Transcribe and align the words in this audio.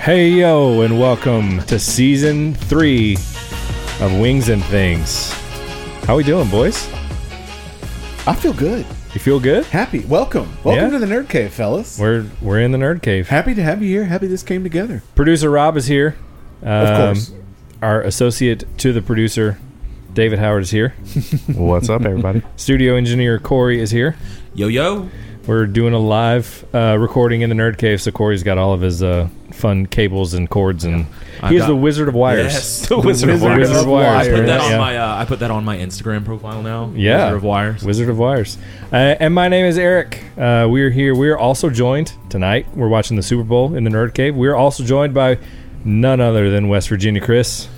Hey 0.00 0.30
yo, 0.30 0.80
and 0.82 0.98
welcome 0.98 1.60
to 1.64 1.78
season 1.78 2.54
three 2.54 3.14
of 4.00 4.18
Wings 4.18 4.48
and 4.48 4.62
Things. 4.64 5.32
How 6.04 6.16
we 6.16 6.22
doing, 6.24 6.48
boys? 6.48 6.88
I 8.26 8.34
feel 8.34 8.52
good. 8.54 8.86
You 9.12 9.20
feel 9.20 9.40
good? 9.40 9.64
Happy. 9.66 10.00
Welcome. 10.00 10.48
Welcome 10.64 10.84
Yeah? 10.92 10.98
to 10.98 10.98
the 10.98 11.06
Nerd 11.12 11.28
Cave, 11.28 11.52
fellas. 11.52 11.98
We're 11.98 12.26
we're 12.40 12.60
in 12.60 12.72
the 12.72 12.78
nerd 12.78 13.02
cave. 13.02 13.28
Happy 13.28 13.54
to 13.54 13.62
have 13.62 13.82
you 13.82 13.88
here. 13.88 14.04
Happy 14.04 14.26
this 14.26 14.42
came 14.42 14.62
together. 14.62 15.02
Producer 15.14 15.50
Rob 15.50 15.76
is 15.76 15.86
here. 15.86 16.16
Of 16.62 16.88
Um, 16.88 16.96
course. 17.14 17.32
Our 17.82 18.00
associate 18.02 18.64
to 18.78 18.92
the 18.92 19.02
producer, 19.02 19.58
David 20.12 20.38
Howard, 20.38 20.62
is 20.62 20.70
here. 20.70 20.90
What's 21.54 21.88
up, 21.88 22.02
everybody? 22.02 22.42
Studio 22.56 22.96
engineer 22.96 23.38
Corey 23.38 23.80
is 23.80 23.90
here. 23.90 24.16
Yo 24.54 24.68
yo. 24.68 25.08
We're 25.48 25.66
doing 25.66 25.94
a 25.94 25.98
live 25.98 26.62
uh, 26.74 26.98
recording 27.00 27.40
in 27.40 27.48
the 27.48 27.56
nerd 27.56 27.78
cave, 27.78 28.02
so 28.02 28.10
Corey's 28.10 28.42
got 28.42 28.58
all 28.58 28.74
of 28.74 28.82
his 28.82 29.02
uh, 29.02 29.30
fun 29.50 29.86
cables 29.86 30.34
and 30.34 30.48
cords, 30.48 30.84
and 30.84 31.06
I've 31.40 31.50
he's 31.50 31.60
got- 31.60 31.68
the 31.68 31.76
Wizard 31.76 32.06
of 32.08 32.14
Wires. 32.14 32.52
Yes. 32.52 32.88
The 32.88 32.98
Wizard 32.98 33.30
of 33.30 33.40
Wires. 33.40 33.58
Wizard 33.60 33.76
of 33.76 33.82
of 33.84 33.88
Wires. 33.88 34.28
I 34.28 34.30
put 34.30 34.44
that 34.44 34.60
yeah. 34.60 34.72
on 34.74 34.78
my 34.78 34.96
uh, 34.98 35.16
I 35.16 35.24
put 35.24 35.38
that 35.38 35.50
on 35.50 35.64
my 35.64 35.78
Instagram 35.78 36.26
profile 36.26 36.62
now. 36.62 36.92
Yeah. 36.94 37.24
Wizard 37.24 37.36
of 37.36 37.42
Wires. 37.44 37.82
Wizard 37.82 38.08
of 38.10 38.18
Wires. 38.18 38.58
Uh, 38.92 38.96
and 38.96 39.34
my 39.34 39.48
name 39.48 39.64
is 39.64 39.78
Eric. 39.78 40.22
Uh, 40.36 40.66
we're 40.68 40.90
here. 40.90 41.14
We're 41.14 41.38
also 41.38 41.70
joined 41.70 42.12
tonight. 42.28 42.66
We're 42.76 42.88
watching 42.88 43.16
the 43.16 43.22
Super 43.22 43.42
Bowl 43.44 43.74
in 43.74 43.84
the 43.84 43.90
Nerd 43.90 44.12
Cave. 44.12 44.36
We're 44.36 44.54
also 44.54 44.84
joined 44.84 45.14
by 45.14 45.38
none 45.82 46.20
other 46.20 46.50
than 46.50 46.68
West 46.68 46.90
Virginia 46.90 47.22
Chris. 47.22 47.68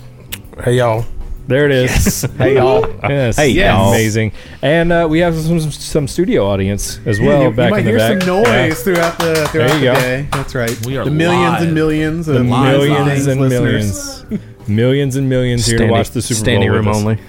Hey, 0.61 0.75
y'all. 0.75 1.05
There 1.51 1.65
it 1.65 1.71
is. 1.71 2.21
Hey, 2.37 2.55
y'all. 2.55 2.87
yes. 3.03 3.35
Hey, 3.35 3.49
y'all. 3.49 3.89
Amazing. 3.89 4.31
And 4.61 4.91
uh, 4.91 5.05
we 5.09 5.19
have 5.19 5.35
some, 5.35 5.59
some 5.71 6.07
studio 6.07 6.47
audience 6.47 6.99
as 7.05 7.19
well 7.19 7.43
you, 7.43 7.51
back 7.51 7.65
you 7.65 7.71
might 7.71 7.79
in 7.79 7.85
the 7.85 7.91
hear 7.91 7.97
back. 7.99 8.21
some 8.21 8.27
noise 8.43 8.45
Yeah. 8.47 8.73
throughout 8.73 9.19
the 9.19 9.35
throughout 9.49 9.51
There 9.53 9.67
you 9.67 9.79
the 9.79 9.85
go. 9.85 9.93
day. 9.95 10.27
That's 10.31 10.55
right. 10.55 10.85
We 10.85 10.97
are 10.97 11.05
the 11.05 11.11
millions 11.11 11.51
live. 11.53 11.61
and 11.63 11.73
millions 11.75 12.27
of 12.27 12.35
The 12.35 12.43
live, 12.43 12.77
millions 12.79 13.27
live. 13.27 13.37
and 13.37 13.41
listeners. 13.41 14.23
millions. 14.29 14.67
millions 14.69 15.15
and 15.17 15.29
millions 15.29 15.65
here 15.67 15.77
to 15.79 15.87
watch 15.87 16.11
the 16.11 16.21
Super 16.21 16.39
standing 16.39 16.69
Bowl. 16.69 16.77
room 16.77 16.85
with 16.85 16.95
us. 16.95 17.01
only. 17.01 17.19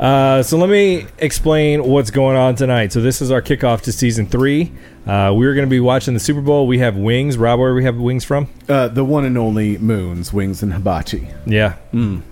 Uh, 0.00 0.42
so 0.44 0.56
let 0.56 0.70
me 0.70 1.06
explain 1.18 1.82
what's 1.84 2.10
going 2.10 2.36
on 2.36 2.54
tonight. 2.54 2.92
So 2.92 3.00
this 3.00 3.20
is 3.20 3.30
our 3.32 3.42
kickoff 3.42 3.80
to 3.82 3.92
season 3.92 4.26
three. 4.26 4.70
Uh, 5.06 5.32
we're 5.34 5.54
going 5.54 5.66
to 5.66 5.70
be 5.70 5.80
watching 5.80 6.14
the 6.14 6.20
Super 6.20 6.40
Bowl. 6.40 6.66
We 6.68 6.78
have 6.78 6.96
wings. 6.96 7.36
Rob, 7.36 7.58
where 7.58 7.70
do 7.70 7.74
we 7.74 7.84
have 7.84 7.96
wings 7.96 8.24
from? 8.24 8.46
Uh, 8.68 8.88
the 8.88 9.04
one 9.04 9.24
and 9.24 9.36
only 9.36 9.76
Moons, 9.78 10.32
Wings, 10.32 10.62
and 10.62 10.72
Hibachi. 10.72 11.26
Yeah, 11.46 11.74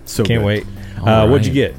So 0.05 0.23
can't 0.23 0.39
good. 0.41 0.43
wait. 0.45 0.65
All 1.01 1.07
Uh, 1.07 1.27
What'd 1.27 1.47
you 1.47 1.53
get? 1.53 1.75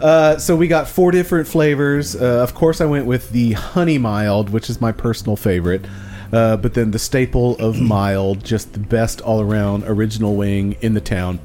Uh, 0.00 0.36
so 0.38 0.56
we 0.56 0.66
got 0.66 0.88
four 0.88 1.12
different 1.12 1.46
flavors. 1.46 2.16
Uh, 2.16 2.42
of 2.42 2.54
course, 2.54 2.80
I 2.80 2.86
went 2.86 3.06
with 3.06 3.30
the 3.30 3.52
honey 3.52 3.98
mild, 3.98 4.50
which 4.50 4.68
is 4.68 4.80
my 4.80 4.90
personal 4.90 5.36
favorite. 5.36 5.84
Uh, 6.32 6.56
but 6.56 6.74
then 6.74 6.90
the 6.90 6.98
staple 6.98 7.56
of 7.58 7.80
mild, 7.80 8.44
just 8.44 8.72
the 8.72 8.80
best 8.80 9.20
all 9.20 9.40
around 9.40 9.84
original 9.84 10.34
wing 10.34 10.76
in 10.80 10.94
the 10.94 11.00
town. 11.00 11.38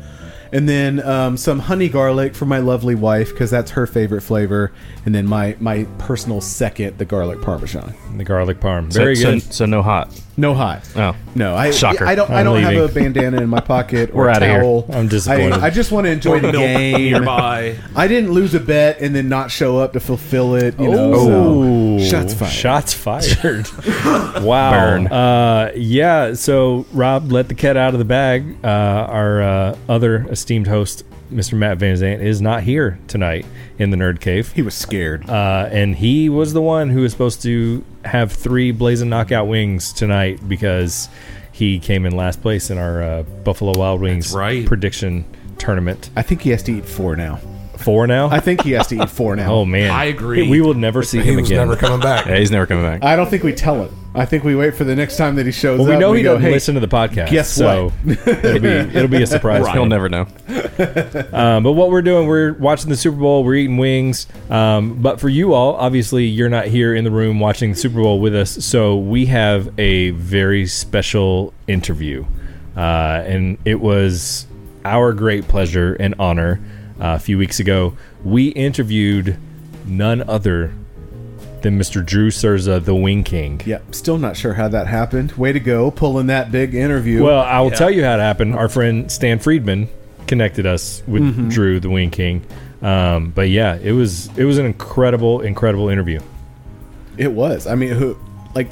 And 0.51 0.67
then 0.67 1.05
um, 1.05 1.35
some 1.35 1.59
honey 1.59 1.89
garlic 1.89 2.33
for 2.33 2.45
my 2.45 2.59
lovely 2.59 2.95
wife 2.95 3.31
because 3.31 3.51
that's 3.51 3.71
her 3.71 3.85
favorite 3.85 4.21
flavor. 4.21 4.71
And 5.05 5.13
then 5.13 5.27
my 5.27 5.57
my 5.59 5.83
personal 5.97 6.39
second, 6.39 6.97
the 6.97 7.05
garlic 7.05 7.41
parmesan. 7.41 7.93
The 8.17 8.23
garlic 8.23 8.59
parm. 8.59 8.91
Very 8.91 9.17
so, 9.17 9.33
good. 9.33 9.53
So, 9.53 9.65
no 9.65 9.81
hot. 9.81 10.09
No 10.39 10.53
hot. 10.53 10.87
Oh. 10.95 11.15
No, 11.33 11.55
I 11.55 11.71
Shocker. 11.71 12.05
I 12.05 12.13
don't. 12.13 12.29
I 12.29 12.39
I'm 12.41 12.45
don't 12.45 12.61
have 12.61 12.75
a 12.75 12.93
bandana 12.93 13.41
in 13.41 13.49
my 13.49 13.59
pocket 13.59 14.09
or 14.13 14.17
We're 14.17 14.27
a 14.29 14.33
outta 14.33 14.45
here. 14.45 14.61
towel. 14.61 14.85
I'm 14.89 15.07
disappointed. 15.07 15.53
I, 15.53 15.65
I 15.65 15.69
just 15.71 15.91
want 15.91 16.05
to 16.05 16.11
enjoy 16.11 16.39
the 16.39 16.51
Milk 16.51 16.63
game. 16.63 16.95
nearby. 17.13 17.75
I 17.95 18.07
didn't 18.07 18.31
lose 18.31 18.53
a 18.53 18.59
bet 18.59 19.01
and 19.01 19.15
then 19.15 19.29
not 19.29 19.49
show 19.49 19.79
up 19.79 19.93
to 19.93 19.99
fulfill 19.99 20.53
it. 20.55 20.79
You 20.79 20.89
know, 20.91 21.11
Oh, 21.15 21.97
so 21.97 22.05
shots 22.05 22.35
fired. 22.35 22.51
Shots 22.51 22.93
fired. 22.93 23.67
wow. 24.43 24.71
Burn. 24.71 25.07
Uh, 25.07 25.71
yeah. 25.75 26.33
So 26.35 26.85
Rob 26.93 27.31
let 27.31 27.47
the 27.47 27.55
cat 27.55 27.75
out 27.75 27.93
of 27.93 27.99
the 27.99 28.05
bag. 28.05 28.57
Uh, 28.63 28.67
our 28.67 29.41
uh, 29.41 29.77
other 29.89 30.27
esteemed 30.29 30.67
host, 30.67 31.03
Mr. 31.31 31.53
Matt 31.57 31.77
Van 31.79 31.95
Zant, 31.95 32.21
is 32.21 32.41
not 32.41 32.61
here 32.63 32.99
tonight 33.07 33.45
in 33.79 33.89
the 33.89 33.97
Nerd 33.97 34.19
Cave. 34.19 34.51
He 34.53 34.61
was 34.61 34.75
scared. 34.75 35.27
Uh, 35.29 35.67
and 35.71 35.95
he 35.95 36.29
was 36.29 36.53
the 36.53 36.61
one 36.61 36.89
who 36.89 37.01
was 37.01 37.11
supposed 37.11 37.41
to 37.41 37.83
have 38.07 38.31
three 38.31 38.71
blazing 38.71 39.09
knockout 39.09 39.47
wings 39.47 39.93
tonight 39.93 40.39
because 40.47 41.09
he 41.51 41.79
came 41.79 42.05
in 42.05 42.15
last 42.15 42.41
place 42.41 42.69
in 42.69 42.77
our 42.77 43.01
uh, 43.01 43.23
Buffalo 43.23 43.73
Wild 43.77 44.01
Wings 44.01 44.33
right. 44.33 44.65
prediction 44.65 45.25
tournament. 45.57 46.09
I 46.15 46.21
think 46.21 46.41
he 46.41 46.51
has 46.51 46.63
to 46.63 46.71
eat 46.77 46.85
four 46.85 47.15
now. 47.15 47.39
Four 47.77 48.07
now. 48.07 48.27
I 48.29 48.39
think 48.39 48.61
he 48.63 48.71
has 48.71 48.87
to 48.87 49.01
eat 49.01 49.09
four 49.09 49.35
now. 49.35 49.51
oh 49.53 49.65
man, 49.65 49.91
I 49.91 50.05
agree. 50.05 50.49
We 50.49 50.61
will 50.61 50.73
never 50.73 51.03
see 51.03 51.19
He 51.21 51.29
him 51.29 51.35
was 51.37 51.47
again. 51.49 51.67
never 51.67 51.79
coming 51.79 51.99
back. 51.99 52.25
Yeah, 52.27 52.37
he's 52.37 52.51
never 52.51 52.65
coming 52.65 52.83
back. 52.83 53.03
I 53.03 53.15
don't 53.15 53.29
think 53.29 53.43
we 53.43 53.53
tell 53.53 53.83
him. 53.85 53.95
I 54.17 54.25
think 54.25 54.43
we 54.43 54.55
wait 54.55 54.73
for 54.73 54.83
the 54.83 54.95
next 54.95 55.15
time 55.15 55.35
that 55.35 55.45
he 55.45 55.51
shows 55.51 55.79
well, 55.79 55.87
up. 55.87 55.93
we 55.93 55.99
know 55.99 56.09
and 56.09 56.17
he 56.17 56.23
go, 56.23 56.33
doesn't 56.33 56.47
hey, 56.47 56.51
listen 56.51 56.73
to 56.73 56.81
the 56.81 56.87
podcast. 56.87 57.29
guess 57.29 57.51
so 57.51 57.93
it'll 58.05 58.59
be 58.59 58.67
it'll 58.67 59.07
be 59.07 59.21
a 59.21 59.27
surprise. 59.27 59.63
Right. 59.63 59.73
He'll 59.73 59.85
never 59.85 60.09
know. 60.09 60.27
Um, 61.37 61.63
but 61.63 61.73
what 61.73 61.91
we're 61.91 62.01
doing, 62.01 62.27
we're 62.27 62.53
watching 62.53 62.89
the 62.89 62.95
Super 62.95 63.17
Bowl. 63.17 63.43
We're 63.43 63.55
eating 63.55 63.77
wings. 63.77 64.27
Um, 64.49 65.01
but 65.01 65.19
for 65.19 65.29
you 65.29 65.53
all, 65.53 65.75
obviously, 65.75 66.25
you're 66.25 66.49
not 66.49 66.65
here 66.65 66.95
in 66.95 67.03
the 67.03 67.11
room 67.11 67.39
watching 67.39 67.71
the 67.71 67.75
Super 67.75 68.01
Bowl 68.01 68.19
with 68.19 68.35
us. 68.35 68.65
So 68.65 68.97
we 68.97 69.27
have 69.27 69.71
a 69.79 70.11
very 70.11 70.65
special 70.67 71.53
interview, 71.67 72.25
uh, 72.75 73.23
and 73.25 73.57
it 73.65 73.79
was 73.79 74.47
our 74.85 75.13
great 75.13 75.47
pleasure 75.47 75.95
and 75.95 76.15
honor. 76.17 76.59
Uh, 76.99 77.13
a 77.15 77.19
few 77.19 77.37
weeks 77.37 77.59
ago, 77.59 77.95
we 78.23 78.47
interviewed 78.49 79.37
none 79.85 80.27
other 80.27 80.73
than 81.67 81.77
Mr. 81.77 82.03
Drew 82.05 82.31
Cerza, 82.31 82.79
the 82.79 82.95
Wing 82.95 83.23
King. 83.23 83.61
Yep. 83.65 83.93
still 83.93 84.17
not 84.17 84.37
sure 84.37 84.53
how 84.53 84.69
that 84.69 84.87
happened. 84.87 85.33
Way 85.33 85.51
to 85.51 85.59
go, 85.59 85.91
pulling 85.91 86.27
that 86.27 86.49
big 86.51 86.73
interview. 86.73 87.23
Well, 87.23 87.41
I 87.41 87.59
will 87.59 87.71
tell 87.71 87.91
you 87.91 88.03
how 88.05 88.15
it 88.15 88.19
happened. 88.19 88.55
Our 88.55 88.69
friend 88.69 89.11
Stan 89.11 89.39
Friedman 89.39 89.89
connected 90.27 90.65
us 90.65 91.03
with 91.07 91.23
Mm-hmm. 91.23 91.49
Drew, 91.49 91.79
the 91.81 91.89
Wing 91.89 92.09
King. 92.09 92.45
Um, 92.81 93.31
but 93.31 93.49
yeah, 93.49 93.75
it 93.81 93.91
was 93.91 94.27
it 94.37 94.45
was 94.45 94.57
an 94.57 94.65
incredible, 94.65 95.41
incredible 95.41 95.89
interview. 95.89 96.21
It 97.17 97.31
was. 97.33 97.67
I 97.67 97.75
mean, 97.75 97.89
who, 97.89 98.17
like 98.55 98.69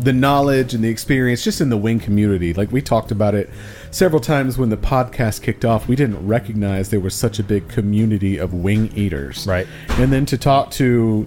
the 0.00 0.12
knowledge 0.12 0.74
and 0.74 0.84
the 0.84 0.88
experience 0.88 1.42
just 1.42 1.60
in 1.60 1.70
the 1.70 1.76
wing 1.76 1.98
community. 1.98 2.54
Like 2.54 2.70
we 2.70 2.80
talked 2.80 3.10
about 3.10 3.34
it 3.34 3.50
several 3.90 4.20
times 4.20 4.56
when 4.58 4.68
the 4.68 4.76
podcast 4.76 5.42
kicked 5.42 5.64
off. 5.64 5.88
We 5.88 5.96
didn't 5.96 6.24
recognize 6.24 6.90
there 6.90 7.00
was 7.00 7.14
such 7.14 7.38
a 7.40 7.42
big 7.42 7.68
community 7.68 8.36
of 8.38 8.52
wing 8.54 8.92
eaters. 8.94 9.44
Right. 9.46 9.66
And 9.88 10.12
then 10.12 10.24
to 10.26 10.38
talk 10.38 10.70
to 10.72 11.26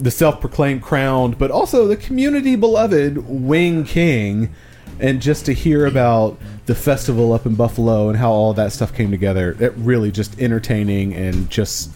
the 0.00 0.10
self-proclaimed 0.10 0.82
crowned, 0.82 1.38
but 1.38 1.50
also 1.50 1.86
the 1.86 1.96
community 1.96 2.56
beloved 2.56 3.18
wing 3.28 3.84
king 3.84 4.52
and 4.98 5.20
just 5.20 5.46
to 5.46 5.52
hear 5.52 5.86
about 5.86 6.38
the 6.66 6.74
festival 6.74 7.32
up 7.32 7.46
in 7.46 7.54
Buffalo 7.54 8.08
and 8.08 8.18
how 8.18 8.30
all 8.30 8.52
that 8.54 8.72
stuff 8.72 8.94
came 8.94 9.10
together. 9.10 9.56
It 9.58 9.72
really 9.76 10.10
just 10.10 10.38
entertaining 10.40 11.14
and 11.14 11.48
just 11.50 11.90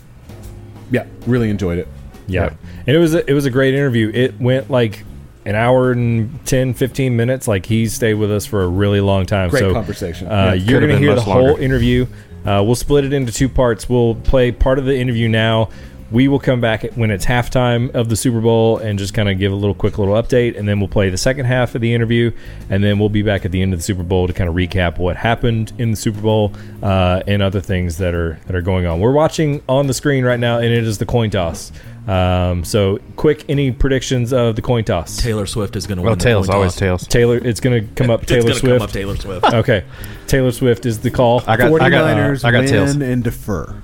yeah, 0.91 1.07
really 1.27 1.51
enjoyed 1.51 1.79
it. 1.79 1.89
Yeah. 2.27 2.55
And 2.87 2.97
it 2.97 2.99
was 2.99 3.15
a, 3.15 3.29
it 3.29 3.35
was 3.35 3.45
a 3.47 3.51
great 3.51 3.75
interview. 3.75 4.11
It 4.13 4.41
went 4.41 4.71
like 4.71 5.05
an 5.45 5.55
hour 5.55 5.93
and 5.93 6.45
10, 6.47 6.75
15 6.75 7.17
minutes. 7.17 7.47
Like 7.47 7.67
he 7.67 7.87
stayed 7.89 8.15
with 8.15 8.31
us 8.33 8.47
for 8.47 8.63
a 8.63 8.69
really 8.69 9.01
long 9.01 9.27
time. 9.27 9.51
Great 9.51 9.61
so, 9.61 9.73
conversation. 9.73 10.29
Uh, 10.29 10.31
Yeah. 10.31 10.55
you're 10.55 10.81
going 10.81 10.93
to 10.93 10.99
hear 10.99 11.11
the 11.11 11.17
much 11.17 11.25
whole 11.25 11.57
interview. 11.57 12.07
Uh, 12.45 12.63
we'll 12.65 12.75
split 12.75 13.05
it 13.05 13.13
into 13.13 13.33
two 13.33 13.49
parts. 13.49 13.89
We'll 13.89 14.15
play 14.15 14.53
part 14.53 14.79
of 14.79 14.85
the 14.85 14.97
interview 14.97 15.29
now. 15.29 15.71
We 16.15 16.29
will 16.29 16.39
come 16.39 16.61
back 16.61 16.85
when 16.95 17.11
it's 17.11 17.27
halftime 17.27 17.93
of 17.93 18.09
the 18.09 18.15
Super 18.15 18.41
Bowl 18.41 18.79
and 18.79 18.99
just 19.01 19.15
kind 19.15 19.29
of 19.29 19.37
give 19.37 19.51
a 19.51 19.55
little 19.57 19.75
quick 19.75 19.99
little 19.99 20.15
update, 20.15 20.57
and 20.57 20.69
then 20.69 20.79
we'll 20.79 20.89
play 20.89 21.11
the 21.11 21.19
second 21.19 21.47
half 21.47 21.75
of 21.75 21.81
the 21.81 21.93
interview, 21.93 22.31
and 22.71 22.85
then 22.85 23.01
we'll 23.01 23.09
be 23.09 23.23
back 23.23 23.45
at 23.45 23.51
the 23.51 23.61
end 23.61 23.73
of 23.73 23.81
the 23.81 23.83
Super 23.83 24.05
Bowl 24.05 24.29
to 24.29 24.33
kind 24.33 24.49
of 24.49 24.55
recap 24.55 24.97
what 24.99 25.17
happened 25.17 25.73
in 25.77 25.91
the 25.91 25.97
Super 25.97 26.21
Bowl 26.21 26.53
uh, 26.85 27.21
and 27.27 27.43
other 27.43 27.61
things 27.61 27.99
that 27.99 28.15
are 28.15 28.39
that 28.47 28.55
are 28.55 28.63
going 28.63 28.87
on. 28.87 29.01
We're 29.01 29.11
watching 29.13 29.61
on 29.69 29.89
the 29.89 29.95
screen 29.95 30.25
right 30.25 30.39
now, 30.39 30.59
and 30.59 30.67
it 30.73 30.85
is 30.85 30.99
the 30.99 31.07
coin 31.07 31.31
toss. 31.31 31.73
Um, 32.07 32.63
so, 32.65 33.01
quick, 33.17 33.45
any 33.49 33.73
predictions 33.73 34.33
of 34.33 34.55
the 34.57 34.63
coin 34.63 34.85
toss? 34.85 35.17
Taylor 35.17 35.47
Swift 35.47 35.75
is 35.75 35.87
going 35.89 35.97
to 35.97 36.03
Well, 36.03 36.13
win. 36.13 36.19
the 36.19 36.25
tails, 36.25 36.47
coin 36.47 36.55
always 36.57 36.73
toss. 36.75 36.79
tails. 36.79 37.07
Taylor, 37.09 37.39
it's 37.39 37.59
going 37.61 37.89
to 37.89 37.95
come 37.95 38.11
up. 38.11 38.25
Taylor 38.27 38.43
gonna 38.49 38.55
Swift. 38.55 38.79
Come 38.79 38.83
up 38.83 38.93
Taylor 38.93 39.17
Swift. 39.17 39.47
Okay, 39.47 39.85
Taylor 40.29 40.53
Swift 40.53 40.87
is 40.87 41.01
the 41.01 41.11
call. 41.11 41.41
I 41.49 41.57
got, 41.57 41.73
I 41.83 41.91
got, 41.91 42.07
49ers 42.07 42.45
I 42.45 42.53
got 42.53 42.59
win 42.61 42.69
tails. 42.69 42.95
and 42.95 43.25
defer. 43.25 43.83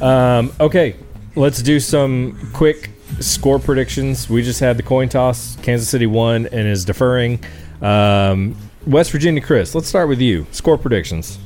Um, 0.00 0.52
okay, 0.58 0.96
let's 1.36 1.62
do 1.62 1.80
some 1.80 2.38
quick 2.52 2.90
score 3.20 3.58
predictions. 3.58 4.28
We 4.28 4.42
just 4.42 4.60
had 4.60 4.76
the 4.76 4.82
coin 4.82 5.08
toss. 5.08 5.56
Kansas 5.62 5.88
City 5.88 6.06
won 6.06 6.46
and 6.46 6.66
is 6.68 6.84
deferring. 6.84 7.42
Um, 7.80 8.56
West 8.86 9.10
Virginia, 9.12 9.40
Chris. 9.40 9.74
Let's 9.74 9.88
start 9.88 10.08
with 10.08 10.20
you. 10.20 10.46
Score 10.50 10.78
predictions. 10.78 11.38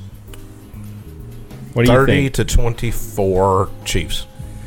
What 1.72 1.84
do 1.86 1.92
you 1.92 1.98
Thirty 1.98 2.30
to 2.30 2.44
twenty-four 2.44 3.70
Chiefs. 3.84 4.26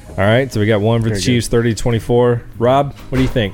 All 0.09 0.25
right, 0.25 0.51
so 0.51 0.59
we 0.59 0.65
got 0.67 0.81
one 0.81 0.99
for 1.01 1.05
the 1.05 1.11
Very 1.11 1.21
Chiefs, 1.21 1.47
30 1.47 1.75
24. 1.75 2.41
Rob, 2.57 2.93
what 2.93 3.17
do 3.17 3.21
you 3.21 3.27
think? 3.29 3.53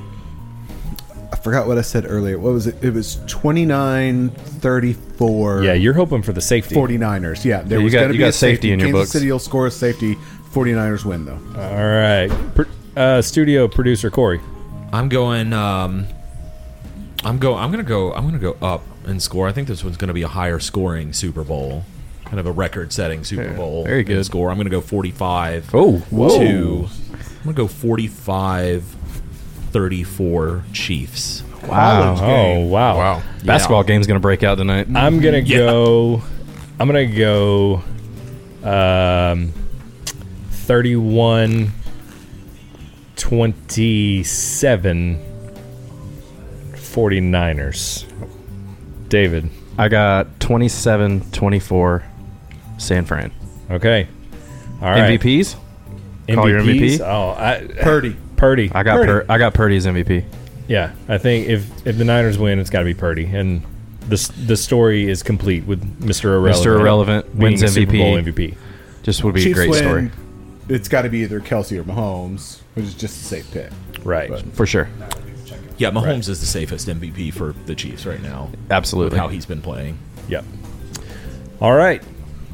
I 1.32 1.36
forgot 1.36 1.68
what 1.68 1.78
I 1.78 1.82
said 1.82 2.04
earlier. 2.08 2.38
What 2.40 2.52
was 2.52 2.66
it? 2.66 2.82
It 2.82 2.92
was 2.92 3.20
29 3.28 4.30
34. 4.30 5.62
Yeah, 5.62 5.72
you're 5.74 5.94
hoping 5.94 6.22
for 6.22 6.32
the 6.32 6.40
safety. 6.40 6.74
49ers. 6.74 7.44
Yeah, 7.44 7.62
there 7.62 7.78
Yeah, 7.78 7.84
was 7.84 7.92
going 7.92 8.08
to 8.08 8.12
be 8.12 8.18
got 8.18 8.28
a 8.28 8.32
safety 8.32 8.72
in 8.72 8.80
your 8.80 8.88
Kansas 8.88 9.02
books. 9.02 9.12
City 9.12 9.30
will 9.30 9.38
score 9.38 9.68
a 9.68 9.70
safety. 9.70 10.16
49ers 10.56 11.04
win, 11.04 11.24
though. 11.26 11.38
All 11.60 11.84
right. 11.86 12.28
Pr- 12.54 12.62
uh, 12.96 13.20
studio 13.20 13.68
producer 13.68 14.10
Corey? 14.10 14.40
I'm 14.92 15.08
going. 15.10 15.52
Um, 15.52 16.06
I'm 17.24 17.38
go. 17.38 17.54
I'm 17.56 17.70
gonna 17.70 17.82
go. 17.82 18.12
I'm 18.14 18.24
gonna 18.24 18.38
go 18.38 18.56
up 18.62 18.82
and 19.04 19.22
score. 19.22 19.46
I 19.48 19.52
think 19.52 19.68
this 19.68 19.84
one's 19.84 19.96
gonna 19.98 20.14
be 20.14 20.22
a 20.22 20.28
higher 20.28 20.58
scoring 20.58 21.12
Super 21.12 21.44
Bowl, 21.44 21.84
kind 22.24 22.40
of 22.40 22.46
a 22.46 22.52
record-setting 22.52 23.24
Super 23.24 23.42
Yeah, 23.42 23.52
Bowl. 23.56 23.84
very 23.84 24.02
good. 24.04 24.24
score. 24.24 24.50
I'm 24.50 24.56
gonna 24.56 24.70
go 24.70 24.80
45. 24.80 25.70
Oh, 25.74 25.98
to. 26.10 26.86
I'm 26.88 27.42
gonna 27.44 27.52
go 27.54 27.66
45, 27.66 28.82
34 29.72 30.64
Chiefs. 30.72 31.42
Wow. 31.68 32.16
Oh 32.18 32.60
wow. 32.66 32.96
Wow. 32.96 33.22
Basketball 33.44 33.82
game's 33.84 34.06
gonna 34.06 34.20
break 34.20 34.42
out 34.42 34.54
tonight. 34.56 34.86
I'm 34.94 35.20
gonna 35.20 35.42
go. 35.42 36.22
I'm 36.80 36.86
gonna 36.86 37.06
go. 37.06 37.82
Um, 38.62 39.52
31 40.66 41.70
27 43.14 45.22
49ers. 46.72 48.04
David. 49.08 49.48
I 49.78 49.88
got 49.88 50.26
27-24 50.40 52.02
San 52.78 53.04
Fran. 53.04 53.30
Okay. 53.70 54.08
All 54.82 54.90
right. 54.90 55.20
MVPs? 55.20 55.54
Call 56.34 56.48
your 56.48 56.62
MVPs? 56.62 56.98
MVP? 56.98 57.00
Oh, 57.00 57.30
I, 57.40 57.64
Purdy. 57.80 58.16
Purdy. 58.34 58.68
I 58.74 58.82
got 58.82 58.96
Purdy. 58.96 59.06
Pur- 59.06 59.26
I 59.28 59.38
got 59.38 59.54
Purdy 59.54 59.76
as 59.76 59.86
MVP. 59.86 60.24
Yeah, 60.66 60.90
I 61.08 61.18
think 61.18 61.46
if 61.46 61.86
if 61.86 61.96
the 61.96 62.04
Niners 62.04 62.38
win, 62.38 62.58
it's 62.58 62.70
got 62.70 62.80
to 62.80 62.84
be 62.84 62.94
Purdy, 62.94 63.26
and 63.26 63.62
the 64.00 64.16
the 64.46 64.56
story 64.56 65.08
is 65.08 65.22
complete 65.22 65.64
with 65.64 65.80
Mr. 66.00 66.34
Irrelevant. 66.34 66.66
Mr. 66.66 66.80
Irrelevant 66.80 67.26
being 67.38 67.52
wins 67.52 67.62
a 67.62 67.68
Super 67.68 67.92
MVP. 67.92 67.98
Bowl 67.98 68.16
MVP. 68.16 68.56
Just 69.04 69.22
would 69.22 69.34
be 69.34 69.44
Chiefs 69.44 69.60
a 69.60 69.62
great 69.62 69.70
win. 69.70 69.78
story 69.78 70.10
It's 70.68 70.88
got 70.88 71.02
to 71.02 71.08
be 71.08 71.18
either 71.18 71.40
Kelce 71.40 71.78
or 71.78 71.84
Mahomes, 71.84 72.60
which 72.74 72.84
is 72.86 72.94
just 72.94 73.20
a 73.20 73.24
safe 73.24 73.50
pick. 73.52 73.70
Right. 74.04 74.30
But- 74.30 74.52
for 74.54 74.66
sure. 74.66 74.88
Yeah, 75.78 75.90
Mahomes 75.90 76.28
is 76.30 76.40
the 76.40 76.46
safest 76.46 76.88
MVP 76.88 77.32
for 77.34 77.54
the 77.66 77.74
Chiefs 77.74 78.06
right 78.06 78.22
now. 78.22 78.48
With 78.50 78.72
Absolutely. 78.72 79.18
how 79.18 79.28
he's 79.28 79.44
been 79.44 79.60
playing. 79.60 79.98
Yep. 80.28 80.44
All 81.60 81.74
right. 81.74 82.02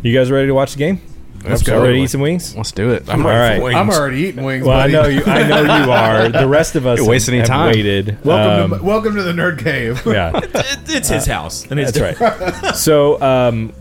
You 0.03 0.12
guys 0.12 0.29
ready 0.31 0.49
to 0.49 0.55
watch 0.55 0.73
the 0.73 0.79
game? 0.79 1.00
Let's 1.44 1.62
go. 1.62 1.81
Ready 1.82 1.99
to 1.99 2.03
eat 2.05 2.11
some 2.11 2.20
wings? 2.20 2.56
Let's 2.56 2.73
do 2.73 2.91
it. 2.91 3.09
I'm 3.09 3.25
All 3.25 3.31
ready 3.32 3.41
right. 3.41 3.59
for 3.59 3.64
wings. 3.64 3.76
I'm 3.76 3.91
already 3.91 4.17
eating 4.23 4.43
wings. 4.44 4.64
Well, 4.67 4.79
I 4.79 4.87
know 4.88 5.06
you. 5.06 5.23
I 5.25 5.47
know 5.47 5.61
you 5.62 5.91
are. 5.93 6.29
The 6.41 6.47
rest 6.49 6.75
of 6.76 6.85
us 6.87 6.99
You're 6.99 7.09
wasting 7.09 7.35
have, 7.41 7.49
any 7.49 7.53
have 7.53 7.59
time. 7.59 7.75
waited. 7.76 8.25
Welcome, 8.25 8.73
Um, 8.73 8.79
to, 8.81 8.85
welcome 8.85 9.14
to 9.17 9.23
the 9.23 9.32
Nerd 9.32 9.59
Cave. 9.62 10.03
yeah. 10.06 10.32
It- 10.43 10.50
it's 10.88 11.09
his 11.09 11.26
house, 11.26 11.64
and 11.70 11.79
it's 11.81 11.93
That's 11.93 12.20
right. 12.20 12.75
So, 12.76 13.20
um, 13.23 13.73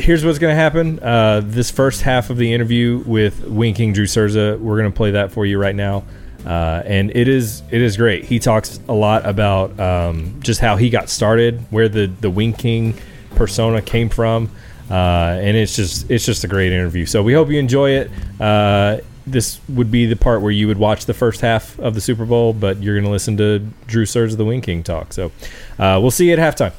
here's 0.00 0.24
what's 0.24 0.38
going 0.38 0.52
to 0.52 0.60
happen. 0.60 0.98
Uh, 1.00 1.42
this 1.44 1.70
first 1.70 2.02
half 2.02 2.30
of 2.30 2.36
the 2.36 2.52
interview 2.52 3.02
with 3.06 3.44
Wing 3.46 3.74
King 3.74 3.92
Drew 3.92 4.06
Cerza, 4.06 4.58
we're 4.58 4.78
going 4.78 4.90
to 4.90 4.96
play 4.96 5.12
that 5.12 5.32
for 5.32 5.46
you 5.46 5.58
right 5.58 5.74
now, 5.74 6.04
uh, 6.44 6.82
and 6.84 7.14
it 7.14 7.28
is 7.28 7.62
it 7.70 7.80
is 7.80 7.96
great. 7.96 8.24
He 8.24 8.38
talks 8.38 8.80
a 8.88 8.92
lot 8.92 9.26
about 9.26 9.78
um, 9.78 10.40
just 10.40 10.60
how 10.60 10.76
he 10.76 10.90
got 10.90 11.08
started, 11.08 11.60
where 11.70 11.88
the 11.88 12.06
the 12.06 12.30
Wing 12.30 12.52
King 12.52 12.94
persona 13.34 13.82
came 13.82 14.08
from, 14.08 14.50
uh, 14.90 14.94
and 15.40 15.56
it's 15.56 15.76
just 15.76 16.10
it's 16.10 16.24
just 16.24 16.44
a 16.44 16.48
great 16.48 16.72
interview. 16.72 17.06
So 17.06 17.22
we 17.22 17.32
hope 17.32 17.48
you 17.48 17.58
enjoy 17.58 17.90
it. 17.90 18.10
Uh, 18.40 18.98
this 19.26 19.60
would 19.68 19.90
be 19.90 20.06
the 20.06 20.16
part 20.16 20.42
where 20.42 20.50
you 20.50 20.66
would 20.66 20.78
watch 20.78 21.06
the 21.06 21.14
first 21.14 21.40
half 21.40 21.78
of 21.78 21.94
the 21.94 22.00
Super 22.00 22.24
Bowl, 22.24 22.52
but 22.52 22.82
you're 22.82 22.94
going 22.94 23.04
to 23.04 23.10
listen 23.10 23.36
to 23.36 23.60
Drew 23.86 24.04
Cerza, 24.04 24.36
the 24.36 24.44
Wing 24.44 24.60
King 24.60 24.82
talk. 24.82 25.12
So 25.12 25.30
uh, 25.78 25.98
we'll 26.00 26.10
see 26.10 26.28
you 26.28 26.36
at 26.36 26.38
halftime. 26.38 26.72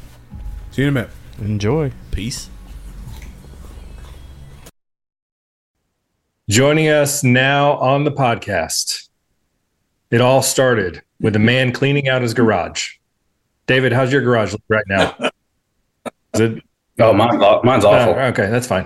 See 0.71 0.81
you 0.81 0.87
in 0.87 0.97
a 0.97 0.99
minute. 1.01 1.11
Enjoy. 1.39 1.91
Peace. 2.11 2.50
Joining 6.51 6.89
us 6.89 7.23
now 7.23 7.77
on 7.77 8.03
the 8.03 8.11
podcast. 8.11 9.07
It 10.09 10.19
all 10.19 10.41
started 10.41 11.01
with 11.21 11.37
a 11.37 11.39
man 11.39 11.71
cleaning 11.71 12.09
out 12.09 12.21
his 12.21 12.33
garage. 12.33 12.95
David, 13.67 13.93
how's 13.93 14.11
your 14.11 14.19
garage 14.21 14.51
look 14.51 14.61
right 14.67 14.83
now? 14.89 15.15
Is 16.33 16.41
it 16.41 16.63
Oh, 16.99 17.13
mine's, 17.13 17.41
mine's 17.63 17.85
awful. 17.85 18.15
Oh, 18.15 18.25
okay, 18.25 18.47
that's 18.49 18.67
fine. 18.67 18.85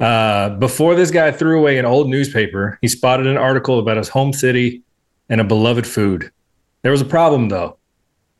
Uh, 0.00 0.48
before 0.56 0.96
this 0.96 1.12
guy 1.12 1.30
threw 1.30 1.60
away 1.60 1.78
an 1.78 1.84
old 1.84 2.08
newspaper, 2.08 2.80
he 2.82 2.88
spotted 2.88 3.28
an 3.28 3.36
article 3.36 3.78
about 3.78 3.96
his 3.96 4.08
home 4.08 4.32
city 4.32 4.82
and 5.28 5.40
a 5.40 5.44
beloved 5.44 5.86
food. 5.86 6.32
There 6.82 6.90
was 6.90 7.00
a 7.00 7.04
problem, 7.04 7.48
though. 7.48 7.78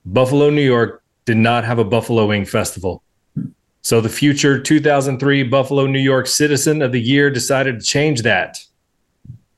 Buffalo, 0.05 0.51
New 0.51 0.63
York 0.63 1.05
did 1.27 1.37
not 1.37 1.63
have 1.63 1.79
a 1.79 1.85
Buffalo 1.85 2.27
Wing 2.27 2.45
Festival. 2.45 3.05
So 3.89 4.03
the 4.03 4.11
future 4.11 4.61
2003 4.61 5.45
Buffalo, 5.45 5.87
New 5.87 5.99
York 5.99 6.27
Citizen 6.27 6.83
of 6.83 6.93
the 6.93 7.01
Year 7.01 7.31
decided 7.31 7.81
to 7.81 7.87
change 7.87 8.21
that. 8.21 8.59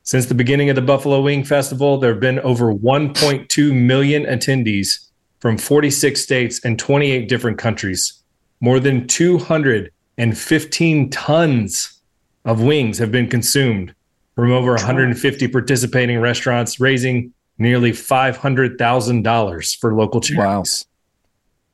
Since 0.04 0.26
the 0.26 0.36
beginning 0.36 0.70
of 0.70 0.76
the 0.76 0.82
Buffalo 0.82 1.20
Wing 1.20 1.42
Festival, 1.42 1.98
there 1.98 2.12
have 2.12 2.20
been 2.20 2.38
over 2.38 2.72
1.2 2.72 3.74
million 3.74 4.22
attendees 4.26 5.08
from 5.40 5.58
46 5.58 6.20
states 6.20 6.64
and 6.64 6.78
28 6.78 7.28
different 7.28 7.58
countries. 7.58 8.22
More 8.60 8.78
than 8.78 9.08
215 9.08 11.10
tons 11.10 12.00
of 12.44 12.62
wings 12.62 12.98
have 12.98 13.10
been 13.10 13.28
consumed 13.28 13.96
from 14.36 14.52
over 14.52 14.74
150 14.74 15.48
participating 15.48 16.20
restaurants, 16.20 16.78
raising 16.78 17.34
nearly 17.58 17.90
$500,000 17.90 19.78
for 19.80 19.92
local 19.92 20.20
charities. 20.20 20.86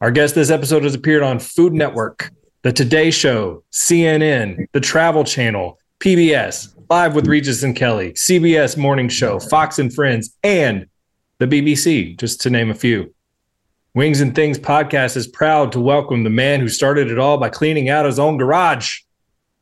Our 0.00 0.10
guest 0.10 0.34
this 0.34 0.48
episode 0.48 0.84
has 0.84 0.94
appeared 0.94 1.22
on 1.22 1.38
Food 1.38 1.74
Network, 1.74 2.30
The 2.66 2.72
Today 2.72 3.12
Show, 3.12 3.62
CNN, 3.70 4.66
The 4.72 4.80
Travel 4.80 5.22
Channel, 5.22 5.78
PBS, 6.00 6.74
Live 6.90 7.14
with 7.14 7.28
Regis 7.28 7.62
and 7.62 7.76
Kelly, 7.76 8.10
CBS 8.14 8.76
Morning 8.76 9.08
Show, 9.08 9.38
Fox 9.38 9.78
and 9.78 9.94
Friends, 9.94 10.36
and 10.42 10.88
the 11.38 11.46
BBC, 11.46 12.18
just 12.18 12.40
to 12.40 12.50
name 12.50 12.72
a 12.72 12.74
few. 12.74 13.14
Wings 13.94 14.20
and 14.20 14.34
Things 14.34 14.58
podcast 14.58 15.16
is 15.16 15.28
proud 15.28 15.70
to 15.70 15.80
welcome 15.80 16.24
the 16.24 16.30
man 16.30 16.58
who 16.58 16.68
started 16.68 17.08
it 17.08 17.20
all 17.20 17.38
by 17.38 17.50
cleaning 17.50 17.88
out 17.88 18.04
his 18.04 18.18
own 18.18 18.36
garage. 18.36 18.98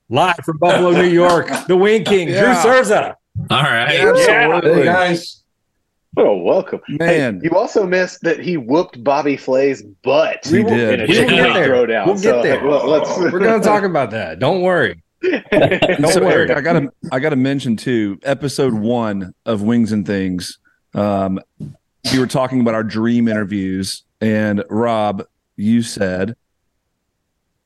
Live 0.08 0.36
from 0.42 0.56
Buffalo, 0.56 0.92
New 0.92 1.04
York, 1.04 1.50
the 1.68 1.76
Wing 1.76 2.04
King, 2.04 2.28
Drew 2.28 2.36
Yeah. 2.36 2.62
Cerza. 2.62 3.16
All 3.50 3.62
right. 3.64 4.00
Absolutely. 4.00 4.78
Hey, 4.78 4.84
guys. 4.86 5.43
Oh, 6.16 6.36
welcome. 6.36 6.80
Man. 6.88 7.40
Hey, 7.40 7.40
you 7.44 7.56
also 7.56 7.86
missed 7.86 8.20
that 8.22 8.38
he 8.38 8.56
whooped 8.56 9.02
Bobby 9.02 9.36
Flay's 9.36 9.82
butt. 9.82 10.46
We 10.50 10.62
did. 10.62 11.00
In 11.00 11.00
a 11.00 11.06
we'll 11.08 11.28
get 11.28 11.54
there. 11.54 11.68
Throwdown, 11.68 12.06
we'll 12.06 12.18
so, 12.18 12.42
get 12.42 12.42
there. 12.42 12.66
Well, 12.66 12.86
let's. 12.86 13.18
We're 13.18 13.38
going 13.38 13.60
to 13.60 13.66
talk 13.66 13.82
about 13.84 14.10
that. 14.12 14.38
Don't 14.38 14.62
worry. 14.62 15.02
Don't 15.22 16.08
so 16.12 16.20
worry. 16.20 16.32
Eric, 16.32 16.50
I 16.50 16.60
gotta 16.60 16.92
I 17.10 17.18
gotta 17.18 17.36
mention 17.36 17.76
too, 17.76 18.18
episode 18.24 18.74
one 18.74 19.34
of 19.46 19.62
Wings 19.62 19.92
and 19.92 20.06
Things. 20.06 20.58
Um, 20.92 21.40
we 21.58 22.18
were 22.18 22.26
talking 22.26 22.60
about 22.60 22.74
our 22.74 22.84
dream 22.84 23.26
interviews, 23.26 24.04
and 24.20 24.62
Rob, 24.68 25.24
you 25.56 25.82
said, 25.82 26.36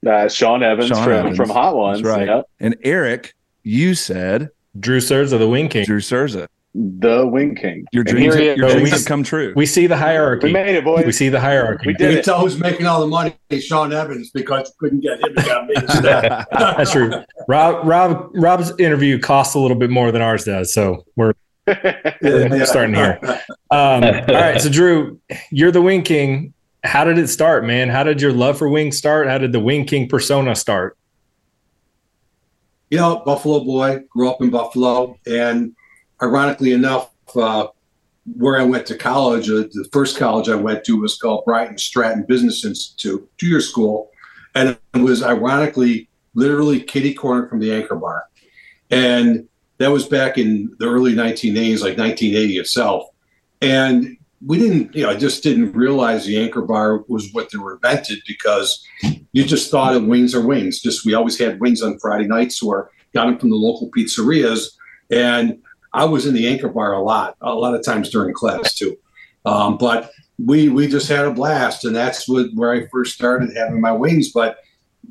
Uh, 0.06 0.28
Sean 0.28 0.62
Evans 0.62 0.88
Sean 0.88 1.02
from, 1.02 1.12
Evans. 1.12 1.36
from 1.36 1.48
Hot 1.50 1.74
Ones. 1.76 2.00
That's 2.00 2.16
right. 2.16 2.26
yeah. 2.28 2.42
and 2.60 2.76
Eric, 2.84 3.34
you 3.64 3.94
said 3.96 4.50
Drew 4.78 5.00
Cerza, 5.00 5.36
the 5.36 5.48
Wing 5.48 5.68
King. 5.68 5.84
Drew 5.84 6.00
Cerza. 6.00 6.48
The 6.80 7.26
Wing 7.26 7.56
King. 7.56 7.84
Your 7.92 8.02
And 8.02 8.08
dreams, 8.10 8.34
here 8.36 8.54
he 8.54 8.60
your 8.60 8.68
is. 8.68 8.74
dreams 8.74 8.90
have 8.92 9.04
come 9.04 9.24
true. 9.24 9.52
We 9.56 9.66
see 9.66 9.88
the 9.88 9.96
hierarchy. 9.96 10.46
We 10.46 10.52
made 10.52 10.76
it, 10.76 10.84
boys. 10.84 11.04
We 11.04 11.10
see 11.10 11.28
the 11.28 11.40
hierarchy. 11.40 11.88
We 11.88 11.94
did 11.94 12.12
You 12.12 12.18
it. 12.18 12.24
tell 12.24 12.38
who's 12.40 12.56
making 12.60 12.86
all 12.86 13.00
the 13.00 13.08
money, 13.08 13.34
Sean 13.58 13.92
Evans, 13.92 14.30
because 14.30 14.68
you 14.68 14.74
couldn't 14.78 15.00
get 15.00 15.18
him 15.20 15.34
to 15.34 15.42
get 15.42 15.66
me 15.66 15.74
instead. 15.76 16.46
That's 16.52 16.92
true. 16.92 17.12
Rob, 17.48 17.84
Rob, 17.84 18.30
Rob's 18.34 18.72
interview 18.78 19.18
costs 19.18 19.56
a 19.56 19.58
little 19.58 19.76
bit 19.76 19.90
more 19.90 20.12
than 20.12 20.22
ours 20.22 20.44
does, 20.44 20.72
so 20.72 21.04
we're 21.16 21.32
we're 22.22 22.64
starting 22.64 22.94
here. 22.94 23.18
Um, 23.70 24.04
all 24.04 24.24
right, 24.28 24.60
so 24.60 24.70
Drew, 24.70 25.20
you're 25.50 25.72
the 25.72 25.82
Wing 25.82 26.02
King. 26.02 26.54
How 26.84 27.02
did 27.02 27.18
it 27.18 27.26
start, 27.28 27.64
man? 27.66 27.88
How 27.88 28.04
did 28.04 28.22
your 28.22 28.32
love 28.32 28.56
for 28.56 28.68
wings 28.68 28.96
start? 28.96 29.26
How 29.26 29.38
did 29.38 29.50
the 29.52 29.60
Wing 29.60 29.84
King 29.84 30.08
persona 30.08 30.54
start? 30.54 30.96
You 32.90 32.98
know, 32.98 33.22
Buffalo 33.26 33.64
boy, 33.64 34.04
grew 34.08 34.30
up 34.30 34.40
in 34.40 34.50
Buffalo, 34.50 35.18
and 35.26 35.74
ironically 36.22 36.72
enough, 36.72 37.10
uh, 37.36 37.68
where 38.36 38.60
I 38.60 38.64
went 38.64 38.86
to 38.86 38.96
college, 38.96 39.48
uh, 39.48 39.64
the 39.72 39.88
first 39.92 40.18
college 40.18 40.48
I 40.48 40.54
went 40.54 40.84
to 40.84 41.00
was 41.00 41.16
called 41.16 41.44
Bryant 41.44 41.80
& 41.80 41.80
Stratton 41.80 42.24
Business 42.24 42.64
Institute, 42.64 43.28
two-year 43.38 43.60
school, 43.60 44.10
and 44.54 44.76
it 44.94 44.98
was 44.98 45.22
ironically 45.22 46.08
literally 46.34 46.80
kitty 46.80 47.14
corner 47.14 47.48
from 47.48 47.60
the 47.60 47.72
Anchor 47.72 47.96
Bar, 47.96 48.24
and 48.90 49.48
that 49.78 49.90
was 49.90 50.06
back 50.06 50.38
in 50.38 50.74
the 50.78 50.86
early 50.86 51.14
1980s, 51.14 51.80
like 51.80 51.96
1980 51.96 52.58
itself, 52.58 53.08
and 53.62 54.18
we 54.46 54.58
didn't, 54.58 54.94
you 54.94 55.02
know, 55.02 55.10
I 55.10 55.16
just 55.16 55.42
didn't 55.42 55.72
realize 55.72 56.24
the 56.24 56.40
Anchor 56.40 56.62
Bar 56.62 57.04
was 57.08 57.32
what 57.32 57.50
they 57.50 57.58
were 57.58 57.74
invented 57.74 58.20
because 58.26 58.86
you 59.32 59.44
just 59.44 59.70
thought 59.70 59.96
of 59.96 60.04
wings 60.04 60.34
are 60.34 60.46
wings. 60.46 60.80
Just 60.80 61.04
we 61.04 61.14
always 61.14 61.38
had 61.38 61.60
wings 61.60 61.82
on 61.82 61.98
Friday 61.98 62.26
nights 62.26 62.62
or 62.62 62.90
got 63.14 63.26
them 63.26 63.38
from 63.38 63.50
the 63.50 63.56
local 63.56 63.90
pizzerias. 63.90 64.68
And 65.10 65.58
I 65.98 66.04
was 66.04 66.26
in 66.26 66.34
the 66.34 66.46
anchor 66.46 66.68
bar 66.68 66.92
a 66.92 67.02
lot, 67.02 67.36
a 67.40 67.52
lot 67.52 67.74
of 67.74 67.84
times 67.84 68.08
during 68.08 68.32
class 68.32 68.74
too. 68.74 68.96
Um, 69.44 69.76
but 69.78 70.12
we 70.38 70.68
we 70.68 70.86
just 70.86 71.08
had 71.08 71.24
a 71.24 71.32
blast, 71.32 71.84
and 71.84 71.96
that's 71.96 72.28
what 72.28 72.46
where 72.54 72.72
I 72.72 72.86
first 72.86 73.14
started 73.14 73.56
having 73.56 73.80
my 73.80 73.90
wings. 73.90 74.30
But 74.30 74.58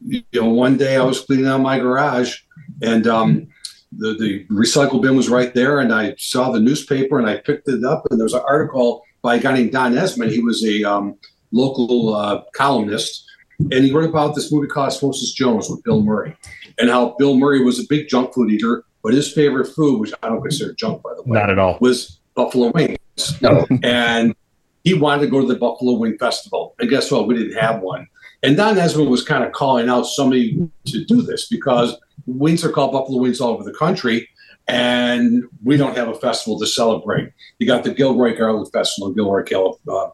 you 0.05 0.23
know, 0.33 0.47
one 0.47 0.77
day 0.77 0.95
I 0.95 1.03
was 1.03 1.19
cleaning 1.19 1.47
out 1.47 1.59
my 1.59 1.77
garage, 1.77 2.37
and 2.81 3.05
um, 3.05 3.47
the, 3.91 4.13
the 4.13 4.45
recycle 4.45 5.01
bin 5.01 5.17
was 5.17 5.27
right 5.27 5.53
there, 5.53 5.81
and 5.81 5.93
I 5.93 6.15
saw 6.17 6.51
the 6.51 6.59
newspaper 6.61 7.19
and 7.19 7.27
I 7.27 7.37
picked 7.37 7.67
it 7.67 7.83
up, 7.83 8.07
and 8.09 8.17
there 8.17 8.25
was 8.25 8.33
an 8.33 8.43
article 8.47 9.03
by 9.21 9.35
a 9.35 9.39
guy 9.39 9.55
named 9.55 9.73
Donn 9.73 9.93
Esmonde. 9.93 10.31
He 10.31 10.41
was 10.41 10.63
a 10.63 10.83
um, 10.85 11.17
local 11.51 12.15
uh, 12.15 12.43
columnist, 12.55 13.25
and 13.59 13.83
he 13.83 13.91
wrote 13.91 14.09
about 14.09 14.35
this 14.35 14.53
movie 14.53 14.67
called 14.67 14.87
Osmosis 14.87 15.33
Jones 15.33 15.69
with 15.69 15.83
Bill 15.83 16.01
Murray, 16.01 16.37
and 16.79 16.89
how 16.89 17.15
Bill 17.17 17.35
Murray 17.35 17.61
was 17.61 17.77
a 17.77 17.87
big 17.89 18.07
junk 18.07 18.33
food 18.33 18.51
eater, 18.51 18.85
but 19.03 19.13
his 19.13 19.31
favorite 19.31 19.65
food, 19.67 19.99
which 19.99 20.13
I 20.23 20.29
don't 20.29 20.41
consider 20.41 20.73
junk 20.73 21.03
by 21.03 21.11
the 21.15 21.23
way, 21.23 21.39
Not 21.39 21.49
at 21.49 21.59
all. 21.59 21.77
was 21.81 22.19
buffalo 22.35 22.71
wings. 22.71 22.97
No. 23.41 23.65
and 23.83 24.35
he 24.83 24.93
wanted 24.93 25.21
to 25.23 25.27
go 25.27 25.41
to 25.41 25.47
the 25.47 25.55
Buffalo 25.59 25.93
Wing 25.93 26.17
Festival. 26.19 26.75
And 26.79 26.87
guess 26.89 27.09
what? 27.11 27.27
We 27.27 27.35
didn't 27.35 27.57
have 27.57 27.81
one. 27.81 28.07
And 28.43 28.55
Donn 28.55 28.75
Esmonde 28.75 29.09
was 29.09 29.23
kind 29.23 29.43
of 29.43 29.51
calling 29.51 29.89
out 29.89 30.03
somebody 30.03 30.69
to 30.85 31.03
do 31.05 31.21
this 31.23 31.47
because 31.49 31.97
wings 32.27 32.63
are 32.63 32.69
called 32.71 32.91
buffalo 32.91 33.19
wings 33.19 33.41
all 33.41 33.49
over 33.53 33.63
the 33.63 33.73
country, 33.73 34.29
and 34.67 35.43
we 35.63 35.77
don't 35.77 35.97
have 35.97 36.07
a 36.07 36.13
festival 36.13 36.59
to 36.59 36.67
celebrate. 36.67 37.31
You 37.59 37.65
got 37.67 37.83
the 37.83 37.93
Gilroy 37.93 38.37
Garlic 38.37 38.71
Festival 38.71 39.07
in 39.09 39.15
Gilroy, 39.15 39.43
uh, 39.87 40.09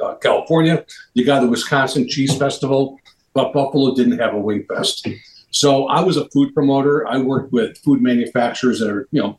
uh, 0.00 0.14
California. 0.16 0.84
You 1.14 1.24
got 1.26 1.40
the 1.40 1.48
Wisconsin 1.48 2.08
Cheese 2.08 2.36
Festival, 2.38 2.98
but 3.34 3.52
Buffalo 3.52 3.94
didn't 3.94 4.18
have 4.20 4.34
a 4.34 4.38
wing 4.38 4.64
fest. 4.68 5.08
So 5.54 5.86
I 5.86 6.00
was 6.00 6.16
a 6.16 6.28
food 6.30 6.52
promoter. 6.52 7.06
I 7.06 7.18
worked 7.18 7.52
with 7.52 7.78
food 7.78 8.02
manufacturers 8.02 8.80
that 8.80 8.90
are, 8.90 9.08
you 9.12 9.22
know, 9.22 9.38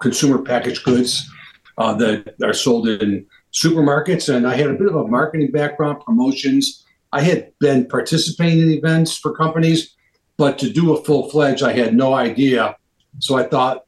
consumer 0.00 0.38
packaged 0.42 0.84
goods 0.84 1.30
uh, 1.76 1.92
that 1.96 2.34
are 2.42 2.54
sold 2.54 2.88
in 2.88 3.26
supermarkets. 3.52 4.34
And 4.34 4.48
I 4.48 4.56
had 4.56 4.68
a 4.68 4.72
bit 4.74 4.86
of 4.86 4.96
a 4.96 5.06
marketing 5.06 5.50
background, 5.50 6.00
promotions. 6.00 6.86
I 7.12 7.20
had 7.20 7.52
been 7.58 7.86
participating 7.86 8.60
in 8.60 8.70
events 8.70 9.18
for 9.18 9.36
companies, 9.36 9.94
but 10.38 10.58
to 10.60 10.72
do 10.72 10.96
a 10.96 11.04
full 11.04 11.28
fledged, 11.28 11.62
I 11.62 11.74
had 11.74 11.94
no 11.94 12.14
idea. 12.14 12.74
So 13.18 13.36
I 13.36 13.42
thought, 13.42 13.84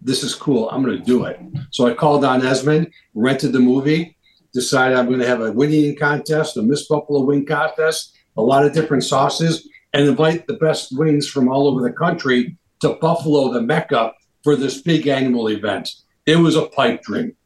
this 0.00 0.24
is 0.24 0.34
cool. 0.34 0.68
I'm 0.70 0.82
going 0.82 0.98
to 0.98 1.04
do 1.04 1.24
it. 1.26 1.38
So 1.70 1.86
I 1.86 1.94
called 1.94 2.24
on 2.24 2.40
Esmonde, 2.40 2.90
rented 3.14 3.52
the 3.52 3.60
movie, 3.60 4.16
decided 4.52 4.98
I'm 4.98 5.06
going 5.06 5.20
to 5.20 5.28
have 5.28 5.40
a 5.40 5.52
wing 5.52 5.70
eating 5.70 5.96
contest, 5.96 6.56
a 6.56 6.62
Miss 6.62 6.88
Buffalo 6.88 7.20
wing 7.20 7.46
contest, 7.46 8.16
a 8.36 8.42
lot 8.42 8.66
of 8.66 8.72
different 8.72 9.04
sauces, 9.04 9.68
and 9.92 10.08
invite 10.08 10.46
the 10.46 10.54
best 10.54 10.96
wings 10.96 11.28
from 11.28 11.48
all 11.48 11.68
over 11.68 11.82
the 11.82 11.92
country 11.92 12.56
to 12.80 12.94
Buffalo, 12.94 13.52
the 13.52 13.62
Mecca, 13.62 14.12
for 14.42 14.56
this 14.56 14.80
big 14.80 15.06
annual 15.06 15.48
event. 15.48 15.88
It 16.26 16.36
was 16.36 16.56
a 16.56 16.66
pipe 16.66 17.02
dream. 17.02 17.36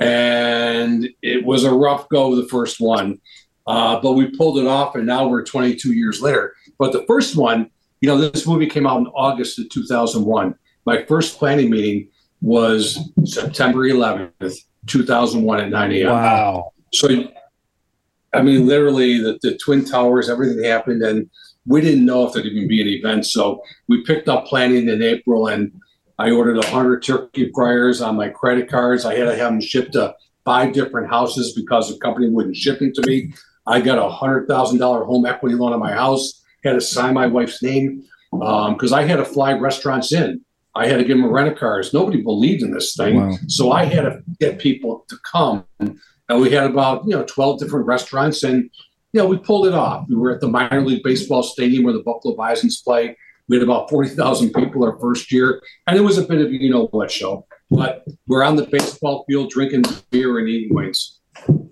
And 0.00 1.08
it 1.22 1.44
was 1.44 1.64
a 1.64 1.72
rough 1.72 2.08
go, 2.08 2.36
the 2.36 2.48
first 2.48 2.80
one. 2.80 3.20
Uh, 3.66 4.00
but 4.00 4.12
we 4.12 4.26
pulled 4.26 4.58
it 4.58 4.66
off, 4.66 4.94
and 4.94 5.06
now 5.06 5.28
we're 5.28 5.44
22 5.44 5.92
years 5.92 6.22
later. 6.22 6.54
But 6.78 6.92
the 6.92 7.04
first 7.06 7.36
one, 7.36 7.70
you 8.00 8.08
know, 8.08 8.16
this 8.16 8.46
movie 8.46 8.66
came 8.66 8.86
out 8.86 8.98
in 9.00 9.06
August 9.08 9.58
of 9.58 9.68
2001. 9.68 10.54
My 10.86 11.04
first 11.04 11.38
planning 11.38 11.68
meeting 11.68 12.08
was 12.40 13.10
September 13.24 13.80
11th, 13.80 14.56
2001 14.86 15.60
at 15.60 15.70
9 15.70 15.92
a.m. 15.92 16.12
Wow. 16.12 16.72
So, 16.94 17.08
I 18.32 18.40
mean, 18.40 18.66
literally, 18.66 19.18
the, 19.18 19.38
the 19.42 19.58
Twin 19.58 19.84
Towers, 19.84 20.30
everything 20.30 20.64
happened, 20.64 21.02
and 21.02 21.28
we 21.68 21.80
didn't 21.80 22.04
know 22.04 22.26
if 22.26 22.32
there'd 22.32 22.46
even 22.46 22.66
be 22.66 22.80
an 22.80 22.88
event. 22.88 23.26
So, 23.26 23.62
we 23.88 24.02
picked 24.04 24.28
up 24.28 24.46
planning 24.46 24.88
in 24.88 25.02
April, 25.02 25.46
and 25.46 25.72
I 26.18 26.30
ordered 26.30 26.56
100 26.56 27.02
turkey 27.02 27.50
fryers 27.54 28.00
on 28.00 28.16
my 28.16 28.28
credit 28.28 28.68
cards. 28.68 29.04
I 29.04 29.14
had 29.14 29.26
to 29.26 29.36
have 29.36 29.52
them 29.52 29.60
shipped 29.60 29.92
to 29.92 30.14
five 30.44 30.72
different 30.72 31.10
houses 31.10 31.52
because 31.52 31.92
the 31.92 31.98
company 32.00 32.28
wouldn't 32.28 32.56
ship 32.56 32.78
them 32.78 32.92
to 32.94 33.06
me. 33.06 33.32
I 33.66 33.80
got 33.80 33.98
a 33.98 34.10
$100,000 34.10 35.06
home 35.06 35.26
equity 35.26 35.54
loan 35.54 35.74
on 35.74 35.78
my 35.78 35.92
house, 35.92 36.42
had 36.64 36.72
to 36.72 36.80
sign 36.80 37.14
my 37.14 37.26
wife's 37.26 37.62
name 37.62 38.02
um, 38.42 38.74
because 38.74 38.92
I 38.92 39.02
had 39.02 39.16
to 39.16 39.24
fly 39.24 39.52
restaurants 39.52 40.12
in. 40.12 40.40
I 40.74 40.86
had 40.86 40.98
to 40.98 41.04
give 41.04 41.18
them 41.18 41.30
rent 41.30 41.48
a 41.48 41.54
cars. 41.54 41.92
Nobody 41.92 42.22
believed 42.22 42.62
in 42.62 42.72
this 42.72 42.96
thing. 42.96 43.16
Wow. 43.16 43.36
So 43.48 43.72
I 43.72 43.84
had 43.84 44.02
to 44.02 44.22
get 44.40 44.58
people 44.58 45.04
to 45.08 45.16
come. 45.24 45.64
And 45.78 46.40
we 46.40 46.50
had 46.50 46.64
about, 46.70 47.04
you 47.04 47.10
know, 47.10 47.24
12 47.24 47.60
different 47.60 47.86
restaurants 47.86 48.42
and, 48.42 48.70
you 49.12 49.20
know, 49.20 49.26
we 49.26 49.38
pulled 49.38 49.66
it 49.66 49.74
off. 49.74 50.06
We 50.08 50.16
were 50.16 50.30
at 50.30 50.40
the 50.40 50.48
minor 50.48 50.84
league 50.84 51.02
baseball 51.02 51.42
stadium 51.42 51.84
where 51.84 51.92
the 51.92 52.02
Buffalo 52.02 52.36
Bisons 52.36 52.82
play. 52.82 53.16
We 53.48 53.56
had 53.56 53.62
about 53.62 53.88
40,000 53.88 54.52
people 54.52 54.84
our 54.84 54.98
first 54.98 55.32
year. 55.32 55.62
And 55.86 55.96
it 55.96 56.02
was 56.02 56.18
a 56.18 56.22
bit 56.22 56.40
of 56.40 56.48
a 56.48 56.50
you 56.50 56.70
know 56.70 56.86
what 56.88 57.10
show. 57.10 57.46
But 57.70 58.04
we're 58.26 58.44
on 58.44 58.56
the 58.56 58.66
baseball 58.66 59.24
field 59.28 59.50
drinking 59.50 59.84
beer 60.10 60.38
and 60.38 60.48
eating 60.48 60.74
wings. 60.74 61.18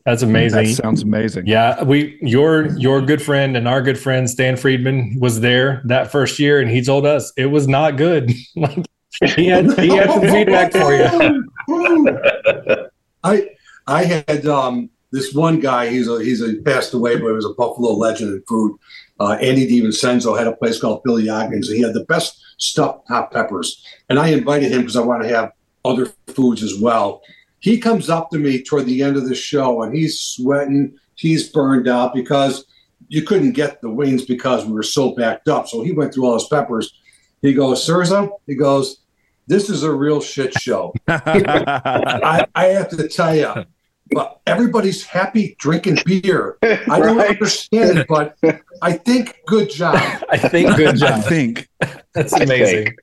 That's 0.05 0.23
amazing. 0.23 0.64
That 0.64 0.75
sounds 0.75 1.02
amazing. 1.02 1.47
Yeah, 1.47 1.83
we 1.83 2.16
your 2.23 2.66
your 2.78 3.02
good 3.02 3.21
friend 3.21 3.57
and 3.57 3.66
our 3.66 3.83
good 3.83 3.99
friend 3.99 4.31
Stan 4.31 4.57
Friedman 4.57 5.19
was 5.21 5.40
there 5.40 5.83
that 5.87 6.12
first 6.12 6.38
year, 6.38 6.61
and 6.61 6.71
he 6.71 6.83
told 6.83 7.05
us 7.05 7.33
it 7.37 7.47
was 7.47 7.66
not 7.69 7.97
good. 7.97 8.33
Like, 8.57 9.35
he 9.35 9.47
had 9.47 9.78
he 9.78 9.88
had 9.97 10.11
some 10.11 10.21
feedback 10.21 10.73
for 10.73 10.95
you. 10.95 11.49
I 13.25 13.49
I 13.87 14.05
had 14.05 14.45
um, 14.47 14.90
this 15.16 15.35
one 15.35 15.58
guy. 15.58 15.88
He's 15.88 16.08
a 16.08 16.23
he's 16.23 16.42
a 16.42 16.56
passed 16.62 16.94
away, 16.94 17.16
but 17.16 17.26
he 17.26 17.32
was 17.32 17.46
a 17.46 17.54
Buffalo 17.54 17.92
legend 17.92 18.35
in 18.35 18.42
food. 18.42 18.78
Uh, 19.18 19.32
Andy 19.40 19.66
DiVincenzo 19.66 20.38
had 20.38 20.46
a 20.46 20.56
place 20.56 20.80
called 20.80 21.02
Billy 21.02 21.28
Ogden's, 21.28 21.68
and 21.68 21.76
he 21.76 21.82
had 21.82 21.94
the 21.94 22.04
best 22.04 22.40
stuffed 22.58 23.08
hot 23.08 23.32
peppers. 23.32 23.85
And 24.08 24.18
I 24.18 24.28
invited 24.28 24.70
him 24.70 24.82
because 24.82 24.96
I 24.96 25.02
want 25.02 25.23
to 25.23 25.28
have 25.28 25.52
other 25.85 26.12
foods 26.28 26.62
as 26.62 26.78
well. 26.78 27.23
He 27.61 27.78
comes 27.78 28.11
up 28.11 28.30
to 28.30 28.38
me 28.38 28.62
toward 28.62 28.87
the 28.87 29.02
end 29.02 29.16
of 29.16 29.28
the 29.28 29.35
show, 29.35 29.82
and 29.82 29.96
he's 29.96 30.20
sweating. 30.20 30.96
He's 31.14 31.49
burned 31.49 31.88
out 31.88 32.14
because 32.14 32.66
you 33.08 33.23
couldn't 33.23 33.52
get 33.52 33.80
the 33.80 33.90
wings 33.90 34.25
because 34.25 34.66
we 34.66 34.73
were 34.73 34.82
so 34.82 35.14
backed 35.14 35.49
up. 35.49 35.66
So 35.66 35.82
he 35.82 35.92
went 35.92 36.12
through 36.12 36.26
all 36.26 36.35
his 36.35 36.49
peppers. 36.49 36.92
He 37.40 37.54
goes, 37.54 37.85
Cerza, 37.85 38.28
he 38.46 38.54
goes, 38.54 39.00
this 39.46 39.70
is 39.70 39.82
a 39.82 39.92
real 39.92 40.20
shit 40.20 40.52
show. 40.61 40.92
I, 41.08 42.46
I 42.54 42.64
have 42.66 42.88
to 42.90 43.08
tell 43.08 43.35
you, 43.35 43.64
but 44.12 44.40
everybody's 44.46 45.04
happy 45.04 45.56
drinking 45.58 45.98
beer. 46.04 46.56
I 46.62 46.76
don't 47.00 47.16
Right. 47.16 47.30
understand 47.30 47.98
it, 47.98 48.06
but 48.08 48.36
I 48.82 48.92
think 48.92 49.40
good 49.46 49.70
job. 49.70 49.96
I 50.30 50.36
think 50.38 50.76
good 50.76 50.96
job. 50.96 51.10
I 51.14 51.20
think. 51.22 51.68
That's 52.12 52.32
amazing. 52.32 52.84
think. 52.84 53.00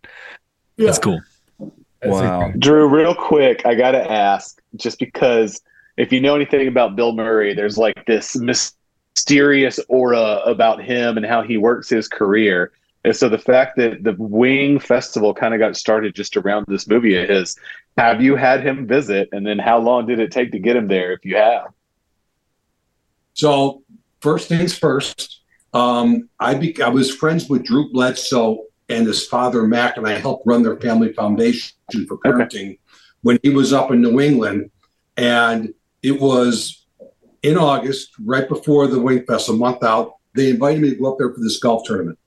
Yeah. 0.77 0.86
That's 0.88 1.00
cool. 1.00 1.22
Wow. 2.03 2.51
Drew, 2.60 2.88
real 2.88 3.15
quick, 3.15 3.65
I 3.65 3.75
got 3.75 3.91
to 3.91 4.12
ask, 4.12 4.62
just 4.75 5.00
because 5.00 5.62
if 5.98 6.12
you 6.12 6.19
know 6.19 6.36
anything 6.36 6.67
about 6.67 6.95
Bill 6.95 7.13
Murray, 7.13 7.53
there's 7.53 7.77
like 7.77 8.05
this 8.05 8.36
mysterious 8.36 9.79
aura 9.89 10.41
about 10.45 10.81
him 10.83 11.17
and 11.17 11.25
how 11.25 11.41
he 11.43 11.57
works 11.57 11.89
his 11.89 12.07
career. 12.07 12.72
And 13.05 13.15
so 13.15 13.27
the 13.29 13.38
fact 13.38 13.75
that 13.77 14.03
the 14.03 14.15
Wing 14.17 14.79
Festival 14.79 15.33
kind 15.33 15.53
of 15.53 15.60
got 15.60 15.75
started 15.75 16.15
just 16.15 16.38
around 16.38 16.65
this 16.67 16.88
movie 16.88 17.15
of 17.15 17.29
his, 17.29 17.55
have 17.97 18.21
you 18.21 18.35
had 18.35 18.65
him 18.65 18.88
visit? 18.88 19.29
And 19.31 19.45
then 19.45 19.59
how 19.59 19.79
long 19.79 20.05
did 20.07 20.19
it 20.19 20.31
take 20.31 20.51
to 20.51 20.59
get 20.59 20.75
him 20.75 20.88
there 20.88 21.13
if 21.13 21.23
you 21.23 21.35
have? 21.35 21.67
So 23.33 23.83
first 24.21 24.47
things 24.47 24.77
first, 24.77 25.41
um, 25.73 26.29
I 26.39 26.53
be, 26.55 26.79
I 26.81 26.89
was 26.89 27.13
friends 27.13 27.50
with 27.50 27.63
Drew 27.63 27.91
Bledsoe 27.91 28.65
and 28.89 29.07
his 29.07 29.25
father 29.25 29.65
Mac, 29.65 29.97
and 29.97 30.07
I 30.07 30.13
helped 30.19 30.45
run 30.45 30.62
their 30.62 30.77
family 30.77 31.13
foundation 31.13 31.73
for 32.07 32.17
parenting 32.19 32.77
when 33.21 33.39
he 33.41 33.50
was 33.50 33.73
up 33.73 33.91
in 33.91 34.01
New 34.01 34.19
England, 34.19 34.69
and 35.17 35.73
it 36.03 36.19
was 36.19 36.85
in 37.41 37.57
August, 37.57 38.09
right 38.23 38.47
before 38.47 38.88
the 38.88 39.00
Wing 39.00 39.25
Fest, 39.25 39.50
a 39.50 39.53
month 39.53 39.83
out. 39.83 40.15
They 40.35 40.50
invited 40.50 40.81
me 40.81 40.89
to 40.89 40.95
go 40.95 41.12
up 41.12 41.17
there 41.17 41.33
for 41.33 41.39
this 41.39 41.57
golf 41.57 41.83
tournament, 41.85 42.19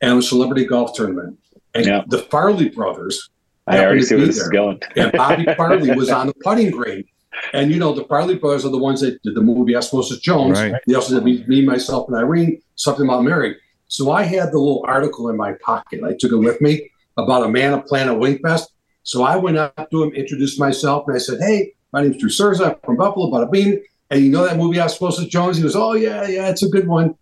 and 0.00 0.18
a 0.18 0.22
celebrity 0.22 0.66
golf 0.66 0.94
tournament, 0.94 1.38
and 1.74 1.86
Yeah. 1.86 2.04
the 2.06 2.18
Farrelly 2.18 2.72
brothers 2.72 3.30
I 3.66 3.78
already 3.78 3.84
happened 3.84 4.00
to 4.00 4.06
see 4.06 4.16
where 4.16 4.26
this 4.26 4.38
is 4.38 4.48
going. 4.48 4.80
and 4.96 5.12
Bobby 5.12 5.44
Farrelly 5.44 5.96
was 5.96 6.10
on 6.10 6.26
the 6.26 6.34
putting 6.42 6.70
green. 6.70 7.04
And 7.52 7.70
you 7.70 7.78
know, 7.78 7.92
the 7.92 8.04
Farrelly 8.04 8.40
brothers 8.40 8.64
are 8.64 8.70
the 8.70 8.78
ones 8.78 9.00
that 9.00 9.22
did 9.22 9.34
the 9.34 9.40
movie 9.40 9.74
Osmosis 9.74 10.18
Jones. 10.20 10.60
Right. 10.60 10.74
They 10.86 10.94
also 10.94 11.14
did 11.14 11.24
me, 11.24 11.44
me, 11.46 11.64
myself, 11.64 12.08
and 12.08 12.16
Irene, 12.16 12.60
something 12.76 13.06
about 13.06 13.24
Mary. 13.24 13.56
So 13.88 14.10
I 14.12 14.22
had 14.22 14.52
the 14.52 14.58
little 14.58 14.84
article 14.86 15.28
in 15.28 15.36
my 15.36 15.52
pocket. 15.64 16.02
I 16.02 16.14
took 16.18 16.32
it 16.32 16.36
with 16.36 16.60
me 16.60 16.90
about 17.16 17.44
a 17.44 17.48
man, 17.48 17.74
a 17.74 17.82
plan, 17.82 18.08
a 18.08 18.14
wing 18.14 18.38
fest. 18.38 18.72
So 19.02 19.22
I 19.22 19.36
went 19.36 19.56
up 19.56 19.90
to 19.90 20.02
him, 20.02 20.12
introduced 20.14 20.58
myself, 20.58 21.04
and 21.06 21.16
I 21.16 21.18
said, 21.18 21.38
Hey, 21.40 21.72
my 21.92 22.02
name's 22.02 22.18
Drew 22.18 22.30
Cerza. 22.30 22.72
I'm 22.72 22.76
from 22.84 22.96
Buffalo, 22.96 23.30
bada 23.30 23.50
bing. 23.50 23.82
And 24.10 24.24
you 24.24 24.30
know 24.30 24.44
that 24.44 24.56
movie 24.56 24.80
Osmosis 24.80 25.26
Jones? 25.26 25.56
He 25.56 25.62
goes, 25.62 25.76
Oh, 25.76 25.92
yeah, 25.94 26.26
yeah, 26.26 26.48
it's 26.48 26.62
a 26.62 26.68
good 26.68 26.88
one. 26.88 27.14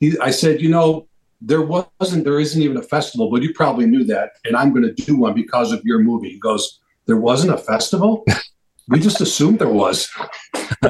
He, 0.00 0.18
I 0.18 0.30
said, 0.30 0.60
You 0.60 0.70
know, 0.70 1.06
there 1.40 1.62
wasn't, 1.62 2.24
there 2.24 2.40
isn't 2.40 2.60
even 2.62 2.76
a 2.76 2.82
festival, 2.82 3.30
but 3.30 3.42
you 3.42 3.52
probably 3.54 3.86
knew 3.86 4.04
that. 4.04 4.32
And 4.44 4.56
I'm 4.56 4.70
going 4.72 4.82
to 4.84 4.92
do 4.92 5.16
one 5.16 5.34
because 5.34 5.72
of 5.72 5.82
your 5.84 5.98
movie. 6.00 6.30
He 6.30 6.38
goes, 6.38 6.80
There 7.06 7.16
wasn't 7.18 7.52
a 7.54 7.58
festival? 7.58 8.24
we 8.88 9.00
just 9.00 9.20
assumed 9.20 9.58
there 9.58 9.68
was. 9.68 10.08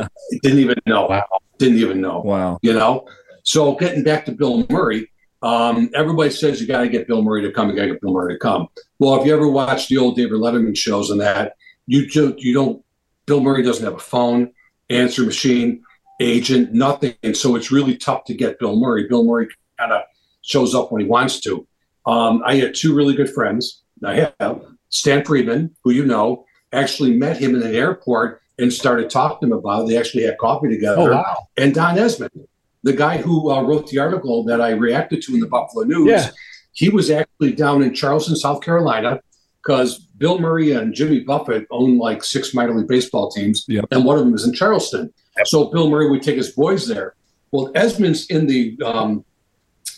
Didn't 0.42 0.58
even 0.58 0.76
know. 0.86 1.22
Didn't 1.58 1.78
even 1.78 2.00
know 2.00 2.20
Wow. 2.20 2.58
you 2.62 2.72
know. 2.72 3.06
So 3.42 3.74
getting 3.76 4.02
back 4.02 4.24
to 4.26 4.32
Bill 4.32 4.66
Murray, 4.68 5.08
um, 5.42 5.90
everybody 5.94 6.30
says 6.30 6.60
you 6.60 6.66
got 6.66 6.80
to 6.80 6.88
get 6.88 7.06
Bill 7.06 7.22
Murray 7.22 7.42
to 7.42 7.52
come. 7.52 7.70
You 7.70 7.76
got 7.76 7.82
to 7.82 7.92
get 7.92 8.00
Bill 8.00 8.12
Murray 8.12 8.34
to 8.34 8.38
come. 8.38 8.68
Well, 8.98 9.20
if 9.20 9.26
you 9.26 9.34
ever 9.34 9.48
watch 9.48 9.88
the 9.88 9.98
old 9.98 10.16
David 10.16 10.32
Letterman 10.40 10.76
shows 10.76 11.10
and 11.10 11.20
that, 11.20 11.54
you 11.86 12.06
ju- 12.06 12.34
you 12.38 12.52
don't. 12.52 12.82
Bill 13.26 13.40
Murray 13.40 13.62
doesn't 13.62 13.84
have 13.84 13.94
a 13.94 13.98
phone, 13.98 14.52
answer 14.90 15.22
machine, 15.22 15.82
agent, 16.20 16.72
nothing, 16.72 17.14
and 17.22 17.36
so 17.36 17.56
it's 17.56 17.70
really 17.70 17.96
tough 17.96 18.24
to 18.24 18.34
get 18.34 18.58
Bill 18.58 18.76
Murray. 18.76 19.06
Bill 19.08 19.24
Murray 19.24 19.48
kind 19.78 19.92
of 19.92 20.02
shows 20.46 20.74
up 20.74 20.90
when 20.92 21.02
he 21.02 21.08
wants 21.08 21.40
to. 21.40 21.66
Um, 22.06 22.42
I 22.46 22.54
had 22.56 22.74
two 22.74 22.94
really 22.94 23.14
good 23.14 23.30
friends. 23.30 23.82
I 24.04 24.30
have 24.40 24.62
Stan 24.88 25.24
Friedman, 25.24 25.74
who 25.82 25.90
you 25.90 26.06
know, 26.06 26.44
actually 26.72 27.14
met 27.16 27.36
him 27.36 27.54
in 27.54 27.62
an 27.62 27.74
airport 27.74 28.40
and 28.58 28.72
started 28.72 29.10
talking 29.10 29.48
to 29.50 29.54
him 29.54 29.58
about 29.58 29.82
it. 29.84 29.88
They 29.88 29.98
actually 29.98 30.22
had 30.24 30.38
coffee 30.38 30.68
together. 30.68 31.00
Oh 31.02 31.10
wow. 31.12 31.46
And 31.56 31.74
Donn 31.74 31.96
Esmonde, 31.96 32.46
the 32.84 32.92
guy 32.92 33.18
who 33.18 33.50
uh, 33.50 33.62
wrote 33.62 33.88
the 33.88 33.98
article 33.98 34.44
that 34.44 34.60
I 34.60 34.70
reacted 34.70 35.22
to 35.22 35.34
in 35.34 35.40
the 35.40 35.46
Buffalo 35.48 35.84
News, 35.84 36.08
Yeah. 36.08 36.30
he 36.72 36.88
was 36.88 37.10
actually 37.10 37.52
down 37.52 37.82
in 37.82 37.92
Charleston, 37.92 38.36
South 38.36 38.62
Carolina, 38.62 39.20
because 39.62 39.98
Bill 39.98 40.38
Murray 40.38 40.70
and 40.72 40.94
Jimmy 40.94 41.20
Buffett 41.20 41.66
own 41.70 41.98
like 41.98 42.22
six 42.22 42.54
minor 42.54 42.74
league 42.74 42.86
baseball 42.88 43.30
teams, 43.30 43.64
Yep. 43.68 43.86
and 43.90 44.04
one 44.04 44.16
of 44.18 44.24
them 44.24 44.34
is 44.34 44.46
in 44.46 44.52
Charleston. 44.54 45.12
So 45.44 45.66
Bill 45.70 45.90
Murray 45.90 46.08
would 46.08 46.22
take 46.22 46.36
his 46.36 46.50
boys 46.52 46.86
there. 46.86 47.14
Well, 47.50 47.72
Esmonde's 47.74 48.26
in 48.26 48.46
the, 48.46 48.78
um, 48.84 49.24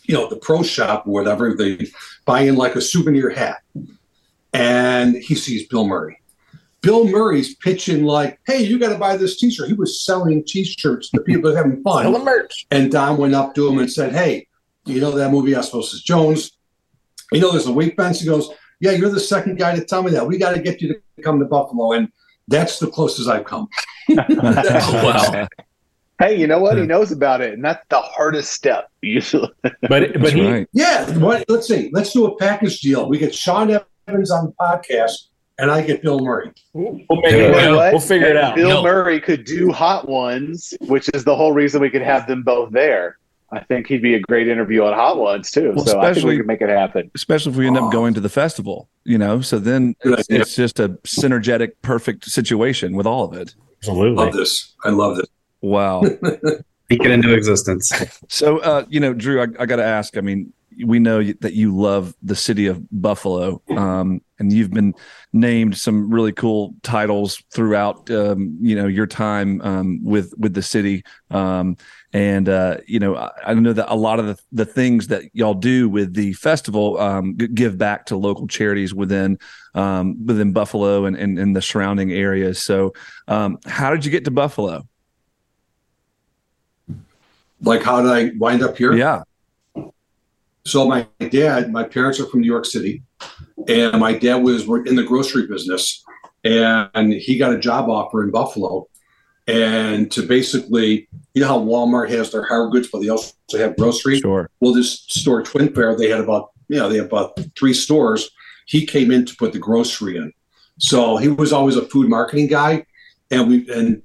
you 0.08 0.14
know, 0.14 0.28
the 0.28 0.36
pro 0.36 0.62
shop 0.62 1.06
or 1.06 1.12
whatever. 1.12 1.54
They 1.54 1.86
buy 2.24 2.40
in 2.40 2.56
like 2.56 2.74
a 2.74 2.80
souvenir 2.80 3.30
hat, 3.30 3.58
and 4.52 5.14
he 5.14 5.36
sees 5.36 5.68
Bill 5.68 5.86
Murray. 5.86 6.20
Bill 6.80 7.06
Murray's 7.06 7.54
pitching 7.56 8.04
like, 8.04 8.40
"Hey, 8.46 8.62
you 8.62 8.78
got 8.78 8.92
to 8.92 8.98
buy 8.98 9.16
this 9.16 9.36
T-shirt." 9.36 9.68
He 9.68 9.74
was 9.74 10.04
selling 10.04 10.42
T-shirts 10.44 11.10
to 11.10 11.20
people 11.20 11.54
having 11.54 11.82
fun. 11.82 12.04
Sell 12.04 12.12
the 12.12 12.18
merch. 12.20 12.66
And 12.70 12.90
Don 12.90 13.18
went 13.18 13.34
up 13.34 13.54
to 13.54 13.68
him 13.68 13.78
and 13.78 13.92
said, 13.92 14.12
Hey, 14.12 14.48
you 14.86 15.00
know 15.00 15.10
that 15.10 15.30
movie 15.30 15.54
Osmosis 15.54 16.02
Jones? 16.02 16.52
You 17.30 17.40
know 17.40 17.50
there's 17.50 17.66
a 17.66 17.72
weight 17.72 17.96
bench? 17.96 18.20
He 18.20 18.26
goes, 18.26 18.50
Yeah, 18.80 18.92
you're 18.92 19.10
the 19.10 19.20
second 19.20 19.58
guy 19.58 19.76
to 19.76 19.84
tell 19.84 20.02
me 20.02 20.10
that. 20.12 20.26
We 20.26 20.38
got 20.38 20.54
to 20.54 20.62
get 20.62 20.80
you 20.80 20.94
to 20.94 21.22
come 21.22 21.38
to 21.40 21.44
Buffalo. 21.44 21.92
And 21.92 22.10
that's 22.46 22.78
the 22.78 22.86
closest 22.86 23.28
I've 23.28 23.44
come. 23.44 23.68
wow. 24.08 25.48
Hey, 26.18 26.37
you 26.38 26.46
know 26.48 26.58
what? 26.58 26.76
He 26.76 26.84
knows 26.84 27.12
about 27.12 27.40
it, 27.40 27.52
and 27.54 27.64
that's 27.64 27.84
the 27.90 28.00
hardest 28.00 28.52
step 28.52 28.90
usually. 29.02 29.50
But 29.62 30.20
but 30.20 30.32
he, 30.32 30.46
right. 30.46 30.68
Yeah. 30.72 31.16
What, 31.18 31.44
let's 31.48 31.68
see. 31.68 31.90
Let's 31.92 32.12
do 32.12 32.26
a 32.26 32.37
package 32.38 32.80
deal. 32.80 33.08
We 33.08 33.18
get 33.18 33.34
Sean 33.34 33.70
Evans 34.08 34.30
on 34.30 34.46
the 34.46 34.52
podcast, 34.60 35.12
and 35.58 35.70
I 35.70 35.80
get 35.82 36.02
Bill 36.02 36.18
Murray. 36.18 36.50
We'll 36.72 36.92
make 36.94 37.04
Yeah. 37.06 37.28
it 37.30 37.46
You 37.46 37.50
know? 37.70 37.76
We'll 37.92 38.00
figure 38.00 38.26
it 38.28 38.37
out. 38.37 38.56
Bill 38.56 38.68
No. 38.68 38.82
Murray 38.82 39.20
could 39.20 39.44
do 39.44 39.70
hot 39.72 40.08
ones, 40.08 40.75
which 40.82 41.08
is 41.14 41.22
the 41.25 41.37
whole 41.37 41.52
reason 41.52 41.80
we 41.80 41.90
could 41.90 42.02
have 42.02 42.26
them 42.26 42.42
both 42.42 42.72
there. 42.72 43.18
I 43.50 43.60
think 43.60 43.87
he'd 43.87 44.02
be 44.02 44.14
a 44.14 44.20
great 44.20 44.46
interview 44.46 44.82
on 44.84 44.92
hot 44.92 45.16
ones 45.18 45.50
too. 45.50 45.72
Well, 45.75 45.87
so 45.87 45.98
I 45.98 46.02
think 46.06 46.16
especially- 46.16 46.30
we 46.32 46.37
could 46.38 46.46
make 46.46 46.60
it 46.60 46.68
happen. 46.68 47.10
especially 47.14 47.52
if 47.52 47.56
we 47.58 47.66
end 47.66 47.78
up 47.78 47.90
going 47.90 48.12
to 48.14 48.20
the 48.20 48.28
festival, 48.28 48.90
you 49.04 49.16
know. 49.16 49.40
So 49.40 49.58
then 49.58 49.94
it's, 50.04 50.28
idea. 50.28 50.40
it's 50.42 50.54
just 50.54 50.78
a 50.80 50.90
synergetic, 51.04 51.70
perfect 51.80 52.25
situation 52.26 52.94
with 52.94 53.06
all 53.06 53.25
of 53.25 53.32
it. 53.32 53.54
Absolutely. 53.78 54.22
Love 54.22 54.34
this. 54.34 54.75
I 54.84 54.90
love 54.90 55.16
this. 55.16 55.26
Wow. 55.60 56.02
Speak 56.84 57.04
it 57.04 57.10
into 57.10 57.34
existence. 57.34 57.92
so, 58.28 58.58
uh, 58.58 58.84
you 58.88 58.98
know, 58.98 59.12
Drew, 59.12 59.42
I, 59.42 59.46
I 59.60 59.66
got 59.66 59.76
to 59.76 59.84
ask. 59.84 60.16
I 60.16 60.22
mean, 60.22 60.52
we 60.84 60.98
know 60.98 61.22
that 61.22 61.54
you 61.54 61.76
love 61.76 62.14
the 62.22 62.36
city 62.36 62.66
of 62.66 62.82
Buffalo, 62.90 63.60
um, 63.76 64.20
and 64.38 64.52
you've 64.52 64.70
been 64.70 64.94
named 65.32 65.76
some 65.76 66.10
really 66.10 66.32
cool 66.32 66.74
titles 66.82 67.42
throughout, 67.52 68.10
um, 68.10 68.56
you 68.60 68.76
know, 68.76 68.86
your 68.86 69.06
time 69.06 69.60
um, 69.62 70.00
with 70.04 70.32
with 70.38 70.54
the 70.54 70.62
city. 70.62 71.04
Um, 71.30 71.76
and 72.12 72.48
uh, 72.48 72.78
you 72.86 73.00
know, 73.00 73.16
I, 73.16 73.30
I 73.46 73.54
know 73.54 73.72
that 73.72 73.92
a 73.92 73.96
lot 73.96 74.20
of 74.20 74.26
the, 74.26 74.38
the 74.52 74.64
things 74.64 75.08
that 75.08 75.24
y'all 75.32 75.54
do 75.54 75.88
with 75.88 76.14
the 76.14 76.32
festival 76.34 76.98
um, 76.98 77.36
g- 77.36 77.48
give 77.48 77.76
back 77.76 78.06
to 78.06 78.16
local 78.16 78.46
charities 78.46 78.94
within 78.94 79.38
um, 79.74 80.24
within 80.24 80.52
Buffalo 80.52 81.06
and, 81.06 81.16
and, 81.16 81.38
and 81.38 81.56
the 81.56 81.62
surrounding 81.62 82.12
areas. 82.12 82.62
So, 82.62 82.94
um, 83.26 83.58
how 83.66 83.90
did 83.90 84.04
you 84.04 84.10
get 84.10 84.24
to 84.26 84.30
Buffalo? 84.30 84.86
Like, 87.60 87.82
how 87.82 88.00
did 88.02 88.10
I 88.10 88.32
wind 88.38 88.62
up 88.62 88.76
here? 88.76 88.94
Yeah, 88.94 89.23
So 90.64 90.86
my 90.86 91.06
dad, 91.30 91.73
my 91.73 91.84
parents 91.84 92.21
are 92.21 92.26
from 92.26 92.40
New 92.40 92.47
York 92.47 92.66
City, 92.66 93.02
and 93.66 93.99
my 94.00 94.12
dad 94.16 94.36
was 94.36 94.62
in 94.86 94.97
the 94.97 95.04
grocery 95.04 95.47
business, 95.47 96.04
and 96.44 97.12
he 97.12 97.38
got 97.38 97.52
a 97.52 97.58
job 97.58 97.88
offer 97.88 98.23
in 98.23 98.30
Buffalo, 98.30 98.86
and 99.47 100.10
to 100.12 100.23
basically, 100.23 101.08
you 101.34 101.42
know 101.42 101.49
how 101.49 101.58
Walmart 101.58 102.10
has 102.10 102.30
their 102.30 102.44
hard 102.44 102.71
goods, 102.71 102.88
but 102.92 103.00
they 103.00 103.08
also 103.08 103.32
have 103.52 103.76
grocery. 103.76 104.21
sure. 104.21 104.50
Well, 104.60 104.75
this 104.75 105.04
store 105.08 105.42
Twin 105.42 105.75
Fair, 105.75 105.97
they 105.97 106.10
had 106.10 106.21
about 106.21 106.50
you 106.68 106.76
know 106.78 106.88
they 106.88 106.99
had 106.99 107.06
about 107.06 107.38
three 107.58 107.75
stores. 107.75 108.30
He 108.66 108.84
came 108.84 109.10
in 109.10 109.25
to 109.25 109.34
put 109.36 109.52
the 109.52 109.58
grocery 109.58 110.16
in, 110.18 110.32
so 110.78 111.16
he 111.16 111.28
was 111.28 111.52
always 111.52 111.76
a 111.76 111.82
food 111.86 112.08
marketing 112.08 112.47
guy, 112.47 112.84
and 113.30 113.49
we 113.49 113.68
and 113.73 114.02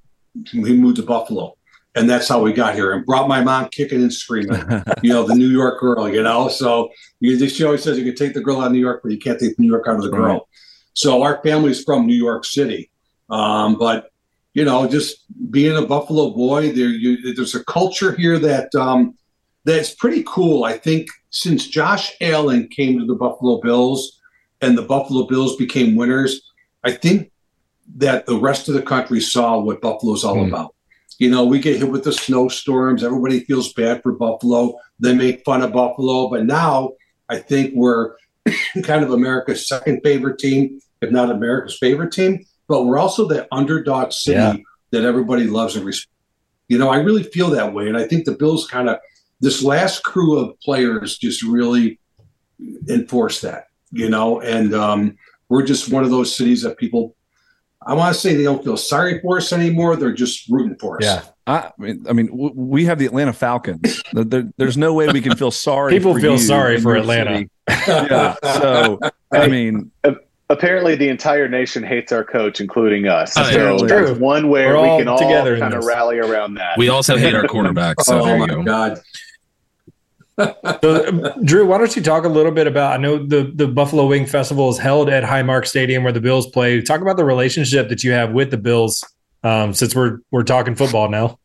we 0.54 0.74
moved 0.74 0.96
to 0.96 1.04
Buffalo, 1.04 1.56
and 1.96 2.10
that's 2.10 2.28
how 2.28 2.42
we 2.42 2.54
got 2.54 2.74
here, 2.76 2.92
and 2.94 3.06
brought 3.06 3.28
my 3.28 3.42
mom 3.42 3.70
kicking 3.70 4.02
and 4.02 4.14
screaming 4.14 4.60
you 5.02 5.14
know, 5.14 5.24
the 5.24 5.36
New 5.36 5.50
York 5.50 5.80
girl, 5.80 6.10
you 6.10 6.24
know. 6.24 6.48
So 6.48 6.90
you, 7.20 7.48
she 7.48 7.64
always 7.64 7.84
says 7.84 7.98
you 7.98 8.06
can 8.06 8.16
take 8.16 8.34
the 8.34 8.42
girl 8.42 8.62
out 8.62 8.68
of 8.68 8.72
New 8.74 8.80
York, 8.80 9.02
but 9.04 9.12
you 9.12 9.20
can't 9.20 9.40
take 9.40 9.58
New 9.60 9.68
York 9.68 9.88
out 9.88 9.96
of 9.96 10.02
the 10.02 10.10
girl. 10.10 10.34
Right. 10.34 10.42
So 10.94 11.22
our 11.24 11.42
family's 11.44 11.84
from 11.84 12.06
New 12.06 12.16
York 12.16 12.46
City, 12.46 12.90
um, 13.30 13.78
but 13.78 14.10
you 14.54 14.64
know, 14.64 14.88
just 14.88 15.26
being 15.52 15.76
a 15.76 15.86
Buffalo 15.86 16.30
boy, 16.32 16.72
there 16.72 16.90
you, 16.90 17.34
there's 17.34 17.56
a 17.56 17.64
culture 17.64 18.14
here 18.16 18.38
that 18.40 18.74
um, 18.76 19.16
that's 19.66 19.96
pretty 19.96 20.24
cool. 20.28 20.64
I 20.64 20.78
think 20.78 21.08
since 21.32 21.68
Josh 21.68 22.16
Allen 22.22 22.68
came 22.68 23.00
to 23.00 23.06
the 23.06 23.16
Buffalo 23.16 23.60
Bills 23.62 24.20
and 24.62 24.78
the 24.78 24.84
Buffalo 24.84 25.26
Bills 25.26 25.56
became 25.56 25.96
winners, 25.96 26.42
I 26.84 26.92
think 26.92 27.32
that 27.96 28.26
the 28.28 28.38
rest 28.38 28.68
of 28.68 28.76
the 28.76 28.82
country 28.82 29.20
saw 29.20 29.60
what 29.60 29.82
Buffalo's 29.82 30.24
all 30.24 30.36
Hmm. 30.44 30.54
about. 30.54 30.76
You 31.24 31.30
know, 31.30 31.46
we 31.46 31.58
get 31.58 31.78
hit 31.78 31.90
with 31.90 32.04
the 32.04 32.12
snowstorms. 32.12 33.02
Everybody 33.02 33.46
feels 33.46 33.72
bad 33.72 34.04
for 34.04 34.12
Buffalo. 34.12 34.78
They 35.00 35.16
make 35.16 35.46
fun 35.46 35.62
of 35.62 35.72
Buffalo. 35.72 36.28
But 36.30 36.46
now 36.46 36.96
I 37.30 37.38
think 37.38 37.72
we're 37.74 38.16
kind 38.84 39.06
of 39.06 39.12
America's 39.12 39.66
second 39.66 40.02
favorite 40.04 40.38
team, 40.38 40.82
if 41.02 41.12
not 41.12 41.32
America's 41.32 41.78
favorite 41.78 42.12
team. 42.12 42.44
But 42.68 42.84
we're 42.84 42.98
also 42.98 43.26
the 43.26 43.48
underdog 43.54 44.12
city 44.12 44.36
Yeah. 44.36 44.58
that 44.92 45.06
everybody 45.06 45.46
loves 45.46 45.78
and 45.78 45.86
respects. 45.86 46.12
You 46.68 46.78
know, 46.78 46.90
I 46.90 46.98
really 46.98 47.24
feel 47.24 47.50
that 47.52 47.74
way. 47.74 47.88
And 47.88 47.96
I 47.96 48.06
think 48.06 48.26
the 48.26 48.34
Bills 48.34 48.68
kind 48.68 48.90
of, 48.90 48.98
this 49.40 49.64
last 49.64 50.04
crew 50.04 50.38
of 50.38 50.60
players 50.60 51.18
just 51.18 51.42
really 51.42 52.02
enforce 52.90 53.40
that, 53.40 53.68
you 53.94 54.10
know, 54.10 54.42
and 54.42 54.74
um, 54.74 55.16
we're 55.48 55.64
just 55.66 55.90
one 55.90 56.04
of 56.04 56.10
those 56.10 56.36
cities 56.36 56.64
that 56.64 56.78
people, 56.78 57.16
I 57.86 57.94
want 57.94 58.14
to 58.14 58.20
say 58.20 58.36
they 58.36 58.44
don't 58.44 58.64
feel 58.64 58.78
sorry 58.78 59.20
for 59.22 59.38
us 59.38 59.52
anymore. 59.54 59.96
They're 59.96 60.14
just 60.14 60.50
rooting 60.50 60.78
for 60.80 60.98
us. 60.98 61.04
Yeah. 61.04 61.22
I 61.46 61.72
mean, 61.78 62.06
I 62.10 62.14
mean, 62.14 62.30
we 62.32 62.86
have 62.86 63.00
the 63.00 63.06
Atlanta 63.06 63.34
Falcons. 63.34 64.02
There- 64.14 64.24
there- 64.24 64.50
there's 64.58 64.78
no 64.78 64.94
way 64.94 65.08
we 65.08 65.20
can 65.22 65.36
feel 65.36 65.52
sorry. 65.52 65.92
People 65.94 66.14
for 66.14 66.22
feel 66.22 66.32
you 66.34 66.38
sorry 66.38 66.80
for 66.80 66.96
Atlanta. 66.96 67.46
Yeah. 67.88 68.36
So, 68.44 69.00
I 69.32 69.48
mean, 69.48 69.92
Apparently, 70.50 70.96
the 70.96 71.08
entire 71.08 71.48
nation 71.48 71.82
hates 71.84 72.12
our 72.12 72.24
coach, 72.24 72.60
including 72.62 73.08
us. 73.08 73.34
Oh, 73.38 73.44
so 73.44 73.50
yeah. 73.50 73.78
that's 73.88 74.12
True. 74.12 74.20
one 74.20 74.50
where 74.50 74.76
We're 74.78 74.82
we 74.98 75.00
can 75.00 75.08
all 75.08 75.18
together 75.18 75.58
kind 75.58 75.74
of 75.74 75.84
rally 75.86 76.20
around 76.20 76.56
that. 76.56 76.78
We 76.78 76.90
also 76.90 77.18
hate 77.18 77.34
our 77.34 77.48
quarterback. 77.48 77.96
Oh 78.02 78.04
so 78.04 78.20
oh 78.22 78.38
my 78.38 78.46
go. 78.48 78.62
God. 78.62 79.00
So, 80.38 81.06
um, 81.08 81.46
Drew, 81.46 81.66
why 81.66 81.78
don't 81.78 81.96
you 81.96 82.02
talk 82.02 82.26
a 82.26 82.30
little 82.30 82.52
bit 82.52 82.66
about? 82.66 82.94
I 82.94 82.98
know 82.98 83.24
the 83.24 83.52
the 83.54 83.68
Buffalo 83.68 84.08
Wing 84.08 84.26
Festival 84.26 84.70
is 84.70 84.78
held 84.78 85.10
at 85.10 85.24
Highmark 85.24 85.68
Stadium 85.68 86.04
where 86.04 86.12
the 86.12 86.22
Bills 86.22 86.48
play. 86.48 86.82
Talk 86.82 87.02
about 87.02 87.18
the 87.18 87.26
relationship 87.26 87.90
that 87.90 88.04
you 88.04 88.12
have 88.12 88.32
with 88.32 88.50
the 88.50 88.58
Bills, 88.58 89.04
um, 89.44 89.74
since 89.74 89.96
we're 89.96 90.20
we're 90.32 90.44
talking 90.44 90.76
football 90.76 91.10
now. 91.10 91.40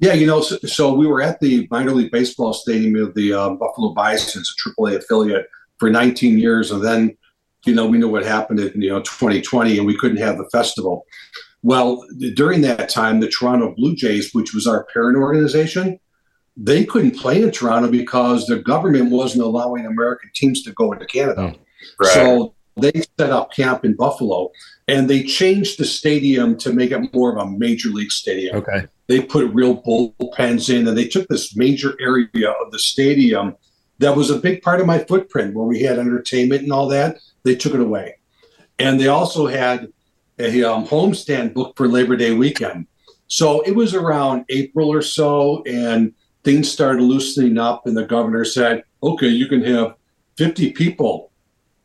Yeah, 0.00 0.14
you 0.14 0.26
know, 0.26 0.40
so, 0.40 0.58
so 0.66 0.92
we 0.92 1.06
were 1.06 1.22
at 1.22 1.38
the 1.38 1.68
minor 1.70 1.92
league 1.92 2.10
baseball 2.10 2.52
stadium 2.52 2.96
of 2.96 3.14
the 3.14 3.32
uh, 3.32 3.50
Buffalo 3.50 3.94
Bisons, 3.94 4.52
a 4.66 4.70
AAA 4.70 4.96
affiliate, 4.96 5.48
for 5.78 5.90
19 5.90 6.38
years, 6.38 6.72
and 6.72 6.84
then, 6.84 7.16
you 7.64 7.72
know, 7.72 7.86
we 7.86 7.98
know 7.98 8.08
what 8.08 8.24
happened 8.24 8.58
in 8.58 8.82
you 8.82 8.90
know 8.90 9.00
2020, 9.02 9.78
and 9.78 9.86
we 9.86 9.96
couldn't 9.96 10.16
have 10.16 10.38
the 10.38 10.48
festival. 10.50 11.06
Well, 11.62 12.04
during 12.34 12.62
that 12.62 12.88
time, 12.88 13.20
the 13.20 13.28
Toronto 13.28 13.72
Blue 13.76 13.94
Jays, 13.94 14.34
which 14.34 14.52
was 14.52 14.66
our 14.66 14.84
parent 14.92 15.16
organization, 15.16 16.00
they 16.56 16.84
couldn't 16.84 17.18
play 17.18 17.42
in 17.42 17.50
Toronto 17.50 17.90
because 17.90 18.46
the 18.46 18.58
government 18.58 19.10
wasn't 19.10 19.42
allowing 19.42 19.86
American 19.86 20.30
teams 20.34 20.62
to 20.62 20.72
go 20.72 20.92
into 20.92 21.06
Canada. 21.06 21.54
So 22.02 22.54
they 22.76 22.92
set 23.18 23.30
up 23.30 23.52
camp 23.52 23.84
in 23.84 23.94
Buffalo, 23.94 24.50
and 24.88 25.08
they 25.08 25.22
changed 25.22 25.78
the 25.78 25.84
stadium 25.84 26.56
to 26.58 26.72
make 26.72 26.90
it 26.90 27.14
more 27.14 27.36
of 27.36 27.46
a 27.46 27.50
major 27.50 27.88
league 27.88 28.12
stadium. 28.12 28.56
Okay. 28.56 28.86
they 29.06 29.20
put 29.20 29.52
real 29.52 29.82
bullpens 29.82 30.74
in 30.74 30.88
and 30.88 30.96
they 30.96 31.06
took 31.06 31.28
this 31.28 31.56
major 31.56 31.94
area 32.00 32.50
of 32.50 32.70
the 32.70 32.78
stadium 32.78 33.54
that 33.98 34.16
was 34.16 34.30
a 34.30 34.38
big 34.38 34.62
part 34.62 34.80
of 34.80 34.86
my 34.86 34.98
footprint 34.98 35.54
where 35.54 35.66
we 35.66 35.80
had 35.80 35.98
entertainment 35.98 36.62
and 36.62 36.72
all 36.72 36.88
that. 36.88 37.18
They 37.44 37.54
took 37.54 37.74
it 37.74 37.80
away. 37.80 38.16
And 38.78 38.98
they 38.98 39.08
also 39.08 39.46
had 39.46 39.88
a 40.38 40.64
um, 40.64 40.86
homestand 40.86 41.54
booked 41.54 41.76
for 41.76 41.86
labor 41.88 42.16
day 42.16 42.32
weekend. 42.32 42.86
So 43.28 43.60
it 43.62 43.74
was 43.76 43.94
around 43.94 44.44
april 44.48 44.92
or 44.92 45.02
so 45.02 45.62
and 45.64 46.12
things 46.44 46.70
started 46.70 47.02
loosening 47.02 47.58
up 47.58 47.86
and 47.86 47.96
the 47.96 48.04
governor 48.04 48.44
said 48.44 48.84
okay 49.02 49.28
you 49.28 49.46
can 49.46 49.62
have 49.62 49.94
50 50.36 50.72
people 50.72 51.30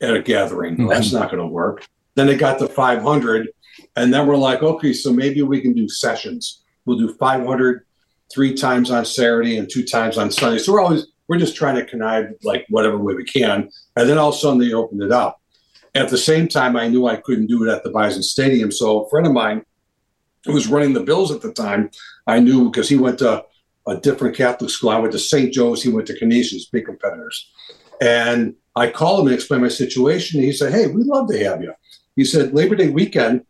at 0.02 0.16
a 0.16 0.22
gathering 0.22 0.78
well, 0.78 0.90
that's 0.90 1.12
not 1.12 1.30
going 1.32 1.42
to 1.42 1.48
work 1.48 1.88
then 2.16 2.30
it 2.30 2.38
got 2.38 2.60
to 2.60 2.68
500 2.68 3.50
and 3.96 4.14
then 4.14 4.28
we're 4.28 4.38
like 4.38 4.64
okay 4.64 4.94
so 4.94 5.12
maybe 5.12 5.42
we 5.42 5.62
can 5.62 5.74
do 5.74 5.88
sessions 5.90 6.64
we'll 6.86 6.98
do 6.98 7.14
500 7.14 7.86
three 8.32 8.54
times 8.54 8.92
on 8.92 9.06
Saturday 9.06 9.58
and 9.58 9.70
two 9.70 9.84
times 9.84 10.18
on 10.18 10.32
Sunday. 10.32 10.60
So 10.60 10.74
we're 10.74 10.82
always 10.82 11.08
we're 11.28 11.38
just 11.38 11.56
trying 11.56 11.76
to 11.76 11.86
connive 11.86 12.34
like 12.44 12.66
whatever 12.70 12.98
way 12.98 13.14
we 13.14 13.26
can. 13.26 13.70
And 13.96 14.10
then 14.10 14.18
all 14.18 14.30
of 14.30 14.36
a 14.36 14.38
sudden 14.38 14.60
they 14.60 14.74
opened 14.74 15.04
it 15.04 15.12
up. 15.12 15.42
At 15.94 16.10
the 16.10 16.18
same 16.18 16.48
time, 16.48 16.78
I 16.78 16.88
knew 16.88 17.08
I 17.08 17.18
couldn't 17.18 17.48
do 17.48 17.68
it 17.68 17.74
at 17.74 17.84
the 17.84 17.90
Bison 17.90 18.24
Stadium. 18.24 18.72
So 18.72 19.04
a 19.04 19.10
friend 19.10 19.28
of 19.28 19.34
mine 19.34 19.66
who 20.46 20.54
was 20.54 20.68
running 20.68 20.94
the 20.94 21.04
Bills 21.04 21.32
at 21.32 21.42
the 21.42 21.52
time, 21.52 21.90
I 22.28 22.40
knew 22.40 22.70
because 22.70 22.88
he 22.88 22.96
went 22.96 23.20
to 23.20 23.44
a 23.88 23.98
different 23.98 24.36
Catholic 24.36 24.70
school. 24.70 24.90
I 24.90 25.00
went 25.00 25.14
to 25.14 25.20
St. 25.20 25.54
Joe's. 25.54 25.82
He 25.82 25.90
went 25.90 26.08
to 26.08 26.18
Canisius, 26.18 26.66
big 26.66 26.86
competitors. 26.86 27.50
And 28.02 28.56
I 28.76 28.90
called 28.90 29.22
him 29.22 29.28
and 29.28 29.36
explained 29.36 29.64
my 29.64 29.70
situation. 29.70 30.42
He 30.42 30.52
said, 30.52 30.72
"Hey, 30.72 30.88
we'd 30.88 31.08
love 31.08 31.28
to 31.30 31.44
have 31.44 31.62
you." 31.62 31.74
He 32.16 32.26
said, 32.26 32.54
"Labor 32.54 32.76
Day 32.76 32.90
weekend 32.90 33.44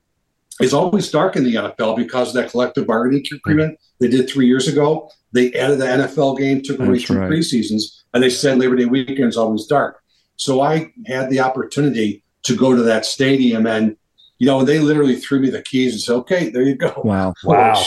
is 0.62 0.74
always 0.74 1.12
dark 1.12 1.36
in 1.36 1.44
the 1.44 1.56
NFL 1.56 1.96
because 1.96 2.30
of 2.30 2.34
that 2.36 2.52
collective 2.52 2.88
bargaining 2.88 3.26
agreement 3.32 3.78
they 4.00 4.08
did 4.08 4.30
three 4.30 4.48
years 4.48 4.68
ago. 4.68 5.10
They 5.34 5.54
added 5.54 5.80
the 5.80 5.86
NFL 5.86 6.38
game, 6.38 6.62
took 6.62 6.80
away 6.80 6.94
That's 6.94 7.04
two 7.06 7.20
right. 7.20 7.30
preseasons, 7.30 8.04
and 8.14 8.24
they 8.24 8.30
said 8.30 8.58
Labor 8.58 8.76
Day 8.76 8.86
weekend 8.86 9.28
is 9.30 9.38
always 9.38 9.66
dark. 9.66 10.02
So 10.38 10.62
I 10.62 10.94
had 11.08 11.30
the 11.30 11.40
opportunity 11.42 12.24
to 12.44 12.56
go 12.56 12.76
to 12.76 12.84
that 12.84 13.06
stadium, 13.06 13.68
and 13.68 13.98
you 14.40 14.46
know, 14.46 14.64
they 14.64 14.80
literally 14.80 15.16
threw 15.16 15.40
me 15.40 15.50
the 15.50 15.62
keys 15.64 15.94
and 15.94 16.02
said, 16.02 16.14
"Okay, 16.14 16.50
there 16.50 16.64
you 16.64 16.76
go." 16.76 16.94
Wow. 17.04 17.34
Wow. 17.44 17.84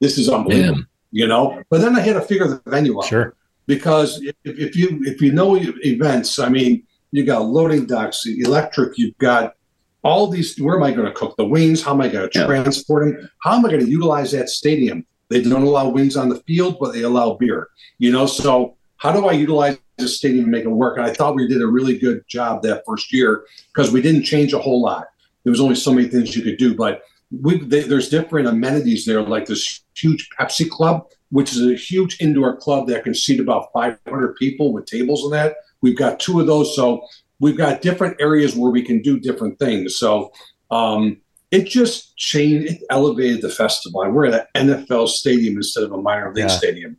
This 0.00 0.16
is 0.16 0.30
unbelievable. 0.30 0.84
You 1.12 1.26
know, 1.26 1.62
but 1.70 1.80
then 1.80 1.96
I 1.96 2.00
had 2.00 2.12
to 2.14 2.20
figure 2.20 2.46
the 2.46 2.62
venue 2.66 2.96
out 2.98 3.06
Sure. 3.06 3.34
because 3.66 4.22
if, 4.22 4.34
if 4.44 4.76
you 4.76 5.00
if 5.04 5.20
you 5.20 5.32
know 5.32 5.56
events, 5.84 6.38
I 6.38 6.48
mean, 6.48 6.84
you 7.10 7.24
got 7.24 7.40
loading 7.46 7.86
docks, 7.86 8.24
electric, 8.26 8.96
you've 8.96 9.18
got 9.18 9.54
all 10.02 10.28
these. 10.28 10.56
Where 10.58 10.76
am 10.76 10.82
I 10.84 10.92
going 10.92 11.06
to 11.06 11.12
cook 11.12 11.36
the 11.36 11.44
wings? 11.44 11.82
How 11.82 11.92
am 11.94 12.00
I 12.00 12.08
going 12.08 12.30
to 12.30 12.38
Yeah. 12.38 12.46
transport 12.46 13.16
them? 13.16 13.28
How 13.42 13.54
am 13.56 13.66
I 13.66 13.70
going 13.70 13.84
to 13.84 13.90
utilize 13.90 14.30
that 14.32 14.48
stadium? 14.48 15.04
They 15.30 15.42
don't 15.42 15.62
allow 15.62 15.88
wings 15.88 16.16
on 16.16 16.28
the 16.28 16.36
field, 16.46 16.76
but 16.80 16.92
they 16.92 17.02
allow 17.02 17.34
beer. 17.34 17.68
You 17.98 18.12
know, 18.12 18.26
so 18.26 18.76
how 18.96 19.12
do 19.12 19.26
I 19.26 19.32
utilize 19.32 19.78
the 19.98 20.08
stadium 20.08 20.44
to 20.44 20.50
make 20.50 20.64
it 20.64 20.68
work? 20.68 20.96
And 20.96 21.06
I 21.06 21.12
thought 21.12 21.34
we 21.34 21.48
did 21.48 21.60
a 21.62 21.66
really 21.66 21.98
good 21.98 22.22
job 22.28 22.62
that 22.62 22.82
first 22.86 23.12
year 23.12 23.44
because 23.74 23.90
we 23.92 24.00
didn't 24.00 24.22
change 24.24 24.52
a 24.52 24.58
whole 24.58 24.80
lot. 24.80 25.06
There 25.44 25.50
was 25.50 25.60
only 25.60 25.74
so 25.74 25.92
many 25.92 26.06
things 26.08 26.36
you 26.36 26.42
could 26.42 26.56
do, 26.58 26.74
but 26.74 27.02
we, 27.30 27.58
they, 27.60 27.80
there's 27.82 28.08
different 28.08 28.48
amenities 28.48 29.04
there, 29.04 29.22
like 29.22 29.46
this 29.46 29.80
huge 29.94 30.28
Pepsi 30.38 30.68
Club, 30.68 31.06
which 31.30 31.52
is 31.52 31.64
a 31.66 31.74
huge 31.74 32.20
indoor 32.20 32.56
club 32.56 32.88
that 32.88 33.04
can 33.04 33.14
seat 33.14 33.40
about 33.40 33.68
500 33.72 34.34
people 34.36 34.72
with 34.72 34.86
tables 34.86 35.24
and 35.24 35.32
that. 35.32 35.56
We've 35.80 35.96
got 35.96 36.18
two 36.20 36.40
of 36.40 36.46
those, 36.46 36.74
so 36.74 37.02
we've 37.38 37.56
got 37.56 37.82
different 37.82 38.16
areas 38.20 38.56
where 38.56 38.70
we 38.70 38.82
can 38.82 39.00
do 39.00 39.18
different 39.18 39.58
things. 39.58 39.96
So 39.96 40.32
um, 40.70 41.18
it 41.50 41.66
just 41.66 42.16
changed, 42.16 42.72
it 42.72 42.82
elevated 42.90 43.42
the 43.42 43.48
festival. 43.48 44.02
And 44.02 44.14
We're 44.14 44.26
at 44.26 44.48
an 44.54 44.68
NFL 44.68 45.08
stadium 45.08 45.56
instead 45.56 45.84
of 45.84 45.92
a 45.92 45.96
minor 45.96 46.32
league 46.34 46.44
Yeah. 46.44 46.48
stadium. 46.48 46.96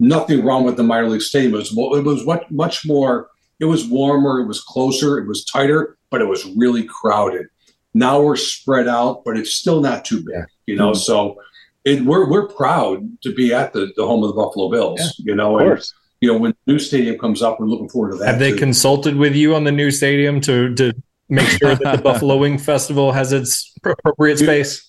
Nothing 0.00 0.44
wrong 0.44 0.64
with 0.64 0.76
the 0.76 0.84
minor 0.84 1.08
league 1.08 1.22
stadium. 1.22 1.54
It 1.54 1.58
was, 1.58 1.72
it 1.72 2.04
was 2.04 2.24
what 2.24 2.50
much 2.50 2.86
more. 2.86 3.28
It 3.60 3.64
was 3.64 3.86
warmer. 3.88 4.40
It 4.40 4.46
was 4.46 4.60
closer. 4.60 5.18
It 5.18 5.26
was 5.26 5.44
tighter, 5.44 5.96
but 6.10 6.20
it 6.20 6.26
was 6.28 6.44
really 6.56 6.84
crowded. 6.84 7.46
Now 7.94 8.20
we're 8.20 8.36
spread 8.36 8.86
out, 8.88 9.22
but 9.24 9.36
it's 9.36 9.52
still 9.52 9.80
not 9.80 10.04
too 10.04 10.18
big. 10.24 10.44
You 10.66 10.76
know, 10.76 10.92
so 10.92 11.40
it, 11.84 12.02
we're 12.02 12.28
we're 12.30 12.48
proud 12.48 13.22
to 13.22 13.34
be 13.34 13.52
at 13.54 13.72
the, 13.72 13.92
the 13.96 14.06
home 14.06 14.22
of 14.22 14.28
the 14.28 14.34
Buffalo 14.36 14.70
Bills. 14.70 15.14
You 15.18 15.34
know, 15.34 15.56
Of 15.56 15.60
and 15.62 15.70
course. 15.70 15.94
you 16.20 16.30
know 16.32 16.38
when 16.38 16.52
the 16.66 16.72
new 16.74 16.78
stadium 16.78 17.18
comes 17.18 17.42
up, 17.42 17.58
we're 17.58 17.66
looking 17.66 17.88
forward 17.88 18.12
to 18.12 18.18
that. 18.18 18.26
Have 18.26 18.38
they 18.38 18.50
too. 18.52 18.58
consulted 18.58 19.16
with 19.16 19.34
you 19.34 19.54
on 19.54 19.64
the 19.64 19.72
new 19.72 19.90
stadium 19.90 20.40
to 20.42 20.74
to 20.74 20.92
make 21.28 21.48
sure 21.48 21.74
that 21.74 21.96
the 21.96 22.02
Buffalo 22.02 22.36
Wing 22.36 22.58
Festival 22.58 23.12
has 23.12 23.32
its 23.32 23.74
appropriate 23.84 24.38
space? 24.38 24.86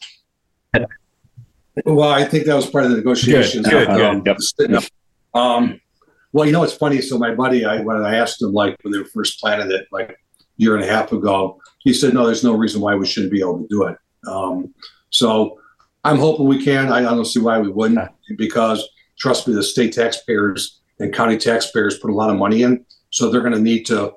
Well, 1.85 2.09
I 2.09 2.25
think 2.25 2.45
that 2.45 2.55
was 2.55 2.69
part 2.69 2.83
of 2.85 2.91
the 2.91 2.97
negotiations. 2.97 3.67
Good, 3.67 3.87
good, 3.87 4.01
um, 4.01 4.23
good. 4.23 4.37
the- 4.57 4.89
um, 5.33 5.79
well, 6.33 6.45
you 6.45 6.51
know, 6.51 6.63
it's 6.63 6.73
funny. 6.73 7.01
So 7.01 7.17
my 7.17 7.33
buddy, 7.33 7.65
I 7.65 7.81
when 7.81 7.97
I 8.03 8.15
asked 8.15 8.41
him 8.41 8.51
like 8.51 8.75
when 8.83 8.91
they 8.91 8.99
were 8.99 9.05
first 9.05 9.39
planning 9.39 9.71
it, 9.71 9.87
like 9.91 10.09
a 10.11 10.15
year 10.57 10.75
and 10.75 10.83
a 10.83 10.87
half 10.87 11.11
ago, 11.11 11.59
he 11.79 11.93
said, 11.93 12.13
"No, 12.13 12.25
there's 12.25 12.43
no 12.43 12.53
reason 12.53 12.81
why 12.81 12.95
we 12.95 13.05
shouldn't 13.05 13.31
be 13.31 13.39
able 13.39 13.59
to 13.59 13.67
do 13.69 13.83
it." 13.83 13.97
Um, 14.27 14.73
so 15.09 15.59
I'm 16.03 16.17
hoping 16.17 16.47
we 16.47 16.63
can. 16.63 16.91
I, 16.91 17.01
don't 17.01 17.25
see 17.25 17.39
why 17.39 17.59
we 17.59 17.69
wouldn't, 17.69 17.99
because 18.37 18.87
trust 19.17 19.47
me, 19.47 19.53
the 19.53 19.63
state 19.63 19.93
taxpayers 19.93 20.79
and 20.99 21.13
county 21.13 21.37
taxpayers 21.37 21.99
put 21.99 22.11
a 22.11 22.13
lot 22.13 22.29
of 22.29 22.37
money 22.37 22.63
in, 22.63 22.85
so 23.09 23.29
they're 23.29 23.41
going 23.41 23.53
to 23.53 23.59
need 23.59 23.85
to 23.87 24.13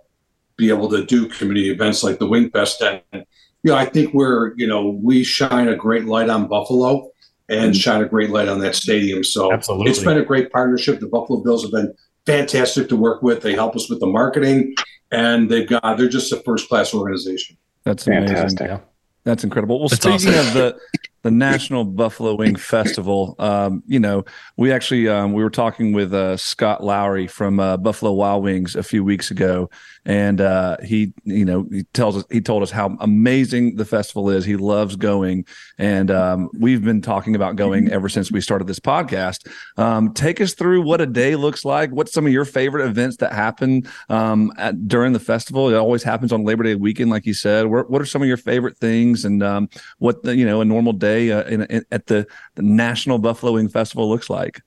be 0.56 0.68
able 0.68 0.88
to 0.90 1.04
do 1.04 1.28
community 1.28 1.70
events 1.70 2.02
like 2.02 2.18
the 2.18 2.26
Wing 2.26 2.50
Fest. 2.50 2.82
And 2.82 3.02
you 3.12 3.70
know, 3.70 3.76
I 3.76 3.84
think 3.84 4.14
we're 4.14 4.54
you 4.56 4.66
know 4.66 4.98
we 5.02 5.24
shine 5.24 5.68
a 5.68 5.76
great 5.76 6.04
light 6.04 6.28
on 6.28 6.48
Buffalo 6.48 7.10
and 7.48 7.76
shine 7.76 8.02
a 8.02 8.08
great 8.08 8.30
light 8.30 8.48
on 8.48 8.60
that 8.60 8.74
stadium. 8.74 9.24
So 9.24 9.52
Absolutely. 9.52 9.90
it's 9.90 10.02
been 10.02 10.18
a 10.18 10.24
great 10.24 10.50
partnership. 10.50 11.00
The 11.00 11.08
Buffalo 11.08 11.40
Bills 11.42 11.62
have 11.62 11.72
been 11.72 11.92
fantastic 12.26 12.88
to 12.88 12.96
work 12.96 13.22
with. 13.22 13.42
They 13.42 13.54
help 13.54 13.76
us 13.76 13.90
with 13.90 14.00
the 14.00 14.06
marketing, 14.06 14.74
and 15.12 15.50
they've 15.50 15.68
got 15.68 15.96
they're 15.96 16.08
just 16.08 16.32
a 16.32 16.36
first 16.36 16.68
class 16.68 16.94
organization. 16.94 17.56
That's 17.84 18.06
amazing. 18.06 18.28
Fantastic. 18.36 18.80
That's 19.24 19.44
incredible. 19.44 19.78
Well, 19.80 19.88
That's 19.88 20.02
speaking 20.02 20.34
awesome. 20.34 20.48
of 20.48 20.54
the 20.54 20.78
the 21.22 21.30
National 21.30 21.84
Buffalo 21.84 22.34
Wing 22.34 22.56
Festival, 22.56 23.36
um, 23.38 23.82
you 23.86 24.00
know, 24.00 24.24
we 24.56 24.72
actually 24.72 25.08
um, 25.08 25.32
we 25.32 25.42
were 25.42 25.50
talking 25.50 25.92
with 25.92 26.12
uh, 26.12 26.36
Scott 26.36 26.82
Lowry 26.82 27.28
from 27.28 27.60
uh, 27.60 27.76
Buffalo 27.76 28.12
Wild 28.12 28.42
Wings 28.42 28.74
a 28.74 28.82
few 28.82 29.04
weeks 29.04 29.30
ago, 29.30 29.70
and 30.04 30.40
uh, 30.40 30.78
he, 30.84 31.12
you 31.22 31.44
know, 31.44 31.66
he 31.70 31.84
tells 31.92 32.16
us 32.16 32.24
he 32.30 32.40
told 32.40 32.64
us 32.64 32.72
how 32.72 32.96
amazing 33.00 33.76
the 33.76 33.84
festival 33.84 34.30
is. 34.30 34.44
He 34.44 34.56
loves 34.56 34.96
going, 34.96 35.46
and 35.78 36.10
um, 36.10 36.50
we've 36.58 36.82
been 36.82 37.00
talking 37.00 37.36
about 37.36 37.54
going 37.54 37.90
ever 37.92 38.08
since 38.08 38.32
we 38.32 38.40
started 38.40 38.66
this 38.66 38.80
podcast. 38.80 39.48
Um, 39.76 40.12
take 40.12 40.40
us 40.40 40.54
through 40.54 40.82
what 40.82 41.00
a 41.00 41.06
day 41.06 41.36
looks 41.36 41.64
like. 41.64 41.90
What's 41.92 42.12
some 42.12 42.26
of 42.26 42.32
your 42.32 42.44
favorite 42.44 42.84
events 42.84 43.18
that 43.18 43.32
happen 43.32 43.88
um, 44.08 44.52
at, 44.58 44.88
during 44.88 45.12
the 45.12 45.20
festival? 45.20 45.68
It 45.68 45.76
always 45.76 46.02
happens 46.02 46.32
on 46.32 46.42
Labor 46.44 46.64
Day 46.64 46.74
weekend, 46.74 47.10
like 47.10 47.26
you 47.26 47.34
said. 47.34 47.66
What, 47.66 48.02
are 48.02 48.06
some 48.06 48.22
of 48.22 48.28
your 48.28 48.36
favorite 48.36 48.76
things, 48.78 49.24
and 49.24 49.40
um, 49.40 49.68
what 49.98 50.24
the, 50.24 50.34
you 50.34 50.44
know 50.44 50.60
a 50.60 50.64
normal 50.64 50.92
day 50.92 51.11
uh, 51.12 51.44
in, 51.44 51.62
in, 51.62 51.84
at 51.90 52.06
the, 52.06 52.26
the 52.54 52.62
National 52.62 53.18
Buffalo 53.18 53.52
Wing 53.52 53.68
Festival 53.68 54.08
looks 54.08 54.30
like? 54.30 54.60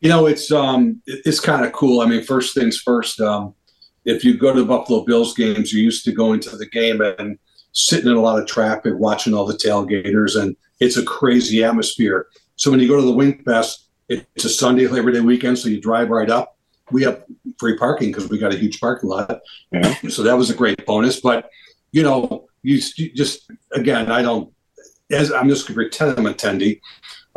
You 0.00 0.08
know, 0.08 0.26
it's 0.26 0.50
um, 0.50 1.00
it's 1.06 1.38
kind 1.38 1.64
of 1.64 1.72
cool. 1.72 2.00
I 2.00 2.06
mean, 2.06 2.24
first 2.24 2.54
things 2.54 2.78
first. 2.78 3.20
Um, 3.20 3.54
if 4.04 4.24
you 4.24 4.36
go 4.36 4.52
to 4.52 4.60
the 4.60 4.66
Buffalo 4.66 5.04
Bills 5.04 5.32
games, 5.34 5.72
you're 5.72 5.82
used 5.82 6.04
to 6.06 6.12
going 6.12 6.40
to 6.40 6.56
the 6.56 6.66
game 6.66 7.00
and 7.00 7.38
sitting 7.72 8.10
in 8.10 8.16
a 8.16 8.20
lot 8.20 8.40
of 8.40 8.46
traffic, 8.46 8.94
watching 8.96 9.32
all 9.32 9.46
the 9.46 9.54
tailgaters, 9.54 10.40
and 10.40 10.56
it's 10.80 10.96
a 10.96 11.04
crazy 11.04 11.62
atmosphere. 11.62 12.26
So 12.56 12.70
when 12.70 12.80
you 12.80 12.88
go 12.88 12.96
to 12.96 13.02
the 13.02 13.12
Wing 13.12 13.42
Fest, 13.44 13.86
it's 14.08 14.44
a 14.44 14.48
Sunday 14.48 14.86
Labor 14.88 15.12
Day 15.12 15.20
weekend, 15.20 15.58
so 15.58 15.68
you 15.68 15.80
drive 15.80 16.10
right 16.10 16.28
up. 16.28 16.56
We 16.90 17.04
have 17.04 17.24
free 17.58 17.76
parking 17.78 18.10
because 18.10 18.28
we 18.28 18.38
got 18.38 18.52
a 18.52 18.58
huge 18.58 18.80
parking 18.80 19.08
lot, 19.08 19.40
Yeah. 19.70 19.94
so 20.08 20.22
that 20.24 20.36
was 20.36 20.50
a 20.50 20.54
great 20.54 20.84
bonus. 20.84 21.20
But 21.20 21.48
you 21.92 22.02
know, 22.02 22.48
you, 22.62 22.80
you 22.96 23.12
just 23.12 23.50
again, 23.72 24.10
I 24.10 24.22
don't. 24.22 24.52
As 25.10 25.32
I'm 25.32 25.48
just 25.48 25.66
going 25.66 25.74
to 25.74 25.82
pretend 25.82 26.18
I'm 26.18 26.26
an 26.26 26.34
attendee. 26.34 26.80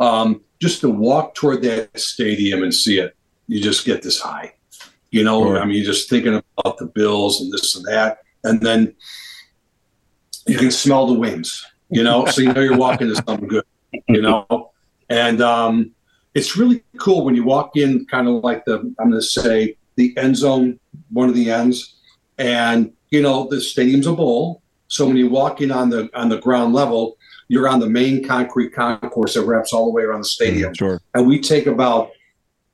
Um, 0.00 0.42
just 0.60 0.80
to 0.80 0.88
walk 0.88 1.34
toward 1.34 1.62
that 1.62 1.98
stadium 1.98 2.62
and 2.62 2.72
see 2.72 2.98
it, 2.98 3.14
you 3.46 3.60
just 3.60 3.84
get 3.84 4.02
this 4.02 4.20
high. 4.20 4.54
You 5.10 5.24
know, 5.24 5.42
Sure. 5.42 5.60
I 5.60 5.64
mean, 5.64 5.76
you're 5.76 5.92
just 5.92 6.08
thinking 6.10 6.42
about 6.58 6.78
the 6.78 6.86
Bills 6.86 7.40
and 7.40 7.52
this 7.52 7.76
and 7.76 7.84
that, 7.86 8.18
and 8.44 8.60
then 8.60 8.94
you 10.46 10.58
can 10.58 10.70
smell 10.70 11.06
the 11.06 11.14
wings. 11.18 11.64
You 11.90 12.02
know, 12.02 12.26
so 12.26 12.42
you 12.42 12.52
know 12.52 12.60
you're 12.60 12.76
walking 12.76 13.08
to 13.08 13.14
something 13.16 13.46
good. 13.46 13.64
You 14.08 14.20
know, 14.20 14.72
and 15.08 15.40
um, 15.40 15.92
it's 16.34 16.56
really 16.56 16.82
cool 16.98 17.24
when 17.24 17.34
you 17.34 17.44
walk 17.44 17.76
in, 17.76 18.04
kind 18.06 18.28
of 18.28 18.42
like 18.42 18.64
the 18.64 18.80
I'm 18.98 19.10
going 19.10 19.12
to 19.12 19.22
say 19.22 19.76
the 19.96 20.16
end 20.16 20.36
zone, 20.36 20.78
one 21.10 21.28
of 21.28 21.34
the 21.34 21.50
ends, 21.50 21.96
and 22.38 22.92
you 23.10 23.22
know 23.22 23.48
the 23.48 23.60
stadium's 23.60 24.06
a 24.06 24.12
bowl. 24.12 24.62
So 24.88 25.06
when 25.06 25.16
you 25.16 25.28
walk 25.28 25.60
in 25.60 25.70
on 25.70 25.90
the 25.90 26.08
on 26.14 26.28
the 26.28 26.38
ground 26.38 26.74
level, 26.74 27.16
you're 27.48 27.68
on 27.68 27.80
the 27.80 27.88
main 27.88 28.26
concrete 28.26 28.70
concourse 28.70 29.34
that 29.34 29.42
wraps 29.42 29.72
all 29.72 29.86
the 29.86 29.92
way 29.92 30.02
around 30.02 30.20
the 30.20 30.28
stadium 30.28 30.74
Sure. 30.74 31.00
and 31.14 31.26
we 31.26 31.40
take 31.40 31.66
about, 31.66 32.10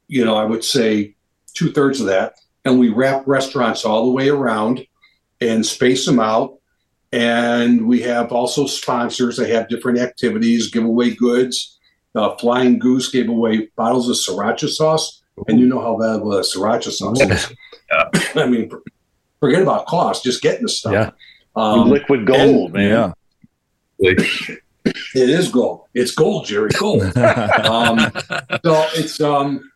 you 0.09 0.25
know, 0.25 0.37
I 0.37 0.45
would 0.45 0.65
say 0.65 1.15
two 1.55 1.73
thirds 1.73 2.01
of 2.01 2.07
that, 2.07 2.35
and 2.65 2.79
we 2.79 2.89
wrap 2.89 3.27
restaurants 3.27 3.85
all 3.85 4.05
the 4.07 4.11
way 4.13 4.29
around 4.31 4.87
and 5.41 5.65
space 5.67 6.07
them 6.07 6.21
out. 6.21 6.59
And 7.13 7.87
we 7.87 8.01
have 8.03 8.33
also 8.33 8.67
sponsors 8.67 9.37
that 9.37 9.51
have 9.51 9.69
different 9.69 9.99
activities, 9.99 10.71
give 10.71 10.85
away 10.85 11.15
goods. 11.15 11.79
Uh, 12.15 12.35
Flying 12.37 12.79
Goose 12.79 13.11
gave 13.11 13.29
away 13.29 13.69
bottles 13.77 14.09
of 14.09 14.17
sriracha 14.17 14.69
sauce, 14.69 15.23
and 15.47 15.61
you 15.61 15.67
know 15.67 15.81
how 15.81 15.97
valuable 15.99 16.31
that 16.31 16.45
sriracha 16.45 16.91
sauce 16.91 17.21
is. 17.21 17.53
I 18.37 18.47
mean, 18.47 18.71
forget 19.41 19.61
about 19.61 19.87
cost; 19.87 20.25
just 20.25 20.41
getting 20.41 20.63
the 20.63 20.69
stuff. 20.71 20.93
Yeah. 20.93 21.11
Um, 21.55 21.91
Liquid 21.91 22.27
gold, 22.27 22.73
man. 22.73 22.91
Yeah. 22.91 23.13
it 23.99 24.63
is 25.15 25.49
gold. 25.51 25.87
It's 25.95 26.13
gold, 26.15 26.47
Jerry. 26.47 26.71
Gold. 26.79 27.03
um, 27.17 27.99
so 28.65 28.87
it's 28.95 29.21
um, 29.21 29.71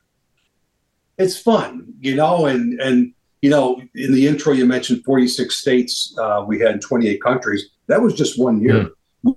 it's 1.18 1.38
fun, 1.38 1.86
you 2.00 2.14
know, 2.14 2.46
and 2.46 2.80
and 2.80 3.12
you 3.42 3.50
know, 3.50 3.80
in 3.94 4.12
the 4.12 4.26
intro 4.26 4.52
you 4.52 4.66
mentioned 4.66 5.04
46 5.04 5.54
states 5.54 6.14
uh, 6.20 6.44
we 6.46 6.58
had 6.60 6.72
in 6.72 6.80
28 6.80 7.22
countries. 7.22 7.66
That 7.88 8.02
was 8.02 8.14
just 8.14 8.38
one 8.38 8.60
year. 8.60 8.90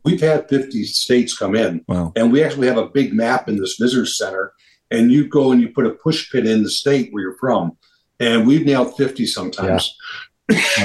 We've 0.04 0.22
had 0.22 0.48
50 0.50 0.84
states 0.86 1.38
come 1.38 1.56
in, 1.56 1.84
Wow. 1.88 2.14
and 2.16 2.32
we 2.32 2.44
actually 2.44 2.68
have 2.68 2.78
a 2.78 2.88
big 2.88 3.14
map 3.14 3.50
in 3.50 3.58
this 3.58 3.76
visitor 3.80 4.06
center. 4.06 4.54
And 4.92 5.12
you 5.12 5.28
go 5.28 5.52
and 5.52 5.62
you 5.62 5.70
put 5.70 5.86
a 5.86 5.92
push 5.92 6.32
pin 6.32 6.48
in 6.48 6.64
the 6.64 6.70
state 6.70 7.10
where 7.12 7.22
you're 7.24 7.38
from, 7.40 7.78
and 8.20 8.48
we've 8.48 8.66
nailed 8.66 8.96
50 8.98 9.26
sometimes. 9.28 9.96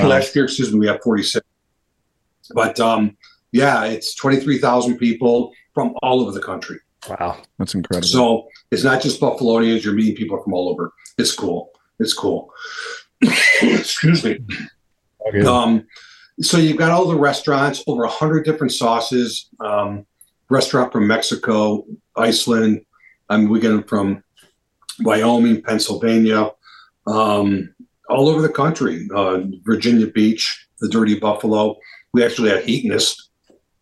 Last 0.03 0.35
year, 0.35 0.45
excuse 0.45 0.73
me, 0.73 0.79
we 0.79 0.87
have 0.87 1.03
46. 1.03 1.45
But 2.55 2.79
um, 2.81 3.17
yeah, 3.53 3.85
it's 3.85 4.15
23,000 4.15 4.99
people 4.99 5.53
from 5.75 5.95
all 6.03 6.21
over 6.21 6.33
the 6.33 6.41
country. 6.41 6.79
Wow. 7.09 7.43
That's 7.59 7.75
incredible. 7.75 8.09
So 8.09 8.49
it's 8.71 8.85
not 8.85 9.03
just 9.03 9.21
Buffalonians, 9.21 9.85
you're 9.85 9.95
meeting 9.95 10.17
people 10.17 10.43
from 10.43 10.55
all 10.55 10.69
over. 10.71 10.93
It's 11.19 11.35
cool. 11.35 11.71
It's 11.99 12.13
cool. 12.13 12.53
excuse 13.63 14.25
me. 14.25 14.41
Okay. 15.29 15.45
Um, 15.45 15.87
so 16.41 16.59
you've 16.59 16.77
got 16.77 16.91
all 16.91 17.07
the 17.07 17.17
restaurants, 17.17 17.83
over 17.87 18.03
100 18.03 18.45
different 18.45 18.73
sauces. 18.73 19.49
Um, 19.61 20.07
restaurant 20.51 20.93
from 20.93 21.07
Mexico, 21.07 21.85
Iceland. 22.17 22.85
I 23.29 23.37
mean, 23.37 23.49
we 23.49 23.61
get 23.61 23.71
them 23.71 23.85
from 23.85 24.23
Wyoming, 25.01 25.63
Pennsylvania, 25.63 26.51
um, 27.07 27.74
all 28.09 28.29
over 28.29 28.43
the 28.43 28.49
country. 28.49 29.09
Uh, 29.15 29.41
Virginia 29.65 30.07
Beach, 30.07 30.67
the 30.81 30.89
Dirty 30.89 31.19
Buffalo. 31.19 31.77
We 32.13 32.25
actually 32.25 32.51
had 32.51 32.65
Heatonist, 32.65 33.17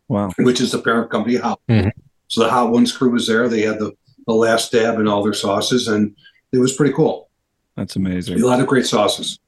wow. 0.09 0.31
which 0.39 0.61
is 0.61 0.73
the 0.73 0.79
parent 0.79 1.11
company 1.11 1.37
of 1.37 1.43
Hot. 1.43 1.61
Mhm. 1.69 1.91
So 2.29 2.43
the 2.45 2.51
Hot 2.51 2.71
Ones 2.71 2.97
crew 2.97 3.11
was 3.11 3.27
there. 3.27 3.49
They 3.49 3.63
had 3.63 3.79
the, 3.79 3.93
the 4.27 4.33
last 4.35 4.73
dab 4.73 4.99
in 4.99 5.07
all 5.09 5.23
their 5.23 5.35
sauces, 5.35 5.89
and 5.89 6.15
it 6.53 6.59
was 6.59 6.73
pretty 6.75 6.95
cool. 6.95 7.29
That's 7.77 7.97
amazing. 7.97 8.41
A 8.41 8.47
lot 8.47 8.61
of 8.61 8.67
great 8.67 8.87
sauces. 8.87 9.39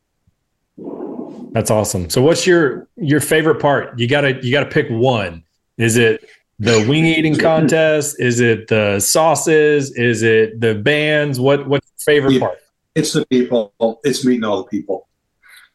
That's 1.53 1.71
awesome. 1.71 2.11
So 2.11 2.21
what's 2.21 2.47
your 2.47 2.89
your 2.97 3.21
favorite 3.21 3.61
part? 3.61 3.99
You 3.99 4.09
gotta 4.09 4.41
you 4.45 4.51
gotta 4.51 4.69
pick 4.69 4.89
one. 4.91 5.45
Is 5.79 5.97
it 5.97 6.29
the 6.59 6.85
wing 6.89 7.05
eating 7.07 7.37
contest? 7.37 8.17
Is 8.19 8.41
it 8.41 8.67
the 8.69 8.99
sauces? 8.99 9.93
Is 9.97 10.23
it 10.23 10.61
the 10.61 10.75
bands? 10.75 11.39
What 11.39 11.69
what's 11.69 11.87
your 11.87 12.15
favorite 12.15 12.33
Yeah. 12.35 12.41
part? 12.41 12.59
It's 12.95 13.13
the 13.13 13.27
people. 13.27 13.75
It's 14.05 14.25
meeting 14.25 14.45
all 14.45 14.59
the 14.59 14.69
people, 14.69 15.09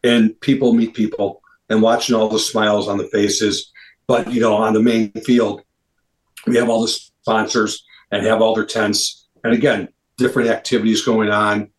and 0.03 0.39
people 0.41 0.73
meet 0.73 0.93
people, 0.93 1.41
and 1.69 1.81
watching 1.81 2.15
all 2.15 2.29
the 2.29 2.39
smiles 2.39 2.87
on 2.87 2.97
the 2.97 3.07
faces. 3.07 3.71
But 4.07 4.31
you 4.31 4.41
know, 4.41 4.55
on 4.55 4.73
the 4.73 4.81
main 4.81 5.11
field, 5.11 5.61
we 6.47 6.57
have 6.57 6.69
all 6.69 6.81
the 6.81 6.87
sponsors 6.87 7.83
and 8.11 8.25
have 8.25 8.41
all 8.41 8.55
their 8.55 8.65
tents, 8.65 9.27
and 9.43 9.53
again, 9.53 9.89
different 10.17 10.49
activities 10.49 11.03
going 11.03 11.29
on, 11.29 11.69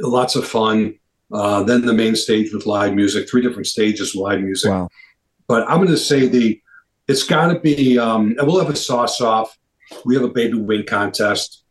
lots 0.00 0.36
of 0.36 0.46
fun. 0.46 0.98
Uh, 1.32 1.62
then 1.62 1.84
the 1.84 1.92
main 1.92 2.14
stage 2.14 2.52
with 2.52 2.66
live 2.66 2.94
music, 2.94 3.28
three 3.28 3.42
different 3.42 3.66
stages 3.66 4.14
with 4.14 4.22
live 4.22 4.40
music. 4.40 4.70
Wow. 4.70 4.88
But 5.48 5.68
I'm 5.68 5.78
going 5.78 5.88
to 5.88 5.96
say 5.96 6.28
the 6.28 6.60
it's 7.08 7.22
got 7.22 7.52
to 7.52 7.60
be. 7.60 7.98
Um, 7.98 8.34
and 8.38 8.46
we'll 8.46 8.60
have 8.60 8.72
a 8.72 8.76
sauce 8.76 9.20
off. 9.20 9.58
We 10.04 10.14
have 10.14 10.24
a 10.24 10.28
baby 10.28 10.54
wing 10.54 10.84
contest. 10.86 11.63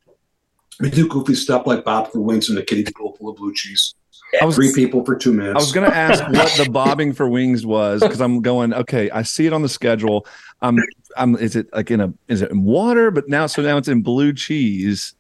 We 0.80 0.90
do 0.90 1.08
goofy 1.08 1.36
stuff 1.36 1.68
like 1.68 1.84
Bob 1.84 2.12
for 2.12 2.20
wings 2.20 2.50
in 2.50 2.56
the 2.56 2.64
Kitty 2.64 2.86
pool 2.96 3.16
full 3.18 3.30
of 3.30 3.36
blue 3.36 3.54
cheese. 3.54 3.96
I 4.42 4.46
was 4.46 4.56
Three 4.56 4.74
people 4.74 5.06
for 5.06 5.16
two 5.16 5.32
minutes. 5.32 5.56
I 5.56 5.60
was 5.60 5.72
going 5.72 5.90
to 5.90 5.96
ask 5.96 6.24
what 6.30 6.52
the 6.58 6.70
bobbing 6.72 7.14
for 7.14 7.30
wings 7.30 7.66
was 7.66 8.02
because 8.02 8.20
I'm 8.20 8.42
going. 8.42 8.74
Okay, 8.74 9.10
I 9.12 9.22
see 9.22 9.46
it 9.46 9.54
on 9.54 9.62
the 9.62 9.70
schedule. 9.70 10.26
Um, 10.62 10.80
I'm. 11.16 11.36
Is 11.36 11.56
it 11.56 11.72
like 11.74 11.92
in 11.92 12.02
a? 12.02 12.14
Is 12.28 12.42
it 12.42 12.50
in 12.50 12.64
water? 12.64 13.12
But 13.12 13.30
now, 13.30 13.46
so 13.46 13.62
now 13.62 13.78
it's 13.78 13.88
in 13.88 14.02
blue 14.02 14.34
cheese, 14.34 15.14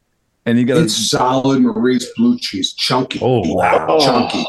and 0.45 0.57
you 0.57 0.65
got 0.65 0.77
It's 0.77 0.95
solid 0.95 1.61
Marie's 1.61 2.07
blue 2.15 2.39
cheese, 2.39 2.73
chunky. 2.73 3.19
Oh 3.21 3.53
wow. 3.53 3.99
chunky. 3.99 4.45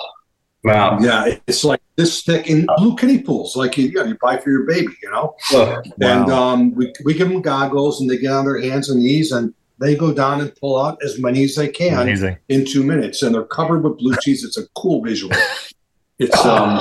Wow. 0.62 0.98
Yeah, 0.98 1.36
it's 1.46 1.62
like 1.62 1.82
this 1.96 2.22
thick 2.22 2.48
in 2.48 2.66
blue 2.78 2.96
kiddie 2.96 3.20
pools, 3.20 3.54
like 3.54 3.76
you, 3.76 3.88
you, 3.88 3.94
know, 3.94 4.04
you 4.04 4.16
buy 4.20 4.38
for 4.38 4.50
your 4.50 4.64
baby, 4.64 4.94
you 5.02 5.10
know. 5.10 5.36
Ugh. 5.54 5.84
And 6.00 6.30
um, 6.30 6.74
we 6.74 6.90
we 7.04 7.12
give 7.12 7.28
them 7.28 7.42
goggles, 7.42 8.00
and 8.00 8.08
they 8.08 8.16
get 8.16 8.32
on 8.32 8.46
their 8.46 8.60
hands 8.60 8.88
and 8.88 9.02
knees, 9.02 9.30
and 9.30 9.52
they 9.80 9.96
go 9.96 10.12
down 10.14 10.40
and 10.40 10.54
pull 10.56 10.80
out 10.80 10.98
as 11.04 11.18
many 11.18 11.44
as 11.44 11.54
they 11.56 11.68
can 11.68 12.00
Amazing. 12.02 12.36
in 12.48 12.64
two 12.64 12.82
minutes, 12.84 13.22
and 13.22 13.34
they're 13.34 13.44
covered 13.44 13.82
with 13.82 13.98
blue 13.98 14.14
cheese. 14.22 14.44
It's 14.44 14.56
a 14.58 14.66
cool 14.76 15.02
visual. 15.02 15.34
It's 16.20 16.46
um, 16.46 16.78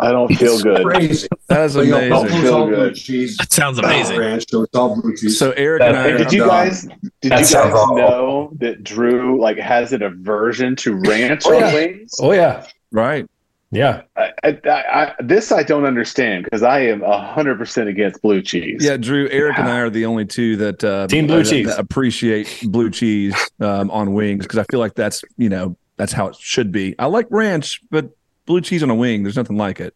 I 0.00 0.12
don't 0.12 0.32
feel 0.36 0.52
it's 0.54 0.62
good. 0.62 0.86
crazy. 0.86 1.26
that 1.48 1.62
is 1.64 1.74
But, 1.74 1.86
you 1.86 1.90
know, 1.90 2.20
amazing. 2.22 2.40
Feel 2.42 2.68
good. 2.68 2.94
cheese. 2.94 3.36
That 3.38 3.52
sounds 3.52 3.80
amazing. 3.80 4.16
Ranch, 4.16 4.44
so 4.48 4.62
it's 4.62 4.76
all 4.76 4.94
blue 4.94 5.16
cheese. 5.16 5.36
So 5.36 5.50
Eric 5.56 5.82
and 5.82 5.96
I. 5.96 6.02
Hey, 6.12 6.16
did 6.18 6.32
you 6.32 6.46
guys 6.46 6.82
did 7.20 7.32
that 7.32 7.40
you 7.40 7.46
guys 7.46 7.54
awful. 7.56 7.96
know 7.96 8.52
that 8.60 8.84
Drew 8.84 9.40
like 9.40 9.58
has 9.58 9.92
an 9.92 10.02
aversion 10.04 10.76
to 10.76 10.94
ranch 10.94 11.42
Oh, 11.46 11.58
yeah. 11.58 11.74
wings? 11.74 12.14
Oh 12.20 12.30
yeah. 12.30 12.64
right. 12.92 13.26
Yeah. 13.72 14.02
I, 14.16 14.32
I, 14.42 14.58
I, 14.68 15.14
this 15.20 15.52
I 15.52 15.62
don't 15.62 15.84
understand 15.84 16.44
because 16.44 16.62
I 16.62 16.80
am 16.80 17.02
hundred 17.02 17.56
percent 17.58 17.88
against 17.88 18.20
blue 18.20 18.42
cheese. 18.42 18.84
Yeah, 18.84 18.96
Drew. 18.96 19.28
Eric 19.30 19.58
and 19.58 19.68
I 19.68 19.78
are 19.78 19.90
the 19.90 20.06
only 20.06 20.24
two 20.26 20.56
that 20.56 20.82
uh, 20.82 21.06
Team 21.06 21.26
blue 21.28 21.40
uh, 21.40 21.44
cheese. 21.44 21.66
that 21.68 21.78
appreciate 21.78 22.62
blue 22.66 22.90
cheese 22.90 23.34
um, 23.60 23.90
on 23.90 24.12
wings 24.12 24.44
because 24.44 24.58
I 24.58 24.64
feel 24.70 24.80
like 24.80 24.94
that's 24.94 25.22
you 25.36 25.48
know 25.48 25.76
that's 25.96 26.12
how 26.12 26.26
it 26.28 26.36
should 26.36 26.72
be. 26.72 26.96
I 26.98 27.06
like 27.06 27.26
ranch, 27.30 27.80
but 27.90 28.10
blue 28.46 28.60
cheese 28.60 28.82
on 28.82 28.90
a 28.90 28.94
wing, 28.94 29.22
there's 29.22 29.36
nothing 29.36 29.56
like 29.56 29.78
it. 29.80 29.94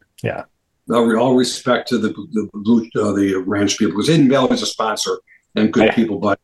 all, 0.91 1.17
all 1.19 1.35
respect 1.35 1.89
to 1.89 1.99
the 1.99 2.11
the 2.33 2.49
blue 2.55 2.89
uh, 2.97 3.13
the 3.13 3.43
ranch 3.45 3.77
people 3.79 3.93
because 3.95 4.09
Hidden 4.09 4.29
Valley 4.29 4.53
is 4.55 4.63
a 4.63 4.67
sponsor 4.67 5.19
and 5.57 5.73
good 5.73 5.87
Yeah. 5.87 5.95
people, 5.95 6.19
but 6.19 6.29
when 6.29 6.39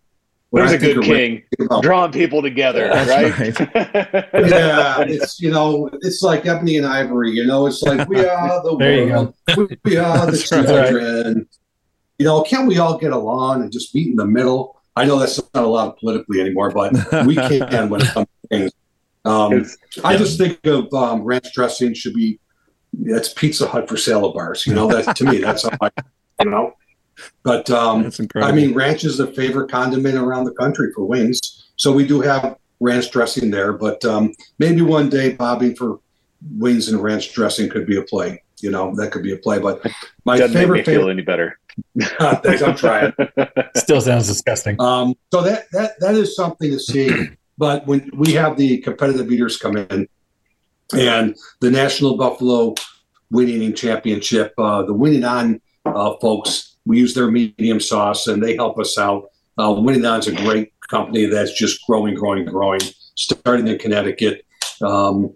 There's 0.53 0.73
I 0.73 0.75
a 0.75 0.79
think 0.79 0.95
good 0.97 1.05
king 1.05 1.43
about- 1.61 1.83
drawing 1.85 2.11
people 2.13 2.43
together, 2.43 2.89
That's 2.89 3.09
right? 3.09 3.71
yeah, 4.51 5.01
it's 5.03 5.41
you 5.41 5.51
know, 5.51 5.89
it's 6.03 6.23
like 6.23 6.45
ebony 6.47 6.77
and 6.77 6.87
ivory. 6.87 7.31
You 7.31 7.47
know, 7.47 7.67
it's 7.67 7.83
like 7.83 8.09
we 8.09 8.25
are 8.27 8.63
the 8.65 8.77
There 8.77 9.07
world, 9.07 9.35
we 9.85 9.97
are 9.97 10.27
the 10.27 10.33
That's 10.33 10.51
right. 10.53 10.67
children. 10.67 11.49
You 12.19 12.27
know, 12.27 12.43
can't 12.43 12.67
we 12.67 12.79
all 12.79 12.99
get 12.99 13.13
along 13.13 13.63
and 13.63 13.71
just 13.73 13.95
meet 13.95 14.09
in 14.09 14.17
the 14.17 14.27
middle? 14.27 14.77
I 14.97 15.05
know 15.05 15.19
that's 15.21 15.41
not 15.55 15.65
allowed 15.65 15.97
politically 15.99 16.41
anymore, 16.41 16.71
but 16.73 16.93
we 17.27 17.37
can 17.37 17.89
when 17.89 18.01
it 18.03 18.09
comes 18.09 18.27
to 18.43 18.49
things. 18.49 18.73
Um, 19.25 19.65
I 20.03 20.17
just 20.17 20.37
think 20.37 20.67
of 20.67 20.93
um, 20.93 21.23
ranch 21.23 21.47
dressing 21.55 21.95
should 21.95 22.15
be 22.15 22.41
that's 22.93 23.33
Pizza 23.33 23.69
Hut 23.69 23.89
for 23.89 23.97
salad 23.97 24.35
bars. 24.35 24.67
You 24.67 24.75
know, 24.75 24.89
that 24.89 25.15
to 25.17 25.25
me 25.25 25.39
that's 25.39 25.63
how 25.63 25.71
I, 25.81 25.91
you 26.43 26.51
know. 26.51 26.75
But 27.43 27.71
um, 27.71 28.03
That's 28.05 28.21
incredible. 28.21 28.53
I 28.53 28.55
mean, 28.55 28.75
ranch 28.75 29.05
is 29.05 29.19
the 29.19 29.29
favorite 29.29 29.71
condiment 29.71 30.17
around 30.17 30.45
the 30.45 30.53
country 30.53 30.93
for 30.95 31.05
wings. 31.05 31.69
So 31.77 31.93
we 31.93 32.07
do 32.07 32.21
have 32.21 32.57
ranch 32.81 33.11
dressing 33.11 33.51
there, 33.51 33.73
but 33.73 34.05
um, 34.05 34.33
maybe 34.59 34.83
one 34.83 35.09
day 35.09 35.35
bobbing 35.35 35.77
for 35.77 36.01
wings 36.59 36.89
and 36.89 37.03
ranch 37.03 37.33
dressing 37.33 37.69
could 37.69 37.87
be 37.87 37.97
a 37.97 38.03
play. 38.03 38.43
You 38.61 38.71
know, 38.71 38.95
that 38.97 39.11
could 39.13 39.23
be 39.23 39.33
a 39.33 39.37
play. 39.37 39.59
But 39.59 39.87
my 40.25 40.37
doesn't 40.37 40.55
make 40.55 40.63
me 40.63 40.83
favorite, 40.83 40.85
feel 40.85 41.01
favorite 41.01 41.13
any 41.13 41.23
better. 41.23 41.59
thanks, 42.43 42.63
I'm 42.63 42.77
trying. 42.77 43.13
Still 43.77 44.01
sounds 44.01 44.27
disgusting. 44.27 44.81
Um, 44.81 45.15
so 45.33 45.43
that 45.43 45.67
that 45.73 45.99
that 46.01 46.15
is 46.15 46.37
something 46.37 46.71
to 46.71 46.79
see. 46.79 47.29
But 47.57 47.87
when 47.87 48.11
we 48.15 48.33
have 48.33 48.57
the 48.57 48.79
competitive 48.79 49.31
eaters 49.31 49.57
come 49.57 49.77
in, 49.77 50.09
and 50.93 51.37
the 51.61 51.71
National 51.71 52.17
Buffalo 52.17 52.75
Winning 53.31 53.75
Championship, 53.75 54.55
uh, 54.59 54.83
the 54.83 54.95
Wing 54.95 55.15
It 55.15 55.25
On 55.25 55.61
uh, 55.85 56.15
folks, 56.21 56.70
we 56.91 56.99
use 56.99 57.15
their 57.15 57.31
medium 57.31 57.79
sauce, 57.81 58.27
and 58.27 58.43
they 58.43 58.55
help 58.57 58.79
us 58.79 58.99
out. 58.99 59.31
Uh, 59.57 59.73
Wing 59.79 59.99
It 60.01 60.05
On's 60.05 60.27
a 60.27 60.33
great 60.33 60.73
company 60.89 61.27
that's 61.27 61.53
just 61.53 61.81
growing, 61.87 62.15
growing, 62.15 62.45
growing. 62.45 62.81
Starting 63.15 63.69
in 63.69 63.77
Connecticut, 63.79 64.47
um, 64.83 65.33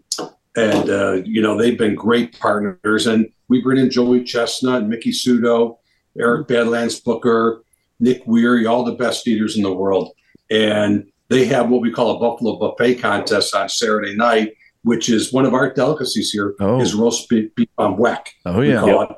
and 0.57 0.88
uh, 0.88 1.12
you 1.25 1.43
know 1.43 1.57
they've 1.59 1.77
been 1.79 1.95
great 1.95 2.38
partners. 2.40 3.07
And 3.07 3.29
we 3.49 3.61
bring 3.62 3.79
in 3.79 3.90
Joey 3.90 4.25
Chestnut, 4.25 4.87
Mickey 4.87 5.11
Sudo, 5.12 5.77
Eric 6.19 6.49
Badlands 6.49 6.99
Booker, 7.01 7.62
Nick 8.01 8.25
Wehry, 8.25 8.69
all 8.69 8.85
the 8.85 8.93
best 8.95 9.29
eaters 9.29 9.57
in 9.59 9.62
the 9.62 9.73
world. 9.73 10.12
And 10.51 11.05
they 11.29 11.45
have 11.47 11.69
what 11.69 11.83
we 11.83 11.93
call 11.93 12.17
a 12.17 12.19
Buffalo 12.19 12.59
Buffet 12.59 12.95
contest 12.97 13.55
on 13.55 13.69
Saturday 13.69 14.17
night, 14.17 14.55
which 14.83 15.11
is 15.11 15.31
one 15.33 15.45
of 15.45 15.53
our 15.53 15.73
delicacies 15.75 16.31
here 16.31 16.55
Oh. 16.61 16.81
is 16.81 16.95
roast 16.95 17.29
beef, 17.29 17.55
beef 17.55 17.69
on 17.77 17.97
weck. 17.99 18.29
oh 18.47 18.61
we 18.61 18.71
yeah. 18.71 18.81
call 18.81 19.03
it. 19.03 19.11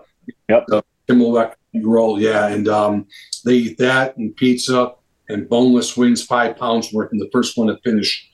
Yep. 0.48 0.64
The 0.68 0.82
Kummel 1.08 1.32
weck 1.80 1.82
roll, 1.84 2.20
yeah. 2.20 2.48
And 2.48 2.68
um, 2.68 3.06
they 3.44 3.54
eat 3.54 3.78
that 3.78 4.16
and 4.16 4.34
pizza 4.36 4.92
and 5.28 5.48
boneless 5.48 5.96
wings, 5.96 6.22
five 6.24 6.56
pounds 6.56 6.92
worth, 6.92 7.10
and 7.12 7.20
the 7.20 7.28
first 7.32 7.56
one 7.58 7.68
to 7.68 7.78
finish 7.84 8.28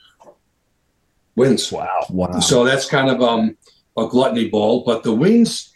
wins. 1.37 1.71
Wow. 1.73 2.07
Wow. 2.11 2.41
So 2.41 2.65
that's 2.65 2.89
kind 2.89 3.11
of 3.11 3.23
um, 3.23 3.57
a 3.97 4.07
gluttony 4.07 4.49
bowl. 4.49 4.85
But 4.85 5.03
the 5.03 5.13
wings, 5.15 5.73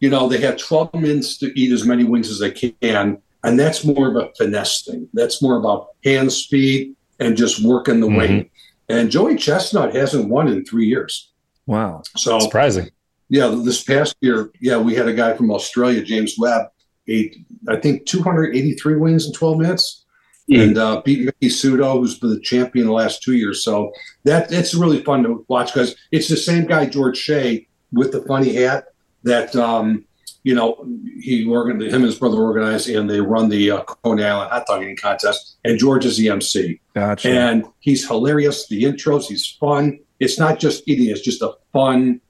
you 0.00 0.10
know, 0.10 0.28
they 0.28 0.38
have 0.38 0.56
12 0.56 0.94
minutes 0.94 1.38
to 1.38 1.58
eat 1.58 1.72
as 1.72 1.84
many 1.84 2.04
wings 2.04 2.30
as 2.30 2.38
they 2.40 2.50
can. 2.50 3.18
And 3.44 3.58
that's 3.58 3.84
more 3.84 4.08
of 4.08 4.16
a 4.16 4.30
finesse 4.36 4.82
thing. 4.82 5.08
That's 5.14 5.40
more 5.40 5.56
about 5.56 5.88
hand 6.04 6.32
speed 6.32 6.96
and 7.20 7.36
just 7.36 7.64
working 7.64 8.00
the 8.00 8.08
Mhm. 8.08 8.16
wing. 8.16 8.50
And 8.88 9.10
Joey 9.10 9.36
Chestnut 9.36 9.94
hasn't 9.94 10.28
won 10.28 10.48
in 10.48 10.64
three 10.64 10.86
years. 10.86 11.30
wow. 11.68 12.02
So, 12.16 12.38
Surprising. 12.38 12.90
yeah, 13.28 13.48
this 13.64 13.82
past 13.82 14.14
year, 14.20 14.50
yeah, 14.60 14.76
we 14.78 14.94
had 14.94 15.08
a 15.08 15.12
guy 15.12 15.34
from 15.36 15.50
Australia, 15.50 16.00
James 16.02 16.34
Webb, 16.38 16.66
ate, 17.08 17.36
I 17.68 17.76
think, 17.76 18.06
283 18.06 18.96
wins 18.96 19.26
in 19.26 19.32
12 19.32 19.58
minutes 19.58 20.04
and 20.48 20.78
uh, 20.78 21.02
beat 21.04 21.24
Mickey 21.24 21.48
Sudo, 21.48 21.98
who's 21.98 22.18
been 22.18 22.30
the 22.30 22.40
champion 22.40 22.86
the 22.86 22.92
last 22.92 23.22
two 23.22 23.32
years. 23.32 23.64
So 23.64 23.92
that 24.24 24.52
it's 24.52 24.74
really 24.74 25.02
fun 25.02 25.22
to 25.24 25.44
watch 25.48 25.72
because 25.74 25.96
it's 26.12 26.28
the 26.28 26.36
same 26.36 26.66
guy, 26.66 26.86
George 26.86 27.16
Shea, 27.16 27.66
with 27.92 28.12
the 28.12 28.22
funny 28.22 28.54
hat 28.54 28.86
that 29.24 29.56
um, 29.56 30.04
you 30.44 30.54
know 30.54 30.86
he 31.20 31.44
organ 31.46 31.80
him 31.80 31.94
and 31.94 32.04
his 32.04 32.16
brother 32.16 32.40
organized 32.40 32.88
and 32.88 33.10
they 33.10 33.20
run 33.20 33.48
the 33.48 33.72
uh, 33.72 33.82
Coney 33.82 34.22
Island 34.22 34.50
hot 34.52 34.66
dog 34.66 34.82
eating 34.82 34.96
contest. 34.96 35.56
And 35.64 35.78
George 35.78 36.04
is 36.04 36.16
the 36.16 36.28
MC, 36.28 36.80
Gotcha. 36.94 37.28
and 37.28 37.64
he's 37.80 38.06
hilarious. 38.06 38.68
The 38.68 38.84
intros, 38.84 39.24
he's 39.24 39.46
fun. 39.58 39.98
It's 40.20 40.38
not 40.38 40.60
just 40.60 40.86
eating; 40.86 41.10
it's 41.10 41.22
just 41.22 41.42
a 41.42 41.54
fun 41.72 42.20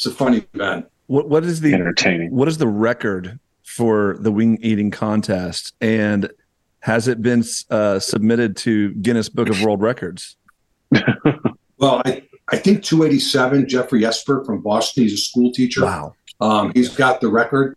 it's 0.00 0.06
a 0.06 0.10
funny 0.10 0.42
event. 0.54 0.86
What 1.08 1.28
what 1.28 1.44
is 1.44 1.60
the 1.60 1.74
Entertaining. 1.74 2.30
what 2.34 2.48
is 2.48 2.56
the 2.56 2.66
record 2.66 3.38
for 3.70 4.16
the 4.20 4.32
wing 4.32 4.58
eating 4.62 4.90
contest, 4.90 5.74
and 5.80 6.30
has 6.80 7.08
it 7.08 7.22
been 7.22 7.44
uh, 7.70 7.98
submitted 7.98 8.56
to 8.58 8.92
Guinness 8.94 9.28
Book 9.28 9.48
of 9.48 9.62
World 9.62 9.80
Records? 9.82 10.36
Well, 11.80 12.02
I, 12.04 12.22
I 12.50 12.56
think 12.58 12.84
287, 12.84 13.66
Geoffrey 13.66 14.04
Esper 14.04 14.44
from 14.44 14.60
Boston, 14.60 15.04
he's 15.04 15.14
a 15.14 15.16
school 15.16 15.50
teacher. 15.50 15.82
Wow. 15.82 16.14
Um, 16.38 16.72
he's 16.74 16.94
got 16.94 17.22
the 17.22 17.30
record. 17.30 17.74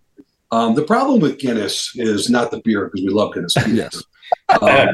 Um, 0.51 0.75
the 0.75 0.83
problem 0.83 1.21
with 1.21 1.39
Guinness 1.39 1.93
is 1.95 2.29
not 2.29 2.51
the 2.51 2.59
beer 2.65 2.85
because 2.85 3.01
we 3.01 3.07
love 3.09 3.33
Guinness. 3.33 3.55
Yes. 3.67 4.03
um, 4.61 4.89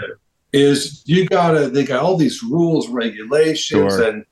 is 0.53 1.01
you 1.05 1.25
gotta 1.27 1.69
they 1.69 1.83
got 1.83 2.03
all 2.03 2.17
these 2.17 2.43
rules, 2.43 2.87
regulations, 2.89 3.95
Sure. 3.95 4.03
and 4.07 4.25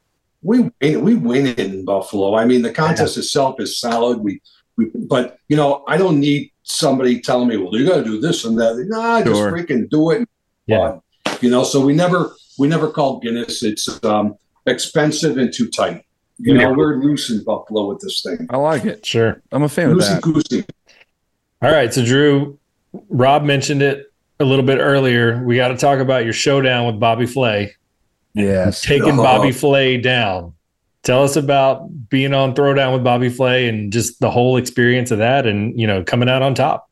we 0.44 0.70
win, 0.80 1.02
we 1.02 1.16
win 1.16 1.48
in 1.48 1.84
Buffalo. 1.84 2.36
I 2.36 2.46
mean, 2.46 2.62
the 2.62 2.72
contest 2.72 3.18
itself 3.18 3.60
is 3.60 3.80
solid. 3.80 4.20
We 4.20 4.42
we 4.78 4.92
but 4.94 5.40
you 5.48 5.58
know 5.58 5.84
I 5.88 5.98
don't 5.98 6.20
need 6.20 6.52
somebody 6.68 7.22
telling 7.22 7.48
me, 7.48 7.58
well, 7.58 7.74
you 7.76 7.88
got 7.88 7.98
to 7.98 8.04
do 8.04 8.20
this 8.20 8.46
and 8.46 8.58
that. 8.60 8.76
Nah, 8.88 9.24
just 9.24 9.40
freaking 9.42 9.90
do 9.90 10.12
it. 10.12 10.28
Yeah. 10.66 11.00
You 11.42 11.50
know, 11.50 11.64
so 11.64 11.84
we 11.86 11.94
never 11.94 12.32
we 12.60 12.68
never 12.68 12.90
called 12.90 13.24
Guinness. 13.24 13.64
It's 13.64 14.04
um, 14.04 14.36
expensive 14.66 15.38
and 15.38 15.52
too 15.54 15.70
tight. 15.70 16.04
You 16.40 16.54
know, 16.54 16.72
we're 16.74 16.98
loose 17.02 17.32
in 17.32 17.44
Buffalo 17.44 17.88
with 17.88 18.00
this 18.00 18.22
thing. 18.22 18.46
I 18.52 18.58
like 18.58 18.86
it. 18.86 19.04
Sure. 19.06 19.42
I'm 19.52 19.64
a 19.64 19.70
fan 19.70 19.90
of 19.92 19.98
Loosey 19.98 20.10
that. 20.16 20.22
goosey. 20.22 20.66
All 21.64 21.72
right. 21.72 21.92
So, 21.92 22.06
Drew, 22.06 22.60
Rob 23.10 23.44
mentioned 23.44 23.82
it 23.82 24.12
a 24.40 24.46
little 24.46 24.64
bit 24.66 24.78
earlier. 24.78 25.44
We 25.44 25.56
got 25.56 25.70
to 25.70 25.78
talk 25.78 25.98
about 26.00 26.26
your 26.26 26.34
showdown 26.34 26.86
with 26.86 27.00
Bobby 27.00 27.26
Flay, 27.26 27.74
Yes. 28.36 28.82
taking 28.84 29.20
Oh. 29.20 29.24
Bobby 29.24 29.52
Flay 29.52 29.98
down. 29.98 30.54
Tell 31.08 31.24
us 31.24 31.38
about 31.38 32.10
being 32.10 32.34
on 32.34 32.54
Throwdown 32.54 32.92
with 32.92 33.02
Bobby 33.02 33.30
Flay 33.30 33.70
and 33.70 33.94
just 33.94 34.20
the 34.20 34.30
whole 34.30 34.58
experience 34.58 35.10
of 35.10 35.20
that 35.20 35.48
and, 35.48 35.80
you 35.80 35.88
know, 35.88 36.04
coming 36.04 36.28
out 36.28 36.42
on 36.42 36.54
top. 36.54 36.90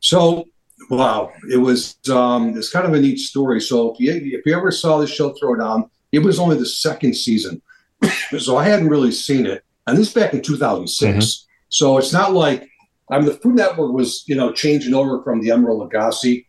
So, 0.00 0.48
wow, 0.90 1.30
it 1.48 1.58
was 1.58 1.96
um, 2.10 2.58
it's 2.58 2.70
kind 2.70 2.86
of 2.86 2.92
a 2.92 3.00
neat 3.00 3.20
story. 3.20 3.60
So, 3.60 3.92
if 3.92 4.00
you 4.00 4.12
if 4.36 4.46
you 4.46 4.56
ever 4.56 4.72
saw 4.72 4.98
the 4.98 5.06
show 5.06 5.32
Throwdown, 5.32 5.88
it 6.10 6.18
was 6.18 6.40
only 6.40 6.56
the 6.56 6.66
second 6.66 7.14
season, 7.14 7.62
so 8.40 8.56
I 8.56 8.64
hadn't 8.64 8.88
really 8.88 9.12
seen 9.12 9.46
it, 9.46 9.62
and 9.86 9.96
this 9.96 10.12
back 10.12 10.34
in 10.34 10.42
2006. 10.42 11.46
So 11.68 11.98
it's 11.98 12.12
not 12.12 12.32
like 12.32 12.68
I 13.12 13.18
mean 13.18 13.26
the 13.26 13.34
Food 13.34 13.54
Network 13.54 13.92
was 13.92 14.24
you 14.26 14.34
know 14.34 14.52
changing 14.52 14.92
over 14.92 15.22
from 15.22 15.40
the 15.40 15.50
Emeril 15.50 15.88
Lagasse, 15.88 16.44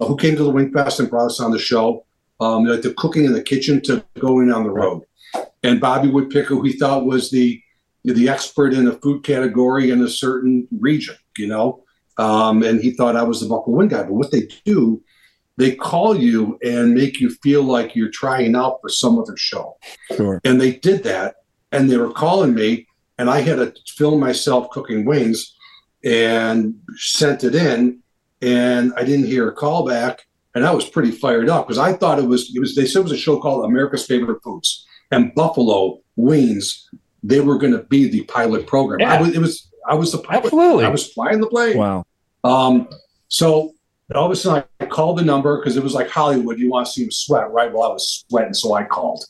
uh, 0.00 0.06
who 0.06 0.16
came 0.16 0.34
to 0.36 0.44
the 0.44 0.50
Wing 0.50 0.72
Fest 0.72 0.98
and 0.98 1.10
brought 1.10 1.26
us 1.26 1.40
on 1.40 1.50
the 1.50 1.58
show, 1.58 2.06
um, 2.40 2.64
like 2.64 2.82
the 2.82 2.94
cooking 2.94 3.24
in 3.24 3.32
the 3.32 3.42
kitchen 3.42 3.80
to 3.82 4.04
going 4.18 4.50
on 4.50 4.64
the 4.64 4.70
road, 4.70 5.02
and 5.62 5.80
Bobby 5.80 6.08
Woodpicker, 6.08 6.32
pick 6.32 6.46
who 6.46 6.62
he 6.62 6.72
thought 6.72 7.04
was 7.04 7.30
the 7.30 7.62
the 8.04 8.28
expert 8.28 8.72
in 8.72 8.86
a 8.86 8.92
food 8.92 9.22
category 9.22 9.90
in 9.90 10.02
a 10.02 10.08
certain 10.08 10.66
region, 10.80 11.16
you 11.36 11.46
know. 11.46 11.84
Um, 12.16 12.62
and 12.62 12.80
he 12.80 12.92
thought 12.92 13.16
I 13.16 13.22
was 13.22 13.40
the 13.40 13.48
Buffalo 13.48 13.76
Wing 13.76 13.88
guy. 13.88 14.02
But 14.02 14.12
what 14.12 14.30
they 14.30 14.48
do, 14.64 15.02
they 15.56 15.74
call 15.74 16.16
you 16.16 16.58
and 16.62 16.94
make 16.94 17.20
you 17.20 17.30
feel 17.42 17.62
like 17.62 17.94
you're 17.94 18.10
trying 18.10 18.54
out 18.56 18.78
for 18.80 18.88
some 18.88 19.18
other 19.18 19.36
show. 19.36 19.76
Sure. 20.16 20.40
And 20.44 20.60
they 20.60 20.72
did 20.72 21.02
that, 21.04 21.36
and 21.72 21.90
they 21.90 21.96
were 21.98 22.12
calling 22.12 22.54
me, 22.54 22.86
and 23.18 23.28
I 23.30 23.40
had 23.40 23.56
to 23.56 23.74
film 23.86 24.20
myself 24.20 24.70
cooking 24.70 25.04
wings 25.04 25.54
and 26.02 26.74
sent 26.96 27.44
it 27.44 27.54
in, 27.54 28.00
and 28.40 28.92
I 28.96 29.04
didn't 29.04 29.26
hear 29.26 29.48
a 29.48 29.52
call 29.52 29.86
back, 29.86 30.26
and 30.54 30.66
I 30.66 30.72
was 30.72 30.88
pretty 30.88 31.10
fired 31.10 31.48
up 31.48 31.66
because 31.66 31.78
I 31.78 31.92
thought 31.92 32.18
it 32.18 32.26
was 32.26 32.52
it 32.54 32.60
was 32.60 32.74
they 32.74 32.86
said 32.86 33.00
it 33.00 33.02
was 33.04 33.12
a 33.12 33.16
show 33.16 33.38
called 33.38 33.64
America's 33.64 34.06
Favorite 34.06 34.42
Foods, 34.42 34.86
and 35.10 35.34
Buffalo 35.34 36.00
Wings, 36.16 36.88
they 37.22 37.40
were 37.40 37.58
going 37.58 37.72
to 37.72 37.84
be 37.84 38.08
the 38.08 38.22
pilot 38.24 38.66
program. 38.66 39.00
I 39.08 39.14
Yeah. 39.14 39.20
was 39.22 39.34
it 39.36 39.40
was 39.40 39.68
I 39.88 39.94
was 39.94 40.12
the 40.12 40.18
pilot. 40.18 40.44
Absolutely. 40.44 40.84
I 40.84 40.88
was 40.88 41.12
flying 41.12 41.40
the 41.40 41.46
plane. 41.48 41.76
Wow. 41.78 42.04
Um, 42.44 42.88
so 43.28 43.72
all 44.14 44.26
of 44.26 44.32
a 44.32 44.36
sudden 44.36 44.64
I 44.80 44.86
called 44.86 45.18
the 45.18 45.24
number 45.24 45.58
because 45.58 45.76
it 45.76 45.82
was 45.82 45.94
like 45.94 46.08
Hollywood. 46.08 46.58
You 46.58 46.70
want 46.70 46.86
to 46.86 46.92
see 46.92 47.04
him 47.04 47.10
sweat, 47.10 47.50
right? 47.52 47.72
Well, 47.72 47.84
I 47.84 47.92
was 47.92 48.24
sweating, 48.28 48.54
so 48.54 48.74
I 48.74 48.84
called. 48.84 49.24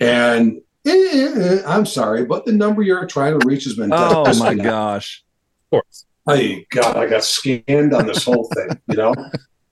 And 0.00 0.60
eh, 0.86 0.90
eh, 1.12 1.32
eh, 1.36 1.62
I'm 1.66 1.84
sorry, 1.86 2.24
but 2.24 2.44
the 2.46 2.52
number 2.52 2.82
you're 2.82 3.06
trying 3.06 3.38
to 3.38 3.46
reach 3.46 3.64
has 3.64 3.74
been. 3.76 3.90
Oh 3.92 4.24
my 4.38 4.54
gosh. 4.54 5.22
Of 5.66 5.70
course. 5.70 6.06
Hey 6.26 6.66
God, 6.70 6.96
I 6.96 7.06
got 7.06 7.20
scammed 7.22 7.96
on 7.96 8.06
this 8.06 8.24
whole 8.24 8.48
thing. 8.54 8.80
You 8.88 8.96
know. 8.96 9.14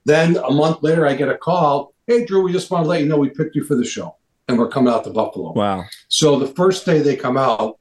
Then 0.09 0.37
a 0.37 0.51
month 0.51 0.83
later, 0.83 1.07
I 1.07 1.15
get 1.15 1.29
a 1.29 1.37
call. 1.37 1.93
Hey, 2.07 2.25
Drew, 2.25 2.43
we 2.43 2.53
just 2.53 2.71
want 2.71 2.85
to 2.85 2.89
let 2.89 3.01
you 3.03 3.07
know 3.07 3.19
we 3.19 3.29
picked 3.31 3.55
you 3.55 3.65
for 3.65 3.75
the 3.75 3.85
show, 3.85 4.17
and 4.49 4.59
we're 4.59 4.69
coming 4.69 4.93
out 4.93 5.05
to 5.05 5.11
Buffalo. 5.11 5.53
Wow. 5.53 5.85
So 6.09 6.39
the 6.39 6.47
first 6.47 6.87
day 6.87 7.01
they 7.01 7.17
come 7.17 7.37
out, 7.37 7.79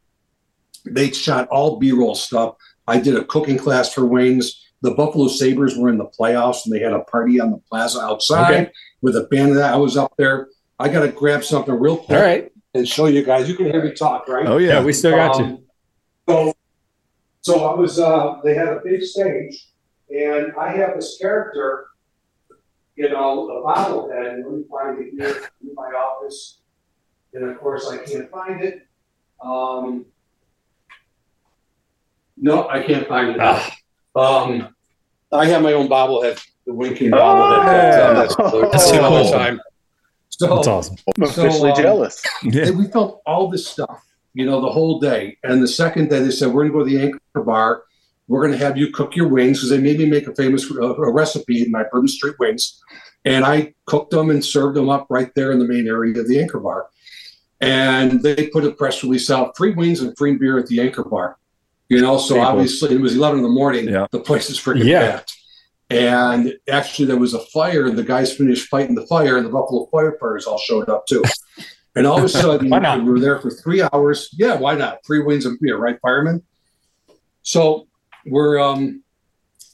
they 0.86 1.12
shot 1.12 1.48
all 1.50 1.78
B-roll 1.80 2.16
stuff. 2.16 2.56
I 2.88 3.00
did 3.00 3.16
a 3.16 3.24
cooking 3.26 3.58
class 3.58 3.94
for 3.94 4.06
wings. 4.06 4.64
The 4.82 4.92
Buffalo 4.92 5.28
Sabres 5.28 5.76
were 5.78 5.90
in 5.90 5.98
the 5.98 6.06
playoffs 6.06 6.66
and 6.66 6.74
they 6.74 6.80
had 6.80 6.94
a 6.94 7.00
party 7.00 7.40
on 7.40 7.52
the 7.52 7.58
plaza 7.70 8.00
outside 8.00 8.54
Okay. 8.54 8.72
with 9.02 9.16
a 9.16 9.24
band 9.24 9.58
that. 9.58 9.74
I 9.74 9.78
was 9.78 9.98
up 9.98 10.14
there. 10.18 10.50
I 10.80 10.88
got 10.90 11.02
to 11.02 11.08
grab 11.10 11.44
something 11.44 11.74
real 11.74 11.98
quick 11.98 12.18
All 12.18 12.24
right. 12.24 12.52
and 12.76 12.88
show 12.88 13.08
you 13.08 13.24
guys. 13.24 13.50
You 13.50 13.56
can 13.56 13.66
hear 13.66 13.84
me 13.84 13.92
talk, 13.94 14.28
right? 14.28 14.46
Oh 14.46 14.58
Yeah, 14.58 14.74
yeah. 14.80 14.84
we 14.84 14.94
still 14.94 15.16
got 15.16 15.38
you. 15.40 15.46
Um, 15.46 15.64
So, 16.30 16.54
so 17.42 17.66
I 17.66 17.74
was. 17.76 18.00
Uh, 18.00 18.40
they 18.44 18.54
had 18.54 18.68
a 18.68 18.80
big 18.84 19.02
stage, 19.02 19.68
and 20.10 20.54
I 20.60 20.70
have 20.78 20.96
this 20.96 21.18
character, 21.20 21.88
you 22.98 23.10
know, 23.10 23.48
a 23.50 23.64
bobblehead. 23.64 24.34
And 24.34 24.44
let 24.46 24.54
me 24.54 24.64
find 24.70 25.00
it 25.00 25.14
here 25.14 25.50
in 25.62 25.74
my 25.76 25.84
office, 25.88 26.60
and 27.34 27.50
of 27.50 27.58
course 27.60 27.88
I 27.90 27.98
can't 27.98 28.30
find 28.30 28.62
it. 28.62 28.86
Um, 29.42 30.06
no, 32.36 32.68
I 32.68 32.82
can't 32.84 33.08
find 33.08 33.30
it. 33.32 33.38
Ah. 33.40 33.74
Um, 34.16 34.76
I 35.32 35.46
have 35.46 35.62
my 35.62 35.74
own 35.74 35.88
bobblehead, 35.88 36.44
the 36.66 36.74
Wing 36.74 36.96
King 36.96 37.12
bobblehead. 37.12 37.66
that, 37.66 38.02
uh, 38.02 38.14
that's, 38.14 38.36
That's 38.36 38.92
all 38.94 39.16
the 39.16 39.24
cool. 39.24 39.32
time. 39.32 39.62
So, 40.30 40.56
That's 40.56 40.68
awesome. 40.68 40.98
I'm 41.18 41.24
officially 41.24 41.52
So, 41.60 41.70
um, 41.72 41.82
jealous. 41.82 42.24
Yeah. 42.44 42.70
we 42.72 42.88
felt 42.88 43.22
all 43.26 43.50
this 43.50 43.66
stuff, 43.68 44.04
you 44.34 44.46
know, 44.46 44.62
the 44.62 44.70
whole 44.70 45.00
day. 45.00 45.38
And 45.44 45.64
the 45.64 45.68
second 45.68 46.10
day, 46.10 46.20
they 46.20 46.32
said, 46.32 46.50
We're 46.50 46.68
going 46.68 46.72
to 46.72 46.74
go 46.80 46.84
to 46.86 46.90
the 46.98 47.04
Anchor 47.06 47.44
Bar. 47.44 47.84
We're 48.28 48.46
going 48.46 48.58
to 48.58 48.64
have 48.66 48.78
you 48.78 48.92
cook 48.92 49.16
your 49.16 49.28
wings 49.28 49.60
because 49.60 49.70
they 49.70 49.80
made 49.80 50.00
me 50.00 50.06
make 50.06 50.28
a 50.28 50.36
famous 50.36 50.70
uh, 50.70 50.96
a 50.96 51.12
recipe 51.12 51.64
in 51.64 51.72
my 51.72 51.84
Bourbon 51.92 52.08
Street 52.08 52.36
wings. 52.40 52.82
And 53.26 53.46
I 53.46 53.74
cooked 53.86 54.12
them 54.12 54.30
and 54.30 54.44
served 54.44 54.76
them 54.76 54.90
up 54.90 55.08
right 55.10 55.34
there 55.36 55.52
in 55.52 55.60
the 55.60 55.68
main 55.68 55.88
area 55.88 56.20
of 56.20 56.28
the 56.28 56.40
Anchor 56.42 56.60
Bar. 56.60 56.88
And 57.60 58.22
they 58.22 58.48
put 58.48 58.64
a 58.64 58.72
press 58.72 59.04
release 59.04 59.30
out 59.30 59.58
free 59.58 59.74
wings 59.74 60.02
and 60.02 60.16
free 60.18 60.38
beer 60.38 60.58
at 60.58 60.68
the 60.68 60.82
Anchor 60.82 61.04
Bar. 61.04 61.38
You 61.90 62.02
know, 62.02 62.18
so 62.18 62.42
obviously 62.42 62.94
it 62.94 63.02
was 63.02 63.16
11 63.16 63.40
in 63.40 63.44
the 63.44 63.50
morning. 63.50 63.88
Yeah. 63.88 64.08
The 64.12 64.20
place 64.20 64.50
is 64.50 64.60
freaking 64.60 64.86
Yeah. 64.86 65.12
packed. 65.12 65.34
And 65.90 66.54
actually, 66.70 67.06
there 67.06 67.18
was 67.18 67.34
a 67.34 67.40
fire, 67.40 67.86
and 67.88 67.98
the 67.98 68.04
guys 68.04 68.36
finished 68.36 68.68
fighting 68.68 68.94
the 68.94 69.08
fire, 69.08 69.38
and 69.38 69.46
the 69.46 69.50
Buffalo 69.50 69.88
firefighters 69.94 70.46
all 70.46 70.58
showed 70.58 70.90
up 70.90 71.06
too. 71.08 71.24
And 71.96 72.06
all 72.06 72.18
of 72.18 72.26
a 72.26 72.30
sudden, 72.30 72.70
we 73.06 73.10
were 73.10 73.22
there 73.22 73.40
for 73.40 73.50
three 73.50 73.82
hours. 73.94 74.30
Yeah, 74.34 74.58
why 74.58 74.76
not? 74.76 75.00
Three 75.06 75.24
wings 75.24 75.46
and 75.46 75.58
beer, 75.62 75.78
right, 75.78 75.98
firemen? 76.02 76.44
So 77.42 77.87
we're, 78.30 78.60
um, 78.60 79.04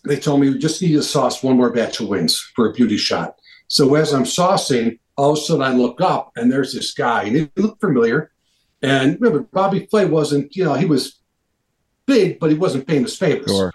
they 0.05 0.17
told 0.17 0.41
me 0.41 0.49
we 0.49 0.57
just 0.57 0.81
need 0.81 0.93
to 0.93 1.03
sauce 1.03 1.41
one 1.43 1.57
more 1.57 1.71
batch 1.71 1.99
of 1.99 2.09
wings 2.09 2.39
for 2.55 2.69
a 2.69 2.73
beauty 2.73 2.97
shot. 2.97 3.35
So 3.67 3.95
as 3.95 4.13
I'm 4.13 4.23
saucing, 4.23 4.99
all 5.15 5.31
of 5.31 5.37
a 5.37 5.41
sudden 5.41 5.63
I 5.63 5.73
look 5.73 6.01
up, 6.01 6.31
and 6.35 6.51
there's 6.51 6.73
this 6.73 6.93
guy, 6.93 7.23
and 7.23 7.35
he 7.35 7.49
looked 7.55 7.81
familiar. 7.81 8.31
And 8.81 9.19
remember, 9.19 9.47
Bobby 9.51 9.87
Flay 9.89 10.05
wasn't, 10.05 10.55
you 10.55 10.65
know, 10.65 10.73
he 10.73 10.85
was 10.85 11.19
big, 12.05 12.39
but 12.39 12.51
he 12.51 12.57
wasn't 12.57 12.87
famous, 12.87 13.17
famous. 13.17 13.49
Sure. 13.49 13.71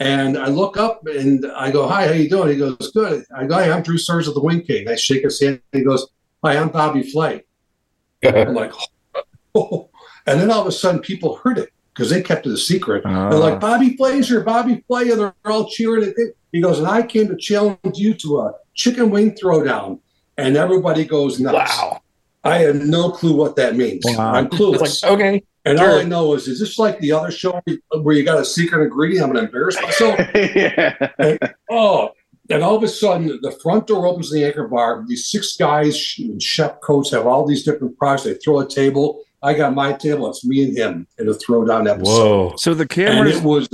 And 0.00 0.36
I 0.36 0.48
look 0.48 0.76
up 0.76 1.06
and 1.06 1.46
I 1.56 1.70
go, 1.70 1.86
"Hi, 1.86 2.06
how 2.06 2.12
you 2.12 2.28
doing?" 2.28 2.50
He 2.50 2.56
goes, 2.56 2.90
"Good." 2.92 3.24
I 3.34 3.46
go, 3.46 3.54
"Hi, 3.54 3.70
I'm 3.70 3.82
Drew 3.82 3.96
Cerza 3.96 4.32
the 4.32 4.40
Wing 4.40 4.62
King." 4.62 4.88
I 4.88 4.96
shake 4.96 5.22
his 5.22 5.40
hand. 5.40 5.60
He 5.72 5.82
goes, 5.82 6.06
"Hi, 6.44 6.56
I'm 6.56 6.68
Bobby 6.68 7.02
Flay." 7.02 7.44
I'm 8.24 8.54
like, 8.54 8.72
oh. 9.54 9.90
and 10.26 10.40
then 10.40 10.50
all 10.50 10.62
of 10.62 10.66
a 10.66 10.72
sudden, 10.72 11.00
people 11.00 11.36
heard 11.36 11.58
it 11.58 11.70
because 11.94 12.10
they 12.10 12.20
kept 12.20 12.46
it 12.46 12.52
a 12.52 12.56
secret. 12.56 13.02
Ah. 13.06 13.30
They're 13.30 13.38
like, 13.38 13.60
"Bobby 13.60 13.96
Flay's 13.96 14.28
here, 14.28 14.42
Bobby 14.42 14.84
Flay," 14.86 15.10
and 15.10 15.20
they're 15.20 15.34
all 15.44 15.68
cheering. 15.68 16.12
It. 16.16 16.36
He 16.52 16.60
goes, 16.60 16.78
and 16.78 16.88
I 16.88 17.02
came 17.02 17.28
to 17.28 17.36
challenge 17.36 17.78
you 17.94 18.14
to 18.14 18.40
a 18.40 18.54
chicken 18.74 19.10
wing 19.10 19.32
throwdown, 19.32 20.00
and 20.36 20.56
everybody 20.56 21.04
goes 21.04 21.40
nuts. 21.40 21.76
Wow. 21.76 22.00
I 22.44 22.58
have 22.58 22.76
no 22.76 23.10
clue 23.10 23.34
what 23.34 23.56
that 23.56 23.74
means. 23.76 24.04
Wow. 24.04 24.34
I'm 24.34 24.48
clueless. 24.48 24.82
It's 24.82 25.02
like, 25.02 25.12
okay. 25.12 25.42
and 25.64 25.78
sure. 25.78 25.90
all 25.90 25.98
I 25.98 26.04
know 26.04 26.34
is, 26.34 26.46
is 26.46 26.60
this 26.60 26.78
like 26.78 26.98
the 26.98 27.12
other 27.12 27.30
show 27.30 27.60
where 28.02 28.14
you 28.14 28.22
got 28.22 28.38
a 28.38 28.44
secret 28.44 28.84
ingredient? 28.84 29.24
I'm 29.24 29.32
going 29.32 29.46
to 29.46 29.50
embarrass 29.50 29.80
myself. 29.80 30.20
yeah. 30.34 31.38
Oh, 31.70 32.12
and 32.50 32.62
all 32.62 32.76
of 32.76 32.82
a 32.82 32.88
sudden, 32.88 33.38
the 33.40 33.50
front 33.62 33.86
door 33.86 34.06
opens 34.06 34.30
in 34.30 34.40
the 34.40 34.46
anchor 34.46 34.68
bar. 34.68 35.02
These 35.08 35.28
six 35.28 35.56
guys 35.56 36.14
in 36.18 36.38
chef 36.38 36.80
coats 36.82 37.10
have 37.12 37.26
all 37.26 37.46
these 37.46 37.64
different 37.64 37.96
products. 37.98 38.24
They 38.24 38.34
throw 38.34 38.60
a 38.60 38.68
table. 38.68 39.24
I 39.44 39.52
got 39.54 39.74
my 39.74 39.92
table. 39.92 40.28
It's 40.30 40.44
me 40.44 40.64
and 40.64 40.76
him 40.76 41.06
in 41.18 41.28
a 41.28 41.32
throwdown 41.32 41.88
episode. 41.88 42.04
Whoa. 42.50 42.54
So 42.56 42.72
the 42.74 42.86
cameras 42.86 43.36
it 43.36 43.42
was 43.44 43.68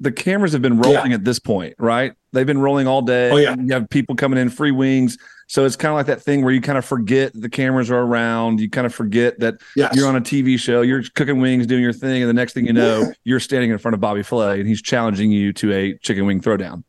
the 0.00 0.12
cameras 0.12 0.52
have 0.52 0.62
been 0.62 0.78
rolling 0.78 1.12
at 1.12 1.24
this 1.24 1.38
point, 1.38 1.74
right? 1.78 2.12
They've 2.32 2.46
been 2.46 2.60
rolling 2.60 2.86
all 2.86 3.02
day. 3.02 3.30
Oh, 3.30 3.36
yeah. 3.36 3.54
You 3.58 3.72
have 3.74 3.88
people 3.90 4.14
coming 4.16 4.38
in, 4.38 4.50
free 4.50 4.70
wings. 4.72 5.16
So 5.46 5.64
it's 5.64 5.76
kind 5.76 5.90
of 5.90 5.96
like 5.96 6.06
that 6.06 6.20
thing 6.22 6.42
where 6.42 6.52
you 6.52 6.60
kind 6.60 6.78
of 6.78 6.84
forget 6.84 7.32
the 7.34 7.48
cameras 7.48 7.90
are 7.90 8.00
around. 8.00 8.60
You 8.60 8.68
kind 8.70 8.86
of 8.86 8.94
forget 8.94 9.38
that 9.40 9.54
Yes. 9.76 9.94
you're 9.94 10.08
on 10.08 10.16
a 10.16 10.20
TV 10.20 10.58
show, 10.58 10.82
you're 10.82 11.02
cooking 11.14 11.40
wings, 11.40 11.66
doing 11.66 11.82
your 11.82 11.92
thing, 11.92 12.22
and 12.22 12.28
the 12.28 12.34
next 12.34 12.54
thing 12.54 12.66
you 12.66 12.72
know, 12.72 13.12
you're 13.24 13.40
standing 13.40 13.70
in 13.70 13.78
front 13.78 13.94
of 13.94 14.00
Bobby 14.00 14.22
Flay 14.22 14.58
and 14.58 14.68
he's 14.68 14.80
challenging 14.82 15.30
you 15.30 15.52
to 15.54 15.72
a 15.72 15.96
chicken 15.98 16.26
wing 16.26 16.40
throwdown. 16.40 16.82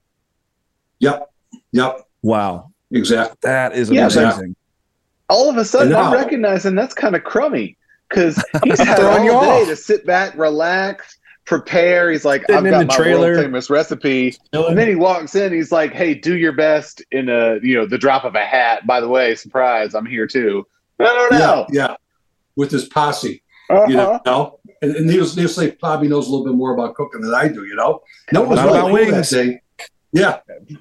Yep. 0.99 1.31
Yep. 1.73 1.99
Wow. 2.21 2.71
Exactly. 2.91 3.37
That 3.41 3.73
is 3.75 3.89
Yeah, 3.89 4.07
amazing. 4.07 4.55
all 5.29 5.49
of 5.49 5.57
a 5.57 5.65
sudden 5.65 5.89
And 5.89 5.97
I'm 5.97 6.13
recognizing 6.13 6.75
that's 6.75 6.93
kind 6.93 7.15
of 7.15 7.23
crummy 7.23 7.77
because 8.09 8.43
he's 8.63 8.79
had 8.79 8.97
Throwing 8.97 9.29
all 9.29 9.43
you 9.43 9.49
day 9.49 9.61
off. 9.63 9.67
to 9.67 9.75
sit 9.75 10.05
back, 10.05 10.35
relax, 10.37 11.17
prepare. 11.45 12.11
He's 12.11 12.25
like, 12.25 12.41
Sitting 12.47 12.55
I've 12.57 12.71
got 12.71 12.79
the 12.79 12.85
my 12.85 12.95
trailer. 12.95 13.31
world 13.33 13.43
famous 13.45 13.69
recipe, 13.69 14.35
and 14.53 14.77
then 14.77 14.87
he 14.87 14.95
walks 14.95 15.35
in. 15.35 15.53
He's 15.53 15.71
like, 15.71 15.93
Hey, 15.93 16.13
do 16.13 16.37
your 16.37 16.53
best 16.53 17.01
in 17.11 17.29
a 17.29 17.57
you 17.61 17.75
know 17.75 17.85
the 17.85 17.97
drop 17.97 18.23
of 18.23 18.35
a 18.35 18.45
hat. 18.45 18.85
By 18.87 18.99
the 19.01 19.07
way, 19.09 19.35
surprise, 19.35 19.93
I'm 19.95 20.05
here 20.05 20.27
too. 20.27 20.65
No, 20.99 21.05
no, 21.05 21.27
Yeah. 21.31 21.37
no. 21.39 21.65
Yeah. 21.71 21.95
With 22.55 22.71
his 22.71 22.85
posse, 22.85 23.43
Uh-huh. 23.69 23.85
you 23.89 23.95
know, 23.97 24.21
and, 24.81 24.95
and 24.95 25.07
needless, 25.07 25.35
needless 25.35 25.55
to 25.55 25.61
say, 25.61 25.77
Bobby 25.81 26.07
knows 26.07 26.27
a 26.27 26.31
little 26.31 26.45
bit 26.45 26.55
more 26.55 26.73
about 26.73 26.95
cooking 26.95 27.19
than 27.21 27.33
I 27.33 27.47
do. 27.49 27.65
You 27.65 27.75
know, 27.75 28.01
no, 28.31 28.43
it 28.43 28.47
was 28.47 28.57
Not 28.57 28.65
really 28.67 28.79
about 28.79 28.87
cool 28.87 29.05
that 29.07 29.11
wings. 29.13 29.29
day. 29.29 29.61
Yeah, 30.13 30.39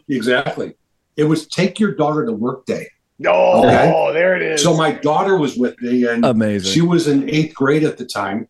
exactly. 0.09 0.75
It 1.16 1.25
was 1.25 1.47
take 1.49 1.81
your 1.81 1.95
daughter 1.95 2.25
to 2.27 2.33
work 2.33 2.64
day. 2.66 2.89
Oh, 3.26 3.64
Okay. 3.64 4.12
there 4.12 4.34
it 4.36 4.42
is. 4.42 4.62
So 4.62 4.76
my 4.76 4.92
daughter 4.92 5.36
was 5.38 5.56
with 5.56 5.80
me, 5.80 6.06
and 6.06 6.24
Amazing. 6.24 6.72
she 6.72 6.80
was 6.80 7.06
in 7.06 7.28
eighth 7.30 7.54
grade 7.54 7.84
at 7.84 7.96
the 7.96 8.04
time, 8.04 8.48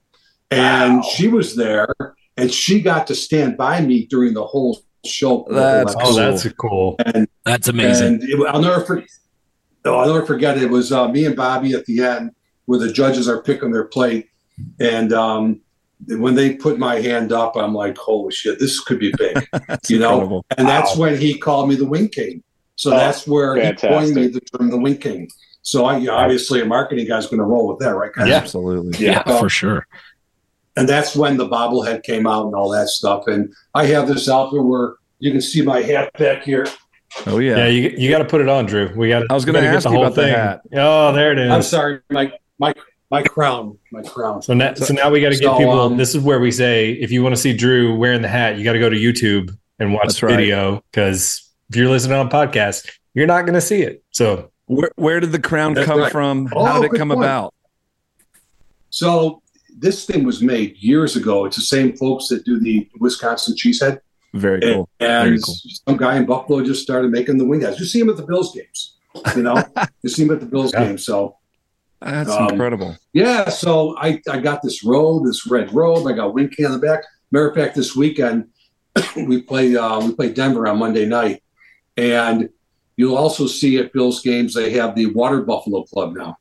and 0.50 0.96
Wow. 0.96 1.02
she 1.02 1.28
was 1.28 1.54
there, 1.56 1.88
and 2.36 2.50
she 2.50 2.80
got 2.80 3.06
to 3.08 3.14
stand 3.14 3.56
by 3.56 3.80
me 3.82 4.06
during 4.06 4.32
the 4.34 4.44
whole 4.44 4.80
show. 5.04 5.46
That's 5.50 5.94
episode. 5.94 6.08
Oh, 6.08 6.14
that's 6.30 6.48
cool. 6.54 6.96
and 7.04 7.28
That's 7.44 7.68
amazing. 7.68 8.06
and 8.06 8.22
it, 8.22 8.40
I'll 8.48 8.62
never 8.62 8.80
forget. 8.80 9.08
Oh, 9.84 9.96
I'll 9.98 10.06
never 10.14 10.24
forget. 10.24 10.56
It 10.56 10.70
was 10.70 10.92
uh, 10.92 11.08
me 11.08 11.26
and 11.26 11.36
Bobby 11.36 11.74
at 11.74 11.84
the 11.84 12.02
end, 12.02 12.30
where 12.64 12.78
the 12.78 12.90
judges 12.90 13.28
are 13.28 13.42
picking 13.42 13.70
their 13.70 13.84
plate, 13.84 14.28
and 14.80 15.12
um, 15.12 15.60
when 16.08 16.34
they 16.34 16.54
put 16.54 16.78
my 16.78 17.00
hand 17.02 17.32
up, 17.32 17.54
I'm 17.54 17.74
like, 17.74 17.98
"Holy 17.98 18.32
shit, 18.32 18.58
this 18.58 18.80
could 18.80 18.98
be 18.98 19.12
big," 19.18 19.46
you 19.90 19.98
know. 19.98 20.12
incredible. 20.14 20.46
And 20.56 20.66
that's 20.66 20.96
when 20.96 21.18
he 21.20 21.36
called 21.38 21.68
me 21.68 21.74
the 21.74 21.84
Wing 21.84 22.08
King. 22.08 22.42
So 22.76 22.92
Oh, 22.92 22.96
that's 22.96 23.26
where 23.26 23.54
fantastic. 23.56 23.90
he 23.90 23.96
coined 23.96 24.14
me 24.14 24.26
the 24.28 24.40
term 24.40 24.70
the 24.70 24.78
Wing 24.78 24.98
King. 24.98 25.28
So 25.62 25.84
I 25.86 26.06
obviously 26.08 26.60
a 26.60 26.64
marketing 26.66 27.06
guy's 27.06 27.26
going 27.26 27.38
to 27.38 27.44
roll 27.44 27.68
with 27.68 27.78
that, 27.78 27.94
right? 27.94 28.12
guys? 28.12 28.30
Absolutely. 28.30 28.98
yeah. 29.06 29.22
Um, 29.26 29.38
for 29.38 29.48
sure. 29.48 29.86
and 30.76 30.88
that's 30.88 31.14
when 31.16 31.36
the 31.36 31.48
bobblehead 31.48 32.02
came 32.02 32.26
out 32.26 32.46
and 32.46 32.54
all 32.54 32.68
that 32.70 32.88
stuff. 32.88 33.26
And 33.28 33.52
I 33.74 33.86
have 33.86 34.06
this 34.08 34.28
outfit 34.28 34.62
where 34.64 34.94
you 35.20 35.30
can 35.32 35.40
see 35.40 35.62
my 35.62 35.80
hat 35.82 36.12
back 36.18 36.42
here. 36.42 36.66
Oh 37.26 37.38
Yeah, 37.38 37.58
yeah. 37.58 37.66
you 37.68 37.94
you 37.96 38.10
got 38.10 38.18
to 38.18 38.24
put 38.24 38.40
it 38.40 38.48
on, 38.48 38.66
Drew. 38.66 38.92
We 38.96 39.08
got. 39.08 39.22
I 39.30 39.34
was 39.34 39.44
gonna 39.44 39.60
ask 39.60 39.88
you 39.88 39.96
about 39.96 40.16
the 40.16 40.28
hat. 40.28 40.62
Oh, 40.74 41.12
there 41.12 41.30
it 41.32 41.38
is. 41.38 41.50
I'm 41.50 41.62
sorry, 41.62 42.00
my 42.10 42.32
my 42.58 42.74
my 43.10 43.22
crown, 43.22 43.78
my 43.92 44.02
crown. 44.02 44.42
So 44.42 44.52
now, 44.52 44.74
so 44.74 44.92
now 44.92 45.10
we 45.10 45.20
got 45.20 45.28
to 45.30 45.36
get 45.38 45.44
So, 45.44 45.56
people. 45.58 45.80
um, 45.80 45.96
this 45.96 46.14
is 46.16 46.20
where 46.24 46.40
we 46.40 46.50
say, 46.50 46.90
if 46.92 47.12
you 47.12 47.22
want 47.22 47.34
to 47.36 47.40
see 47.40 47.56
Drew 47.56 47.96
wearing 47.96 48.20
the 48.22 48.28
hat, 48.28 48.58
you 48.58 48.64
got 48.64 48.72
to 48.72 48.80
go 48.80 48.90
to 48.90 48.96
YouTube 48.96 49.56
and 49.78 49.94
watch 49.94 50.18
the 50.18 50.26
right. 50.26 50.34
video 50.36 50.82
because 50.90 51.43
if 51.70 51.76
you're 51.76 51.88
listening 51.88 52.16
on 52.18 52.28
podcast, 52.30 52.88
you're 53.14 53.26
not 53.26 53.42
going 53.42 53.54
to 53.54 53.60
see 53.60 53.82
it. 53.82 54.02
So 54.10 54.50
Where, 54.66 54.90
where 54.96 55.20
did 55.20 55.32
the 55.32 55.40
crown 55.40 55.74
That's 55.74 55.86
come 55.86 56.00
right. 56.00 56.12
from? 56.12 56.48
Oh, 56.54 56.64
How 56.64 56.80
did 56.80 56.92
it 56.92 56.98
come 56.98 57.08
point. 57.08 57.20
about? 57.20 57.54
So 58.90 59.42
this 59.76 60.04
thing 60.06 60.24
was 60.24 60.42
made 60.42 60.76
years 60.78 61.16
ago. 61.16 61.44
It's 61.46 61.56
the 61.56 61.62
same 61.62 61.96
folks 61.96 62.28
that 62.28 62.44
do 62.44 62.60
the 62.60 62.88
Wisconsin 63.00 63.54
cheesehead. 63.56 63.98
Very 64.34 64.60
cool. 64.60 64.88
and 65.00 65.24
Very 65.28 65.38
cool. 65.40 65.54
some 65.88 65.96
guy 65.96 66.16
in 66.16 66.26
Buffalo 66.26 66.62
just 66.64 66.82
started 66.82 67.10
making 67.10 67.38
the 67.38 67.44
wing 67.44 67.60
hats. 67.60 67.78
You 67.78 67.86
see 67.86 68.00
him 68.00 68.10
at 68.10 68.16
the 68.16 68.24
Bills 68.26 68.54
games, 68.54 68.96
you 69.36 69.42
know. 69.42 69.62
you 70.02 70.10
see 70.10 70.22
him 70.24 70.32
at 70.32 70.40
the 70.40 70.46
Bills 70.46 70.72
Yeah. 70.72 70.84
games. 70.86 71.04
So 71.04 71.36
That's 72.00 72.30
Um, 72.30 72.50
incredible. 72.50 72.96
yeah, 73.12 73.48
so 73.48 73.96
I 73.96 74.20
I 74.28 74.38
got 74.40 74.60
this 74.62 74.82
robe, 74.84 75.24
this 75.26 75.46
red 75.46 75.72
robe. 75.72 76.06
I 76.06 76.12
got 76.12 76.34
Wing 76.34 76.48
King 76.48 76.66
on 76.66 76.72
the 76.72 76.78
back. 76.78 77.02
Matter 77.30 77.48
of 77.48 77.54
fact, 77.54 77.74
this 77.76 77.94
weekend 77.96 78.46
we 79.16 79.40
play 79.40 79.74
uh, 79.76 80.00
we 80.04 80.12
play 80.14 80.32
Denver 80.32 80.66
on 80.66 80.78
Monday 80.80 81.06
night, 81.06 81.42
and 81.96 82.48
you'll 82.96 83.16
also 83.16 83.46
see 83.46 83.78
at 83.78 83.92
Bills 83.92 84.20
games 84.22 84.54
they 84.54 84.70
have 84.70 84.94
the 84.94 85.06
Water 85.06 85.42
Buffalo 85.42 85.82
Club 85.84 86.16
now. 86.16 86.36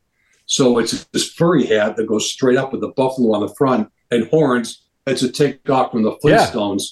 So 0.45 0.78
it's 0.78 1.06
this 1.06 1.32
furry 1.32 1.66
hat 1.66 1.95
that 1.95 2.06
goes 2.08 2.32
straight 2.32 2.58
up 2.58 2.72
with 2.72 2.82
the 2.82 2.89
buffalo 2.89 3.34
on 3.36 3.41
the 3.47 3.54
front 3.56 3.89
and 4.12 4.28
horns. 4.28 4.84
It's 5.08 5.24
a 5.24 5.32
takeoff 5.32 5.91
from 5.91 6.04
the 6.04 6.18
Yeah. 6.24 6.45
Flintstones. 6.47 6.84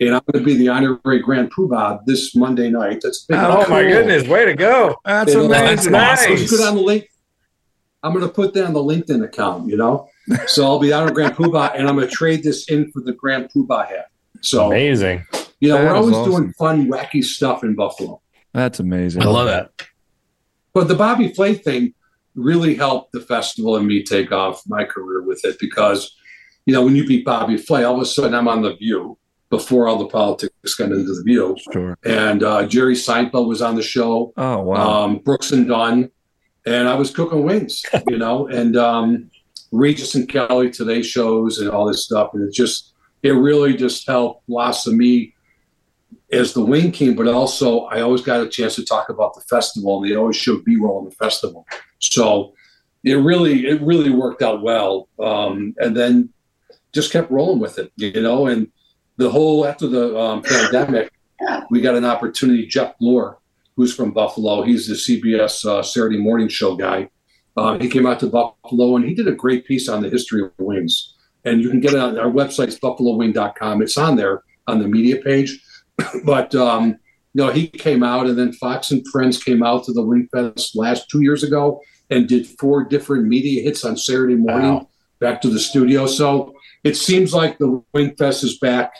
And 0.00 0.14
I'm 0.14 0.22
going 0.32 0.44
to 0.44 0.46
be 0.46 0.56
the 0.56 0.68
honorary 0.68 1.18
Grand 1.20 1.52
Poobah 1.52 2.00
this 2.06 2.34
Monday 2.36 2.70
night. 2.70 3.00
That's 3.02 3.24
big. 3.24 3.36
Oh, 3.38 3.64
oh 3.66 3.70
my 3.70 3.82
goodness, 3.82 4.28
way 4.28 4.44
to 4.44 4.54
go! 4.54 4.94
That's 5.04 5.32
It'll- 5.32 5.42
uh, 5.52 5.58
amazing. 5.58 5.90
That's 5.92 6.22
So 6.22 6.28
nice. 6.30 6.40
it's 6.42 6.50
good 6.50 6.66
on 6.68 6.76
the 6.76 6.82
link. 6.82 7.08
I'm 8.04 8.12
going 8.12 8.24
to 8.24 8.32
put 8.32 8.54
that 8.54 8.64
on 8.64 8.74
the 8.74 8.80
LinkedIn 8.80 9.24
account, 9.24 9.68
you 9.68 9.76
know. 9.76 10.08
So 10.46 10.64
I'll 10.64 10.78
be 10.78 10.92
out 10.92 11.08
on 11.08 11.14
Grand 11.14 11.34
Poobah, 11.34 11.72
and 11.76 11.88
I'm 11.88 11.96
going 11.96 12.06
to 12.08 12.14
trade 12.14 12.44
this 12.44 12.68
in 12.68 12.92
for 12.92 13.02
the 13.02 13.12
Grand 13.12 13.50
Poobah 13.52 13.88
hat. 13.88 14.06
So 14.40 14.66
Amazing. 14.68 15.26
You 15.60 15.68
know, 15.68 15.76
That 15.78 15.84
we're 15.84 15.96
always 15.96 16.14
awesome. 16.16 16.32
doing 16.32 16.52
fun, 16.54 16.88
wacky 16.90 17.22
stuff 17.24 17.64
in 17.64 17.74
Buffalo. 17.74 18.20
That's 18.54 18.80
amazing. 18.80 19.22
I 19.22 19.26
love 19.26 19.46
that. 19.46 19.70
But 20.72 20.88
the 20.88 20.94
Bobby 20.94 21.32
Flay 21.32 21.54
thing 21.54 21.94
really 22.34 22.74
helped 22.74 23.12
the 23.12 23.20
festival 23.20 23.76
and 23.76 23.86
me 23.86 24.02
take 24.02 24.30
off 24.32 24.62
my 24.66 24.84
career 24.84 25.22
with 25.22 25.44
it 25.44 25.56
because, 25.58 26.14
you 26.66 26.72
know, 26.72 26.84
when 26.84 26.94
you 26.96 27.06
beat 27.06 27.24
Bobby 27.24 27.56
Flay, 27.56 27.84
all 27.84 27.96
of 27.96 28.00
a 28.02 28.06
sudden 28.06 28.34
I'm 28.34 28.46
on 28.48 28.62
the 28.62 28.76
View 28.76 29.18
before 29.50 29.88
all 29.88 29.96
the 29.98 30.06
politics 30.06 30.74
got 30.74 30.92
into 30.92 31.14
the 31.14 31.22
View, 31.24 31.56
Sure. 31.72 31.96
and 32.04 32.42
uh, 32.42 32.66
Jerry 32.66 32.94
Seinfeld 32.94 33.48
was 33.48 33.62
on 33.62 33.76
the 33.76 33.82
show. 33.82 34.32
Oh 34.36 34.60
wow. 34.60 35.04
um, 35.04 35.18
Brooks 35.18 35.52
and 35.52 35.66
Dunn, 35.66 36.10
and 36.66 36.86
I 36.86 36.94
was 36.94 37.10
cooking 37.10 37.44
wings, 37.44 37.82
you 38.08 38.18
know, 38.18 38.46
and 38.52 38.76
um, 38.76 39.30
Regis 39.72 40.14
and 40.14 40.28
Kelly 40.28 40.70
today 40.70 41.00
shows 41.02 41.60
and 41.60 41.70
all 41.70 41.86
this 41.86 42.04
stuff, 42.04 42.30
and 42.34 42.46
it 42.46 42.52
just 42.52 42.92
it 43.22 43.30
really 43.30 43.74
just 43.74 44.06
helped 44.06 44.46
blossom 44.46 44.98
me 44.98 45.34
as 46.30 46.52
the 46.52 46.64
wing 46.64 46.92
king, 46.92 47.14
but 47.14 47.26
also 47.26 47.84
I 47.84 48.00
always 48.00 48.20
got 48.20 48.44
a 48.44 48.48
chance 48.48 48.74
to 48.76 48.84
talk 48.84 49.08
about 49.08 49.34
the 49.34 49.40
festival, 49.42 50.02
and 50.02 50.10
they 50.10 50.16
always 50.16 50.36
showed 50.36 50.64
B-roll 50.64 50.98
on 50.98 51.04
the 51.04 51.10
festival, 51.12 51.66
so 51.98 52.54
it 53.04 53.14
really 53.14 53.66
it 53.66 53.80
really 53.82 54.10
worked 54.10 54.42
out 54.42 54.62
well, 54.62 55.08
um, 55.18 55.74
and 55.78 55.96
then 55.96 56.30
just 56.92 57.12
kept 57.12 57.30
rolling 57.30 57.60
with 57.60 57.78
it, 57.78 57.92
you 57.96 58.20
know, 58.20 58.46
and 58.46 58.68
the 59.18 59.30
whole 59.30 59.66
after 59.66 59.86
the 59.86 60.16
um, 60.18 60.42
pandemic, 60.42 61.12
we 61.70 61.80
got 61.80 61.96
an 61.96 62.04
opportunity. 62.04 62.66
Jeff 62.66 62.94
Glor, 63.00 63.36
who's 63.76 63.94
from 63.94 64.12
Buffalo. 64.12 64.62
He's 64.62 64.86
the 64.88 64.94
CBS 64.94 65.64
uh, 65.64 65.82
Saturday 65.82 66.18
morning 66.18 66.48
show 66.48 66.74
guy. 66.74 67.10
Uh, 67.56 67.78
he 67.78 67.88
came 67.88 68.06
out 68.06 68.20
to 68.20 68.28
Buffalo 68.28 68.96
and 68.96 69.04
he 69.04 69.14
did 69.14 69.28
a 69.28 69.32
great 69.32 69.66
piece 69.66 69.88
on 69.88 70.02
the 70.02 70.08
history 70.08 70.42
of 70.42 70.52
wings. 70.58 71.14
And 71.44 71.60
you 71.60 71.70
can 71.70 71.80
get 71.80 71.94
it 71.94 71.98
on 71.98 72.18
our 72.18 72.30
website, 72.30 72.78
buffalowing.com. 72.80 73.82
It's 73.82 73.96
on 73.96 74.16
there 74.16 74.42
on 74.66 74.78
the 74.78 74.86
media 74.86 75.16
page. 75.16 75.60
But, 76.24 76.54
um, 76.54 76.98
you 77.34 77.44
know, 77.44 77.50
he 77.50 77.68
came 77.68 78.02
out 78.02 78.26
and 78.26 78.38
then 78.38 78.52
Fox 78.52 78.90
and 78.90 79.06
Friends 79.08 79.42
came 79.42 79.62
out 79.62 79.84
to 79.84 79.92
the 79.92 80.02
Wing 80.02 80.28
Fest 80.32 80.76
last 80.76 81.08
two 81.10 81.22
years 81.22 81.42
ago 81.42 81.80
and 82.10 82.26
did 82.26 82.46
four 82.46 82.84
different 82.84 83.26
media 83.26 83.62
hits 83.62 83.84
on 83.84 83.96
Saturday 83.96 84.34
morning 84.34 84.74
Wow. 84.74 84.88
back 85.20 85.40
to 85.42 85.48
the 85.50 85.58
studio. 85.60 86.06
So 86.06 86.54
it 86.84 86.96
seems 86.96 87.34
like 87.34 87.58
the 87.58 87.82
Wing 87.92 88.14
Fest 88.16 88.44
is 88.44 88.58
back. 88.58 88.92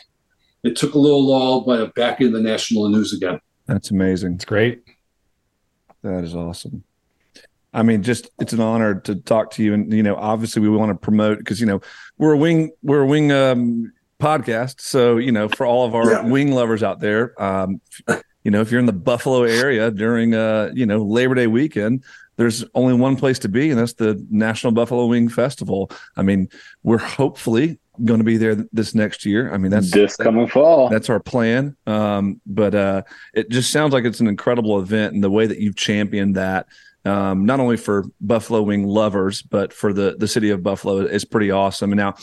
It 0.63 0.75
took 0.75 0.93
a 0.93 0.99
little 0.99 1.25
lull, 1.25 1.61
but 1.61 1.95
back 1.95 2.21
in 2.21 2.33
the 2.33 2.41
national 2.41 2.89
news 2.89 3.13
again. 3.13 3.39
That's 3.65 3.91
amazing. 3.91 4.33
It's 4.35 4.45
great. 4.45 4.83
That 6.03 6.23
is 6.23 6.35
awesome. 6.35 6.83
I 7.73 7.83
mean, 7.83 8.03
just 8.03 8.29
it's 8.39 8.53
an 8.53 8.61
honor 8.61 8.95
to 9.01 9.15
talk 9.15 9.51
to 9.51 9.63
you, 9.63 9.73
and 9.75 9.93
you 9.93 10.01
know, 10.01 10.15
obviously, 10.15 10.61
we 10.61 10.69
want 10.69 10.89
to 10.89 10.95
promote 10.95 11.37
because 11.37 11.59
you 11.59 11.67
know 11.67 11.81
we're 12.17 12.33
a 12.33 12.37
wing 12.37 12.71
we're 12.81 13.01
a 13.01 13.05
wing 13.05 13.31
um, 13.31 13.93
podcast, 14.19 14.81
so 14.81 15.17
you 15.17 15.31
know, 15.31 15.47
for 15.49 15.65
all 15.65 15.85
of 15.85 15.95
our 15.95 16.11
Yeah. 16.11 16.25
wing 16.25 16.51
lovers 16.51 16.83
out 16.83 16.99
there, 16.99 17.41
um, 17.41 17.81
you 18.43 18.51
know, 18.51 18.61
if 18.61 18.71
you're 18.71 18.79
in 18.79 18.85
the 18.85 18.93
Buffalo 18.93 19.43
area 19.43 19.91
during 19.91 20.33
uh, 20.35 20.71
you 20.73 20.85
know 20.85 21.01
Labor 21.03 21.35
Day 21.35 21.47
weekend, 21.47 22.03
there's 22.37 22.63
only 22.75 22.93
one 22.93 23.15
place 23.15 23.39
to 23.39 23.49
be, 23.49 23.69
and 23.69 23.79
that's 23.79 23.93
the 23.93 24.23
National 24.29 24.71
Buffalo 24.71 25.05
Wing 25.07 25.29
Festival. 25.29 25.91
I 26.15 26.21
mean, 26.23 26.49
we're 26.83 26.97
hopefully 26.97 27.79
going 28.05 28.19
to 28.19 28.23
be 28.23 28.37
there 28.37 28.55
this 28.71 28.95
next 28.95 29.25
year. 29.25 29.53
I 29.53 29.57
mean, 29.57 29.71
that's 29.71 29.91
this 29.91 30.15
coming 30.15 30.47
fall. 30.47 30.87
that's 30.89 31.09
our 31.09 31.19
plan. 31.19 31.75
Um, 31.85 32.39
but 32.45 32.73
uh, 32.73 33.01
it 33.33 33.49
just 33.49 33.71
sounds 33.71 33.91
like 33.93 34.05
it's 34.05 34.21
an 34.21 34.27
incredible 34.27 34.79
event, 34.79 35.13
and 35.13 35.23
the 35.23 35.29
way 35.31 35.47
that 35.47 35.59
you've 35.59 35.75
championed 35.75 36.35
that, 36.35 36.67
um, 37.03 37.45
not 37.45 37.59
only 37.59 37.75
for 37.77 38.05
Buffalo 38.21 38.61
Wing 38.61 38.85
lovers, 38.87 39.41
but 39.41 39.73
for 39.73 39.91
the 39.91 40.15
the 40.17 40.27
city 40.27 40.49
of 40.49 40.63
Buffalo, 40.63 40.99
is 40.99 41.25
pretty 41.25 41.51
awesome. 41.51 41.91
And 41.91 41.97
now, 41.97 42.15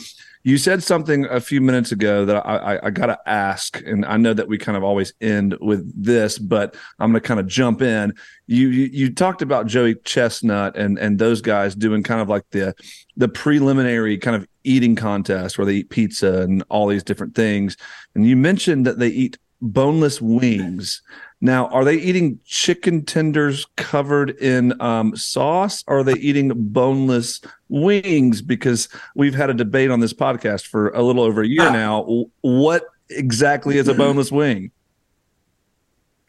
you 0.47 0.57
said 0.57 0.81
something 0.81 1.25
a 1.25 1.41
few 1.41 1.59
minutes 1.59 1.91
ago 1.91 2.23
that 2.23 2.37
I, 2.37 2.75
I, 2.75 2.85
I 2.85 2.89
got 2.89 3.07
to 3.07 3.19
ask, 3.25 3.81
and 3.85 4.05
I 4.05 4.15
know 4.15 4.33
that 4.33 4.47
we 4.47 4.57
kind 4.57 4.77
of 4.77 4.83
always 4.85 5.11
end 5.19 5.57
with 5.59 5.91
this, 6.01 6.39
but 6.39 6.73
I'm 6.99 7.11
going 7.11 7.21
to 7.21 7.27
kind 7.27 7.41
of 7.41 7.47
jump 7.47 7.81
in. 7.81 8.13
You, 8.45 8.69
you 8.69 8.85
you 8.85 9.13
talked 9.13 9.41
about 9.41 9.67
Joey 9.67 9.95
Chestnut 10.05 10.77
and 10.77 10.97
and 10.99 11.19
those 11.19 11.41
guys 11.41 11.75
doing 11.75 12.01
kind 12.01 12.21
of 12.21 12.29
like 12.29 12.45
the 12.51 12.73
the 13.17 13.27
preliminary 13.27 14.17
kind 14.17 14.37
of 14.37 14.47
eating 14.63 14.95
contest 14.95 15.57
where 15.57 15.65
they 15.65 15.75
eat 15.75 15.89
pizza 15.89 16.43
and 16.43 16.63
all 16.69 16.87
these 16.87 17.03
different 17.03 17.35
things. 17.35 17.75
And 18.15 18.25
you 18.25 18.37
mentioned 18.37 18.85
that 18.85 18.99
they 18.99 19.09
eat 19.09 19.37
boneless 19.61 20.21
wings. 20.21 21.01
Now, 21.41 21.67
are 21.67 21.83
they 21.83 21.95
eating 21.95 22.39
chicken 22.45 23.03
tenders 23.03 23.65
covered 23.75 24.29
in 24.41 24.79
um, 24.81 25.15
sauce? 25.17 25.83
Or 25.87 25.99
are 25.99 26.03
they 26.03 26.13
eating 26.13 26.51
boneless 26.55 27.41
wings? 27.69 28.41
Because 28.41 28.89
we've 29.15 29.35
had 29.35 29.49
a 29.49 29.53
debate 29.53 29.91
on 29.91 29.99
this 29.99 30.13
podcast 30.13 30.67
for 30.67 30.89
a 30.89 31.01
little 31.01 31.23
over 31.23 31.41
a 31.41 31.47
year 31.47 31.71
now. 31.71 32.27
What 32.41 32.85
exactly 33.09 33.77
is 33.77 33.87
a 33.87 33.93
boneless 33.93 34.31
wing? 34.31 34.71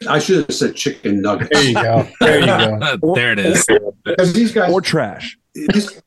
I 0.07 0.19
should 0.19 0.45
have 0.47 0.55
said 0.55 0.75
chicken 0.75 1.21
nugget. 1.21 1.49
There 1.51 1.63
you 1.63 1.73
go. 1.73 2.07
There 2.21 2.39
you 2.39 2.45
go. 2.45 2.97
there 3.15 3.33
it 3.33 3.39
is. 3.39 3.65
Because 4.05 4.31
these 4.31 4.53
guys, 4.53 4.71
Or 4.71 4.79
trash? 4.79 5.37
these, 5.53 6.01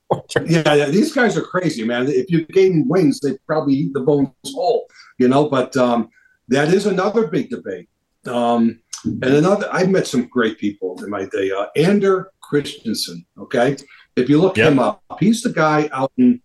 yeah, 0.47 0.75
yeah, 0.75 0.87
these 0.87 1.13
guys 1.13 1.37
are 1.37 1.43
crazy, 1.43 1.85
man. 1.85 2.09
If 2.09 2.31
you 2.31 2.47
gave 2.47 2.73
them 2.73 2.89
wings, 2.89 3.21
they'd 3.21 3.39
probably 3.47 3.75
eat 3.75 3.93
the 3.93 4.01
bones 4.01 4.31
whole, 4.47 4.87
you 5.19 5.29
know. 5.29 5.49
But 5.49 5.77
um, 5.77 6.09
that 6.49 6.73
is 6.73 6.87
another 6.87 7.27
big 7.27 7.51
debate. 7.51 7.89
Um, 8.27 8.81
and 9.05 9.25
another, 9.25 9.69
I've 9.73 9.91
met 9.91 10.07
some 10.07 10.27
great 10.29 10.59
people 10.59 11.03
in 11.03 11.11
my 11.11 11.27
day. 11.27 11.51
Uh, 11.51 11.67
Ander 11.77 12.31
Christensen, 12.41 13.27
okay. 13.39 13.77
If 14.17 14.29
you 14.29 14.41
look 14.41 14.57
Yep. 14.57 14.73
him 14.73 14.79
up, 14.79 15.03
he's 15.21 15.43
the 15.43 15.51
guy 15.51 15.89
out 15.93 16.13
in 16.17 16.41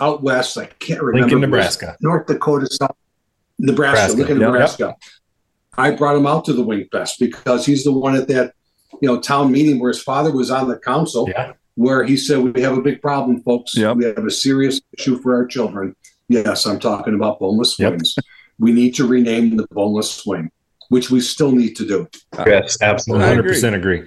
out 0.00 0.22
west. 0.22 0.58
I 0.58 0.66
can't 0.80 1.00
remember. 1.02 1.28
Lincoln, 1.28 1.40
Nebraska. 1.50 1.96
North 2.00 2.26
Dakota, 2.26 2.66
South 2.66 2.96
Nebraska, 3.58 4.16
Nebraska. 4.16 4.16
Lincoln, 4.16 4.40
Yep. 4.40 4.46
Nebraska. 4.46 4.94
I 5.76 5.90
brought 5.92 6.16
him 6.16 6.26
out 6.26 6.44
to 6.46 6.52
the 6.52 6.62
Wing 6.62 6.86
Fest 6.90 7.16
because 7.20 7.64
he's 7.66 7.84
the 7.84 7.92
one 7.92 8.16
at 8.16 8.26
that, 8.28 8.54
you 9.00 9.08
know, 9.08 9.20
town 9.20 9.52
meeting 9.52 9.78
where 9.78 9.90
his 9.92 10.02
father 10.02 10.32
was 10.32 10.50
on 10.50 10.68
the 10.68 10.78
council 10.78 11.28
Yeah. 11.28 11.52
where 11.76 12.04
he 12.04 12.16
said, 12.16 12.38
We 12.38 12.62
have 12.62 12.76
a 12.76 12.82
big 12.82 13.00
problem, 13.02 13.40
folks. 13.42 13.76
Yep. 13.76 13.96
We 13.96 14.04
have 14.06 14.18
a 14.24 14.30
serious 14.30 14.80
issue 14.98 15.20
for 15.20 15.34
our 15.34 15.46
children. 15.46 15.94
Yes, 16.28 16.64
I'm 16.66 16.80
talking 16.80 17.14
about 17.14 17.38
boneless 17.38 17.78
Yep. 17.78 17.90
wings. 17.92 18.16
We 18.58 18.72
need 18.72 18.94
to 18.96 19.06
rename 19.06 19.56
the 19.56 19.66
boneless 19.70 20.24
wing, 20.26 20.50
which 20.88 21.10
we 21.10 21.20
still 21.20 21.52
need 21.52 21.74
to 21.76 21.86
do. 21.86 22.08
Yes, 22.46 22.78
absolutely. 22.80 23.26
I 23.26 23.28
100% 23.34 23.74
agree. 23.76 24.02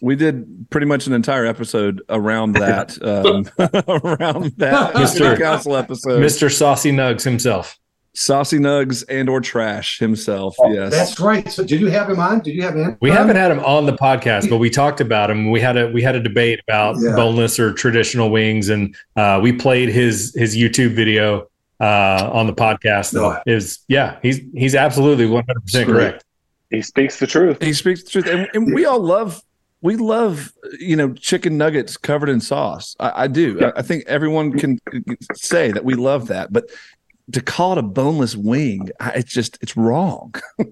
We 0.00 0.16
did 0.16 0.68
pretty 0.70 0.86
much 0.86 1.06
an 1.06 1.12
entire 1.12 1.46
episode 1.46 2.02
around 2.08 2.52
that, 2.56 3.00
um, 3.02 3.46
around 3.88 4.52
that 4.58 4.94
Mr. 4.94 5.08
city 5.08 5.42
council 5.42 5.76
episode. 5.76 6.22
Mr. 6.22 6.52
Saucy 6.52 6.92
Nugs 6.92 7.22
himself. 7.24 7.78
Saucy 8.14 8.58
Nugs 8.58 9.04
and 9.10 9.28
or 9.28 9.42
Trash 9.42 9.98
himself. 9.98 10.56
yes, 10.68 10.90
That's 10.90 11.20
right. 11.20 11.50
So, 11.52 11.62
did 11.62 11.80
you 11.82 11.88
have 11.88 12.08
him 12.08 12.18
on? 12.18 12.40
Did 12.40 12.54
you 12.54 12.62
have 12.62 12.74
him? 12.74 12.96
We 13.02 13.10
on? 13.10 13.16
haven't 13.18 13.36
had 13.36 13.50
him 13.50 13.60
on 13.60 13.84
the 13.84 13.92
podcast, 13.92 14.48
but 14.48 14.56
we 14.56 14.70
talked 14.70 15.02
about 15.02 15.30
him. 15.30 15.50
We 15.50 15.60
had 15.60 15.76
a 15.76 15.88
we 15.88 16.00
had 16.00 16.14
a 16.16 16.20
debate 16.22 16.60
about 16.66 16.96
Yeah. 16.98 17.14
boneless 17.14 17.58
or 17.60 17.74
traditional 17.74 18.30
wings, 18.30 18.70
and 18.70 18.96
uh, 19.16 19.38
we 19.42 19.52
played 19.52 19.90
his 19.90 20.34
his 20.34 20.56
YouTube 20.56 20.94
video 20.94 21.46
uh, 21.78 22.30
on 22.32 22.46
the 22.46 22.54
podcast. 22.54 23.12
No. 23.12 23.38
It 23.46 23.52
was 23.52 23.84
yeah, 23.86 24.18
he's 24.22 24.40
he's 24.54 24.74
absolutely 24.74 25.26
one 25.26 25.44
hundred 25.46 25.60
percent 25.64 25.86
Great. 25.86 25.94
correct. 26.12 26.24
He 26.70 26.80
speaks 26.80 27.18
the 27.18 27.26
truth. 27.26 27.62
he 27.62 27.74
speaks 27.74 28.02
the 28.02 28.08
truth, 28.10 28.26
and, 28.28 28.48
and 28.54 28.74
we 28.74 28.86
all 28.86 28.98
love. 28.98 29.42
We 29.86 29.94
love, 29.94 30.52
you 30.80 30.96
know, 30.96 31.12
chicken 31.14 31.56
nuggets 31.56 31.96
covered 31.96 32.28
in 32.28 32.40
sauce. 32.40 32.96
I, 32.98 33.24
I 33.24 33.26
do. 33.28 33.60
I, 33.64 33.78
I 33.78 33.82
think 33.82 34.02
everyone 34.08 34.58
can 34.58 34.80
say 35.34 35.70
that 35.70 35.84
we 35.84 35.94
love 35.94 36.26
that, 36.26 36.52
but 36.52 36.64
to 37.32 37.40
call 37.40 37.70
it 37.72 37.78
a 37.78 37.82
boneless 37.82 38.34
wing, 38.34 38.90
I- 38.98 39.12
it's 39.12 39.32
just 39.32 39.58
it's 39.62 39.76
wrong. 39.76 40.34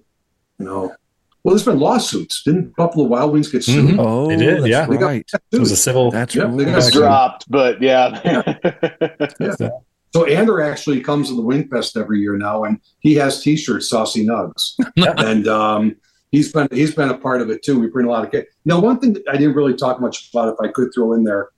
No. 0.58 0.94
Well, 1.42 1.54
there's 1.54 1.64
been 1.64 1.78
lawsuits. 1.80 2.42
Didn't 2.44 2.74
Buffalo 2.76 3.04
Wild 3.06 3.32
Wings 3.32 3.50
get 3.50 3.64
sued? 3.64 3.90
Mhm. 3.90 3.96
Oh, 3.98 4.28
They 4.28 4.36
did, 4.36 4.66
yeah. 4.66 4.86
They 4.86 4.96
got 4.96 5.06
right. 5.06 5.30
It 5.52 5.58
was 5.58 5.72
a 5.72 5.76
civil. 5.76 6.10
That's 6.12 6.34
Yep, 6.34 6.52
they 6.56 6.64
got 6.64 6.92
Dropped, 6.92 7.50
but 7.50 7.82
yeah. 7.82 8.20
Yeah. 8.24 9.68
So 10.14 10.26
Ander 10.26 10.60
actually 10.62 11.00
comes 11.00 11.28
to 11.28 11.34
the 11.34 11.42
Wing 11.42 11.66
Fest 11.68 11.96
every 11.96 12.20
year 12.20 12.36
now, 12.36 12.62
and 12.62 12.78
he 13.00 13.14
has 13.16 13.42
T-shirts, 13.42 13.88
Saucy 13.90 14.24
Nugs, 14.24 14.74
and 15.18 15.48
um, 15.48 15.96
he's 16.34 16.52
been 16.52 16.68
he's 16.70 16.94
been 16.94 17.10
a 17.10 17.16
part 17.18 17.40
of 17.40 17.50
it 17.50 17.62
too. 17.62 17.78
We 17.78 17.86
bring 17.88 18.06
a 18.06 18.10
lot 18.10 18.24
of 18.24 18.30
kids. 18.30 18.48
Now, 18.64 18.80
one 18.80 18.98
thing 18.98 19.12
that 19.14 19.22
I 19.28 19.36
didn't 19.36 19.54
really 19.54 19.74
talk 19.74 20.00
much 20.00 20.30
about, 20.30 20.52
if 20.54 20.60
I 20.60 20.68
could 20.68 20.90
throw 20.94 21.12
in 21.12 21.24
there, 21.24 21.48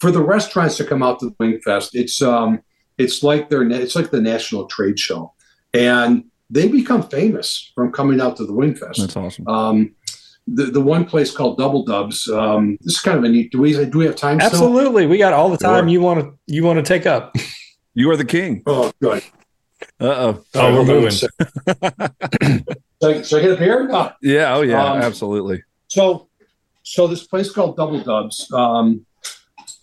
for 0.00 0.10
the 0.10 0.22
restaurants 0.22 0.76
to 0.78 0.84
come 0.84 1.02
out 1.02 1.20
to 1.20 1.26
the 1.26 1.34
Wing 1.38 1.60
Fest, 1.64 1.94
it's 1.94 2.20
um 2.22 2.60
it's 2.98 3.22
like 3.22 3.48
their 3.50 3.62
it's 3.70 3.96
like 3.96 4.10
the 4.10 4.20
national 4.20 4.66
trade 4.66 4.98
show, 4.98 5.32
and 5.74 6.24
they 6.50 6.68
become 6.68 7.02
famous 7.08 7.72
from 7.74 7.92
coming 7.92 8.20
out 8.20 8.36
to 8.36 8.46
the 8.46 8.52
Wing 8.52 8.74
Fest. 8.74 9.00
That's 9.00 9.16
awesome. 9.16 9.46
Um, 9.48 9.94
the 10.46 10.64
the 10.66 10.80
one 10.80 11.04
place 11.04 11.30
called 11.30 11.58
Double 11.58 11.84
Dubs. 11.84 12.28
Um, 12.28 12.78
this 12.82 12.94
is 12.94 13.00
kind 13.00 13.18
of 13.18 13.24
a 13.24 13.28
neat. 13.28 13.52
Do 13.52 13.60
we 13.60 13.72
do 13.72 13.98
we 13.98 14.06
have 14.06 14.16
time? 14.16 14.38
still? 14.40 14.50
Absolutely, 14.50 15.06
we 15.06 15.18
got 15.18 15.32
all 15.32 15.48
the 15.48 15.56
time 15.58 15.84
Sure. 15.84 15.88
you 15.88 16.00
want 16.00 16.20
to 16.20 16.32
you 16.46 16.64
want 16.64 16.78
to 16.78 16.82
take 16.82 17.06
up. 17.06 17.34
You 17.98 18.10
are 18.10 18.16
the 18.16 18.26
king. 18.26 18.62
Oh, 18.66 18.92
good. 19.00 19.22
Uh 20.00 20.04
oh. 20.04 20.44
Oh, 20.54 20.74
we're 20.74 20.84
moving. 20.84 21.10
So, 21.10 21.26
I- 21.82 23.22
so 23.22 23.38
I 23.38 23.42
get 23.42 23.52
a 23.52 23.56
beer? 23.56 23.86
No. 23.88 24.12
Yeah. 24.22 24.54
Oh 24.54 24.62
yeah. 24.62 24.84
Um, 24.84 25.00
absolutely. 25.02 25.62
So, 25.88 26.28
so 26.82 27.06
this 27.06 27.26
place 27.26 27.50
called 27.50 27.76
Double 27.76 28.00
Dubs, 28.02 28.50
um, 28.52 29.04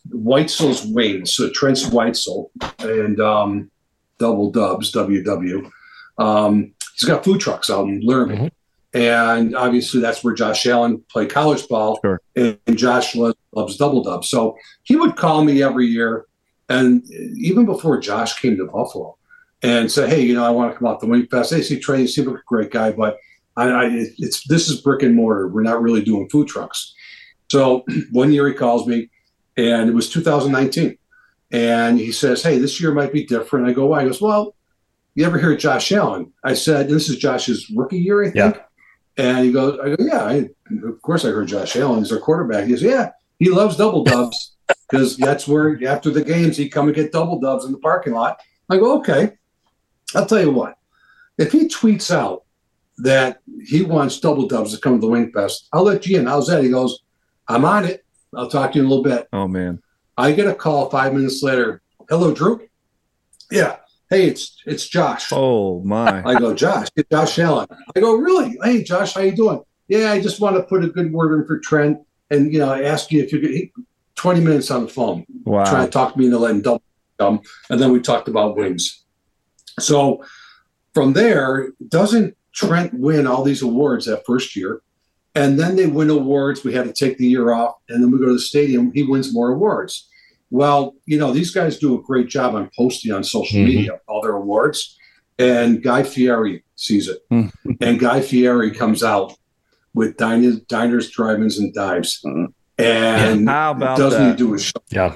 Weitzel's 0.09 0.85
Wings, 0.85 1.33
so 1.35 1.49
Trent's 1.51 1.85
Weitzel 1.89 2.49
and 2.79 3.19
um, 3.19 3.71
Double 4.19 4.51
Dubs, 4.51 4.91
WW. 4.91 5.69
Um, 6.17 6.73
he's 6.95 7.07
got 7.07 7.23
food 7.23 7.39
trucks 7.39 7.69
out 7.69 7.87
in 7.87 8.01
Laramie. 8.01 8.35
Mhm. 8.37 8.51
And 8.95 9.55
obviously, 9.55 10.01
that's 10.01 10.23
where 10.23 10.35
Josh 10.35 10.67
Allen 10.67 11.03
played 11.09 11.31
college 11.31 11.67
ball. 11.67 11.97
Sure. 12.03 12.21
And, 12.35 12.59
and 12.67 12.77
Josh 12.77 13.15
lo- 13.15 13.33
loves 13.51 13.75
Double 13.77 14.03
Dubs. 14.03 14.29
So 14.29 14.55
he 14.83 14.95
would 14.95 15.15
call 15.15 15.43
me 15.43 15.63
every 15.63 15.87
year. 15.87 16.25
And 16.69 17.03
even 17.35 17.65
before 17.65 17.97
Josh 17.99 18.39
came 18.39 18.55
to 18.57 18.65
Buffalo 18.65 19.17
and 19.63 19.89
say, 19.89 20.07
Hey, 20.07 20.21
you 20.21 20.35
know, 20.35 20.45
I 20.45 20.49
want 20.49 20.71
to 20.71 20.77
come 20.77 20.87
out 20.87 20.99
the 20.99 21.07
Wing 21.07 21.25
Fest. 21.27 21.53
Hey, 21.53 21.61
see, 21.61 21.79
Trey, 21.79 22.01
you 22.01 22.07
seem 22.07 22.25
like 22.25 22.39
a 22.39 22.43
great 22.45 22.69
guy, 22.69 22.91
but 22.91 23.17
I, 23.55 23.69
I 23.69 23.89
it's 24.17 24.45
this 24.47 24.69
is 24.69 24.81
brick 24.81 25.03
and 25.03 25.15
mortar. 25.15 25.47
We're 25.47 25.63
not 25.63 25.81
really 25.81 26.03
doing 26.03 26.29
food 26.29 26.47
trucks. 26.47 26.93
So 27.49 27.83
one 28.11 28.31
year 28.31 28.47
he 28.47 28.53
calls 28.53 28.87
me, 28.87 29.09
and 29.57 29.89
it 29.89 29.93
was 29.93 30.09
2019, 30.09 30.97
and 31.51 31.99
he 31.99 32.11
says, 32.11 32.43
"Hey, 32.43 32.57
this 32.57 32.81
year 32.81 32.91
might 32.91 33.13
be 33.13 33.25
different." 33.25 33.67
I 33.67 33.73
go, 33.73 33.87
"Why?" 33.87 34.01
He 34.01 34.07
goes, 34.07 34.21
"Well, 34.21 34.55
you 35.15 35.25
ever 35.25 35.39
hear 35.39 35.53
of 35.53 35.59
Josh 35.59 35.91
Allen?" 35.91 36.31
I 36.43 36.53
said, 36.53 36.89
"This 36.89 37.09
is 37.09 37.17
Josh's 37.17 37.69
rookie 37.75 37.99
year, 37.99 38.23
I 38.23 38.31
think." 38.31 38.57
And 39.17 39.45
he 39.45 39.51
goes, 39.51 39.79
"I 39.79 39.95
go, 39.95 40.03
yeah, 40.03 40.23
I, 40.23 40.49
of 40.87 41.01
course 41.03 41.23
I 41.23 41.29
heard 41.29 41.47
Josh 41.47 41.75
Allen. 41.75 41.99
He's 41.99 42.11
our 42.11 42.19
quarterback." 42.19 42.65
He 42.65 42.71
goes, 42.71 42.81
"Yeah, 42.81 43.11
he 43.39 43.49
loves 43.49 43.77
double 43.77 44.03
dubs 44.03 44.55
because 44.89 45.15
that's 45.17 45.47
where 45.47 45.79
after 45.87 46.09
the 46.09 46.23
games 46.23 46.57
he 46.57 46.67
come 46.67 46.87
and 46.87 46.95
get 46.95 47.11
double 47.11 47.39
dubs 47.39 47.65
in 47.65 47.71
the 47.71 47.77
parking 47.77 48.13
lot." 48.13 48.39
I 48.69 48.77
go, 48.77 48.97
"Okay." 48.97 49.33
I'll 50.15 50.25
tell 50.25 50.41
you 50.41 50.51
what. 50.51 50.77
If 51.37 51.51
he 51.51 51.67
tweets 51.67 52.13
out 52.13 52.43
that 52.97 53.39
he 53.65 53.83
wants 53.83 54.19
double 54.19 54.47
dubs 54.47 54.73
to 54.73 54.79
come 54.79 54.95
to 54.95 55.01
the 55.01 55.11
Wing 55.11 55.31
Fest, 55.31 55.67
I'll 55.73 55.83
let 55.83 56.05
you 56.05 56.19
in. 56.19 56.27
How's 56.27 56.47
that? 56.47 56.63
He 56.63 56.69
goes, 56.69 57.03
I'm 57.47 57.65
on 57.65 57.85
it. 57.85 58.05
I'll 58.35 58.49
talk 58.49 58.71
to 58.71 58.77
you 58.77 58.83
in 58.83 58.87
a 58.87 58.89
little 58.89 59.03
bit. 59.03 59.27
Oh 59.33 59.47
man. 59.47 59.81
I 60.17 60.31
get 60.31 60.47
a 60.47 60.53
call 60.53 60.89
five 60.89 61.13
minutes 61.13 61.41
later. 61.41 61.81
Hello, 62.09 62.33
Drew. 62.33 62.67
Yeah. 63.51 63.77
Hey, 64.09 64.27
it's 64.27 64.61
it's 64.65 64.87
Josh. 64.87 65.29
Oh 65.31 65.81
my. 65.83 66.23
I 66.23 66.39
go, 66.39 66.53
Josh, 66.53 66.87
it's 66.95 67.09
Josh 67.09 67.39
Allen. 67.39 67.67
I 67.95 67.99
go, 67.99 68.15
really? 68.15 68.57
Hey, 68.63 68.83
Josh, 68.83 69.13
how 69.15 69.21
you 69.21 69.35
doing? 69.35 69.61
Yeah, 69.87 70.11
I 70.11 70.21
just 70.21 70.39
want 70.39 70.55
to 70.55 70.63
put 70.63 70.83
a 70.83 70.87
good 70.87 71.11
word 71.11 71.39
in 71.39 71.47
for 71.47 71.59
Trent, 71.59 71.97
and 72.29 72.53
you 72.53 72.59
know, 72.59 72.73
ask 72.73 73.11
you 73.11 73.23
if 73.23 73.33
you 73.33 73.39
could. 73.39 73.83
Twenty 74.15 74.41
minutes 74.41 74.69
on 74.69 74.83
the 74.83 74.87
phone 74.87 75.25
trying 75.43 75.85
to 75.85 75.91
talk 75.91 76.15
me 76.15 76.25
into 76.25 76.37
letting 76.37 76.61
double 76.61 76.83
come. 77.19 77.41
And 77.71 77.81
then 77.81 77.91
we 77.91 77.99
talked 77.99 78.27
about 78.27 78.55
wings. 78.55 79.02
So 79.79 80.23
from 80.93 81.13
there, 81.13 81.69
doesn't 81.87 82.35
Trent 82.53 82.93
win 82.93 83.25
all 83.25 83.43
these 83.43 83.61
awards 83.63 84.05
that 84.05 84.23
first 84.27 84.55
year? 84.55 84.81
And 85.35 85.59
then 85.59 85.75
they 85.75 85.87
win 85.87 86.11
awards. 86.11 86.63
We 86.63 86.73
had 86.73 86.85
to 86.85 86.93
take 86.93 87.17
the 87.17 87.25
year 87.27 87.51
off. 87.51 87.75
And 87.89 88.03
then 88.03 88.11
we 88.11 88.19
go 88.19 88.27
to 88.27 88.33
the 88.33 88.39
stadium. 88.39 88.91
He 88.93 89.01
wins 89.01 89.33
more 89.33 89.49
awards. 89.51 90.07
Well, 90.51 90.93
you 91.07 91.17
know, 91.17 91.31
these 91.31 91.49
guys 91.49 91.79
do 91.79 91.97
a 91.97 92.01
great 92.03 92.27
job 92.29 92.53
on 92.53 92.69
posting 92.77 93.11
on 93.11 93.23
social 93.23 93.59
Mhm. 93.59 93.65
media 93.65 93.99
all 94.07 94.21
their 94.21 94.35
awards. 94.35 94.95
And 95.39 95.81
Guy 95.81 96.03
Fieri 96.03 96.63
sees 96.75 97.07
it. 97.09 97.19
Hmm. 97.31 97.47
and 97.81 97.99
Guy 97.99 98.21
Fieri 98.21 98.69
comes 98.69 99.03
out 99.03 99.33
with 99.95 100.15
diners, 100.17 100.59
diners 100.61 101.09
drive-ins, 101.09 101.57
and 101.57 101.73
dives. 101.73 102.23
And 102.77 103.49
How 103.49 103.71
about 103.71 103.97
doesn't 103.97 104.21
he 104.21 104.27
that? 104.29 104.37
do 104.37 104.53
a 104.53 104.59
show? 104.59 104.71
Yeah, 104.91 105.15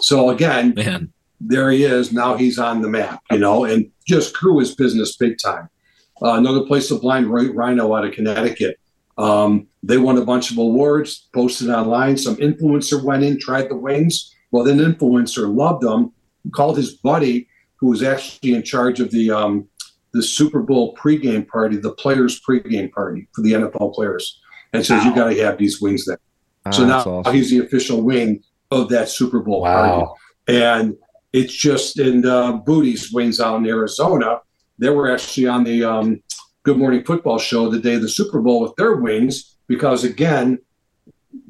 So 0.00 0.30
again, 0.30 0.74
Man, 0.76 1.12
there 1.46 1.70
he 1.70 1.84
is. 1.84 2.12
Now 2.12 2.36
he's 2.36 2.58
on 2.58 2.82
the 2.82 2.88
map, 2.88 3.22
you 3.30 3.38
know, 3.38 3.64
and 3.64 3.90
just 4.06 4.34
grew 4.34 4.58
his 4.58 4.74
business 4.74 5.16
big 5.16 5.38
time. 5.38 5.68
Uh, 6.22 6.34
another 6.34 6.62
place, 6.64 6.88
the 6.88 6.96
Blind 6.96 7.28
Rhino 7.30 7.94
out 7.94 8.04
of 8.04 8.12
Connecticut. 8.12 8.78
Um, 9.18 9.66
they 9.82 9.98
won 9.98 10.16
a 10.18 10.24
bunch 10.24 10.50
of 10.50 10.58
awards, 10.58 11.28
posted 11.34 11.68
online. 11.68 12.16
Some 12.16 12.36
influencer 12.36 13.02
went 13.02 13.24
in, 13.24 13.38
tried 13.40 13.68
the 13.68 13.76
wings. 13.76 14.32
Well, 14.52 14.64
then 14.64 14.78
influencer 14.78 15.52
loved 15.52 15.82
them, 15.82 16.12
called 16.52 16.76
his 16.76 16.94
buddy, 16.94 17.48
who 17.76 17.88
was 17.88 18.02
actually 18.02 18.54
in 18.54 18.62
charge 18.62 19.00
of 19.00 19.10
the 19.10 19.30
um, 19.30 19.68
the 20.12 20.22
Super 20.22 20.60
Bowl 20.60 20.94
pregame 20.94 21.46
party, 21.48 21.76
the 21.76 21.92
players' 21.94 22.40
pregame 22.40 22.92
party 22.92 23.28
for 23.34 23.40
the 23.42 23.52
NFL 23.52 23.94
players, 23.94 24.40
and 24.72 24.84
says 24.84 25.04
you 25.04 25.14
got 25.14 25.30
to 25.30 25.42
have 25.42 25.58
these 25.58 25.80
wings 25.80 26.04
there. 26.04 26.18
So 26.70 26.84
Ah, 26.84 26.86
now 26.86 26.98
awesome. 27.00 27.34
he's 27.34 27.50
the 27.50 27.58
official 27.58 28.02
wing 28.02 28.42
of 28.70 28.88
that 28.90 29.08
Super 29.08 29.40
Bowl 29.40 29.62
party 29.62 30.06
and 30.48 30.94
it's 31.32 31.54
just 31.54 31.98
in 31.98 32.26
uh, 32.26 32.52
Booty's 32.52 33.12
Wings 33.12 33.40
out 33.40 33.56
in 33.56 33.66
Arizona. 33.66 34.40
They 34.78 34.90
were 34.90 35.12
actually 35.12 35.46
on 35.46 35.64
the 35.64 35.84
um, 35.84 36.22
Good 36.62 36.76
Morning 36.76 37.04
Football 37.04 37.38
show 37.38 37.68
the 37.68 37.78
day 37.78 37.94
of 37.94 38.02
the 38.02 38.08
Super 38.08 38.40
Bowl 38.40 38.60
with 38.60 38.74
their 38.76 38.96
wings 38.96 39.56
because 39.66 40.04
again, 40.04 40.58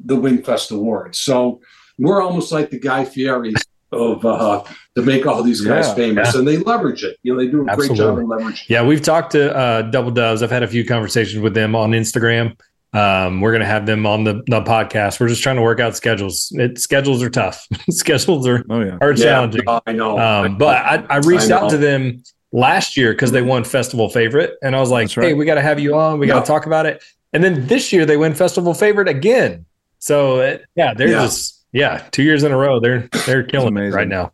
the 0.05 0.15
Wingfest 0.15 0.71
Awards. 0.71 1.19
So 1.19 1.61
we're 1.97 2.21
almost 2.21 2.51
like 2.51 2.69
the 2.69 2.79
Guy 2.79 3.05
Fieri 3.05 3.53
of 3.91 4.25
uh, 4.25 4.63
to 4.95 5.01
make 5.01 5.25
all 5.27 5.43
these 5.43 5.61
guys 5.61 5.87
Yeah, 5.87 5.93
famous, 5.93 6.35
and 6.35 6.47
they 6.47 6.57
leverage 6.57 7.03
it. 7.03 7.17
You 7.23 7.33
know, 7.33 7.39
they 7.39 7.47
do 7.47 7.61
a 7.61 7.75
great 7.75 7.91
job 7.93 8.17
Absolutely. 8.17 8.23
in 8.23 8.29
leveraging. 8.29 8.69
Yeah, 8.69 8.83
we've 8.83 9.01
talked 9.01 9.31
to 9.33 9.55
uh, 9.55 9.81
Double 9.83 10.11
Dubs. 10.11 10.41
I've 10.41 10.51
had 10.51 10.63
a 10.63 10.67
few 10.67 10.85
conversations 10.85 11.41
with 11.41 11.53
them 11.53 11.75
on 11.75 11.91
Instagram. 11.91 12.57
Um, 12.93 13.41
we're 13.41 13.51
going 13.51 13.61
to 13.61 13.65
have 13.67 13.85
them 13.87 14.05
on 14.05 14.23
the, 14.23 14.43
the 14.47 14.61
podcast. 14.61 15.19
We're 15.19 15.27
just 15.27 15.41
trying 15.41 15.55
to 15.55 15.61
work 15.63 15.79
out 15.79 15.95
schedules. 15.95 16.51
It, 16.55 16.77
schedules 16.79 17.23
are 17.23 17.29
tough. 17.29 17.67
schedules 17.89 18.47
are, 18.47 18.63
Oh 18.69 18.81
yeah. 18.81 18.97
are 19.01 19.13
challenging. 19.13 19.63
Yeah, 19.65 19.79
I 19.87 19.91
know. 19.93 20.19
Um, 20.19 20.57
but 20.57 20.77
I, 20.77 21.03
I 21.09 21.17
reached 21.17 21.49
I 21.49 21.55
out 21.57 21.69
to 21.71 21.77
them 21.77 22.21
last 22.51 22.95
year 22.95 23.11
because 23.13 23.31
they 23.31 23.41
won 23.41 23.63
Festival 23.63 24.09
Favorite, 24.09 24.57
and 24.61 24.75
I 24.75 24.79
was 24.79 24.91
like, 24.91 25.15
right. 25.17 25.29
"Hey, 25.29 25.33
we 25.33 25.43
got 25.45 25.55
to 25.55 25.61
have 25.61 25.79
you 25.79 25.95
on. 25.95 26.19
We 26.19 26.27
got 26.27 26.35
to 26.35 26.39
Yeah. 26.41 26.45
talk 26.55 26.67
about 26.67 26.85
it." 26.85 27.03
And 27.33 27.43
then 27.43 27.65
this 27.65 27.91
year 27.91 28.05
they 28.05 28.15
win 28.15 28.35
Festival 28.35 28.75
Favorite 28.75 29.07
again. 29.07 29.65
So 29.97 30.41
it, 30.41 30.63
yeah, 30.75 30.93
they're 30.93 31.07
Yeah. 31.07 31.23
just 31.23 31.65
yeah, 31.71 32.07
two 32.11 32.21
years 32.21 32.43
in 32.43 32.51
a 32.51 32.57
row. 32.57 32.79
They're 32.79 33.09
they're 33.25 33.41
killing 33.41 33.75
it 33.77 33.91
right 33.91 34.07
now. 34.07 34.33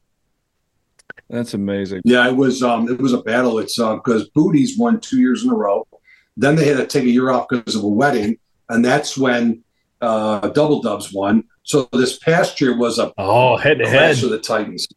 That's 1.29 1.53
amazing. 1.53 2.01
Yeah, 2.03 2.27
it 2.27 2.35
was 2.35 2.61
um, 2.63 2.89
it 2.89 2.99
was 2.99 3.13
a 3.13 3.19
battle. 3.21 3.59
It's 3.59 3.79
um 3.79 4.01
because 4.03 4.27
Booties 4.29 4.77
won 4.77 4.99
two 4.99 5.19
years 5.21 5.43
in 5.45 5.49
a 5.49 5.55
row. 5.55 5.87
Then 6.35 6.55
they 6.55 6.65
had 6.67 6.77
to 6.77 6.87
take 6.87 7.03
a 7.05 7.09
year 7.09 7.29
off 7.29 7.47
because 7.49 7.75
of 7.75 7.83
a 7.83 7.87
wedding, 7.87 8.37
and 8.69 8.83
that's 8.85 9.17
when 9.17 9.63
uh, 10.01 10.47
Double 10.49 10.81
Dubs 10.81 11.11
won. 11.13 11.43
So 11.63 11.87
this 11.93 12.17
past 12.19 12.59
year 12.61 12.77
was 12.77 12.99
a 12.99 13.11
Oh, 13.17 13.57
head 13.57 13.79
to 13.79 13.87
head. 13.87 14.15
clash 14.15 14.23
of 14.23 14.29
the 14.31 14.39
Titans, 14.39 14.87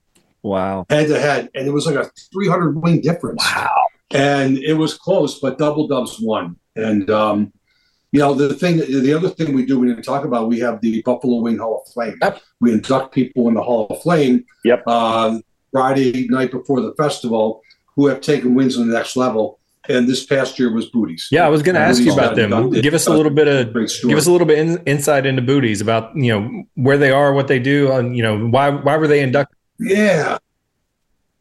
Wow. 0.42 0.86
head 0.90 1.08
to 1.08 1.18
head, 1.18 1.50
and 1.54 1.66
it 1.66 1.72
was 1.72 1.86
like 1.86 1.96
a 1.96 2.10
300 2.32 2.80
wing 2.82 3.00
difference. 3.00 3.42
Wow. 3.54 3.84
and 4.12 4.58
it 4.58 4.74
was 4.74 4.94
close, 4.94 5.40
but 5.40 5.58
Double 5.58 5.86
Dubs 5.88 6.18
won. 6.20 6.56
And 6.76 7.08
um, 7.10 7.52
you 8.12 8.20
know 8.20 8.34
the 8.34 8.54
thing, 8.54 8.76
the 8.78 9.14
other 9.14 9.28
thing 9.30 9.54
we 9.54 9.64
do 9.66 9.78
we 9.78 9.88
when 9.88 9.96
you 9.96 10.02
talk 10.02 10.24
about, 10.24 10.48
we 10.48 10.58
have 10.60 10.80
the 10.82 11.02
Buffalo 11.02 11.40
Wing 11.40 11.58
Hall 11.58 11.82
of 11.86 11.92
Fame. 11.94 12.18
Yep. 12.22 12.40
We 12.60 12.72
induct 12.72 13.14
people 13.14 13.48
in 13.48 13.54
the 13.54 13.62
Hall 13.62 13.86
of 13.88 14.02
Fame. 14.02 14.44
Yep. 14.64 14.82
Uh, 14.86 15.38
Friday 15.72 16.26
night 16.28 16.50
before 16.50 16.80
the 16.82 16.92
festival, 16.98 17.62
who 17.96 18.06
have 18.06 18.20
taken 18.20 18.54
wins 18.54 18.74
to 18.76 18.84
the 18.84 18.92
next 18.92 19.16
level. 19.16 19.58
And 19.88 20.08
this 20.08 20.24
past 20.24 20.58
year 20.58 20.72
was 20.72 20.86
Booties. 20.86 21.28
Yeah, 21.32 21.44
I 21.44 21.48
was 21.48 21.62
going 21.62 21.74
to 21.74 21.80
ask 21.80 22.02
you 22.02 22.12
about 22.12 22.36
them. 22.36 22.52
inducted. 22.52 22.82
Give 22.84 22.94
us 22.94 23.06
a 23.08 23.12
little 23.12 23.32
bit 23.32 23.48
of 23.48 23.74
give 23.74 24.16
us 24.16 24.26
a 24.26 24.30
little 24.30 24.46
bit 24.46 24.58
in, 24.58 24.78
insight 24.84 25.26
into 25.26 25.42
booties 25.42 25.80
about 25.80 26.14
you 26.14 26.32
know 26.32 26.64
where 26.74 26.96
they 26.96 27.10
are, 27.10 27.32
what 27.32 27.48
they 27.48 27.58
do, 27.58 27.90
and 27.90 28.16
you 28.16 28.22
know 28.22 28.46
why 28.46 28.70
why 28.70 28.96
were 28.96 29.08
they 29.08 29.20
inducted? 29.20 29.58
Yeah. 29.80 30.38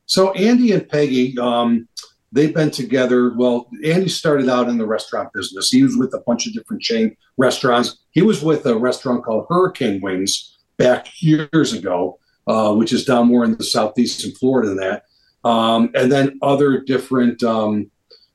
So 0.07 0.31
Andy 0.33 0.71
and 0.71 0.89
Peggy, 0.89 1.37
um, 1.37 1.87
they've 2.31 2.53
been 2.53 2.71
together. 2.71 3.33
Well, 3.35 3.69
Andy 3.85 4.09
started 4.09 4.49
out 4.49 4.69
in 4.69 4.77
the 4.77 4.87
restaurant 4.87 5.31
business. 5.33 5.69
He 5.69 5.83
was 5.83 5.95
with 5.95 6.13
a 6.13 6.21
bunch 6.25 6.47
of 6.47 6.53
different 6.53 6.81
chain 6.81 7.15
restaurants. 7.37 7.99
He 8.11 8.23
was 8.23 8.43
with 8.43 8.65
a 8.65 8.75
restaurant 8.75 9.23
called 9.23 9.45
Hurricane 9.49 10.01
Wings 10.01 10.57
back 10.77 11.07
years 11.21 11.73
ago, 11.73 12.17
uh, 12.47 12.73
which 12.73 12.91
is 12.91 13.05
down 13.05 13.27
more 13.27 13.45
in 13.45 13.55
the 13.55 13.63
southeastern 13.63 14.31
Florida 14.31 14.69
than 14.69 14.77
that. 14.77 15.03
Um, 15.43 15.91
and 15.95 16.11
then 16.11 16.39
other 16.41 16.81
different 16.81 17.41
um, 17.43 17.89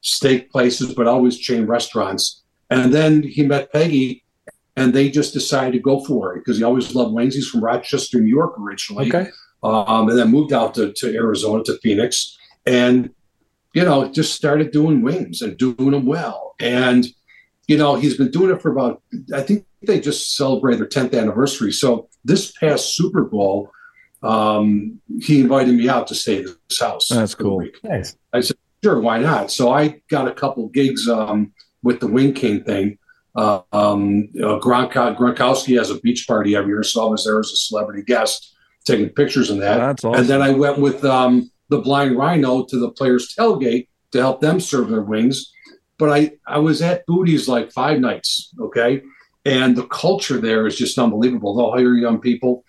steak 0.07 0.51
places, 0.53 0.95
but 0.95 1.09
always 1.09 1.37
chain 1.37 1.67
restaurants. 1.67 2.43
And 2.71 2.95
then 2.95 3.23
he 3.23 3.43
met 3.43 3.73
Peggy, 3.73 4.25
and 4.77 4.93
they 4.93 5.11
just 5.11 5.33
decided 5.33 5.73
to 5.73 5.81
go 5.81 6.05
for 6.05 6.35
it 6.35 6.41
because 6.41 6.59
he 6.59 6.65
always 6.65 6.95
loved 6.95 7.13
wings. 7.13 7.35
He's 7.35 7.49
from 7.49 7.63
Rochester, 7.63 8.21
New 8.21 8.29
York, 8.29 8.59
originally 8.59 9.09
Okay, 9.09 9.31
um, 9.63 10.09
and 10.09 10.19
then 10.19 10.31
moved 10.31 10.53
out 10.53 10.75
to, 10.75 10.93
to 10.93 11.15
Arizona 11.15 11.65
to 11.65 11.79
Phoenix, 11.79 12.39
and 12.67 13.11
you 13.75 13.85
know 13.85 14.09
just 14.09 14.35
started 14.35 14.71
doing 14.71 15.03
wings 15.03 15.43
and 15.43 15.57
doing 15.57 15.91
them 15.91 16.07
well. 16.07 16.55
And 16.61 17.07
you 17.67 17.77
know 17.77 17.97
he's 17.97 18.17
been 18.17 18.31
doing 18.31 18.55
it 18.55 18.63
for 18.63 18.71
about 18.71 19.03
I 19.35 19.43
think 19.43 19.67
they 19.83 20.01
just 20.01 20.37
celebrated 20.37 20.81
their 20.81 21.05
10th 21.05 21.19
anniversary. 21.19 21.73
So 21.73 22.09
this 22.25 22.53
past 22.53 22.97
Super 22.97 23.23
Bowl, 23.23 23.71
um, 24.23 25.01
he 25.21 25.41
invited 25.41 25.75
me 25.75 25.89
out 25.89 26.09
to 26.09 26.15
stay 26.15 26.39
at 26.39 26.47
his 26.69 26.81
house. 26.81 27.09
That's 27.09 27.35
for 27.35 27.43
a 27.43 27.45
cool. 27.45 27.57
week. 27.59 27.79
Sure, 28.87 29.01
why 29.01 29.19
not? 29.19 29.51
So 29.51 29.73
I 29.73 30.01
got 30.09 30.29
a 30.29 30.33
couple 30.33 30.69
gigs 30.69 31.09
um, 31.09 31.53
with 31.83 31.99
the 31.99 32.07
Wing 32.07 32.33
King 32.33 32.63
thing. 32.63 32.99
Uh, 33.35 33.63
um, 33.73 34.29
uh, 34.37 34.61
Gronk- 34.61 34.93
Gronkowski 34.93 35.77
has 35.77 35.91
a 35.91 35.99
beach 35.99 36.29
party 36.29 36.55
every 36.55 36.71
year, 36.71 36.85
so 36.85 37.05
I 37.05 37.11
was 37.11 37.25
there 37.25 37.41
as 37.41 37.51
a 37.51 37.57
celebrity 37.57 38.05
guest, 38.05 38.55
taking 38.85 39.09
pictures 39.09 39.51
and 39.51 39.61
that. 39.61 39.79
That's 39.79 40.05
awesome. 40.05 40.21
And 40.21 40.29
then 40.29 40.41
I 40.41 40.51
went 40.51 40.79
with 40.79 41.05
um, 41.05 41.51
the 41.69 41.79
Blind 41.79 42.17
Rhino 42.17 42.65
to 42.65 42.79
the 42.79 42.93
players' 42.93 43.35
tailgate 43.37 43.89
to 44.13 44.19
help 44.19 44.41
them 44.41 44.61
serve 44.61 44.89
their 44.89 45.03
wings. 45.03 45.53
But 45.99 46.11
I, 46.11 46.31
I 46.47 46.59
was 46.59 46.81
at 46.81 47.05
Booties 47.07 47.49
like 47.49 47.73
five 47.73 47.99
nights, 47.99 48.55
okay? 48.61 49.03
And 49.45 49.75
the 49.75 49.89
culture 49.89 50.41
there 50.41 50.65
is 50.65 50.79
just 50.79 50.97
unbelievable. 50.97 51.57
They'll 51.57 51.73
hire 51.73 51.95
young 51.95 52.21
people 52.21 52.63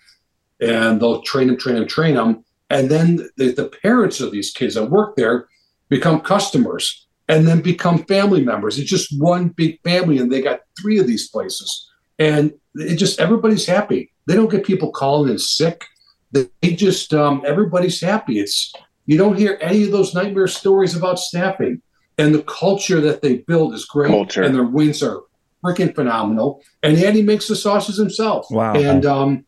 and 0.59 0.99
they'll 0.99 1.21
train 1.21 1.45
them, 1.45 1.57
train 1.57 1.75
them, 1.75 1.87
train 1.87 2.15
them. 2.15 2.43
And 2.71 2.89
then 2.89 3.29
the, 3.37 3.51
the 3.51 3.69
parents 3.83 4.19
of 4.19 4.31
these 4.31 4.49
kids 4.49 4.73
that 4.73 4.89
work 4.89 5.15
there 5.15 5.47
become 5.89 6.21
customers 6.21 7.07
and 7.27 7.47
then 7.47 7.61
become 7.61 8.05
family 8.05 8.43
members. 8.43 8.79
It's 8.79 8.89
just 8.89 9.19
one 9.19 9.49
big 9.49 9.81
family, 9.83 10.17
and 10.17 10.31
they 10.31 10.41
got 10.41 10.61
three 10.79 10.99
of 10.99 11.07
these 11.07 11.29
places. 11.29 11.89
And 12.19 12.53
it 12.75 12.95
just 12.95 13.19
everybody's 13.19 13.65
happy. 13.65 14.11
They 14.25 14.35
don't 14.35 14.51
get 14.51 14.65
people 14.65 14.91
calling 14.91 15.31
in 15.31 15.39
sick. 15.39 15.85
They 16.31 16.47
just 16.61 17.13
um, 17.13 17.43
everybody's 17.45 18.01
happy. 18.01 18.39
It's 18.39 18.73
you 19.05 19.17
don't 19.17 19.37
hear 19.37 19.57
any 19.61 19.83
of 19.83 19.91
those 19.91 20.13
nightmare 20.13 20.47
stories 20.47 20.95
about 20.95 21.19
staffing, 21.19 21.81
and 22.17 22.33
the 22.33 22.43
culture 22.43 23.01
that 23.01 23.21
they 23.21 23.37
build 23.37 23.73
is 23.73 23.85
great. 23.85 24.09
Culture. 24.09 24.43
and 24.43 24.53
their 24.53 24.63
wings 24.63 25.01
are 25.01 25.21
freaking 25.63 25.93
phenomenal. 25.93 26.61
And 26.83 26.97
Andy 26.97 27.23
makes 27.23 27.47
the 27.47 27.55
sauces 27.55 27.97
himself. 27.97 28.47
Wow. 28.51 28.75
And 28.75 29.05
um, 29.05 29.45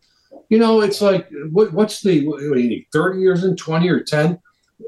you 0.49 0.57
know, 0.57 0.81
it's 0.81 1.01
like 1.01 1.29
what, 1.51 1.73
what's 1.73 2.01
the 2.01 2.27
what, 2.27 2.39
do 2.39 2.45
you 2.45 2.69
need? 2.69 2.87
Thirty 2.91 3.19
years 3.19 3.43
in, 3.43 3.55
twenty 3.55 3.89
or 3.89 4.01
ten? 4.01 4.39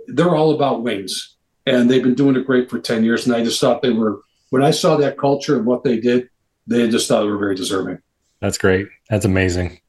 They're 0.08 0.36
all 0.36 0.54
about 0.54 0.84
wings, 0.84 1.31
and 1.66 1.90
they've 1.90 2.04
been 2.04 2.16
doing 2.16 2.36
it 2.36 2.46
great 2.46 2.70
for 2.70 2.80
ten 2.80 3.04
years. 3.04 3.26
And 3.26 3.36
I 3.36 3.44
just 3.44 3.60
thought 3.60 3.82
they 3.82 3.92
were 3.92 4.22
when 4.50 4.64
I 4.64 4.72
saw 4.72 4.98
that 4.98 5.18
culture 5.18 5.58
and 5.58 5.66
what 5.66 5.84
they 5.84 6.00
did, 6.00 6.30
they 6.68 6.90
just 6.90 7.08
thought 7.08 7.22
they 7.22 7.28
were 7.28 7.38
very 7.38 7.56
deserving. 7.56 8.00
That's 8.40 8.58
great. 8.58 8.88
That's 9.10 9.26
amazing. 9.26 9.80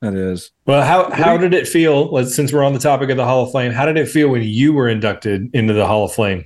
that 0.00 0.14
is. 0.14 0.50
Well, 0.66 0.82
how 0.82 1.10
how 1.10 1.36
did 1.36 1.54
it 1.54 1.66
feel? 1.68 2.10
Let's, 2.12 2.34
since 2.34 2.52
we're 2.52 2.64
on 2.64 2.72
the 2.72 2.78
topic 2.78 3.10
of 3.10 3.16
the 3.16 3.24
Hall 3.24 3.44
of 3.44 3.52
Fame, 3.52 3.72
how 3.72 3.86
did 3.86 3.96
it 3.96 4.08
feel 4.08 4.28
when 4.28 4.42
you 4.42 4.72
were 4.72 4.88
inducted 4.88 5.50
into 5.54 5.72
the 5.72 5.86
Hall 5.86 6.04
of 6.04 6.12
Fame? 6.12 6.44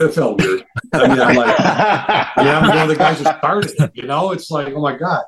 It 0.00 0.08
felt 0.12 0.40
weird. 0.40 0.64
I 0.92 1.08
mean, 1.08 1.20
I'm 1.20 1.36
like, 1.36 1.58
yeah, 1.58 2.58
I'm 2.60 2.68
one 2.68 2.78
of 2.78 2.88
the 2.88 2.96
guys 2.96 3.20
that 3.22 3.38
started. 3.38 3.70
it, 3.78 3.92
You 3.94 4.06
know, 4.06 4.32
it's 4.32 4.50
like, 4.50 4.74
oh 4.74 4.80
my 4.80 4.96
god. 4.96 5.22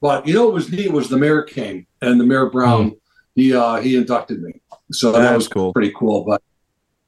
But 0.00 0.26
you 0.26 0.34
know, 0.34 0.44
what 0.46 0.54
was 0.54 0.70
neat 0.70 0.92
was 0.92 1.08
the 1.08 1.16
mayor 1.16 1.42
came 1.42 1.86
and 2.00 2.20
the 2.20 2.24
mayor 2.24 2.48
Brown. 2.48 2.96
He 3.34 3.54
uh, 3.54 3.76
he 3.80 3.96
inducted 3.96 4.40
me, 4.42 4.60
so 4.92 5.12
that, 5.12 5.20
That 5.22 5.34
was 5.36 5.48
cool. 5.48 5.72
pretty 5.72 5.92
cool. 5.96 6.24
But 6.24 6.42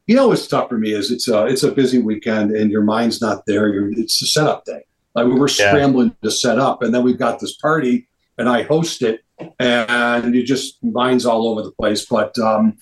you 0.07 0.15
know, 0.15 0.29
what's 0.29 0.47
tough 0.47 0.69
for 0.69 0.79
me 0.79 0.93
is 0.93 1.11
it's 1.11 1.29
a 1.29 1.47
it's 1.47 1.63
a 1.63 1.73
busy 1.73 1.99
weekend 1.99 2.51
and 2.51 2.71
your 2.71 2.83
mind's 2.83 3.21
not 3.21 3.47
there. 3.47 3.73
You're, 3.73 3.91
it's 3.93 4.21
a 4.23 4.27
setup 4.27 4.65
day. 4.65 4.83
Like 5.15 5.27
we 5.27 5.35
were 5.35 5.49
Yeah. 5.49 5.71
scrambling 5.71 6.15
to 6.23 6.31
set 6.31 6.59
up, 6.59 6.83
and 6.83 6.95
then 6.95 7.03
we've 7.05 7.19
got 7.19 7.39
this 7.41 7.57
party, 7.57 8.09
and 8.37 8.49
I 8.49 8.63
host 8.63 9.01
it, 9.03 9.21
and 9.59 10.35
you 10.35 10.43
just 10.45 10.83
mind's 10.85 11.25
all 11.25 11.49
over 11.49 11.63
the 11.63 11.71
place. 11.73 12.05
But 12.07 12.37
um, 12.39 12.77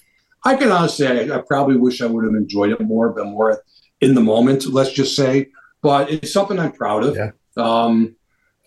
I 0.44 0.56
can 0.56 0.72
honestly, 0.72 1.06
say 1.06 1.30
I, 1.30 1.36
I 1.36 1.42
probably 1.42 1.76
wish 1.76 2.00
I 2.00 2.06
would 2.06 2.24
have 2.24 2.34
enjoyed 2.34 2.72
it 2.72 2.80
more, 2.80 3.10
been 3.10 3.30
more 3.32 3.62
in 4.00 4.14
the 4.14 4.20
moment. 4.20 4.66
Let's 4.66 4.92
just 4.92 5.14
say, 5.14 5.48
but 5.82 6.10
it's 6.10 6.32
something 6.32 6.58
I'm 6.58 6.72
proud 6.72 7.04
of. 7.04 7.16
Yeah. 7.16 7.30
Um, 7.56 8.16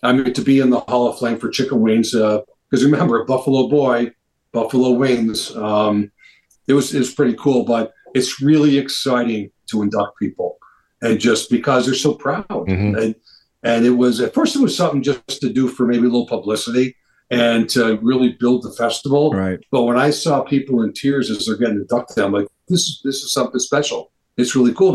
I 0.02 0.12
mean, 0.12 0.32
to 0.32 0.42
be 0.42 0.60
in 0.60 0.70
the 0.70 0.80
Hall 0.80 1.08
of 1.08 1.18
Fame 1.18 1.38
for 1.38 1.50
chicken 1.50 1.80
wings, 1.80 2.12
because 2.12 2.84
remember, 2.84 3.24
Buffalo 3.24 3.68
Boy, 3.68 4.12
Buffalo 4.52 4.90
Wings. 4.92 5.54
Um, 5.56 6.10
it 6.68 6.74
was 6.74 6.94
it 6.94 6.98
was 6.98 7.12
pretty 7.14 7.34
cool, 7.38 7.64
but 7.64 7.92
it's 8.14 8.40
really 8.40 8.78
exciting 8.78 9.50
to 9.70 9.82
induct 9.82 10.18
people, 10.18 10.58
and 11.02 11.18
just 11.18 11.50
because 11.50 11.86
they're 11.86 11.94
so 11.94 12.14
proud, 12.14 12.46
Mhm. 12.50 12.96
and 13.00 13.14
and 13.62 13.84
it 13.86 13.90
was 13.90 14.20
at 14.20 14.34
first 14.34 14.54
it 14.56 14.62
was 14.62 14.76
something 14.76 15.02
just 15.02 15.40
to 15.40 15.48
do 15.48 15.68
for 15.68 15.86
maybe 15.86 16.06
a 16.06 16.10
little 16.10 16.26
publicity 16.26 16.94
and 17.30 17.68
to 17.70 17.98
really 18.02 18.36
build 18.38 18.62
the 18.62 18.70
festival. 18.72 19.32
Right. 19.32 19.58
But 19.72 19.82
when 19.82 19.96
I 19.98 20.10
saw 20.10 20.42
people 20.42 20.82
in 20.82 20.92
tears 20.92 21.30
as 21.30 21.46
they're 21.46 21.56
getting 21.56 21.76
inducted, 21.78 22.22
I'm 22.24 22.32
like, 22.32 22.46
this 22.68 22.82
is 22.82 23.00
this 23.04 23.22
is 23.22 23.32
something 23.32 23.58
special. 23.60 24.12
It's 24.36 24.54
really 24.54 24.72
cool 24.74 24.92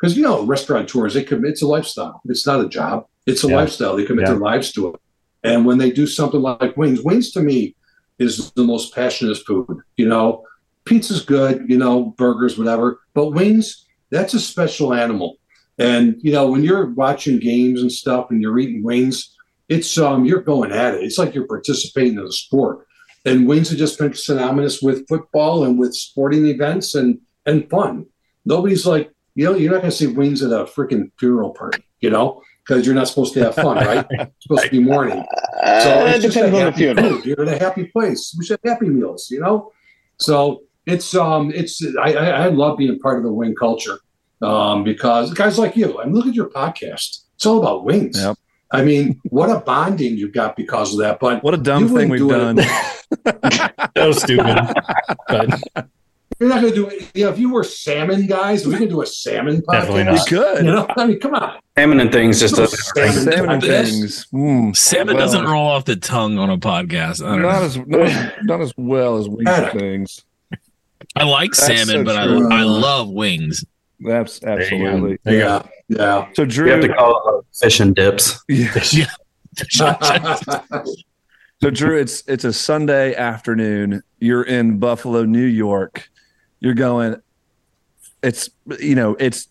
because 0.00 0.16
you 0.16 0.22
know 0.22 0.44
restaurateurs 0.44 1.14
they 1.14 1.22
commit 1.24 1.56
to 1.56 1.66
lifestyle. 1.66 2.20
It's 2.26 2.46
not 2.46 2.60
a 2.64 2.68
job. 2.68 3.06
It's 3.26 3.44
a 3.44 3.48
Yeah. 3.48 3.56
lifestyle. 3.56 3.96
They 3.96 4.04
commit 4.04 4.24
Yeah. 4.26 4.32
their 4.32 4.40
lives 4.40 4.72
to 4.72 4.88
it. 4.88 4.96
And 5.42 5.64
when 5.64 5.78
they 5.78 5.90
do 5.90 6.06
something 6.06 6.42
like 6.42 6.76
wings, 6.76 7.00
wings 7.02 7.30
to 7.32 7.40
me 7.40 7.74
is 8.18 8.50
the 8.52 8.64
most 8.64 8.94
passionate 8.94 9.38
food. 9.46 9.78
You 9.96 10.08
know, 10.08 10.42
pizza's 10.90 11.22
good. 11.24 11.64
You 11.68 11.78
know, 11.78 12.14
burgers, 12.18 12.58
whatever. 12.58 13.00
But 13.14 13.30
wings, 13.30 13.86
that's 14.10 14.34
a 14.34 14.40
special 14.40 14.92
animal. 14.92 15.36
And 15.78 16.16
you 16.20 16.32
know, 16.32 16.50
when 16.50 16.62
you're 16.64 16.90
watching 16.90 17.38
games 17.38 17.80
and 17.80 17.90
stuff, 17.90 18.26
and 18.30 18.42
you're 18.42 18.58
eating 18.58 18.82
wings, 18.82 19.34
it's 19.68 19.96
um 19.96 20.24
you're 20.26 20.42
going 20.42 20.72
at 20.72 20.94
it. 20.94 21.02
It's 21.04 21.16
like 21.16 21.34
you're 21.34 21.46
participating 21.46 22.14
in 22.18 22.24
a 22.26 22.32
sport. 22.32 22.86
And 23.24 23.46
wings 23.46 23.68
have 23.70 23.78
just 23.78 23.98
been 23.98 24.12
synonymous 24.14 24.80
with 24.82 25.06
football 25.08 25.64
and 25.64 25.78
with 25.78 25.94
sporting 25.94 26.46
events 26.46 26.94
and 26.94 27.18
and 27.46 27.68
fun. 27.70 28.06
Nobody's 28.44 28.84
like 28.84 29.10
you 29.36 29.44
know, 29.44 29.54
you're 29.54 29.70
not 29.72 29.80
going 29.80 29.90
to 29.92 29.96
see 29.96 30.08
wings 30.08 30.42
at 30.42 30.50
a 30.50 30.64
freaking 30.64 31.04
funeral 31.18 31.50
party, 31.54 31.84
you 32.00 32.10
know, 32.10 32.42
because 32.66 32.84
you're 32.84 32.96
not 32.96 33.06
supposed 33.06 33.32
to 33.32 33.40
have 33.44 33.54
fun, 33.54 33.76
right? 33.76 34.04
it's 34.10 34.42
supposed 34.42 34.64
to 34.64 34.70
be 34.70 34.80
mourning. 34.80 35.24
So 35.84 36.00
Uh, 36.00 36.06
it 36.08 36.16
it's 36.16 36.24
just 36.24 36.36
a 36.36 36.40
depends 36.40 36.44
on 36.46 36.52
the 36.52 36.58
happy 36.70 36.78
funeral. 36.78 37.08
food. 37.10 37.24
You're 37.26 37.42
in 37.44 37.48
a 37.48 37.58
happy 37.58 37.84
place. 37.86 38.34
We 38.36 38.44
should 38.44 38.58
have 38.64 38.72
happy 38.74 38.88
meals, 38.88 39.28
you 39.30 39.40
know. 39.40 39.70
So 40.18 40.62
it's 40.86 41.14
um 41.14 41.50
it's 41.54 41.82
I 42.02 42.12
I, 42.14 42.24
I 42.44 42.48
love 42.48 42.78
being 42.78 42.98
part 42.98 43.18
of 43.18 43.24
the 43.24 43.32
wing 43.32 43.54
culture 43.54 43.98
um 44.42 44.84
because 44.84 45.32
guys 45.34 45.58
like 45.58 45.76
you. 45.76 46.00
I 46.00 46.04
mean, 46.06 46.14
look 46.14 46.26
at 46.26 46.34
your 46.34 46.48
podcast. 46.50 47.24
It's 47.36 47.46
all 47.46 47.58
about 47.60 47.84
wings. 47.84 48.16
Yep. 48.18 48.36
I 48.72 48.82
mean, 48.84 49.20
what 49.30 49.50
a 49.50 49.58
bonding 49.60 50.16
you've 50.16 50.32
got 50.32 50.54
because 50.56 50.92
of 50.92 51.00
that. 51.00 51.18
But 51.18 51.42
What 51.42 51.54
a 51.54 51.56
dumb 51.56 51.88
thing 51.88 52.08
we've 52.08 52.20
do 52.20 52.28
done. 52.30 52.58
it. 52.60 52.66
That 53.96 54.06
was 54.06 54.22
stupid. 54.22 54.56
but 55.26 55.88
you're 56.38 56.48
not 56.48 56.60
going 56.62 56.72
to 56.72 56.74
do 56.74 56.86
it. 56.88 57.10
You 57.14 57.24
know, 57.24 57.32
if 57.32 57.38
you 57.40 57.50
were 57.52 57.64
salmon 57.64 58.26
guys, 58.26 58.64
we 58.66 58.76
could 58.76 58.88
do 58.88 59.02
a 59.02 59.06
salmon 59.06 59.60
podcast. 59.62 59.72
Definitely 59.72 60.04
we 60.04 60.12
not. 60.16 60.26
could. 60.28 60.64
You 60.64 60.72
know, 60.72 60.86
I 60.96 61.06
mean, 61.06 61.18
come 61.20 61.34
on. 61.34 61.58
Salmon 61.76 62.00
and 62.00 62.12
things 62.12 62.38
just 62.38 62.54
No 62.56 62.60
doesn't. 62.66 62.78
salmon 62.78 63.32
Salmon 63.32 63.60
like 63.60 63.62
things. 63.62 64.26
Mm, 64.32 64.76
Salmon 64.76 65.16
well, 65.16 65.26
doesn't 65.26 65.44
roll 65.44 65.66
off 65.66 65.84
the 65.84 65.96
tongue 65.96 66.38
on 66.38 66.48
a 66.50 66.56
podcast. 66.58 67.24
I 67.26 67.30
don't 67.30 67.42
Not 67.42 67.58
know. 67.58 67.64
as, 67.66 67.76
not, 67.76 68.00
as, 68.02 68.32
not 68.44 68.60
as 68.60 68.72
well 68.76 69.18
as 69.18 69.28
we 69.28 69.44
Adam. 69.46 69.78
things. 69.78 70.24
I 71.16 71.24
like 71.24 71.52
That's 71.52 71.66
salmon, 71.66 71.86
so 71.86 72.04
but 72.04 72.16
I, 72.16 72.26
true. 72.26 72.52
I 72.52 72.62
love 72.62 73.10
wings. 73.10 73.64
That's 74.00 74.42
absolutely. 74.42 75.18
There 75.24 75.34
you 75.34 75.40
Yeah, 75.40 75.62
yeah. 75.88 76.28
So 76.34 76.44
Drew, 76.44 76.66
you 76.66 76.72
have 76.72 76.82
to 76.82 76.94
call 76.94 77.40
it 77.40 77.56
fish 77.56 77.80
and 77.80 77.94
dips. 77.94 78.42
yeah. 78.48 79.06
So 81.62 81.68
Drew, 81.68 81.98
it's 81.98 82.22
it's 82.26 82.44
a 82.44 82.54
Sunday 82.54 83.14
afternoon. 83.14 84.02
You're 84.18 84.44
in 84.44 84.78
Buffalo, 84.78 85.24
New 85.24 85.44
York. 85.44 86.08
You're 86.60 86.74
going. 86.74 87.20
It's 88.22 88.48
you 88.78 88.94
know 88.94 89.14
it's 89.20 89.48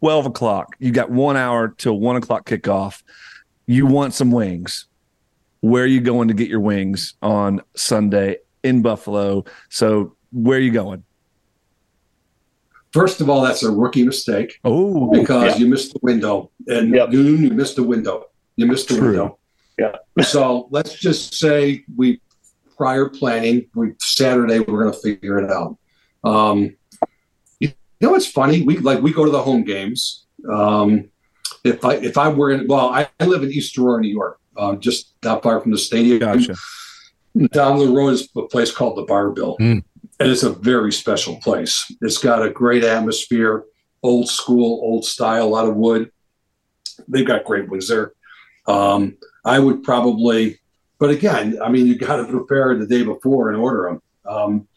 twelve 0.00 0.26
o'clock. 0.26 0.76
You 0.78 0.90
got 0.90 1.10
one 1.10 1.38
hour 1.38 1.68
till 1.68 1.98
one 1.98 2.16
o'clock 2.16 2.44
kickoff. 2.46 3.02
You 3.66 3.86
want 3.86 4.12
some 4.12 4.32
wings. 4.32 4.86
Where 5.60 5.84
are 5.84 5.86
you 5.86 6.02
going 6.02 6.28
to 6.28 6.34
get 6.34 6.50
your 6.50 6.60
wings 6.60 7.14
on 7.22 7.62
Sunday 7.74 8.36
in 8.62 8.82
Buffalo? 8.82 9.46
So 9.70 10.13
where 10.34 10.58
are 10.58 10.60
you 10.60 10.72
going? 10.72 11.04
First 12.92 13.20
of 13.20 13.28
all, 13.28 13.40
that's 13.40 13.62
a 13.62 13.70
rookie 13.70 14.04
mistake 14.04 14.58
Oh, 14.64 15.10
because 15.10 15.58
you 15.58 15.66
missed 15.66 15.92
the 15.94 16.00
window. 16.02 16.50
And 16.68 16.94
Yep. 16.94 17.10
noon, 17.10 17.42
you 17.42 17.50
missed 17.50 17.76
the 17.76 17.82
window. 17.82 18.26
You 18.56 18.66
missed 18.66 18.88
the 18.88 18.96
True. 18.96 19.06
window. 19.08 19.38
Yeah. 19.78 19.96
so 20.22 20.68
let's 20.70 20.94
just 20.94 21.34
say 21.34 21.84
we 21.96 22.20
prior 22.76 23.08
planning, 23.08 23.66
we 23.74 23.92
Saturday 24.00 24.60
we're 24.60 24.84
gonna 24.84 24.96
figure 24.96 25.38
it 25.38 25.50
out. 25.50 25.76
Um 26.24 26.76
you 27.60 27.72
know 28.00 28.10
what's 28.10 28.26
funny? 28.26 28.62
We 28.62 28.78
like 28.78 29.00
we 29.02 29.12
go 29.12 29.24
to 29.24 29.30
the 29.30 29.42
home 29.42 29.64
games. 29.64 30.26
Um 30.52 31.08
if 31.64 31.84
I 31.84 31.94
if 31.94 32.16
I 32.18 32.28
were 32.28 32.50
in 32.52 32.66
well, 32.68 32.90
I, 32.90 33.08
I 33.18 33.24
live 33.26 33.42
in 33.42 33.50
East 33.50 33.76
Aurora, 33.78 34.02
New 34.02 34.08
York, 34.08 34.38
uh, 34.56 34.76
just 34.76 35.14
not 35.24 35.42
far 35.42 35.60
from 35.60 35.72
the 35.72 35.78
stadium. 35.78 36.18
gotcha. 36.20 36.54
Down 37.52 37.78
the 37.80 37.88
road 37.88 38.10
is 38.10 38.28
a 38.36 38.42
place 38.42 38.70
called 38.70 38.96
the 38.98 39.02
Bar 39.02 39.30
Bill. 39.30 39.56
Mm. 39.60 39.82
And 40.20 40.30
it's 40.30 40.42
a 40.42 40.50
very 40.52 40.92
special 40.92 41.36
place. 41.40 41.90
It's 42.00 42.18
got 42.18 42.44
a 42.44 42.50
great 42.50 42.84
atmosphere, 42.84 43.64
old 44.02 44.28
school, 44.28 44.80
old 44.82 45.04
style, 45.04 45.44
a 45.44 45.48
lot 45.48 45.68
of 45.68 45.76
wood. 45.76 46.10
They've 47.08 47.26
got 47.26 47.44
great 47.44 47.68
wings 47.68 47.88
there. 47.88 48.12
Um, 48.66 49.16
I 49.44 49.58
would 49.58 49.82
probably, 49.82 50.60
but 50.98 51.10
again, 51.10 51.58
I 51.62 51.68
mean, 51.68 51.86
you 51.86 51.98
got 51.98 52.16
to 52.16 52.24
prepare 52.26 52.76
the 52.78 52.86
day 52.86 53.02
before 53.02 53.50
and 53.50 53.58
order 53.58 53.88
them. 54.24 54.32
Um, 54.32 54.68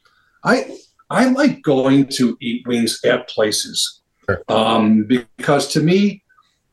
I 0.44 0.78
I 1.10 1.30
like 1.30 1.62
going 1.62 2.08
to 2.18 2.38
eat 2.42 2.68
wings 2.68 3.00
at 3.06 3.30
places 3.30 4.02
Sure. 4.26 4.44
um, 4.50 5.04
because 5.04 5.68
to 5.70 5.80
me, 5.80 6.24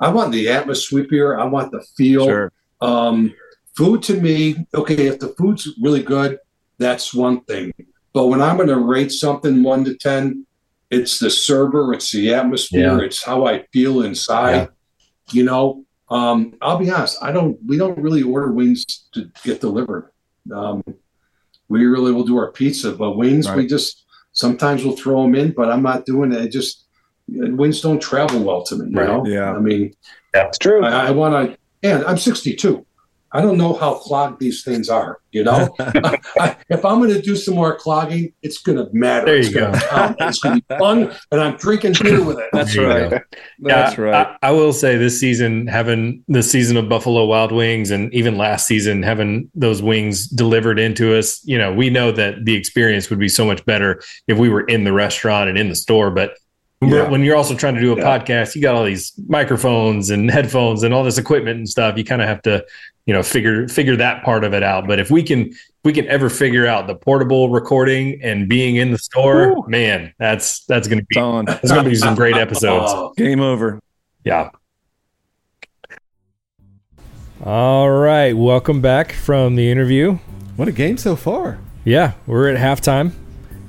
I 0.01 0.09
want 0.09 0.33
the 0.33 0.49
atmosphere. 0.49 1.39
I 1.39 1.45
want 1.45 1.71
the 1.71 1.85
feel. 1.97 2.27
Sure. 2.27 2.53
Um, 2.81 3.33
food 3.77 4.03
to 4.05 4.21
me, 4.21 4.67
okay, 4.75 5.07
if 5.07 5.21
the 5.21 5.29
food's 5.39 5.69
really 5.81 6.03
good, 6.03 6.39
that's 6.79 7.15
one 7.15 7.43
thing. 7.43 7.73
But 8.15 8.29
when 8.29 8.41
I'm 8.41 8.57
going 8.57 8.69
to 8.69 8.79
rate 8.79 9.11
something 9.13 9.63
one 9.63 9.85
to 9.85 9.95
10, 9.97 10.47
it's 10.91 11.19
the 11.19 11.29
server, 11.29 11.93
it's 11.93 12.13
the 12.13 12.33
atmosphere, 12.33 12.99
Yeah. 13.01 13.05
it's 13.05 13.23
how 13.23 13.47
I 13.47 13.65
feel 13.73 14.03
inside. 14.03 14.69
You 15.33 15.43
know, 15.45 15.85
um, 16.09 16.55
I'll 16.63 16.79
be 16.79 16.91
honest, 16.91 17.19
I 17.21 17.33
don't, 17.33 17.59
we 17.67 17.77
don't 17.77 17.99
really 17.99 18.23
order 18.23 18.53
wings 18.53 18.85
to 19.15 19.29
get 19.43 19.61
delivered. 19.61 20.13
Um, 20.55 20.85
we 21.69 21.85
really 21.87 22.13
will 22.13 22.25
do 22.25 22.37
our 22.37 22.53
pizza, 22.53 22.93
but 22.93 23.17
wings, 23.17 23.51
we 23.51 23.67
just 23.67 24.05
sometimes 24.33 24.85
we'll 24.85 24.97
throw 24.97 25.23
them 25.23 25.35
in, 25.35 25.51
but 25.53 25.71
I'm 25.71 25.83
not 25.83 26.07
doing 26.07 26.33
it. 26.33 26.45
It 26.45 26.51
just, 26.53 26.85
wings 27.27 27.81
don't 27.81 28.01
travel 28.01 28.45
well 28.45 28.63
to 28.65 28.77
me, 28.77 28.91
you 28.91 28.97
Right. 28.99 29.09
know? 29.09 29.27
Yeah. 29.27 29.53
I 29.53 29.59
mean, 29.59 29.93
That's 30.33 30.59
true. 30.59 30.85
I, 30.85 31.09
I 31.09 31.11
want 31.11 31.51
to, 31.51 31.59
and 31.83 32.05
I'm 32.05 32.19
62. 32.19 32.87
I 33.35 33.41
don't 33.41 33.59
know 33.59 33.73
how 33.75 33.95
clogged 33.95 34.39
these 34.39 34.63
things 34.63 34.89
are. 34.89 35.19
You 35.33 35.43
know, 35.43 35.75
I, 35.81 36.57
if 36.69 36.85
I'm 36.85 37.01
going 37.01 37.13
to 37.13 37.21
do 37.21 37.35
some 37.35 37.55
more 37.57 37.77
clogging, 37.77 38.33
it's 38.43 38.59
going 38.59 38.79
to 38.79 38.89
matter. 38.93 39.27
There 39.27 39.37
it's 39.39 39.51
you 39.51 39.59
gonna 39.59 39.73
go. 39.91 40.15
It's 40.21 40.39
going 40.39 40.61
to 40.61 40.65
be 40.69 40.77
fun, 40.79 41.13
and 41.33 41.41
I'm 41.41 41.57
drinking 41.57 41.95
beer 42.01 42.23
with 42.25 42.39
it. 42.39 42.49
That's 42.53 42.77
right. 42.79 43.11
go. 43.11 43.19
That's 43.59 43.99
right. 43.99 44.29
I, 44.43 44.49
I 44.49 44.51
will 44.53 44.73
say 44.73 44.97
this 44.97 45.19
season, 45.19 45.67
having 45.67 46.23
the 46.29 46.43
season 46.45 46.77
of 46.77 46.89
Buffalo 46.89 47.25
Wild 47.27 47.51
Wings, 47.51 47.91
and 47.91 48.15
even 48.15 48.39
last 48.39 48.69
season, 48.69 49.03
having 49.03 49.51
those 49.57 49.83
wings 49.83 50.29
delivered 50.29 50.79
into 50.79 51.19
us, 51.19 51.45
you 51.45 51.59
know, 51.59 51.73
we 51.75 51.91
know 51.91 52.13
that 52.13 52.45
the 52.45 52.55
experience 52.55 53.11
would 53.11 53.19
be 53.19 53.29
so 53.29 53.45
much 53.45 53.65
better 53.67 54.01
if 54.29 54.39
we 54.39 54.49
were 54.49 54.63
in 54.63 54.85
the 54.85 54.93
restaurant 54.93 55.49
and 55.49 55.59
in 55.59 55.69
the 55.69 55.75
store. 55.75 56.13
But 56.13 56.35
Yeah. 56.81 57.09
when 57.09 57.23
you're 57.25 57.37
also 57.37 57.57
trying 57.57 57.75
to 57.75 57.81
do 57.81 57.93
a 57.93 57.97
Yeah. 57.97 58.05
podcast, 58.19 58.55
you 58.55 58.63
got 58.63 58.77
all 58.77 58.85
these 58.85 59.13
microphones 59.27 60.11
and 60.11 60.31
headphones 60.39 60.85
and 60.85 60.95
all 60.95 61.03
this 61.03 61.19
equipment 61.19 61.57
and 61.59 61.69
stuff. 61.69 61.99
You 61.99 62.05
kind 62.05 62.23
of 62.23 62.29
have 62.29 62.43
to, 62.43 62.65
you 63.07 63.13
know, 63.13 63.23
figure 63.23 63.69
figure 63.69 63.97
that 63.97 64.25
part 64.25 64.45
of 64.45 64.55
it 64.55 64.63
out. 64.63 64.87
But 64.87 64.99
if 64.99 65.11
we 65.11 65.23
can, 65.23 65.49
if 65.49 65.71
we 65.85 65.93
can 65.93 66.07
ever 66.09 66.31
figure 66.31 66.67
out 66.67 66.87
the 66.87 66.95
portable 66.95 67.51
recording 67.51 68.21
and 68.23 68.49
being 68.49 68.77
in 68.77 68.91
the 68.91 68.99
store, 68.99 69.67
man, 69.69 70.13
that's 70.19 70.65
that's 70.65 70.89
going 70.89 71.01
to 71.01 71.07
be 71.09 71.19
on. 71.19 71.45
that's 71.45 71.71
going 71.71 71.85
to 71.85 71.91
be 71.91 71.97
some 71.97 72.15
great 72.15 72.37
episodes. 72.37 72.93
Oh, 72.97 73.13
Game 73.17 73.41
over. 73.41 73.81
Yeah. 74.25 74.51
All 77.45 77.91
right. 77.91 78.33
Welcome 78.33 78.81
back 78.81 79.13
from 79.13 79.57
the 79.57 79.71
interview. 79.71 80.19
What 80.57 80.69
a 80.69 80.73
game 80.73 80.97
so 80.97 81.17
far. 81.17 81.59
Yeah, 81.85 82.13
we're 82.27 82.49
at 82.49 82.57
halftime, 82.57 83.13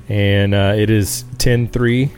and 0.07 0.53
uh, 0.53 0.73
it 0.77 0.89
is 0.89 1.25
10 1.39 1.67
3 1.67 2.09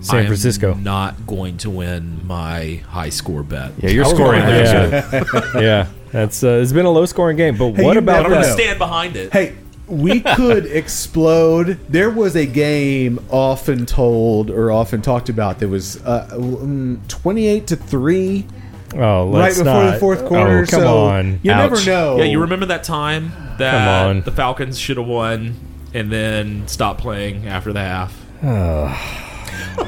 San 0.00 0.16
I 0.16 0.20
am 0.20 0.26
Francisco. 0.26 0.74
not 0.74 1.26
going 1.26 1.58
to 1.58 1.70
win 1.70 2.26
my 2.26 2.82
high 2.88 3.10
score 3.10 3.42
bet. 3.42 3.72
Yeah, 3.78 3.90
you're 3.90 4.04
scoring 4.04 4.44
there. 4.44 4.88
there. 4.88 5.24
Yeah. 5.32 5.60
yeah. 5.60 5.86
That's 6.12 6.42
uh, 6.44 6.60
it's 6.62 6.72
been 6.72 6.86
a 6.86 6.90
low 6.90 7.04
scoring 7.06 7.36
game, 7.36 7.56
but 7.56 7.72
Hey, 7.74 7.84
what 7.84 7.92
you 7.94 7.98
about 7.98 8.24
I'm 8.26 8.30
going 8.30 8.42
to 8.42 8.48
that? 8.48 8.54
stand 8.58 8.78
behind 8.78 9.16
it. 9.16 9.32
Hey, 9.32 9.54
we 9.86 10.20
could 10.36 10.66
explode. 10.66 11.78
There 11.88 12.10
was 12.10 12.36
a 12.36 12.46
game 12.46 13.18
often 13.30 13.86
told 13.86 14.50
or 14.50 14.70
often 14.72 15.02
talked 15.02 15.28
about 15.28 15.58
that 15.60 15.68
was 15.68 16.02
uh, 16.04 16.28
mm, 16.32 17.06
28 17.08 17.66
to 17.68 17.76
3 17.76 18.46
Oh, 18.94 19.26
right 19.30 19.40
let's 19.40 19.58
before 19.58 19.72
not. 19.74 19.90
the 19.94 19.98
fourth 19.98 20.24
quarter. 20.26 20.58
Oh, 20.62 20.66
come 20.66 20.80
so 20.80 20.98
on. 20.98 21.40
You 21.42 21.50
never 21.54 21.76
Ouch. 21.76 21.86
know. 21.86 22.16
Yeah, 22.18 22.24
you 22.24 22.40
remember 22.40 22.66
that 22.66 22.84
time 22.84 23.30
Come 23.32 23.56
that 23.58 24.06
on. 24.06 24.20
the 24.22 24.30
Falcons 24.30 24.78
should 24.78 24.96
have 24.96 25.06
won 25.08 25.54
and 25.92 26.10
then 26.10 26.66
stopped 26.68 27.00
playing 27.00 27.46
after 27.48 27.72
the 27.72 27.80
half? 27.80 28.14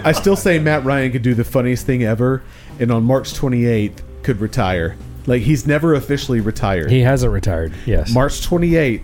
I 0.05 0.13
still 0.13 0.37
say 0.37 0.59
Matt 0.59 0.85
Ryan 0.85 1.13
could 1.13 1.23
do 1.23 1.35
the 1.35 1.45
funniest 1.45 1.87
thing 1.87 2.03
ever, 2.03 2.43
and 2.81 2.91
on 2.91 3.05
March 3.05 3.33
28th 3.35 4.01
could 4.23 4.41
retire. 4.41 4.97
Like 5.29 5.43
he's 5.43 5.67
never 5.67 5.95
officially 5.95 6.41
retired. 6.41 6.91
He 6.91 7.01
hasn't 7.01 7.33
retired. 7.33 7.73
Yes. 7.87 8.13
March 8.13 8.41
28th, 8.49 9.03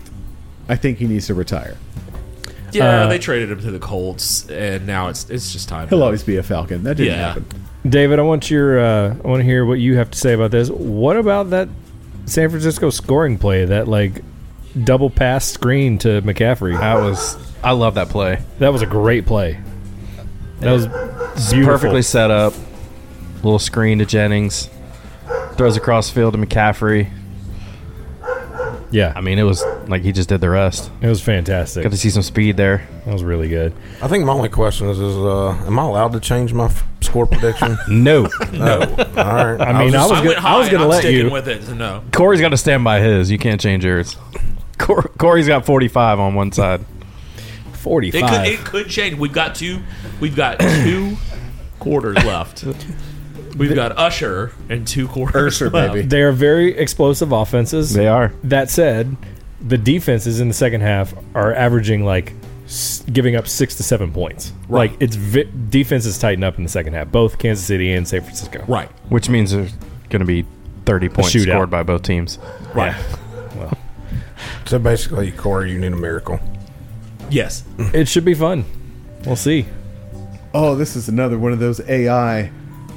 I 0.68 0.76
think 0.76 0.98
he 0.98 1.06
needs 1.06 1.26
to 1.28 1.34
retire. 1.34 1.76
Yeah, 2.72 3.02
Uh, 3.04 3.06
they 3.08 3.18
traded 3.20 3.52
him 3.52 3.60
to 3.60 3.70
the 3.70 3.78
Colts, 3.78 4.48
and 4.50 4.84
now 4.86 5.08
it's 5.08 5.30
it's 5.30 5.52
just 5.52 5.68
time. 5.68 5.88
He'll 5.88 5.98
to- 6.00 6.04
always 6.06 6.24
be 6.24 6.36
a 6.38 6.42
Falcon. 6.42 6.82
That 6.82 6.96
didn't 6.96 7.12
Yeah. 7.12 7.28
happen. 7.28 7.44
David, 7.88 8.18
I 8.18 8.22
want 8.22 8.50
your 8.50 8.80
uh, 8.80 9.14
I 9.22 9.28
want 9.28 9.40
to 9.40 9.44
hear 9.44 9.64
what 9.64 9.78
you 9.78 9.96
have 9.98 10.10
to 10.10 10.18
say 10.18 10.32
about 10.32 10.50
this. 10.50 10.70
What 10.70 11.16
about 11.16 11.50
that 11.50 11.68
San 12.26 12.48
Francisco 12.48 12.90
scoring 12.90 13.38
play? 13.38 13.66
That 13.66 13.86
like 13.86 14.22
double 14.82 15.10
pass 15.10 15.44
screen 15.44 15.98
to 15.98 16.20
McCaffrey. 16.22 16.76
That 16.80 16.94
was. 16.96 17.36
I 17.62 17.72
love 17.72 17.94
that 17.94 18.08
play. 18.08 18.40
That 18.58 18.72
was 18.72 18.82
a 18.82 18.86
great 18.86 19.24
play. 19.26 19.58
That 20.60 20.72
was 20.72 20.86
beautiful. 21.52 21.64
perfectly 21.74 22.02
set 22.02 22.30
up. 22.30 22.54
Little 23.42 23.58
screen 23.58 23.98
to 24.00 24.06
Jennings. 24.06 24.68
Throws 25.56 25.76
across 25.76 26.10
field 26.10 26.34
to 26.34 26.38
McCaffrey. 26.38 27.10
Yeah, 28.90 29.12
I 29.16 29.20
mean, 29.22 29.38
it 29.40 29.42
was 29.42 29.64
like 29.88 30.02
he 30.02 30.12
just 30.12 30.28
did 30.28 30.40
the 30.40 30.48
rest. 30.50 30.90
it 31.00 31.08
was 31.08 31.20
fantastic. 31.20 31.82
Got 31.82 31.90
to 31.92 31.98
see 31.98 32.10
some 32.10 32.22
speed 32.22 32.56
there. 32.56 32.86
That 33.04 33.12
was 33.12 33.24
really 33.24 33.48
good. 33.48 33.72
I 34.00 34.06
think 34.08 34.24
my 34.24 34.32
only 34.32 34.48
question 34.48 34.88
is: 34.88 35.00
Is 35.00 35.16
uh, 35.16 35.48
am 35.66 35.78
I 35.78 35.82
allowed 35.84 36.12
to 36.12 36.20
change 36.20 36.52
my 36.52 36.66
f- 36.66 36.84
score 37.00 37.26
prediction? 37.26 37.76
No, 37.88 38.28
no. 38.52 38.80
All 39.16 39.34
right. 39.34 39.60
I 39.60 39.84
mean, 39.84 39.96
I 39.96 40.06
was 40.06 40.20
gonna. 40.20 40.32
I 40.34 40.58
was 40.58 40.68
gonna 40.68 40.84
I'm 40.84 40.90
let 40.90 41.00
sticking 41.00 41.26
you. 41.26 41.32
with 41.32 41.48
it. 41.48 41.64
So 41.64 41.74
no, 41.74 42.04
Corey's 42.12 42.40
got 42.40 42.50
to 42.50 42.56
stand 42.56 42.84
by 42.84 43.00
his. 43.00 43.30
You 43.32 43.38
can't 43.38 43.60
change 43.60 43.84
yours. 43.84 44.16
Cor- 44.78 45.10
Corey's 45.18 45.48
got 45.48 45.66
45 45.66 46.20
on 46.20 46.34
one 46.34 46.52
side. 46.52 46.84
Forty 47.72 48.08
it 48.08 48.12
could 48.12 48.20
five. 48.22 48.46
it 48.46 48.58
could 48.60 48.88
change. 48.88 49.16
We've 49.18 49.32
got 49.32 49.54
two. 49.56 49.80
We've 50.20 50.36
got 50.36 50.58
two 50.60 51.16
quarters 51.80 52.16
left. 52.24 52.64
We've 53.56 53.74
got 53.74 53.96
Usher 53.98 54.52
and 54.68 54.86
two 54.86 55.06
quarters 55.08 55.54
Usher, 55.56 55.70
left. 55.70 55.94
baby. 55.94 56.06
They 56.06 56.22
are 56.22 56.32
very 56.32 56.76
explosive 56.76 57.32
offenses. 57.32 57.92
They 57.92 58.08
are. 58.08 58.32
That 58.44 58.70
said, 58.70 59.16
the 59.60 59.78
defenses 59.78 60.40
in 60.40 60.48
the 60.48 60.54
second 60.54 60.80
half 60.80 61.14
are 61.34 61.54
averaging 61.54 62.04
like 62.04 62.32
s- 62.66 63.04
giving 63.12 63.36
up 63.36 63.46
six 63.46 63.76
to 63.76 63.82
seven 63.82 64.12
points. 64.12 64.52
Right. 64.68 64.90
Like 64.90 65.00
it's 65.02 65.16
vi- 65.16 65.48
defenses 65.70 66.18
tighten 66.18 66.42
up 66.44 66.56
in 66.58 66.64
the 66.64 66.68
second 66.70 66.94
half, 66.94 67.10
both 67.12 67.38
Kansas 67.38 67.64
City 67.64 67.92
and 67.92 68.06
San 68.06 68.22
Francisco. 68.22 68.64
Right. 68.66 68.88
Which 69.08 69.28
means 69.28 69.52
there's 69.52 69.72
going 70.10 70.20
to 70.20 70.26
be 70.26 70.44
30 70.86 71.08
points 71.08 71.30
shootout. 71.32 71.50
scored 71.52 71.70
by 71.70 71.82
both 71.82 72.02
teams. 72.02 72.38
Right. 72.74 72.94
Well 73.56 73.72
So 74.66 74.78
basically, 74.78 75.30
Corey, 75.32 75.70
you 75.72 75.78
need 75.78 75.92
a 75.92 75.96
miracle. 75.96 76.40
Yes. 77.30 77.64
It 77.78 78.08
should 78.08 78.24
be 78.24 78.34
fun. 78.34 78.64
We'll 79.24 79.36
see. 79.36 79.66
Oh, 80.52 80.74
this 80.74 80.94
is 80.96 81.08
another 81.08 81.38
one 81.38 81.52
of 81.52 81.58
those 81.58 81.80
AI. 81.88 82.50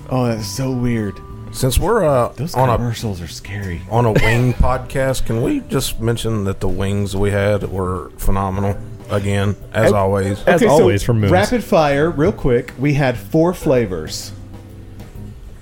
Oh, 0.09 0.25
that's 0.27 0.47
so 0.47 0.71
weird. 0.71 1.19
Since 1.51 1.79
we're 1.79 2.05
uh, 2.05 2.29
Those 2.29 2.53
on 2.55 2.69
a 2.69 2.75
commercials 2.77 3.21
are 3.21 3.27
scary. 3.27 3.81
on 3.89 4.05
a 4.05 4.11
wing 4.11 4.53
podcast, 4.53 5.25
can 5.25 5.41
we 5.41 5.61
just 5.61 5.99
mention 5.99 6.43
that 6.43 6.59
the 6.59 6.67
wings 6.67 7.15
we 7.15 7.31
had 7.31 7.63
were 7.71 8.09
phenomenal 8.17 8.77
again, 9.09 9.55
as 9.73 9.91
always? 9.91 10.43
As 10.43 10.63
always 10.63 11.03
from 11.03 11.19
Moons. 11.21 11.31
Rapid 11.31 11.63
fire, 11.63 12.09
real 12.11 12.31
quick. 12.31 12.73
We 12.77 12.93
had 12.93 13.17
four 13.17 13.53
flavors. 13.53 14.31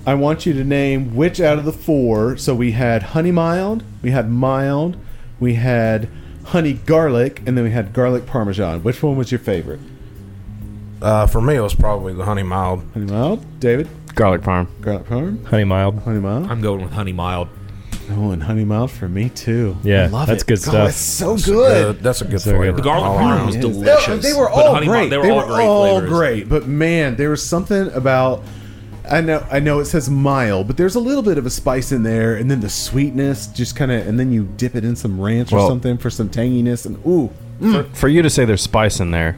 I 0.06 0.14
want 0.14 0.46
you 0.46 0.52
to 0.54 0.64
name 0.64 1.16
which 1.16 1.40
out 1.40 1.58
of 1.58 1.64
the 1.64 1.72
four. 1.72 2.36
So 2.36 2.54
we 2.54 2.72
had 2.72 3.02
honey 3.02 3.32
mild, 3.32 3.82
we 4.02 4.10
had 4.10 4.30
mild, 4.30 4.96
we 5.40 5.54
had 5.54 6.08
honey 6.46 6.74
garlic, 6.74 7.42
and 7.46 7.56
then 7.56 7.64
we 7.64 7.70
had 7.72 7.92
garlic 7.92 8.26
parmesan. 8.26 8.82
Which 8.82 9.02
one 9.02 9.16
was 9.16 9.32
your 9.32 9.40
favorite? 9.40 9.80
Uh, 11.02 11.26
for 11.26 11.40
me, 11.40 11.56
it 11.56 11.60
was 11.60 11.74
probably 11.74 12.12
the 12.12 12.24
honey 12.24 12.42
mild. 12.42 12.84
Honey 12.94 13.06
mild, 13.06 13.60
David. 13.60 13.88
Garlic 14.16 14.40
parm. 14.42 14.66
Garlic 14.80 15.06
parm, 15.06 15.44
Honey 15.46 15.64
mild. 15.64 15.98
honey 16.00 16.18
mild. 16.20 16.50
I'm 16.50 16.60
going 16.60 16.82
with 16.82 16.90
honey 16.92 17.12
mild. 17.12 17.48
Oh, 18.10 18.30
and 18.30 18.42
honey 18.42 18.64
mild 18.64 18.90
for 18.92 19.08
me 19.08 19.28
too. 19.30 19.76
Yeah, 19.82 20.04
I 20.04 20.06
love 20.06 20.26
that's 20.28 20.42
it. 20.42 20.46
good 20.46 20.62
God, 20.62 20.70
stuff. 20.70 20.88
it's 20.90 20.96
so 20.96 21.30
That's 21.34 21.46
a 21.48 21.50
good. 21.50 22.00
That's 22.00 22.20
a 22.22 22.24
good 22.24 22.40
So 22.40 22.50
good. 22.52 22.56
flavor. 22.58 22.76
The 22.76 22.82
garlic 22.82 23.04
All 23.04 23.18
parm 23.18 23.36
around. 23.36 23.46
was 23.46 23.56
delicious. 23.56 24.22
They, 24.24 24.32
they 24.32 24.38
were 24.38 24.48
all 24.48 24.74
honey 24.74 24.86
great. 24.86 25.10
mild- 25.10 25.12
They, 25.12 25.28
they 25.28 25.32
were, 25.32 25.36
were 25.38 25.42
all 25.42 25.46
great 25.56 25.66
all 25.66 25.98
flavors. 26.00 26.10
great. 26.10 26.48
But 26.48 26.66
man, 26.66 27.16
there 27.16 27.30
was 27.30 27.42
something 27.44 27.88
about. 27.92 28.42
I 29.08 29.20
know, 29.20 29.46
I 29.52 29.60
know 29.60 29.78
it 29.78 29.84
says 29.84 30.10
mild, 30.10 30.66
but 30.66 30.76
there's 30.76 30.96
a 30.96 31.00
little 31.00 31.22
bit 31.22 31.38
of 31.38 31.46
a 31.46 31.50
spice 31.50 31.92
in 31.92 32.02
there, 32.02 32.34
and 32.34 32.50
then 32.50 32.58
the 32.60 32.68
sweetness 32.68 33.46
just 33.48 33.76
kind 33.76 33.92
of, 33.92 34.04
and 34.04 34.18
then 34.18 34.32
you 34.32 34.42
dip 34.56 34.74
it 34.74 34.84
in 34.84 34.96
some 34.96 35.20
ranch 35.20 35.52
or 35.52 35.60
something 35.68 35.96
for 35.96 36.10
some 36.10 36.28
tanginess, 36.28 36.86
and 36.86 36.96
ooh, 37.06 37.30
mm. 37.60 37.94
For 37.94 38.08
you 38.08 38.20
to 38.22 38.28
say 38.30 38.44
there's 38.44 38.62
spice 38.62 38.98
in 38.98 39.12
there, 39.12 39.36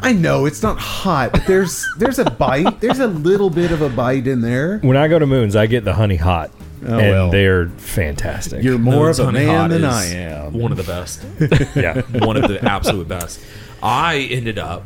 I 0.00 0.12
know 0.12 0.46
it's 0.46 0.62
not 0.62 0.78
hot, 0.78 1.32
but 1.32 1.46
there's 1.46 1.84
there's 1.98 2.18
a 2.18 2.30
bite, 2.30 2.80
there's 2.80 3.00
a 3.00 3.06
little 3.08 3.50
bit 3.50 3.72
of 3.72 3.82
a 3.82 3.88
bite 3.88 4.26
in 4.26 4.40
there. 4.40 4.78
When 4.78 4.96
I 4.96 5.08
go 5.08 5.18
to 5.18 5.26
Moons, 5.26 5.56
I 5.56 5.66
get 5.66 5.84
the 5.84 5.94
honey 5.94 6.16
hot, 6.16 6.50
Oh, 6.86 6.98
and 6.98 7.10
well. 7.10 7.30
they're 7.30 7.68
fantastic. 7.68 8.62
You're 8.62 8.78
more 8.78 9.06
Moon's 9.06 9.18
of 9.18 9.28
a 9.28 9.32
Honey 9.32 9.46
man 9.46 9.56
Hot 9.56 9.70
than 9.70 9.84
is 9.84 9.94
I 9.94 10.04
am. 10.16 10.52
One 10.54 10.70
of 10.72 10.78
the 10.78 10.84
best. 10.84 11.24
yeah. 11.76 12.00
one 12.24 12.36
of 12.36 12.48
the 12.48 12.64
absolute 12.64 13.06
best. 13.08 13.40
I 13.82 14.28
ended 14.30 14.58
up, 14.58 14.84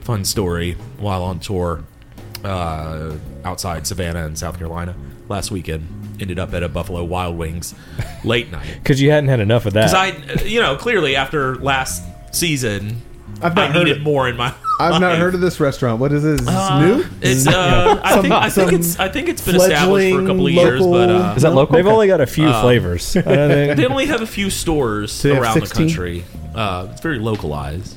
fun 0.00 0.24
story, 0.24 0.76
while 0.98 1.22
on 1.22 1.38
tour 1.40 1.84
uh, 2.44 3.14
outside 3.44 3.86
Savannah 3.86 4.26
in 4.26 4.34
South 4.36 4.58
Carolina 4.58 4.94
last 5.28 5.50
weekend. 5.50 5.86
Ended 6.20 6.38
up 6.38 6.52
at 6.52 6.62
a 6.62 6.68
Buffalo 6.68 7.02
Wild 7.04 7.38
Wings 7.38 7.74
late 8.24 8.50
night. 8.52 8.74
Because 8.82 9.00
you 9.00 9.10
hadn't 9.10 9.30
had 9.30 9.40
enough 9.40 9.64
of 9.66 9.72
that. 9.72 9.90
Because 9.90 10.42
I, 10.42 10.44
you 10.44 10.60
know, 10.60 10.76
clearly 10.76 11.16
after 11.16 11.56
last 11.56 12.02
season, 12.34 13.00
I've 13.42 13.54
not 13.54 13.58
I 13.58 13.72
heard 13.72 13.84
needed 13.86 13.96
it. 13.98 14.02
more 14.02 14.28
in 14.28 14.36
my. 14.36 14.52
I've 14.78 15.00
not 15.00 15.18
heard 15.18 15.34
of 15.34 15.40
this 15.40 15.60
restaurant. 15.60 16.00
What 16.00 16.12
is 16.12 16.22
this? 16.22 16.40
Is 16.40 16.46
this 16.46 16.54
Uh, 16.54 16.80
new? 16.86 17.04
It's 17.20 17.46
uh, 17.46 18.00
I 18.02 18.20
think 18.22 18.32
I 18.34 18.50
think 18.50 18.72
it's 18.72 18.98
I 18.98 19.08
think 19.08 19.28
it's 19.28 19.44
been 19.44 19.56
established 19.56 20.14
for 20.14 20.22
a 20.22 20.26
couple 20.26 20.46
of 20.46 20.52
fledgling 20.52 20.54
years, 20.54 20.86
but 20.86 21.10
uh, 21.10 21.34
is 21.36 21.42
that 21.42 21.54
local? 21.54 21.74
They've 21.76 21.86
only 21.86 22.06
got 22.06 22.20
a 22.20 22.26
few 22.26 22.48
Uh, 22.48 22.62
flavors. 22.62 23.16
I 23.16 23.20
don't 23.22 23.76
they 23.76 23.86
only 23.86 24.06
have 24.06 24.22
a 24.22 24.26
few 24.26 24.50
stores 24.50 25.20
they 25.22 25.34
have 25.34 25.42
around 25.42 25.60
16? 25.60 25.86
the 25.86 25.92
country. 25.92 26.24
Uh, 26.54 26.88
it's 26.90 27.00
very 27.00 27.18
localized, 27.18 27.96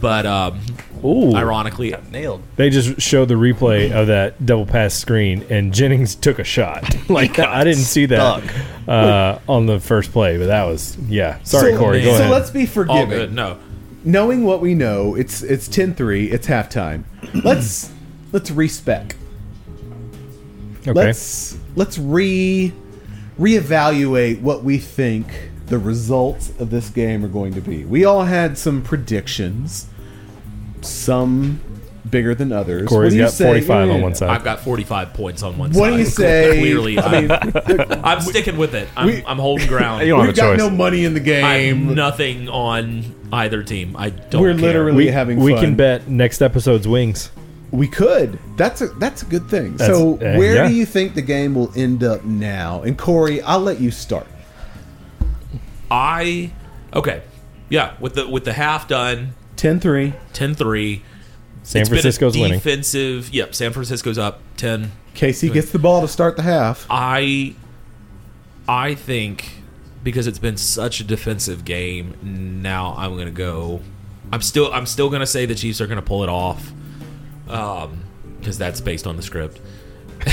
but 0.00 0.24
um, 0.26 0.60
Ooh. 1.04 1.34
ironically, 1.34 1.94
nailed. 2.10 2.42
They 2.56 2.70
just 2.70 3.00
showed 3.00 3.28
the 3.28 3.34
replay 3.34 3.90
of 3.92 4.06
that 4.06 4.44
double 4.46 4.66
pass 4.66 4.94
screen, 4.94 5.44
and 5.50 5.74
Jennings 5.74 6.14
took 6.14 6.38
a 6.38 6.44
shot. 6.44 6.94
like 7.10 7.38
I 7.38 7.62
didn't 7.64 7.82
see 7.82 8.06
that 8.06 8.42
uh, 8.88 9.38
on 9.48 9.66
the 9.66 9.80
first 9.80 10.12
play, 10.12 10.38
but 10.38 10.46
that 10.46 10.64
was 10.64 10.96
yeah. 11.08 11.38
Sorry, 11.42 11.72
So- 11.72 11.78
Corey. 11.78 12.02
Go 12.02 12.12
so 12.12 12.20
ahead. 12.20 12.30
let's 12.30 12.50
be 12.50 12.60
all 12.62 12.66
forgiving. 12.66 13.08
good. 13.10 13.32
No, 13.34 13.58
knowing 14.04 14.44
what 14.44 14.60
we 14.60 14.74
know, 14.74 15.14
it's 15.14 15.42
it's 15.42 15.68
10-3, 15.68 16.32
it's 16.32 16.46
halftime. 16.46 17.04
Let's 17.44 17.90
let's 18.32 18.50
respec. 18.50 19.16
okay. 20.82 20.92
Let's 20.92 21.58
let's 21.76 21.98
re 21.98 22.72
reevaluate 23.38 24.40
what 24.40 24.62
we 24.64 24.78
think 24.78 25.26
the 25.66 25.78
results 25.78 26.52
of 26.60 26.70
this 26.70 26.88
game 26.90 27.24
are 27.24 27.28
going 27.28 27.54
to 27.54 27.60
be. 27.60 27.84
We 27.84 28.04
all 28.04 28.22
had 28.24 28.56
some 28.58 28.82
predictions, 28.82 29.86
some 30.82 31.60
bigger 32.10 32.34
than 32.34 32.52
others. 32.52 32.86
Corey's 32.88 33.06
What 33.06 33.10
do 33.10 33.16
you 33.16 33.22
got 33.22 33.32
say? 33.32 33.44
45 33.46 33.90
on 33.90 34.00
one 34.02 34.14
side. 34.14 34.28
I've 34.28 34.44
got 34.44 34.60
45 34.60 35.14
points 35.14 35.42
on 35.42 35.56
one 35.56 35.70
What 35.70 35.74
side. 35.74 35.80
What 35.80 35.90
do 35.92 35.98
you 35.98 36.04
say? 36.04 36.58
Clearly, 36.60 36.98
I 36.98 37.20
mean, 37.20 37.30
I'm, 37.32 38.04
I'm 38.04 38.20
sticking 38.20 38.56
with 38.58 38.74
it. 38.74 38.88
I'm, 38.96 39.06
We- 39.06 39.24
I'm 39.24 39.38
holding 39.38 39.66
ground. 39.66 40.02
You 40.02 40.10
don't 40.10 40.20
have 40.20 40.28
We've 40.28 40.36
a 40.36 40.40
got 40.40 40.50
choice. 40.50 40.58
no 40.58 40.70
money 40.70 41.04
in 41.04 41.14
the 41.14 41.20
I 41.20 41.40
have 41.40 41.76
game. 41.76 41.94
nothing 41.94 42.48
on 42.50 43.02
either 43.34 43.62
team. 43.62 43.96
I 43.96 44.10
don't. 44.10 44.40
We're 44.40 44.52
care. 44.52 44.60
literally 44.60 44.96
we, 44.96 45.06
having 45.08 45.40
we 45.40 45.52
fun. 45.52 45.60
can 45.62 45.74
bet 45.74 46.08
next 46.08 46.40
episode's 46.40 46.88
wings. 46.88 47.30
We 47.70 47.88
could. 47.88 48.38
That's 48.56 48.80
a 48.80 48.86
that's 48.88 49.22
a 49.22 49.26
good 49.26 49.48
thing. 49.48 49.76
That's- 49.76 49.96
so, 49.96 50.14
uh, 50.14 50.36
where 50.36 50.54
yeah. 50.54 50.68
do 50.68 50.74
you 50.74 50.86
think 50.86 51.14
the 51.14 51.22
game 51.22 51.54
will 51.54 51.72
end 51.76 52.04
up 52.04 52.24
now? 52.24 52.82
And 52.82 52.96
Corey, 52.96 53.42
I'll 53.42 53.60
let 53.60 53.80
you 53.80 53.90
start. 53.90 54.26
I 55.90 56.52
okay. 56.94 57.22
Yeah, 57.68 57.94
with 57.98 58.14
the 58.14 58.28
with 58.28 58.44
the 58.44 58.52
half 58.52 58.86
done, 58.88 59.34
10-3. 59.56 60.14
10-3. 60.32 61.00
San 61.62 61.80
It's 61.80 61.88
been 61.88 61.98
a 61.98 62.02
Francisco's 62.02 62.36
winning. 62.36 62.58
defensive. 62.58 63.30
Yep, 63.32 63.54
San 63.54 63.72
Francisco's 63.72 64.18
up 64.18 64.40
10. 64.58 64.92
Casey 65.14 65.48
gets 65.48 65.70
the 65.70 65.78
ball 65.78 66.02
to 66.02 66.08
start 66.08 66.36
the 66.36 66.42
half. 66.42 66.86
I 66.90 67.54
I 68.68 68.94
think 68.94 69.62
because 70.04 70.28
it's 70.28 70.38
been 70.38 70.56
such 70.56 71.00
a 71.00 71.04
defensive 71.04 71.64
game, 71.64 72.14
now 72.62 72.94
I'm 72.96 73.16
gonna 73.16 73.30
go. 73.32 73.80
I'm 74.32 74.42
still 74.42 74.72
I'm 74.72 74.86
still 74.86 75.10
gonna 75.10 75.26
say 75.26 75.44
the 75.46 75.56
Chiefs 75.56 75.80
are 75.80 75.88
gonna 75.88 76.02
pull 76.02 76.22
it 76.22 76.28
off, 76.28 76.72
um, 77.48 78.04
because 78.38 78.58
that's 78.58 78.80
based 78.80 79.08
on 79.08 79.16
the 79.16 79.22
script. 79.22 79.60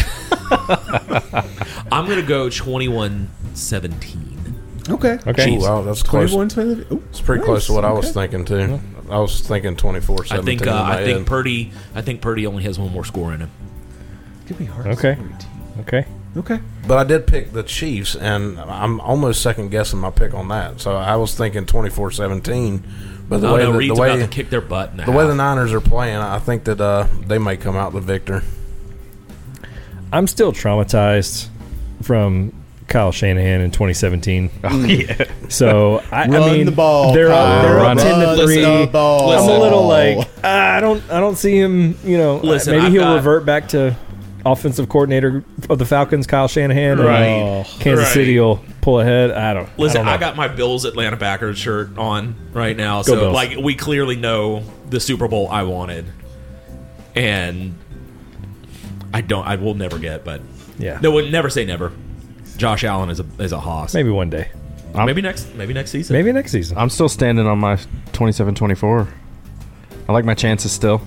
I'm 1.91 2.07
gonna 2.07 2.22
go 2.22 2.47
21-17. 2.47 4.89
Okay. 4.89 5.19
Okay. 5.28 5.55
Ooh, 5.55 5.59
wow, 5.61 5.82
that's 5.82 6.03
close. 6.03 6.32
21 6.32 6.49
20. 6.49 6.72
Ooh, 6.93 7.03
It's 7.09 7.22
pretty 7.22 7.43
close 7.43 7.67
to 7.67 7.74
what 7.74 7.86
I 7.86 7.91
was 7.91 8.11
thinking 8.11 8.45
too. 8.45 8.80
I 9.09 9.19
was 9.19 9.41
thinking 9.41 9.76
24 9.76 10.26
I 10.32 10.41
think 10.41 10.65
uh, 10.65 10.84
I 10.84 11.03
think 11.03 11.19
head. 11.19 11.28
Purdy 11.28 11.72
I 11.93 12.01
think 12.01 12.22
Purdy 12.22 12.47
only 12.47 12.63
has 12.63 12.80
one 12.80 12.91
more 12.91 13.05
score 13.05 13.34
in 13.34 13.41
him. 13.41 13.51
Could 14.47 14.57
be 14.57 14.65
hard. 14.65 14.88
Okay. 14.88 15.15
to 15.15 15.22
score 15.22 15.45
a 15.78 15.82
Okay. 15.82 16.05
Team. 16.34 16.40
Okay. 16.42 16.60
But 16.88 16.98
I 16.98 17.04
did 17.04 17.28
pick 17.28 17.52
the 17.52 17.64
Chiefs, 17.64 18.16
and 18.16 18.60
I'm 18.60 19.00
almost 19.02 19.42
second 19.42 19.70
guessing 19.70 20.00
my 20.00 20.12
pick 20.12 20.34
on 20.34 20.48
that. 20.50 20.82
So 20.82 20.96
I 20.96 21.16
was 21.16 21.36
thinking 21.36 21.66
24 21.66 22.12
17. 22.12 22.84
But 23.30 23.40
the 23.40 23.48
oh 23.50 23.54
way, 23.56 23.64
no, 23.64 23.72
the, 23.72 23.78
Reed's 23.78 23.96
the 23.96 24.02
way, 24.02 24.10
about 24.10 24.20
to 24.24 24.28
kick 24.28 24.50
their 24.50 24.60
butt 24.62 24.92
in 24.92 24.98
the, 24.98 25.06
the 25.06 25.12
way 25.12 25.26
the. 25.26 25.36
Niners 25.36 25.72
are 25.74 25.80
playing, 25.80 26.18
I 26.18 26.40
think 26.40 26.66
that 26.66 26.82
uh, 26.82 27.08
they 27.28 27.38
may 27.38 27.56
come 27.56 27.78
out 27.78 27.94
the 27.94 28.02
victor. 28.02 28.44
I'm 30.12 30.28
still 30.28 30.52
traumatized 30.52 31.48
from 32.02 32.52
Kyle 32.88 33.14
Shanahan 33.14 33.62
in 33.62 33.72
2017. 33.72 34.50
Oh, 34.66 34.84
yeah. 34.86 35.24
So 35.48 36.04
I, 36.12 36.24
I 36.24 36.28
mean, 36.28 36.66
the 36.66 36.72
ball, 36.74 37.14
They're, 37.14 37.30
Kyle. 37.30 37.62
they're 37.62 37.80
up 37.80 37.98
ten 37.98 38.20
to 38.38 38.44
three. 38.44 38.66
I'm 38.66 38.90
a 38.94 39.60
little 39.60 39.88
like 39.88 40.28
ah, 40.44 40.76
I 40.76 40.80
don't 40.82 41.02
I 41.10 41.20
don't 41.22 41.38
see 41.38 41.58
him. 41.58 41.98
You 42.04 42.18
know, 42.18 42.38
Listen, 42.38 42.74
maybe 42.74 42.86
I've 42.88 42.92
he'll 42.92 43.02
got- 43.04 43.16
revert 43.16 43.46
back 43.46 43.70
to 43.70 43.96
offensive 44.46 44.89
coordinator 44.89 45.44
of 45.70 45.78
the 45.80 45.86
Falcons, 45.86 46.28
Kyle 46.28 46.48
Shanahan. 46.48 47.00
and 47.00 47.08
Right. 47.08 47.28
Oh. 47.28 47.64
Kansas 47.80 48.06
Right. 48.06 48.14
City 48.14 48.39
will 48.39 48.64
pull 48.82 49.00
ahead. 49.00 49.32
I 49.32 49.54
don't. 49.54 49.70
Listen, 49.78 50.00
I, 50.00 50.02
I, 50.02 50.04
don't 50.14 50.20
know. 50.22 50.28
got 50.28 50.36
my 50.36 50.48
Bills 50.48 50.86
Atlanta 50.86 51.18
Packers 51.18 51.58
shirt 51.58 51.98
on 51.98 52.36
right 52.54 52.76
now, 52.76 52.98
Go 53.04 53.14
so 53.14 53.20
Bills. 53.20 53.34
like 53.34 53.58
we 53.58 53.76
clearly 53.76 54.16
know 54.16 54.64
the 54.89 55.00
Super 55.00 55.28
Bowl 55.28 55.48
I 55.50 55.64
wanted, 55.64 56.06
and 57.16 57.76
I 59.14 59.22
don't. 59.22 59.46
I 59.48 59.56
will 59.56 59.74
never 59.76 60.00
get, 60.00 60.24
but 60.24 60.42
yeah. 60.78 61.00
no, 61.02 61.12
would 61.12 61.32
never 61.32 61.50
say 61.50 61.66
never. 61.66 61.92
Josh 62.58 62.84
Allen 62.84 63.10
is 63.10 63.20
a 63.20 63.26
is 63.39 63.52
a 63.52 63.60
hoss. 63.60 63.94
Maybe 63.94 64.10
one 64.10 64.30
day. 64.30 64.50
maybe 64.94 65.22
next 65.22 65.54
maybe 65.56 65.74
next 65.74 65.92
season. 65.92 66.14
Maybe 66.16 66.32
next 66.32 66.52
season. 66.52 66.78
I'm 66.78 66.89
still 66.89 67.10
standing 67.10 67.48
on 67.48 67.60
my 67.60 67.76
27-24. 68.14 69.08
I 70.08 70.12
like 70.14 70.26
my 70.26 70.34
chances 70.34 70.72
still. 70.72 71.02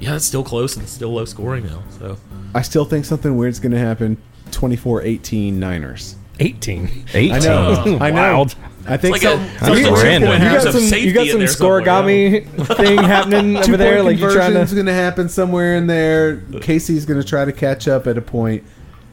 Yeah, 0.00 0.16
it's 0.16 0.24
still 0.24 0.44
close 0.44 0.76
and 0.76 0.88
still 0.88 1.12
low 1.12 1.24
scoring 1.24 1.66
now. 1.66 1.82
So 1.98 2.16
I 2.54 2.62
still 2.62 2.84
think 2.84 3.04
something 3.04 3.36
weird's 3.36 3.60
going 3.60 3.72
to 3.72 3.78
happen. 3.78 4.20
24 4.52 5.02
18 5.02 5.58
Niners. 5.60 6.16
18. 6.40 7.04
18. 7.14 7.32
I 7.32 7.38
know. 7.40 7.98
I 8.00 8.10
know. 8.10 8.22
Wild. 8.22 8.54
I 8.86 8.96
think 8.96 9.12
Like 9.12 9.22
so. 9.22 9.34
a- 9.34 9.58
some 9.58 9.74
there's 9.74 9.86
a 9.86 9.92
weird 9.92 10.04
random. 10.04 10.32
You 10.32 10.38
got 10.38 10.62
some 10.72 10.80
some, 10.80 10.98
you 11.00 11.12
got 11.12 11.26
some 11.26 11.38
there 11.40 11.48
somewhere, 11.48 11.80
scorigami 11.82 12.76
thing 12.76 12.96
happening 12.98 13.56
over 13.58 13.76
there. 13.76 13.96
Two-point 13.98 14.04
Like 14.06 14.18
you're 14.18 14.30
trying 14.32 14.46
conversion's 14.52 14.70
to. 14.70 14.74
going 14.76 14.86
to 14.86 14.92
happen 14.94 15.28
somewhere 15.28 15.76
in 15.76 15.86
there. 15.88 16.40
Casey's 16.62 17.04
going 17.04 17.20
to 17.20 17.26
try 17.26 17.44
to 17.44 17.52
catch 17.52 17.86
up 17.88 18.06
at 18.06 18.16
a 18.16 18.22
point. 18.22 18.62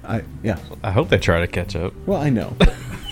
I 0.06 0.24
yeah. 0.44 0.60
I 0.84 0.92
hope 0.92 1.10
they 1.10 1.18
try 1.18 1.40
to 1.42 1.48
catch 1.48 1.76
up. 1.76 1.94
Well, 2.06 2.22
I 2.22 2.30
know. 2.30 2.56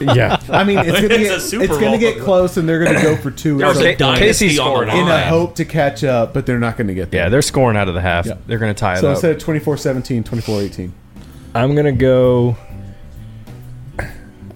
Yeah. 0.00 0.40
I 0.48 0.64
mean, 0.64 0.78
it's 0.78 0.90
going 0.90 1.08
to 1.08 1.14
It's 1.20 1.28
get 1.30 1.40
Super 1.40 1.64
it's 1.64 1.72
going 1.72 1.84
Bowl. 1.84 1.92
to 1.92 1.98
get 1.98 2.20
close, 2.20 2.56
and 2.56 2.68
they're 2.68 2.82
going 2.84 2.96
to 2.96 3.02
go 3.02 3.16
for 3.16 3.30
two 3.30 3.58
There's 3.58 3.78
in 3.78 3.86
a 3.86 3.88
a, 3.90 3.96
dynasty 3.96 4.48
Casey 4.48 4.58
on 4.58 4.66
scored. 4.66 4.88
the 4.88 4.96
in 4.96 5.08
a 5.08 5.26
hope 5.26 5.54
to 5.56 5.64
catch 5.64 6.04
up, 6.04 6.34
but 6.34 6.46
they're 6.46 6.58
not 6.58 6.76
going 6.76 6.88
to 6.88 6.94
get 6.94 7.10
there. 7.10 7.24
Yeah, 7.24 7.28
they're 7.28 7.42
scoring 7.42 7.76
out 7.76 7.88
of 7.88 7.94
the 7.94 8.00
half. 8.00 8.26
Yeah. 8.26 8.34
They're 8.46 8.58
going 8.58 8.74
to 8.74 8.78
tie 8.78 8.94
it 8.94 8.96
up. 8.98 9.00
so 9.02 9.08
up. 9.28 9.34
instead 9.34 9.56
of 9.58 9.64
24-17, 9.64 10.24
24-18. 10.24 10.90
I'm 11.54 11.74
gonna 11.76 11.92
go. 11.92 12.56
I'm 13.98 14.08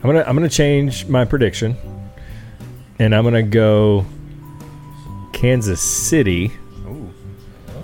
gonna 0.03 0.25
I'm 0.27 0.35
gonna 0.35 0.49
change 0.49 1.07
my 1.07 1.25
prediction, 1.25 1.77
and 2.99 3.15
I'm 3.15 3.23
gonna 3.25 3.43
go 3.45 4.05
Kansas 5.33 5.81
City. 5.81 6.53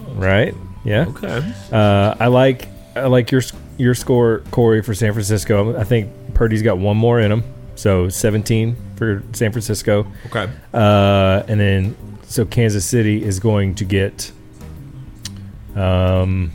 Right? 0.09 0.55
Yeah. 0.85 1.07
Okay. 1.09 1.53
Uh, 1.73 2.15
I 2.19 2.27
like 2.27 2.69
I 2.97 3.07
like 3.07 3.31
your 3.31 3.43
your 3.79 3.95
score, 3.95 4.41
Corey, 4.51 4.83
for 4.83 4.95
San 4.95 5.13
Francisco. 5.13 5.77
I 5.79 5.85
think 5.85 6.11
Purdy's 6.35 6.63
got 6.63 6.79
one 6.79 6.97
more 6.97 7.21
in 7.21 7.31
him, 7.33 7.45
so 7.77 8.09
17 8.09 8.77
for 8.97 9.23
San 9.33 9.53
Francisco. 9.53 10.07
Okay. 10.27 10.49
Uh, 10.73 11.43
and 11.49 11.59
then 11.61 11.97
so 12.27 12.45
Kansas 12.45 12.85
City 12.85 13.23
is 13.23 13.39
going 13.41 13.75
to 13.77 13.85
get 13.85 14.33
um 15.77 16.53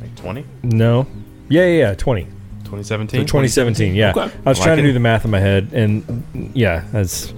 Like 0.00 0.14
20? 0.16 0.44
no 0.62 1.06
yeah 1.48 1.62
yeah, 1.66 1.78
yeah 1.88 1.94
20 1.94 2.24
2017? 2.24 3.20
For 3.22 3.26
2017 3.26 3.94
yeah 3.94 4.10
Okay. 4.10 4.20
I 4.20 4.24
was 4.48 4.58
Like 4.58 4.64
trying 4.66 4.76
to 4.78 4.82
it. 4.82 4.86
do 4.86 4.92
the 4.92 5.00
math 5.00 5.24
in 5.24 5.30
my 5.30 5.40
head 5.40 5.70
and 5.72 6.50
yeah 6.54 6.84
that's 6.92 7.32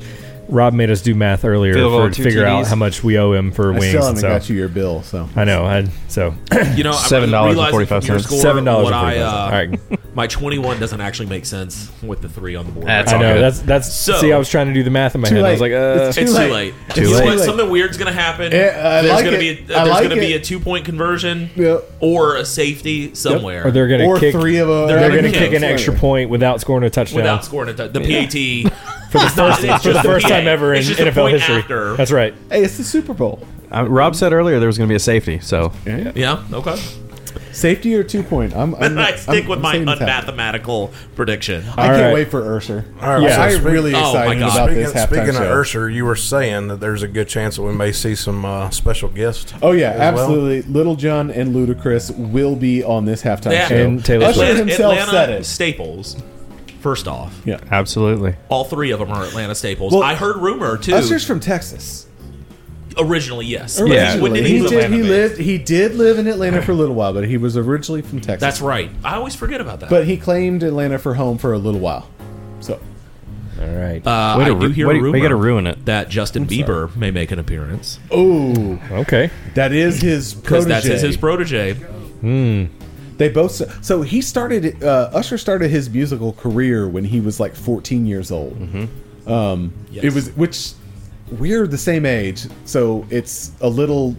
Rob 0.54 0.72
made 0.72 0.88
us 0.90 1.02
do 1.02 1.14
math 1.14 1.44
earlier 1.44 1.74
Field 1.74 1.90
goal, 1.92 2.00
for 2.04 2.10
to 2.10 2.14
two 2.16 2.22
figure 2.22 2.46
out 2.46 2.64
TDs. 2.64 2.68
how 2.68 2.76
much 2.76 3.02
we 3.04 3.18
owe 3.18 3.32
him 3.32 3.50
for 3.50 3.74
I 3.74 3.78
wings 3.78 3.88
still 3.88 4.02
haven't 4.04 4.20
so 4.20 4.28
got 4.28 4.48
you 4.48 4.56
your 4.56 4.68
bill, 4.68 5.02
so 5.02 5.28
I 5.36 5.44
know 5.44 5.64
I 5.64 5.84
so 6.08 6.34
You 6.76 6.84
know, 6.84 6.92
Seven 6.92 7.28
I'm 7.30 7.32
dollars 7.32 7.48
and 7.50 7.56
realizing 7.58 7.72
45 7.86 8.04
from 8.04 8.12
your 8.14 8.18
score 8.20 8.38
seven 8.38 8.64
dollars 8.64 8.84
what 8.84 8.94
and 8.94 9.06
I, 9.06 9.10
forty 9.10 9.20
uh, 9.20 9.30
all 9.30 9.50
right 9.50 10.00
My 10.14 10.28
21 10.28 10.78
doesn't 10.78 11.00
actually 11.00 11.26
make 11.26 11.44
sense 11.44 11.90
with 12.00 12.22
the 12.22 12.28
three 12.28 12.54
on 12.54 12.66
the 12.66 12.70
board. 12.72 12.86
That's 12.86 13.10
I 13.12 13.16
all 13.16 13.22
know 13.22 13.34
good. 13.34 13.40
that's 13.42 13.58
that's 13.60 13.92
So- 13.92 14.16
see 14.18 14.32
I 14.32 14.38
was 14.38 14.48
trying 14.48 14.68
to 14.68 14.72
do 14.72 14.84
the 14.84 14.90
math 14.90 15.16
in 15.16 15.20
my 15.22 15.28
Too 15.28 15.34
head 15.34 15.44
I 15.44 15.50
was 15.50 15.60
like 15.60 15.72
uh 15.72 16.06
It's 16.08 16.16
It's 16.18 16.30
Too 16.30 16.36
too 16.36 16.40
late. 16.44 16.52
late. 16.52 16.74
Too 16.94 17.00
You 17.02 17.10
know 17.10 17.16
late. 17.18 17.24
what? 17.26 17.40
Something 17.40 17.68
weird's 17.68 17.96
gonna 17.96 18.12
happen. 18.12 18.52
Yeah, 18.52 18.80
I 18.98 19.02
there's 19.02 19.12
like 19.14 19.24
gonna 19.24 19.36
it. 19.38 19.66
be 19.66 19.74
I 19.74 19.78
there's 19.84 19.88
like 19.88 20.02
gonna 20.08 20.20
be 20.20 20.34
it. 20.34 20.42
a 20.42 20.44
two 20.44 20.60
point 20.60 20.84
conversion 20.84 21.50
Yep. 21.56 21.90
or 21.98 22.36
a 22.36 22.44
safety 22.44 23.12
somewhere 23.16 23.66
or 23.66 23.70
they're 23.72 23.88
gonna 23.88 24.04
or 24.04 24.20
kick 24.20 24.32
three 24.36 24.58
of 24.58 24.68
them. 24.68 24.86
They're 24.86 25.00
they're 25.00 25.08
gonna 25.08 25.22
gonna 25.22 25.32
kick 25.32 25.50
kick 25.50 25.56
an 25.56 25.64
extra 25.64 25.94
point 25.94 26.30
without 26.30 26.60
scoring 26.60 26.84
a 26.84 26.90
touchdown 26.90 27.16
without 27.16 27.44
scoring 27.44 27.70
a 27.70 27.74
touchdown. 27.74 28.02
The 28.04 28.68
PAT 28.70 28.94
for 29.18 29.24
the 29.24 29.28
first 29.64 29.82
for 29.84 29.92
the 29.92 30.02
first 30.02 30.28
time 30.28 30.46
ever 30.48 30.72
in 30.74 30.80
It's 30.80 30.88
just 30.88 31.00
a 31.00 31.04
NFL 31.04 31.14
point 31.14 31.34
history. 31.34 31.56
after. 31.56 31.96
That's 31.96 32.12
right. 32.12 32.34
Hey, 32.50 32.64
it's 32.64 32.76
the 32.76 32.84
Super 32.84 33.14
Bowl. 33.14 33.46
Uh, 33.72 33.88
Rob 33.88 34.14
said 34.14 34.32
earlier 34.32 34.58
there 34.58 34.66
was 34.68 34.78
going 34.78 34.88
to 34.88 34.92
be 34.92 34.96
a 34.96 35.00
safety, 35.00 35.38
so 35.40 35.72
Yeah. 35.86 36.44
Okay. 36.52 36.76
Safety 37.52 37.94
or 37.94 38.02
two 38.04 38.22
point? 38.22 38.54
I'm. 38.54 38.74
I'm 38.76 38.82
And 38.82 39.00
I 39.00 39.14
stick 39.16 39.28
I'm- 39.42 39.48
with 39.48 39.58
I'm 39.58 39.62
my 39.62 39.72
saying 39.72 39.88
it's 39.88 40.00
half. 40.00 40.08
unmathematical 40.28 40.92
prediction. 41.16 41.64
I 41.64 41.68
All 41.68 41.76
can't 41.88 42.02
right. 42.02 42.14
wait 42.14 42.28
for 42.28 42.56
Usher. 42.56 42.84
All 43.00 43.08
right, 43.14 43.22
Yeah. 43.22 43.36
so 43.36 43.42
I'm 43.42 43.50
speak- 43.52 43.64
really 43.64 43.94
Oh, 43.94 44.00
my 44.14 44.32
excited 44.34 44.38
God. 44.40 44.54
about 44.56 44.66
Speaking, 44.68 44.82
this 44.84 44.92
halftime 44.92 45.06
speaking 45.06 45.28
of 45.30 45.34
show. 45.36 45.60
Usher, 45.60 45.90
you 45.90 46.04
were 46.04 46.16
saying 46.16 46.68
that 46.68 46.80
there's 46.80 47.02
a 47.02 47.08
good 47.08 47.28
chance 47.28 47.56
that 47.56 47.62
we 47.62 47.72
may 47.72 47.92
see 47.92 48.14
some 48.16 48.44
uh, 48.44 48.70
special 48.70 49.08
guests. 49.08 49.52
Oh 49.62 49.72
yeah, 49.72 49.90
as 49.90 49.98
well. 50.14 50.24
absolutely. 50.24 50.62
Lil 50.72 50.94
Jon 50.96 51.30
and 51.30 51.54
Ludacris 51.54 52.16
will 52.16 52.56
be 52.56 52.82
on 52.84 53.04
this 53.04 53.22
halftime 53.22 53.52
Yeah. 53.52 53.68
show. 53.68 53.76
And 53.76 54.04
Taylor 54.04 54.26
Usher 54.26 54.34
Swift. 54.34 54.58
himself 54.58 54.94
Atlanta 54.94 55.10
said 55.10 55.30
it. 55.30 55.44
Staples. 55.46 56.16
First 56.84 57.08
off, 57.08 57.34
Yeah. 57.46 57.60
absolutely. 57.70 58.36
all 58.50 58.64
three 58.66 58.90
of 58.90 58.98
them 58.98 59.10
are 59.10 59.24
Atlanta 59.24 59.54
Staples. 59.54 59.94
Well, 59.94 60.02
I 60.02 60.14
heard 60.14 60.36
rumor 60.36 60.76
too. 60.76 60.94
Usher's 60.94 61.24
from 61.26 61.40
Texas. 61.40 62.06
originally, 62.98 63.46
yes. 63.46 63.78
Yeah. 63.82 64.20
When 64.20 64.32
Originally, 64.32 64.40
did 64.42 64.46
he, 64.46 64.58
he 64.58 64.68
did. 64.68 64.90
He 64.92 65.02
lived. 65.02 65.38
He 65.40 65.56
did 65.58 65.94
live 65.94 66.18
in 66.18 66.26
Atlanta 66.26 66.60
for 66.60 66.72
a 66.72 66.74
little 66.74 66.94
while, 66.94 67.14
but 67.14 67.26
he 67.26 67.38
was 67.38 67.56
originally 67.56 68.02
from 68.02 68.20
Texas. 68.20 68.40
That's 68.42 68.60
right. 68.60 68.90
I 69.02 69.14
always 69.14 69.34
forget 69.34 69.62
about 69.62 69.80
that. 69.80 69.88
But 69.88 70.06
he 70.06 70.18
claimed 70.18 70.62
Atlanta 70.62 70.98
for 70.98 71.14
home 71.14 71.38
for 71.38 71.54
a 71.54 71.58
little 71.58 71.80
while. 71.80 72.06
So 72.60 72.78
All 73.60 73.66
right. 73.66 74.06
uh, 74.06 74.36
Way 74.38 74.44
I 74.44 74.48
to 74.50 74.60
do 74.60 74.68
hear 74.68 74.86
way 74.86 74.94
a 74.96 74.98
to- 74.98 75.02
rumor 75.04 75.18
way 75.20 75.28
to 75.28 75.36
ruin 75.36 75.66
it. 75.66 75.86
that 75.86 76.10
Justin 76.10 76.46
Bieber 76.46 76.94
may 76.94 77.10
make 77.10 77.30
an 77.32 77.38
appearance 77.38 77.98
oh, 78.10 78.78
okay. 78.92 79.30
that 79.54 79.72
is 79.72 80.02
his 80.02 80.34
because 80.34 80.66
protege. 80.66 80.68
that's 80.68 80.86
his, 80.86 81.00
his 81.02 81.16
protege. 81.16 81.76
They 83.16 83.28
both. 83.28 83.84
So 83.84 84.02
he 84.02 84.20
started. 84.20 84.82
Uh, 84.82 85.10
Usher 85.12 85.38
started 85.38 85.70
his 85.70 85.88
musical 85.90 86.32
career 86.32 86.88
when 86.88 87.04
he 87.04 87.20
was 87.20 87.38
like 87.40 87.54
14 87.54 88.06
years 88.06 88.30
old. 88.30 88.56
Um, 89.26 89.72
Yes. 89.90 90.04
It 90.04 90.12
was 90.14 90.30
which 90.36 90.72
we're 91.38 91.66
the 91.66 91.78
same 91.78 92.04
age, 92.04 92.46
so 92.64 93.06
it's 93.10 93.52
a 93.60 93.68
little 93.68 94.16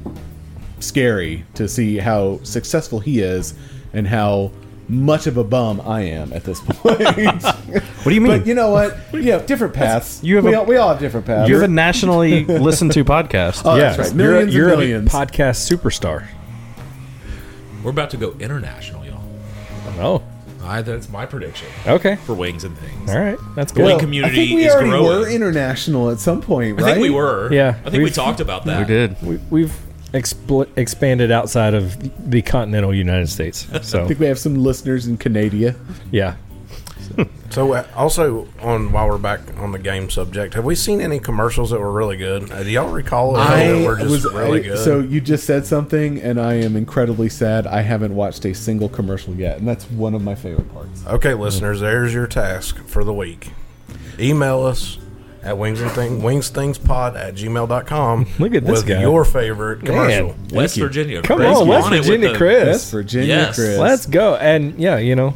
scary 0.80 1.46
to 1.56 1.68
see 1.68 1.98
how 1.98 2.40
successful 2.44 3.00
he 3.00 3.20
is 3.20 3.54
and 3.94 4.08
how 4.08 4.52
much 4.88 5.26
of 5.28 5.38
a 5.38 5.44
bum 5.44 5.82
I 5.82 6.02
am 6.02 6.32
at 6.34 6.44
this 6.44 6.60
point. 6.66 7.00
What 7.44 8.04
do 8.06 8.14
you 8.14 8.22
mean? 8.22 8.38
but 8.40 8.48
you 8.48 8.54
know 8.54 8.70
what? 8.72 8.98
Yeah, 9.14 9.40
different 9.40 9.74
paths. 9.74 10.24
You 10.24 10.36
have 10.38 10.46
we, 10.46 10.54
a- 10.54 10.60
all, 10.60 10.66
we 10.66 10.78
all 10.78 10.90
have 10.90 11.00
different 11.00 11.26
paths. 11.26 11.50
you 11.50 11.56
have 11.56 11.64
a 11.64 11.68
nationally 11.74 12.46
listened 12.46 12.92
to 12.94 13.04
podcast. 13.04 13.62
Oh, 13.66 13.76
yeah, 13.76 13.94
that's 13.96 13.98
right. 14.12 14.16
you're, 14.16 14.32
Millions 14.32 14.54
you're 14.54 14.70
and 14.98 15.08
a 15.08 15.12
podcast 15.12 15.70
superstar. 15.76 16.28
We're 17.86 17.92
about 17.92 18.10
to 18.10 18.18
go 18.18 18.34
international, 18.40 19.06
y'all. 19.06 19.22
Oh, 20.00 20.24
I, 20.64 20.82
that's 20.82 21.08
my 21.08 21.28
prediction 21.28 21.68
okay. 21.86 22.16
for 22.16 22.34
wings 22.34 22.64
and 22.64 22.76
things. 22.80 23.12
All 23.12 23.20
right, 23.20 23.38
that's 23.56 23.72
The 23.72 23.78
good. 23.78 23.86
wing 23.86 23.96
I 23.98 24.00
community 24.00 24.36
think 24.48 24.56
we 24.58 24.66
is 24.66 24.74
already 24.74 24.90
growing. 24.90 25.20
were 25.22 25.30
international 25.30 26.10
at 26.10 26.20
some 26.20 26.42
point, 26.42 26.80
I 26.80 26.84
right? 26.84 26.94
think 26.96 27.04
we 27.04 27.12
were. 27.12 27.54
Yeah, 27.54 27.70
I 27.70 27.74
think 27.84 27.94
we 27.94 28.00
we've- 28.00 28.12
talked 28.16 28.40
about 28.40 28.66
that. 28.66 28.80
we 28.80 28.86
did. 28.86 29.16
we, 29.22 29.38
we've 29.52 29.78
expl- 30.14 30.68
expanded 30.76 31.32
outside 31.32 31.76
of 31.76 31.96
the 32.32 32.42
continental 32.42 32.92
United 32.96 33.30
States. 33.30 33.68
So 33.84 34.04
I 34.04 34.08
think 34.08 34.20
we 34.20 34.26
have 34.26 34.40
some 34.40 34.56
listeners 34.56 35.06
in 35.06 35.18
Canada. 35.18 35.76
yeah, 36.12 36.38
So, 37.52 37.72
uh, 37.74 37.88
also 37.96 38.48
on 38.62 38.92
while 38.92 39.08
we're 39.08 39.18
back 39.18 39.40
on 39.60 39.72
the 39.72 39.80
game 39.80 40.10
subject, 40.10 40.56
have 40.56 40.66
we 40.66 40.76
seen 40.76 41.00
any 41.00 41.20
commercials 41.20 41.70
that 41.70 41.80
were 41.80 41.92
really 41.92 42.18
good? 42.18 42.52
Uh, 42.52 42.64
do 42.64 42.70
y'all 42.70 42.90
recall 42.92 43.38
any 43.40 43.82
that 43.82 43.88
were 43.88 43.96
just 43.98 44.26
really 44.34 44.60
I- 44.60 44.64
good? 44.64 44.78
So 44.84 45.00
you 45.00 45.22
just 45.22 45.46
said 45.46 45.66
something, 45.66 46.20
and 46.22 46.42
I 46.42 46.56
am 46.56 46.76
incredibly 46.76 47.30
sad. 47.30 47.66
I 47.66 47.82
haven't 47.82 48.14
watched 48.14 48.44
a 48.46 48.54
single 48.54 48.90
commercial 48.90 49.34
yet, 49.36 49.60
and 49.60 49.68
that's 49.68 49.90
one 49.92 50.14
of 50.16 50.22
my 50.22 50.36
favorite 50.36 50.74
parts. 50.74 51.06
okay, 51.08 51.34
listeners, 51.34 51.80
there's 51.80 52.14
your 52.14 52.28
task 52.28 52.78
for 52.88 53.06
the 53.06 53.14
week. 53.14 53.52
Email 54.20 54.64
us 54.64 54.98
at 55.44 55.58
wings 55.58 55.80
and 55.80 55.92
thing 55.92 56.22
wingsthingspod 56.22 57.16
at 57.16 57.36
gmail.com 57.36 58.28
Look 58.40 58.56
at 58.56 58.66
this 58.66 58.80
with 58.80 58.88
guy. 58.88 59.00
your 59.02 59.24
favorite 59.24 59.86
commercial. 59.86 60.30
Man. 60.30 60.48
West. 60.50 60.76
Virginia. 60.78 61.22
Come 61.22 61.38
Chris, 61.38 61.58
on, 61.58 61.68
West 61.68 61.90
Virginia, 61.90 62.32
the- 62.32 62.38
Chris. 62.38 62.66
West 62.68 62.92
Virginia, 62.92 63.28
Yes. 63.28 63.56
Chris. 63.56 63.78
Let's 63.78 64.06
go. 64.08 64.36
And 64.36 64.78
yeah, 64.80 64.98
you 64.98 65.16
know, 65.16 65.34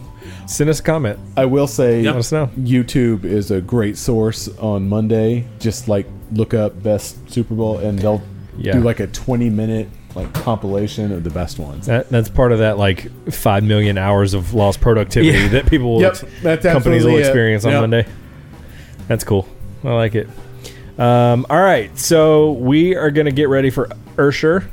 send 0.48 0.70
us 0.70 0.80
a 0.80 0.84
comment. 0.84 1.20
I 1.38 1.46
will 1.46 1.68
say, 1.68 2.02
Yep. 2.02 2.14
Let 2.14 2.20
us 2.20 2.32
know. 2.32 2.48
YouTube 2.58 3.24
is 3.26 3.52
a 3.52 3.62
great 3.62 3.98
source 3.98 4.48
on 4.58 4.88
Monday. 4.90 5.46
Just 5.60 5.88
like 5.88 6.08
look 6.32 6.54
up 6.54 6.82
best 6.84 7.18
Super 7.32 7.56
Bowl, 7.56 7.78
and 7.80 7.98
they'll 8.00 8.22
Yeah. 8.58 8.74
do 8.74 8.80
like 8.82 9.00
a 9.00 9.08
twenty-minute 9.08 9.90
like 10.16 10.34
compilation 10.34 11.12
of 11.12 11.24
the 11.24 11.30
best 11.30 11.60
ones. 11.60 11.86
That, 11.86 12.10
that's 12.10 12.30
part 12.30 12.52
of 12.52 12.60
that 12.60 12.78
like 12.80 13.10
five 13.32 13.64
million 13.64 13.98
hours 13.98 14.34
of 14.34 14.54
lost 14.56 14.82
productivity 14.82 15.38
Yeah. 15.38 15.48
that 15.50 15.68
people 15.68 15.94
will 15.94 16.02
Yep, 16.02 16.12
ex- 16.12 16.26
that's 16.42 16.64
companies 16.66 17.04
will 17.04 17.12
absolutely 17.12 17.22
it. 17.22 17.26
experience 17.28 17.66
on 17.66 17.72
Yep. 17.74 17.82
Monday. 17.82 18.06
That's 19.08 19.24
cool. 19.24 19.48
I 19.84 19.94
like 19.94 20.16
it. 20.16 20.28
Um, 20.98 21.46
all 21.50 21.62
right, 21.62 21.98
so 21.98 22.52
we 22.54 22.96
are 22.96 23.12
going 23.12 23.26
to 23.26 23.32
get 23.32 23.48
ready 23.50 23.70
for 23.70 23.88
Usher, 24.18 24.70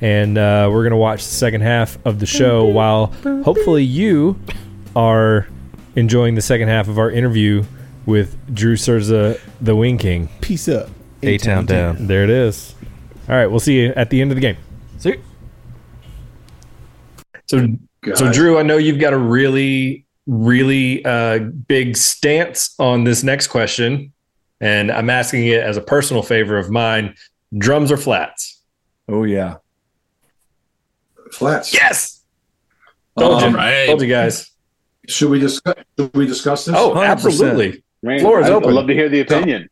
and 0.00 0.36
uh, 0.36 0.68
we're 0.72 0.82
going 0.82 0.90
to 0.90 0.96
watch 0.96 1.22
the 1.24 1.30
second 1.34 1.60
half 1.60 1.98
of 2.04 2.18
the 2.18 2.26
show 2.26 2.64
while 2.64 3.12
hopefully 3.44 3.84
you 3.84 4.38
are 4.96 5.46
enjoying 5.96 6.34
the 6.34 6.40
second 6.42 6.68
half 6.68 6.88
of 6.88 6.98
our 6.98 7.10
interview 7.10 7.64
with 8.06 8.36
Drew 8.54 8.76
Cerza, 8.76 9.38
the 9.60 9.76
Wing 9.76 9.98
King. 9.98 10.28
Peace 10.40 10.68
up. 10.68 10.88
A 11.22 11.36
town 11.38 11.66
down. 11.66 12.06
There 12.06 12.22
it 12.24 12.30
is. 12.30 12.74
All 13.28 13.34
right, 13.34 13.46
we'll 13.46 13.60
see 13.60 13.80
you 13.80 13.92
at 13.96 14.10
the 14.10 14.20
end 14.20 14.30
of 14.30 14.36
the 14.36 14.40
game. 14.40 14.56
See? 14.98 15.16
So, 17.46 17.66
so 18.14 18.26
God. 18.26 18.34
Drew, 18.34 18.58
I 18.58 18.62
know 18.62 18.76
you've 18.76 19.00
got 19.00 19.12
a 19.12 19.18
really, 19.18 20.06
really 20.26 21.04
uh, 21.04 21.38
big 21.38 21.96
stance 21.96 22.74
on 22.78 23.04
this 23.04 23.22
next 23.24 23.48
question, 23.48 24.12
and 24.60 24.92
I'm 24.92 25.10
asking 25.10 25.46
it 25.48 25.60
as 25.62 25.76
a 25.76 25.80
personal 25.80 26.22
favor 26.22 26.56
of 26.56 26.70
mine: 26.70 27.14
drums 27.56 27.90
or 27.90 27.96
flats? 27.96 28.62
Oh 29.08 29.24
yeah. 29.24 29.56
Flats. 31.32 31.74
Yes, 31.74 32.22
told 33.18 33.42
Um, 33.42 33.52
you, 33.52 33.56
right. 33.58 33.86
told 33.86 34.00
you 34.02 34.08
guys. 34.08 34.50
Should 35.08 35.30
we 35.30 35.38
discuss? 35.40 35.74
Should 35.98 36.14
we 36.14 36.26
discuss 36.26 36.64
this? 36.66 36.74
Oh, 36.76 36.92
100%. 36.94 37.06
absolutely. 37.06 37.82
Man, 38.02 38.20
Floor 38.20 38.40
is 38.40 38.46
I'd, 38.46 38.52
open. 38.52 38.70
I'd 38.70 38.74
love 38.74 38.86
to 38.86 38.94
hear 38.94 39.08
the 39.08 39.20
opinion. 39.20 39.68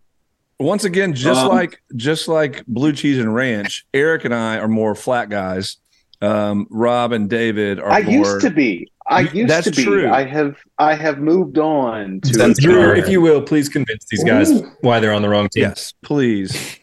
Once 0.58 0.84
again, 0.84 1.12
just 1.14 1.40
Um, 1.42 1.48
like 1.48 1.82
just 1.94 2.28
like 2.28 2.64
blue 2.66 2.92
cheese 2.92 3.18
and 3.18 3.34
ranch, 3.34 3.86
Eric 3.92 4.24
and 4.24 4.34
I 4.34 4.56
are 4.58 4.68
more 4.68 4.94
flat 4.94 5.28
guys. 5.28 5.76
Um, 6.22 6.66
Rob 6.70 7.12
and 7.12 7.28
David 7.28 7.78
are 7.78 7.90
I 7.90 8.00
more. 8.02 8.12
used 8.14 8.40
to 8.40 8.50
be. 8.50 8.90
I 9.06 9.20
used 9.20 9.50
that's 9.50 9.66
to 9.66 9.70
be. 9.70 9.84
true. 9.84 10.10
I 10.10 10.24
have 10.24 10.56
I 10.78 10.94
have 10.94 11.18
moved 11.18 11.58
on 11.58 12.20
to 12.22 12.32
Then, 12.38 12.54
Drew, 12.58 12.92
if 12.94 13.08
you 13.08 13.20
will, 13.20 13.42
please 13.42 13.68
convince 13.68 14.06
these 14.10 14.24
guys 14.24 14.50
Ooh. 14.50 14.68
why 14.80 14.98
they're 14.98 15.12
on 15.12 15.20
the 15.22 15.28
wrong 15.28 15.48
team. 15.50 15.64
Yes, 15.64 15.92
please. 16.02 16.78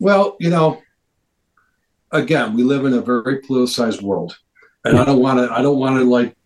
Well, 0.00 0.36
you 0.40 0.50
know, 0.50 0.82
again, 2.10 2.54
we 2.54 2.64
live 2.64 2.84
in 2.84 2.92
a 2.94 3.00
very 3.00 3.40
politicized 3.42 4.02
world, 4.02 4.36
and 4.84 4.98
I 4.98 5.04
don't 5.04 5.20
want 5.20 5.38
to. 5.38 5.50
I 5.54 5.62
don't 5.62 5.78
want 5.78 5.96
to 5.98 6.04
like, 6.04 6.36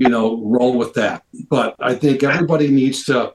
you 0.00 0.08
know, 0.08 0.42
roll 0.42 0.76
with 0.76 0.94
that. 0.94 1.22
But 1.48 1.76
I 1.78 1.94
think 1.94 2.22
everybody 2.22 2.68
needs 2.68 3.04
to 3.04 3.34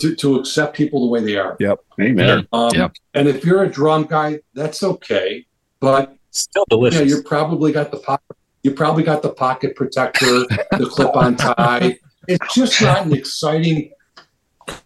to, 0.00 0.16
to 0.16 0.36
accept 0.36 0.76
people 0.76 1.00
the 1.00 1.06
way 1.06 1.20
they 1.20 1.36
are. 1.36 1.56
Yep. 1.60 1.78
Amen. 2.00 2.48
Um, 2.52 2.70
Yep. 2.74 2.92
And 3.14 3.28
if 3.28 3.44
you're 3.44 3.62
a 3.62 3.68
drum 3.70 4.04
guy, 4.04 4.40
that's 4.52 4.82
okay. 4.82 5.46
But 5.78 6.16
Still 6.32 6.64
you 6.70 6.76
know, 6.76 6.90
delicious. 6.90 7.08
you 7.10 7.22
probably 7.22 7.70
got 7.70 7.92
the 7.92 7.98
pocket. 7.98 8.36
You 8.64 8.72
probably 8.72 9.04
got 9.04 9.22
the 9.22 9.30
pocket 9.32 9.76
protector, 9.76 10.26
the 10.72 10.88
clip-on 10.90 11.36
tie. 11.36 11.98
It's 12.26 12.54
just 12.54 12.82
not 12.82 13.06
an 13.06 13.14
exciting 13.14 13.92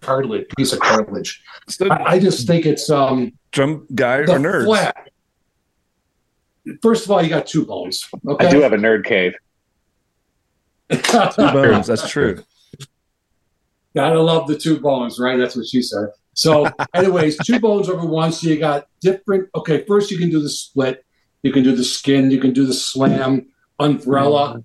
cartilage 0.03 0.47
piece 0.57 0.75
of 0.75 0.81
cartilage. 0.81 1.43
So, 1.69 1.89
I, 1.91 2.13
I 2.13 2.19
just 2.19 2.47
think 2.47 2.67
it's 2.67 2.91
um 2.91 3.33
drum 3.51 3.87
guy 3.95 4.19
or 4.19 4.27
nerds? 4.27 4.67
flat. 4.67 5.09
First 6.83 7.07
of 7.07 7.11
all, 7.11 7.23
you 7.23 7.31
got 7.31 7.47
two 7.47 7.65
bones. 7.65 8.07
Okay. 8.29 8.47
I 8.47 8.51
do 8.51 8.61
have 8.61 8.75
a 8.75 8.77
nerd 8.77 9.05
cave. 9.05 9.35
Two 10.93 11.33
bones. 11.53 11.87
That's 11.87 12.09
true. 12.09 12.43
Gotta 13.95 14.21
love 14.21 14.49
the 14.49 14.57
two 14.57 14.81
bones, 14.81 15.19
right? 15.19 15.37
That's 15.37 15.55
what 15.57 15.67
she 15.67 15.83
said. 15.83 16.09
So, 16.35 16.67
anyways, 16.95 17.37
two 17.45 17.61
bones 17.61 17.89
over 17.89 18.07
one. 18.07 18.33
So 18.33 18.49
you 18.49 18.59
got 18.59 18.87
different. 19.01 19.49
Okay, 19.55 19.85
first 19.87 20.11
you 20.11 20.19
can 20.19 20.31
do 20.31 20.41
the 20.43 20.49
split. 20.49 21.05
You 21.43 21.53
can 21.53 21.63
do 21.63 21.75
the 21.77 21.85
skin. 21.85 22.31
You 22.31 22.41
can 22.41 22.53
do 22.53 22.65
the 22.67 22.73
slam, 22.75 23.47
umbrella. 23.79 24.65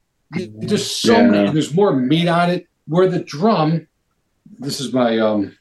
Just 0.59 1.01
so 1.01 1.13
Yeah. 1.13 1.28
many. 1.28 1.51
There's 1.51 1.73
more 1.73 1.95
meat 1.95 2.28
on 2.28 2.49
it. 2.49 2.67
Where 2.88 3.07
the 3.09 3.19
drum. 3.19 3.88
This 4.59 4.80
is 4.80 4.93
my 4.93 5.17
um 5.19 5.57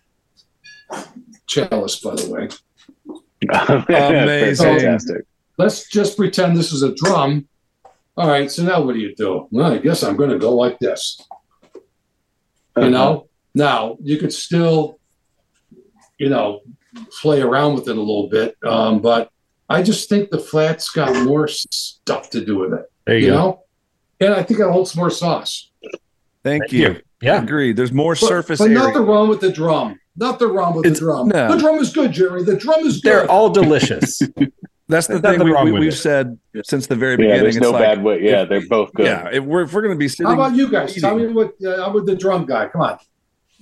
chalice, 1.47 1.99
by 2.01 2.15
the 2.15 2.31
way. 2.31 2.49
Amazing. 3.89 4.67
Fantastic. 4.79 5.25
Let's 5.59 5.89
just 5.89 6.17
pretend 6.17 6.57
this 6.57 6.73
is 6.73 6.83
a 6.83 6.95
drum. 6.95 7.49
All 8.17 8.29
right. 8.29 8.51
So 8.51 8.63
now 8.63 8.81
what 8.83 8.95
do 8.95 9.01
you 9.01 9.15
do? 9.15 9.47
Well, 9.51 9.73
I 9.73 9.79
guess 9.79 10.03
I'm 10.03 10.17
going 10.17 10.31
to 10.31 10.39
go 10.39 10.55
like 10.55 10.79
this. 10.79 11.21
You 12.77 12.91
know. 12.91 13.29
Now 13.55 13.97
you 14.03 14.19
could 14.19 14.33
still, 14.35 14.99
you 16.19 16.29
know, 16.29 16.61
play 17.23 17.41
around 17.41 17.75
with 17.75 17.89
it 17.89 17.97
a 17.97 18.01
little 18.01 18.29
bit, 18.29 18.55
um, 18.65 19.01
but 19.01 19.31
I 19.69 19.83
just 19.83 20.11
think 20.11 20.31
the 20.31 20.39
flat's 20.39 20.91
got 20.91 21.25
more 21.25 21.49
stuff 21.49 22.29
to 22.31 22.45
do 22.45 22.59
with 22.59 22.75
it. 22.75 22.85
there 23.07 23.17
you, 23.19 23.27
You 23.29 23.33
go. 23.33 23.37
know, 23.39 23.63
and 24.21 24.35
I 24.35 24.43
think 24.43 24.61
it 24.61 24.71
holds 24.71 24.95
more 24.95 25.09
sauce. 25.11 25.71
Thank, 26.45 26.65
Thank 26.65 26.73
you. 26.73 26.79
you. 26.89 27.01
Yeah. 27.23 27.43
Agreed. 27.43 27.77
There's 27.77 27.93
more 27.93 28.13
But, 28.13 28.29
surface 28.29 28.59
but 28.59 28.67
area. 28.71 28.79
nothing 28.79 29.07
wrong 29.07 29.29
with 29.31 29.41
the 29.41 29.51
drum. 29.51 29.99
Nothing 30.17 30.49
wrong 30.49 30.75
with 30.77 30.85
It's- 30.85 31.01
the 31.01 31.07
drum. 31.07 31.29
no. 31.29 31.49
The 31.55 31.59
drum 31.59 31.77
is 31.79 31.93
good, 31.95 32.13
Jerry. 32.13 32.45
The 32.45 32.57
drum 32.57 32.81
is 32.87 33.01
good. 33.01 33.11
They're 33.11 33.31
all 33.31 33.49
delicious. 33.49 34.21
That's 34.89 35.09
the 35.09 35.19
There's 35.19 35.37
thing 35.39 35.45
we, 35.45 35.53
wrong 35.53 35.65
we, 35.65 35.73
with 35.73 35.81
we've 35.81 35.93
it. 35.93 35.97
said 35.97 36.39
since 36.63 36.87
the 36.87 36.95
very 36.95 37.13
Yeah, 37.13 37.17
beginning. 37.17 37.41
there's 37.43 37.57
It's 37.57 37.63
no 37.63 37.71
like, 37.73 37.83
bad 37.83 38.03
way. 38.05 38.23
Yeah, 38.23 38.43
if- 38.43 38.49
they're 38.49 38.67
both 38.69 38.93
good. 38.95 39.07
Yeah, 39.07 39.29
if 39.33 39.43
we're, 39.45 39.63
if 39.63 39.73
we're 39.73 39.83
going 39.83 39.95
to 39.95 39.99
be 39.99 40.09
sitting, 40.09 40.27
How 40.27 40.35
about 40.35 40.55
you 40.55 40.71
guys? 40.71 40.91
eating- 40.91 41.01
Tell 41.03 41.17
me 41.19 41.27
what. 41.29 41.55
Uh, 41.65 41.85
I'm 41.85 41.93
with 41.93 42.07
the 42.07 42.15
drum 42.15 42.47
guy. 42.47 42.69
Come 42.69 42.83
on, 42.83 42.99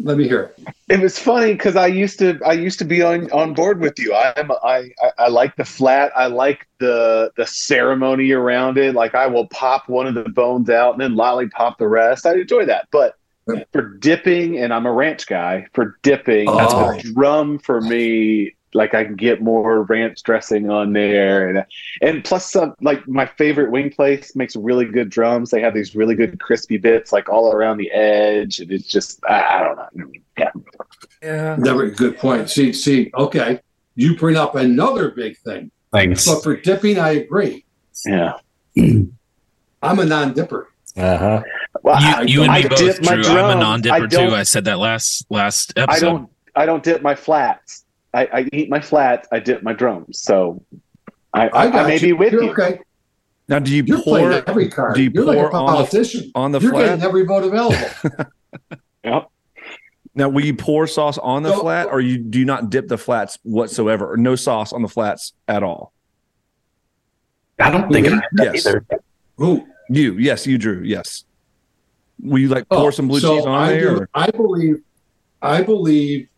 let 0.03 0.19
me 0.19 0.29
hear 0.29 0.43
it. 0.43 0.69
It 0.91 1.01
was 1.01 1.19
funny 1.19 1.53
because 1.55 1.77
I 1.77 1.87
used 1.87 2.19
to 2.19 2.39
I 2.45 2.53
used 2.53 2.79
to 2.81 2.85
be 2.85 3.01
on, 3.03 3.31
on 3.33 3.55
board 3.55 3.81
with 3.81 3.99
you. 3.99 4.15
I'm 4.15 4.51
I, 4.53 4.91
I 5.03 5.11
I 5.19 5.29
like 5.29 5.57
the 5.57 5.65
flat. 5.65 6.13
I 6.15 6.27
like 6.27 6.67
the 6.79 7.31
the 7.39 7.47
ceremony 7.47 8.31
around 8.33 8.77
it. 8.77 8.95
Like 8.95 9.15
I 9.15 9.27
will 9.27 9.47
pop 9.49 9.89
one 9.89 10.07
of 10.07 10.13
the 10.15 10.29
bones 10.29 10.69
out 10.69 10.93
and 10.93 11.01
then 11.01 11.15
lollipop 11.17 11.79
the 11.79 11.89
rest. 11.89 12.27
I 12.27 12.35
enjoy 12.35 12.67
that. 12.67 12.89
But 12.91 13.15
for 13.73 13.83
dipping, 13.99 14.59
and 14.59 14.75
I'm 14.75 14.85
a 14.87 14.93
ranch 14.93 15.27
guy. 15.27 15.67
For 15.73 15.99
dipping, 16.03 16.47
That's 16.55 16.75
the 17.03 17.13
drum 17.15 17.59
for 17.59 17.81
me. 17.81 18.55
Like 18.75 18.93
I 18.93 19.05
can 19.05 19.15
get 19.15 19.41
more 19.41 19.83
ranch 19.85 20.23
dressing 20.25 20.69
on 20.69 20.93
there, 20.93 21.49
and 21.49 21.65
and 22.03 22.25
plus 22.25 22.51
some 22.51 22.75
like 22.81 23.07
my 23.07 23.25
favorite 23.25 23.71
wing 23.71 23.91
place 23.91 24.35
makes 24.35 24.57
really 24.57 24.85
good 24.85 25.11
drums. 25.11 25.51
They 25.51 25.61
have 25.61 25.75
these 25.75 25.95
really 25.95 26.15
good 26.17 26.41
crispy 26.41 26.77
bits 26.77 27.13
like 27.13 27.29
all 27.29 27.53
around 27.53 27.79
the 27.79 27.91
edge, 27.93 28.59
and 28.59 28.73
it's 28.73 28.89
just 28.89 29.25
I, 29.29 29.43
I 29.43 29.59
don't 29.63 29.97
know. 29.97 30.11
Yeah. 30.37 30.51
Yeah. 31.23 31.57
Never 31.59 31.89
good 31.89 32.19
point. 32.19 32.51
See, 32.51 32.73
see. 32.73 33.11
Okay, 33.17 33.61
you 33.95 34.17
bring 34.17 34.37
up 34.37 34.57
another 34.57 35.11
big 35.11 35.39
thing. 35.39 35.71
Thanks. 35.93 36.27
But 36.27 36.43
for 36.43 36.57
dipping, 36.57 36.99
I 36.99 37.11
agree. 37.11 37.65
Yeah. 38.05 38.35
I'm 38.77 39.99
a 39.99 40.05
non-dipper. 40.05 40.69
Uh 40.97 41.17
huh. 41.19 41.43
Well, 41.83 42.01
You, 42.01 42.09
I, 42.09 42.23
you 42.23 42.43
and 42.43 42.51
I 42.51 42.63
me 42.63 42.69
both, 42.69 42.79
dip 42.79 43.05
my 43.05 43.15
Drew. 43.17 43.39
I'm 43.39 43.57
a 43.57 43.61
non-dipper 43.61 44.05
I 44.05 44.07
too. 44.07 44.35
I 44.35 44.43
said 44.43 44.65
that 44.65 44.79
last 44.79 45.27
last 45.31 45.73
episode. 45.77 45.91
I 45.91 45.93
episode. 45.93 46.07
don't. 46.07 46.31
I 46.57 46.67
don't 46.67 46.83
dip 46.83 47.03
my 47.03 47.15
flats. 47.15 47.84
I, 48.15 48.23
I 48.41 48.49
eat 48.53 48.71
my 48.71 48.81
flats. 48.81 49.29
I 49.33 49.41
dip 49.41 49.63
my 49.63 49.73
drums. 49.73 50.21
So 50.21 50.65
I, 51.33 51.49
I, 51.49 51.67
I 51.67 51.83
I 51.83 51.87
may 51.89 51.95
you. 51.97 52.01
be 52.01 52.13
with 52.13 52.33
You're 52.33 52.45
you. 52.45 52.51
Okay, 52.53 52.79
Now, 53.49 53.59
do 53.59 53.75
you 53.75 53.83
you're 53.87 54.01
pour 54.03 54.33
every 54.33 54.69
card. 54.71 54.95
do 54.95 55.03
you 55.03 55.11
are 55.21 55.25
like 55.25 55.37
a 55.37 55.41
pour 55.41 55.55
on 55.57 55.67
the- 55.67 55.73
politician. 55.73 56.31
on 56.35 56.53
the 56.53 56.61
you're 56.61 56.71
flat? 56.73 56.85
getting 56.87 57.05
every 57.05 57.25
vote 57.25 57.45
available. 57.45 58.27
Yep. 59.05 59.29
now? 60.15 60.29
Will 60.31 60.45
you 60.45 60.55
pour 60.55 60.87
sauce 60.87 61.19
on 61.19 61.43
the 61.43 61.51
No. 61.51 61.61
flat, 61.61 61.89
or 61.89 62.01
you 62.01 62.17
do 62.19 62.45
not 62.45 62.71
dip 62.71 62.89
the 62.89 62.97
flats 62.97 63.37
whatsoever, 63.43 64.11
or 64.11 64.17
no 64.17 64.35
sauce 64.37 64.73
on 64.73 64.81
the 64.81 64.89
flats 64.89 65.33
at 65.49 65.63
all? 65.63 65.93
I 67.59 67.71
don't 67.71 67.93
think. 67.93 68.07
I 68.07 68.11
did 68.11 68.23
Yes. 68.55 68.67
either. 68.67 68.87
Who? 69.37 69.67
You, 69.91 70.15
yes, 70.15 70.47
you, 70.47 70.57
Drew, 70.57 70.83
yes. 70.83 71.25
Will 72.21 72.39
you 72.39 72.49
like 72.49 72.67
pour 72.71 72.87
Oh, 72.87 72.91
some 72.91 73.09
blue 73.09 73.21
so 73.21 73.37
cheese 73.37 73.45
on 73.47 73.61
I 73.61 73.73
there? 73.73 73.95
do- 73.97 74.07
I 74.15 74.31
believe, 74.31 74.77
I 75.43 75.63
believe 75.63 76.29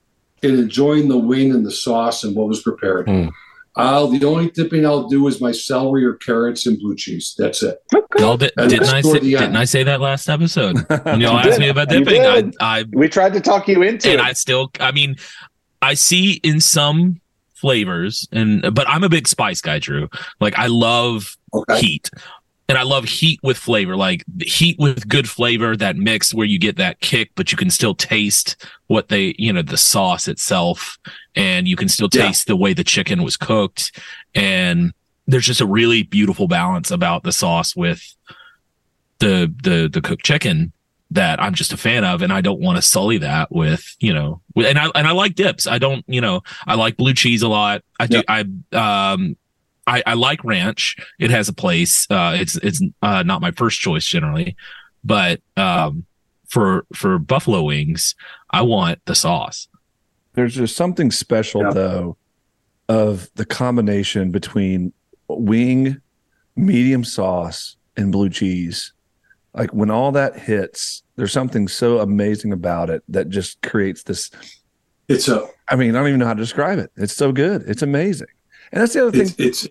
in 0.42 0.58
enjoying 0.58 1.08
the 1.08 1.18
wing 1.18 1.52
and 1.52 1.64
the 1.64 1.70
sauce 1.70 2.24
and 2.24 2.34
what 2.36 2.48
was 2.48 2.62
prepared. 2.62 3.08
Hmm. 3.08 3.28
I'll 3.78 4.08
the 4.08 4.24
only 4.24 4.48
dipping 4.50 4.86
I'll 4.86 5.06
do 5.06 5.26
is 5.28 5.38
my 5.38 5.52
celery 5.52 6.02
or 6.06 6.14
carrots 6.14 6.66
and 6.66 6.78
blue 6.78 6.96
cheese. 6.96 7.34
That's 7.36 7.62
it. 7.62 7.78
No, 8.18 8.36
di- 8.38 8.50
didn't 8.56 8.84
I 8.84 9.02
say, 9.02 9.18
didn't 9.20 9.56
I 9.56 9.66
say 9.66 9.82
that 9.82 10.00
last 10.00 10.30
episode? 10.30 10.78
When 11.04 11.20
You 11.20 11.26
y'all 11.26 11.36
asked 11.38 11.50
did. 11.52 11.60
me 11.60 11.68
about 11.68 11.90
dipping, 11.90 12.22
I. 12.22 12.50
I 12.60 12.84
We 12.92 13.08
tried 13.08 13.34
to 13.34 13.40
talk 13.40 13.68
you 13.68 13.82
into 13.82 14.10
and 14.10 14.20
it. 14.20 14.24
I 14.24 14.32
still, 14.32 14.70
I 14.80 14.92
mean, 14.92 15.16
I 15.82 15.92
see 15.92 16.40
in 16.42 16.60
some 16.62 17.20
flavors, 17.54 18.26
and 18.32 18.62
but 18.74 18.88
I'm 18.88 19.04
a 19.04 19.10
big 19.10 19.28
spice 19.28 19.60
guy, 19.60 19.78
Drew. 19.78 20.08
Like 20.40 20.58
I 20.58 20.68
love 20.68 21.36
Okay. 21.52 21.78
heat. 21.80 22.10
And 22.68 22.76
I 22.76 22.82
love 22.82 23.04
heat 23.04 23.38
with 23.44 23.56
flavor, 23.56 23.96
like 23.96 24.24
heat 24.42 24.76
with 24.78 25.06
good 25.08 25.28
flavor, 25.30 25.76
that 25.76 25.96
mix 25.96 26.34
where 26.34 26.46
you 26.46 26.58
get 26.58 26.76
that 26.78 26.98
kick, 27.00 27.30
but 27.36 27.52
you 27.52 27.56
can 27.58 27.70
still 27.70 27.94
taste 27.94 28.56
what 28.88 29.08
they, 29.08 29.36
you 29.38 29.52
know, 29.52 29.62
the 29.62 29.76
sauce 29.76 30.26
itself, 30.26 30.98
and 31.36 31.68
you 31.68 31.76
can 31.76 31.88
still 31.88 32.08
Yeah. 32.12 32.26
taste 32.26 32.48
the 32.48 32.56
way 32.56 32.72
the 32.72 32.82
chicken 32.82 33.22
was 33.22 33.36
cooked. 33.36 33.92
And 34.34 34.92
there's 35.28 35.46
just 35.46 35.60
a 35.60 35.66
really 35.66 36.02
beautiful 36.02 36.48
balance 36.48 36.90
about 36.90 37.22
the 37.22 37.32
sauce 37.32 37.76
with 37.76 38.02
the 39.20 39.52
the 39.62 39.88
the 39.92 40.00
cooked 40.00 40.24
chicken 40.24 40.72
that 41.12 41.40
I'm 41.40 41.54
just 41.54 41.72
a 41.72 41.76
fan 41.76 42.04
of, 42.04 42.20
and 42.20 42.32
I 42.32 42.40
don't 42.40 42.60
want 42.60 42.76
to 42.76 42.82
sully 42.82 43.18
that 43.18 43.52
with 43.52 43.94
you 44.00 44.12
know. 44.12 44.40
And 44.56 44.76
I 44.78 44.86
and 44.94 45.06
I 45.06 45.12
like 45.12 45.36
dips. 45.36 45.68
I 45.68 45.78
don't 45.78 46.04
you 46.08 46.20
know 46.20 46.42
I 46.66 46.74
like 46.74 46.96
blue 46.96 47.14
cheese 47.14 47.42
a 47.42 47.48
lot. 47.48 47.82
I 48.00 48.06
do. 48.08 48.22
I 48.28 48.44
um. 48.72 49.36
I, 49.86 50.02
I 50.06 50.14
like 50.14 50.42
ranch. 50.44 50.96
It 51.18 51.30
has 51.30 51.48
a 51.48 51.52
place. 51.52 52.06
Uh, 52.10 52.36
it's 52.38 52.56
it's 52.56 52.82
uh, 53.02 53.22
not 53.22 53.40
my 53.40 53.50
first 53.52 53.80
choice 53.80 54.04
generally, 54.04 54.56
but 55.04 55.40
um, 55.56 56.04
for 56.48 56.84
for 56.94 57.18
buffalo 57.18 57.62
wings, 57.62 58.14
I 58.50 58.62
want 58.62 59.00
the 59.06 59.14
sauce. 59.14 59.68
There's 60.34 60.54
just 60.54 60.76
something 60.76 61.10
special 61.10 61.62
Yeah. 61.62 61.70
though 61.70 62.16
of 62.88 63.28
the 63.36 63.44
combination 63.44 64.30
between 64.30 64.92
wing, 65.28 66.00
medium 66.56 67.04
sauce, 67.04 67.76
and 67.96 68.12
blue 68.12 68.28
cheese. 68.28 68.92
Like 69.54 69.70
when 69.72 69.90
all 69.90 70.12
that 70.12 70.38
hits, 70.38 71.02
there's 71.16 71.32
something 71.32 71.66
so 71.68 72.00
amazing 72.00 72.52
about 72.52 72.90
it 72.90 73.02
that 73.08 73.28
just 73.30 73.60
creates 73.62 74.02
this. 74.02 74.30
It's 75.08 75.28
a 75.28 75.46
I 75.68 75.76
mean, 75.76 75.94
I 75.96 75.98
don't 76.00 76.08
even 76.08 76.20
know 76.20 76.26
how 76.26 76.34
to 76.34 76.40
describe 76.42 76.78
it. 76.78 76.90
It's 76.96 77.14
so 77.16 77.32
good. 77.32 77.62
It's 77.66 77.82
amazing. 77.82 78.26
And 78.72 78.82
that's 78.82 78.92
the 78.94 79.02
other 79.06 79.12
thing. 79.12 79.22
it's 79.22 79.34
it's 79.38 79.68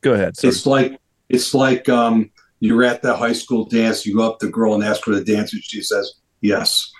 Go 0.00 0.12
ahead. 0.14 0.36
Sorry. 0.36 0.50
it's 0.50 0.66
like 0.66 1.00
it's 1.28 1.54
like 1.54 1.88
um 1.88 2.30
you're 2.60 2.82
at 2.84 3.02
the 3.02 3.14
high 3.16 3.32
school 3.32 3.64
dance, 3.64 4.04
you 4.06 4.16
go 4.16 4.28
up 4.30 4.38
to 4.40 4.46
the 4.46 4.52
girl 4.52 4.74
and 4.74 4.82
ask 4.82 5.04
her 5.06 5.12
to 5.12 5.22
dance, 5.24 5.52
and 5.52 5.62
she 5.62 5.80
says 5.82 6.14
yes. 6.40 6.90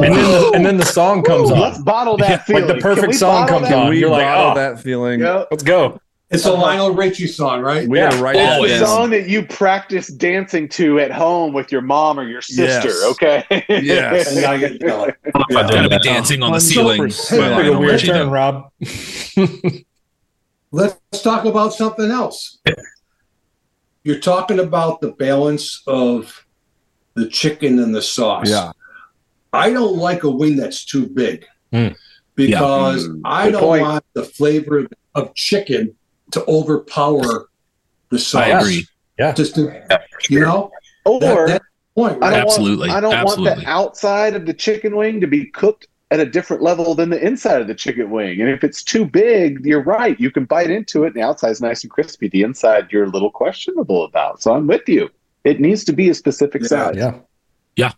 And 0.00 0.12
then 0.14 0.24
the, 0.24 0.50
and 0.54 0.66
then 0.66 0.76
the 0.76 0.84
song 0.84 1.22
comes 1.22 1.50
on. 1.50 1.58
Let's 1.60 1.78
bottle 1.78 2.16
that 2.18 2.30
Like 2.30 2.46
feeling. 2.46 2.66
the 2.66 2.74
perfect 2.78 3.14
song 3.14 3.46
comes 3.46 3.68
that? 3.68 3.78
on. 3.78 3.90
We 3.90 4.00
You're 4.00 4.10
like, 4.10 4.26
oh, 4.26 4.54
that 4.54 4.80
feeling? 4.80 5.20
Yep. 5.20 5.48
let's 5.52 5.62
go. 5.62 6.00
It's 6.30 6.44
a 6.44 6.52
Lionel 6.52 6.90
Richie 6.94 7.26
song, 7.26 7.62
right? 7.62 7.88
We 7.88 7.96
got 7.98 8.10
to 8.10 8.16
Yeah. 8.18 8.22
write 8.22 8.36
It's 8.36 8.44
that 8.44 8.50
the 8.50 8.54
Always. 8.56 8.80
song 8.80 9.10
that 9.10 9.28
you 9.30 9.46
practice 9.46 10.08
dancing 10.08 10.68
to 10.70 10.98
at 10.98 11.10
home 11.10 11.54
with 11.54 11.72
your 11.72 11.80
mom 11.80 12.20
or 12.20 12.24
your 12.28 12.42
sister. 12.42 12.88
Yes. 12.88 13.04
Okay. 13.12 13.44
Yes. 13.68 14.36
And 14.36 14.44
I 14.44 14.58
get 14.58 14.78
jelly. 14.80 15.12
Gotta 15.48 15.88
be 15.88 15.98
dancing 16.00 16.42
on 16.42 16.52
the 16.52 16.60
ceiling. 16.60 17.00
100%. 17.02 17.38
by 17.38 17.48
Like 17.62 17.66
a 17.72 17.78
weird 17.78 18.00
turn. 18.00 18.28
Rob. 18.30 18.70
Let's 20.70 21.22
talk 21.22 21.44
about 21.44 21.72
something 21.72 22.10
else. 22.10 22.58
you're 24.04 24.20
talking 24.20 24.58
about 24.60 25.00
the 25.00 25.12
balance 25.12 25.82
of 25.86 26.46
the 27.14 27.28
chicken 27.28 27.78
and 27.78 27.94
the 27.94 28.00
sauce. 28.00 28.48
Yeah. 28.48 28.72
I 29.52 29.70
don't 29.70 29.96
like 29.96 30.22
a 30.24 30.30
wing 30.30 30.56
that's 30.56 30.84
too 30.84 31.06
big 31.08 31.44
Mm. 31.72 31.94
because 32.34 33.02
Yeah. 33.04 33.08
Mm, 33.10 33.20
I 33.24 33.44
good 33.46 33.52
don't 33.52 33.62
point. 33.62 33.82
want 33.82 34.04
the 34.14 34.24
flavor 34.24 34.86
of 35.14 35.34
chicken 35.34 35.94
to 36.30 36.44
overpower 36.46 37.48
the 38.10 38.18
sauce. 38.18 38.42
I 38.42 38.48
agree. 38.60 38.86
Yeah. 39.18 39.32
Just 39.32 39.56
to, 39.56 39.82
you 40.30 40.40
know, 40.40 40.70
Or 41.04 41.20
that, 41.20 41.46
that's 41.48 41.64
the 41.64 42.00
point, 42.00 42.22
I 42.22 42.30
don't 42.30 42.40
Absolutely. 42.40 42.88
Want, 42.88 42.98
I 42.98 43.00
don't 43.00 43.24
want 43.24 43.44
the 43.44 43.68
outside 43.68 44.34
of 44.34 44.46
the 44.46 44.54
chicken 44.54 44.96
wing 44.96 45.20
to 45.20 45.26
be 45.26 45.46
cooked 45.50 45.88
at 46.10 46.20
a 46.20 46.24
different 46.26 46.62
level 46.62 46.94
than 46.94 47.10
the 47.10 47.22
inside 47.24 47.60
of 47.60 47.66
the 47.66 47.74
chicken 47.74 48.10
wing. 48.10 48.40
And 48.40 48.48
if 48.48 48.64
it's 48.64 48.82
too 48.82 49.04
big, 49.04 49.64
you're 49.64 49.82
right. 49.82 50.18
You 50.18 50.30
can 50.30 50.44
bite 50.46 50.70
into 50.70 51.04
it, 51.04 51.08
and 51.08 51.16
the 51.16 51.22
outside's 51.22 51.60
nice 51.60 51.82
and 51.84 51.90
crispy. 51.90 52.28
The 52.28 52.42
inside, 52.42 52.88
you're 52.90 53.04
a 53.04 53.08
little 53.10 53.30
questionable 53.30 54.04
about. 54.04 54.40
So 54.42 54.54
I'm 54.54 54.66
with 54.66 54.88
you. 54.88 55.10
It 55.44 55.60
needs 55.60 55.84
to 55.84 55.92
be 55.92 56.08
a 56.08 56.14
specific 56.14 56.62
Yeah. 56.62 56.68
size. 56.68 56.94
Yeah. 56.96 57.18
Yeah, 57.76 57.92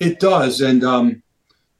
it 0.00 0.20
does, 0.20 0.60
and 0.62 0.82
um, 0.84 1.22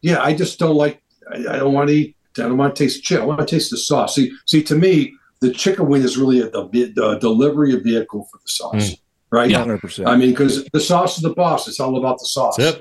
yeah, 0.02 0.20
I 0.22 0.34
just 0.34 0.58
don't 0.58 0.74
like. 0.76 1.00
I, 1.32 1.36
I 1.36 1.56
don't 1.58 1.72
want 1.72 1.88
to 1.88 1.94
eat. 1.94 2.16
I 2.36 2.42
don't 2.42 2.58
want 2.58 2.76
to 2.76 2.84
taste 2.84 3.02
chicken. 3.04 3.22
I 3.22 3.26
want 3.26 3.40
to 3.40 3.46
taste 3.46 3.70
the 3.70 3.76
sauce. 3.78 4.14
See, 4.16 4.30
see, 4.46 4.62
to 4.64 4.74
me, 4.74 5.14
the 5.40 5.52
chicken 5.52 5.86
wing 5.88 6.02
is 6.02 6.18
really 6.18 6.40
a, 6.40 6.50
the, 6.50 6.92
the 6.94 7.18
delivery 7.20 7.74
vehicle 7.80 8.28
for 8.30 8.38
the 8.38 8.48
sauce, 8.48 8.90
Mm. 8.90 8.98
right? 9.30 9.50
Yeah. 9.50 9.64
100%. 9.64 10.06
I 10.06 10.16
mean, 10.16 10.30
because 10.30 10.64
the 10.72 10.80
sauce 10.80 11.16
is 11.16 11.22
the 11.22 11.30
boss. 11.34 11.66
It's 11.68 11.80
all 11.80 11.96
about 11.96 12.18
the 12.18 12.26
sauce. 12.26 12.56
That's 12.58 12.78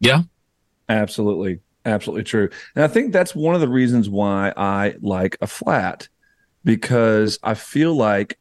Yeah. 0.00 0.22
Absolutely. 0.88 1.60
Absolutely 1.84 2.24
true. 2.24 2.50
And 2.74 2.84
I 2.84 2.88
think 2.88 3.12
that's 3.12 3.34
one 3.34 3.54
of 3.54 3.60
the 3.60 3.68
reasons 3.68 4.08
why 4.08 4.52
I 4.56 4.96
like 5.00 5.36
a 5.40 5.46
flat 5.46 6.08
because 6.64 7.38
I 7.42 7.54
feel 7.54 7.94
like 7.94 8.38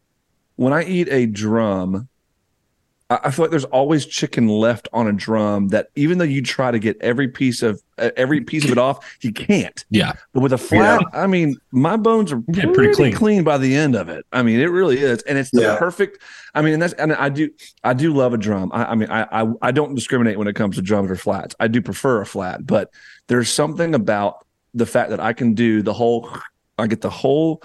when 0.57 0.73
I 0.73 0.83
eat 0.83 1.07
a 1.09 1.25
drum, 1.25 2.09
I 3.09 3.19
I 3.23 3.31
feel 3.31 3.43
like 3.43 3.49
there's 3.51 3.65
always 3.65 4.05
chicken 4.05 4.47
left 4.47 4.87
on 4.93 5.07
a 5.07 5.13
drum 5.13 5.69
that 5.69 5.87
even 5.95 6.17
though 6.17 6.23
you 6.25 6.41
try 6.41 6.71
to 6.71 6.79
get 6.79 6.97
every 7.01 7.27
piece 7.27 7.61
of 7.61 7.81
uh, 7.97 8.11
every 8.17 8.41
piece 8.41 8.65
of 8.65 8.71
it 8.71 8.77
off, 8.77 9.17
you 9.21 9.31
can't. 9.33 9.83
Yeah. 9.89 10.13
But 10.33 10.41
with 10.41 10.53
a 10.53 10.57
flat, 10.57 11.01
I 11.13 11.27
mean, 11.27 11.55
my 11.71 11.97
bones 11.97 12.31
are 12.31 12.41
Yeah, 12.47 12.63
pretty, 12.65 12.73
pretty 12.73 12.93
clean. 12.93 13.13
clean. 13.13 13.43
by 13.43 13.57
the 13.57 13.75
end 13.75 13.95
of 13.95 14.09
it. 14.09 14.25
I 14.31 14.43
mean, 14.43 14.59
it 14.59 14.67
really 14.71 14.99
is, 14.99 15.21
and 15.23 15.37
it's 15.37 15.51
the 15.51 15.61
Yeah. 15.63 15.77
perfect. 15.79 16.19
I 16.55 16.61
mean, 16.61 16.73
and 16.73 16.81
that's 16.81 16.93
and 16.93 17.13
I 17.13 17.29
do 17.29 17.49
I 17.83 17.93
do 17.93 18.13
love 18.13 18.33
a 18.33 18.37
drum. 18.37 18.71
I, 18.73 18.85
I 18.85 18.95
mean, 18.95 19.09
I, 19.09 19.23
I 19.43 19.51
I 19.61 19.71
don't 19.71 19.95
discriminate 19.95 20.37
when 20.37 20.47
it 20.47 20.55
comes 20.55 20.75
to 20.75 20.81
drums 20.81 21.09
or 21.11 21.15
flats. 21.15 21.55
I 21.59 21.67
do 21.67 21.81
prefer 21.81 22.21
a 22.21 22.25
flat, 22.25 22.65
but 22.65 22.91
there's 23.27 23.49
something 23.49 23.95
about 23.95 24.45
the 24.73 24.85
fact 24.85 25.09
that 25.09 25.19
I 25.19 25.33
can 25.33 25.53
do 25.53 25.81
the 25.81 25.93
whole. 25.93 26.29
I 26.77 26.87
get 26.87 27.01
the 27.01 27.09
whole, 27.09 27.61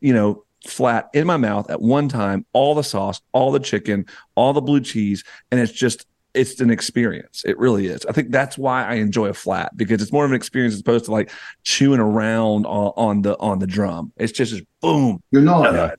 you 0.00 0.12
know, 0.12 0.44
flat 0.66 1.08
in 1.14 1.26
my 1.26 1.36
mouth 1.36 1.70
at 1.70 1.80
one 1.80 2.08
time, 2.08 2.44
all 2.52 2.74
the 2.74 2.82
sauce, 2.84 3.20
all 3.32 3.52
the 3.52 3.60
chicken, 3.60 4.06
all 4.34 4.52
the 4.52 4.60
blue 4.60 4.80
cheese, 4.80 5.22
and 5.50 5.60
it's 5.60 5.72
just 5.72 6.06
it's 6.34 6.60
an 6.60 6.68
experience. 6.70 7.44
It 7.46 7.56
really 7.58 7.86
is. 7.86 8.04
I 8.06 8.12
think 8.12 8.32
that's 8.32 8.58
why 8.58 8.84
I 8.84 8.94
enjoy 8.94 9.26
a 9.28 9.34
flat 9.34 9.76
because 9.76 10.02
it's 10.02 10.10
more 10.10 10.24
of 10.24 10.32
an 10.32 10.36
experience 10.36 10.74
as 10.74 10.80
opposed 10.80 11.04
to 11.04 11.12
like 11.12 11.30
chewing 11.62 12.00
around 12.00 12.66
on, 12.66 12.92
on 12.96 13.22
the 13.22 13.38
on 13.38 13.60
the 13.60 13.68
drum. 13.68 14.12
It's 14.16 14.32
just, 14.32 14.50
just 14.52 14.64
boom. 14.80 15.22
You 15.30 15.40
know 15.40 15.62
Yeah. 15.64 15.70
that. 15.72 15.98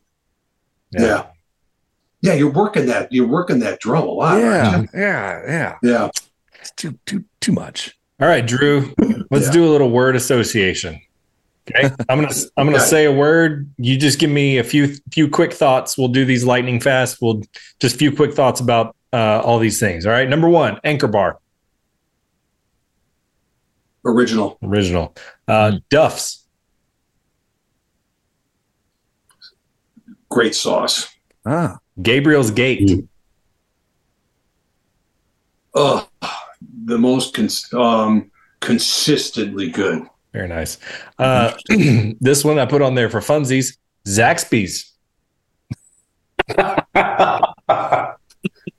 Yeah. 0.91 1.25
yeah. 2.21 2.33
you're 2.33 2.51
working 2.51 2.87
that. 2.87 3.11
You're 3.13 3.27
working 3.27 3.59
that 3.59 3.79
drum 3.79 4.03
a 4.03 4.11
lot. 4.11 4.37
Yeah, 4.39 4.71
aren't 4.75 4.89
yeah, 4.93 5.41
yeah. 5.47 5.77
Yeah. 5.81 6.09
It's 6.59 6.71
too 6.71 6.99
too 7.05 7.23
too 7.39 7.53
much. 7.53 7.97
All 8.19 8.27
right, 8.27 8.45
Drew. 8.45 8.93
Let's 9.31 9.45
Yeah. 9.47 9.51
do 9.51 9.65
a 9.65 9.71
little 9.71 9.89
word 9.91 10.15
association. 10.17 10.99
Okay, 11.71 11.89
I'm 12.09 12.21
gonna 12.21 12.33
I'm 12.57 12.65
gonna 12.67 12.77
Okay. 12.77 12.85
say 12.85 13.05
a 13.05 13.11
word. 13.11 13.69
You 13.77 13.97
just 13.97 14.19
give 14.19 14.29
me 14.29 14.57
a 14.59 14.63
few 14.63 14.95
few 15.11 15.27
quick 15.27 15.51
thoughts. 15.53 15.97
We'll 15.97 16.09
do 16.09 16.23
these 16.25 16.43
lightning 16.45 16.79
fast. 16.79 17.17
We'll 17.21 17.41
just 17.79 17.95
a 17.95 17.97
few 17.97 18.11
quick 18.15 18.33
thoughts 18.33 18.59
about 18.59 18.95
uh, 19.13 19.41
all 19.43 19.57
these 19.59 19.79
things. 19.79 20.05
All 20.05 20.11
right. 20.11 20.29
Number 20.29 20.47
one, 20.49 20.79
Anchor 20.83 21.07
Bar, 21.07 21.39
Original. 24.05 24.57
original. 24.61 25.15
Uh, 25.47 25.77
Duff's, 25.89 26.43
Great 30.29 30.53
sauce. 30.55 31.07
Ah, 31.45 31.77
Gabriel's 32.01 32.51
Gate, 32.51 33.05
Oh, 35.73 36.07
the 36.85 36.97
most 36.97 37.33
cons- 37.33 37.71
um, 37.73 38.31
consistently 38.59 39.69
good. 39.69 40.03
Very 40.35 40.49
nice. 40.49 40.77
Uh, 41.17 41.53
this 42.19 42.43
one 42.43 42.59
I 42.59 42.65
put 42.65 42.81
on 42.81 42.93
there 42.93 43.09
for 43.09 43.21
funsies, 43.21 43.77
Zaxby's. 44.05 44.91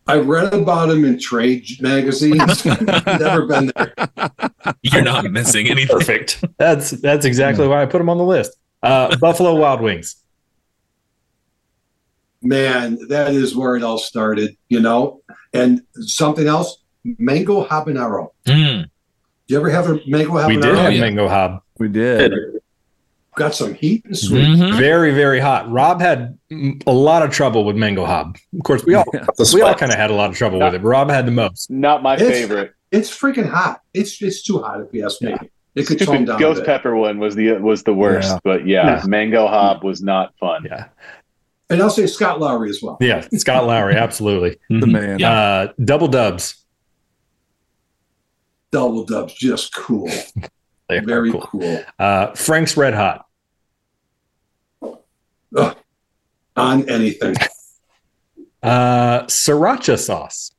I 0.09 0.19
read 0.19 0.53
about 0.53 0.91
him 0.91 1.05
in 1.05 1.19
trade 1.19 1.66
magazines. 1.81 2.65
Never 3.07 3.47
been 3.47 3.73
there. 3.74 3.95
You're 4.83 5.03
not 5.03 5.24
missing 5.31 5.66
anything. 5.69 5.99
Perfect. 5.99 6.45
That's 6.59 6.91
that's 6.91 7.24
exactly 7.24 7.66
why 7.66 7.83
I 7.83 7.87
put 7.87 8.01
him 8.01 8.11
on 8.11 8.19
the 8.19 8.24
list. 8.24 8.57
Uh, 8.83 9.16
Buffalo 9.16 9.55
Wild 9.55 9.81
Wings. 9.81 10.16
Man, 12.43 12.99
that 13.09 13.33
is 13.33 13.57
where 13.57 13.77
it 13.77 13.83
all 13.83 13.99
started, 13.99 14.57
you 14.69 14.78
know? 14.78 15.23
And 15.55 15.83
something 15.95 16.47
else, 16.47 16.83
mango 17.03 17.66
habanero. 17.66 18.28
Mm. 18.45 18.91
You 19.48 19.56
ever 19.59 19.70
have 19.70 19.86
a 19.89 20.01
mango 20.06 20.32
habanero? 20.32 20.48
We 20.48 20.56
did 20.60 20.77
have 20.78 20.93
yeah. 20.93 21.01
mango 21.01 21.28
hob. 21.28 21.62
we 21.78 21.89
did. 21.89 22.32
Got 23.36 23.55
some 23.55 23.74
heat 23.74 24.05
and 24.06 24.16
sweet. 24.16 24.47
Mhm. 24.47 24.78
Very, 24.78 25.12
very 25.14 25.39
hot. 25.40 25.70
Rob 25.70 26.01
had 26.01 26.39
a 26.86 26.93
lot 26.93 27.23
of 27.23 27.31
trouble 27.31 27.64
with 27.64 27.77
mango 27.77 28.06
hob. 28.06 28.39
Of 28.56 28.62
course, 28.64 28.82
we 28.85 28.94
all 28.94 29.05
we 29.55 29.60
all 29.60 29.74
kind 29.74 29.93
of 29.93 29.98
had 29.98 30.10
a 30.10 30.14
lot 30.14 30.31
of 30.31 30.36
trouble 30.36 30.59
with 30.59 30.74
it. 30.74 30.82
But 30.82 30.89
Rob 30.89 31.10
had 31.10 31.27
the 31.27 31.32
most. 31.32 31.70
Not 31.70 32.02
my 32.02 32.14
It's- 32.14 32.31
favorite. 32.31 32.73
It's 32.93 33.10
freaking 33.10 33.48
hot. 33.48 33.81
It's 33.93 34.23
it's 34.23 34.43
too 34.43 34.62
hot 34.62 34.81
if 34.81 34.86
you 34.93 35.05
ask 35.05 35.20
me. 35.20 35.35
It 35.74 35.86
could 35.86 35.98
tone 35.98 36.06
Stupid 36.09 36.27
down. 36.28 36.36
a 36.36 36.40
ghost 36.40 36.60
bit. 36.60 36.66
pepper 36.66 36.97
one 36.97 37.18
was 37.18 37.35
the 37.35 37.52
was 37.59 37.82
the 37.82 37.93
worst, 37.93 38.31
Yeah. 38.31 38.39
but 38.44 38.66
yeah, 38.66 39.02
mango 39.06 39.47
hob 39.48 39.85
was 39.85 40.02
not 40.02 40.32
fun. 40.40 40.64
Yeah, 40.64 40.86
And 41.68 41.82
I'll 41.82 41.90
say 41.90 42.06
Scott 42.06 42.40
Lowry 42.40 42.70
as 42.70 42.81
well. 42.82 42.97
yeah. 43.01 43.27
Scott 43.35 43.66
Lowry, 43.66 43.97
absolutely. 43.97 44.56
The 44.70 44.86
man. 44.86 45.23
Uh, 45.23 45.73
double 45.85 46.09
dubs. 46.09 46.64
Double 48.73 49.05
dubs, 49.05 49.35
just 49.35 49.75
cool. 49.75 50.11
Very 50.91 51.33
cool. 51.33 51.41
cool. 51.41 51.83
Uh, 51.99 52.33
Frank's 52.35 52.77
Red 52.77 52.95
Hot. 52.95 53.27
Ugh. 55.57 55.77
On 56.57 56.89
anything. 56.89 57.35
Uh, 58.63 59.23
sriracha 59.27 59.97
sauce. 59.97 60.51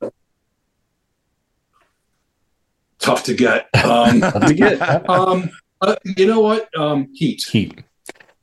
Tough 2.98 3.22
to 3.24 3.34
get. 3.34 3.68
Um, 3.84 4.20
Tough 4.20 4.46
to 4.46 4.54
get. 4.54 5.10
um, 5.10 5.50
uh, 5.82 5.96
you 6.16 6.26
know 6.26 6.40
what? 6.40 6.70
Um, 6.74 7.08
heat. 7.12 7.44
Heat. 7.50 7.82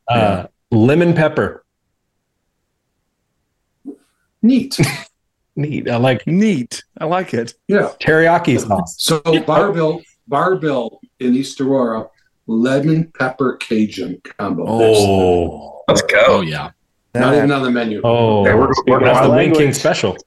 Uh, 0.08 0.48
lemon 0.70 1.16
pepper. 1.16 1.66
Neat. 4.44 4.80
Neat. 5.56 5.90
I 5.90 5.98
like 5.98 6.26
Neat. 6.28 6.84
I 7.00 7.06
like 7.06 7.34
it. 7.34 7.54
Yeah. 7.68 7.92
teriyaki 8.00 8.60
sauce. 8.60 8.96
So 9.00 9.22
Bar-Bill, 9.22 10.02
Bar-Bill 10.28 11.00
in 11.20 11.34
East 11.36 11.62
Aurora, 11.62 12.08
lemon 12.48 13.12
pepper 13.18 13.58
Cajun 13.58 14.22
combo. 14.38 14.66
Oh, 14.68 15.84
Let's 15.88 16.02
go. 16.02 16.18
Oh 16.28 16.38
go. 16.38 16.42
yeah. 16.42 16.72
Not 17.14 17.34
even 17.36 17.52
on 17.52 17.64
the 17.64 17.72
menu. 17.72 18.02
oh, 18.04 18.44
Hey, 18.44 18.54
we're- 18.54 18.68
we're 18.88 19.00
that's 19.00 19.22
the 19.22 19.28
going 19.28 19.52
Wing 19.52 19.58
King 19.60 19.74
special. 19.74 20.18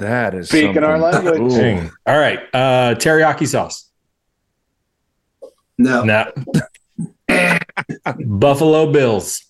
That 0.00 0.34
is 0.34 0.48
Speaking 0.48 0.82
our 0.82 0.98
language. 0.98 1.52
Ooh. 1.52 1.90
All 2.06 2.18
right, 2.18 2.38
uh, 2.54 2.94
teriyaki 2.94 3.46
sauce. 3.46 3.90
No. 5.76 6.04
no. 6.04 6.32
Buffalo 8.18 8.90
Bills. 8.92 9.44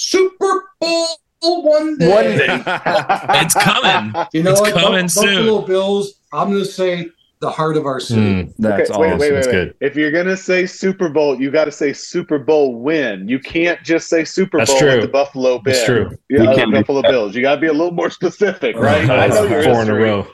Super 0.00 0.62
Bowl 0.80 1.06
one 1.40 1.96
day. 1.96 2.08
One 2.12 2.24
day. 2.24 2.62
It's 3.42 3.54
coming. 3.54 4.12
You 4.32 4.42
know 4.42 4.52
It's 4.52 4.60
what? 4.60 4.74
coming 4.74 5.04
Bu- 5.04 5.08
soon. 5.08 5.34
Buffalo 5.46 5.62
Bills. 5.66 6.20
I'm 6.32 6.50
going 6.50 6.62
to 6.64 6.70
say 6.70 7.08
the 7.40 7.50
heart 7.50 7.76
of 7.78 7.86
our 7.86 7.98
city. 8.00 8.20
Mm, 8.20 8.52
That's 8.58 8.90
Okay, 8.90 9.00
wait, 9.00 9.08
awesome. 9.08 9.18
wait, 9.18 9.30
wait, 9.30 9.34
That's 9.36 9.46
wait. 9.46 9.52
good. 9.52 9.74
If 9.80 9.96
you're 9.96 10.10
gonna 10.10 10.36
say 10.38 10.64
Super 10.66 11.08
Bowl, 11.10 11.38
you 11.40 11.50
got 11.50 11.66
to 11.66 11.72
say 11.72 11.92
Super 11.92 12.38
Bowl 12.38 12.74
win. 12.80 13.28
You 13.28 13.38
can't 13.38 13.82
just 13.82 14.08
say 14.08 14.24
Super 14.24 14.58
That's 14.58 14.70
Bowl 14.70 14.80
true. 14.80 14.90
with 14.92 15.00
the 15.02 15.08
Buffalo 15.08 15.58
Bills. 15.58 15.76
That's 15.76 15.84
true. 15.86 16.16
You 16.30 16.42
uh, 16.48 16.54
can't 16.54 16.70
do 16.72 16.78
Buffalo 16.80 17.02
Bills. 17.02 17.34
You 17.36 17.42
got 17.42 17.56
to 17.56 17.60
be 17.60 17.66
a 17.66 17.72
little 17.72 17.92
more 17.92 18.10
specific, 18.10 18.76
right? 18.76 19.08
I 19.10 19.26
know 19.28 19.44
your 19.44 19.62
four 19.64 19.82
in 19.82 19.90
a 19.90 19.94
row. 19.94 20.26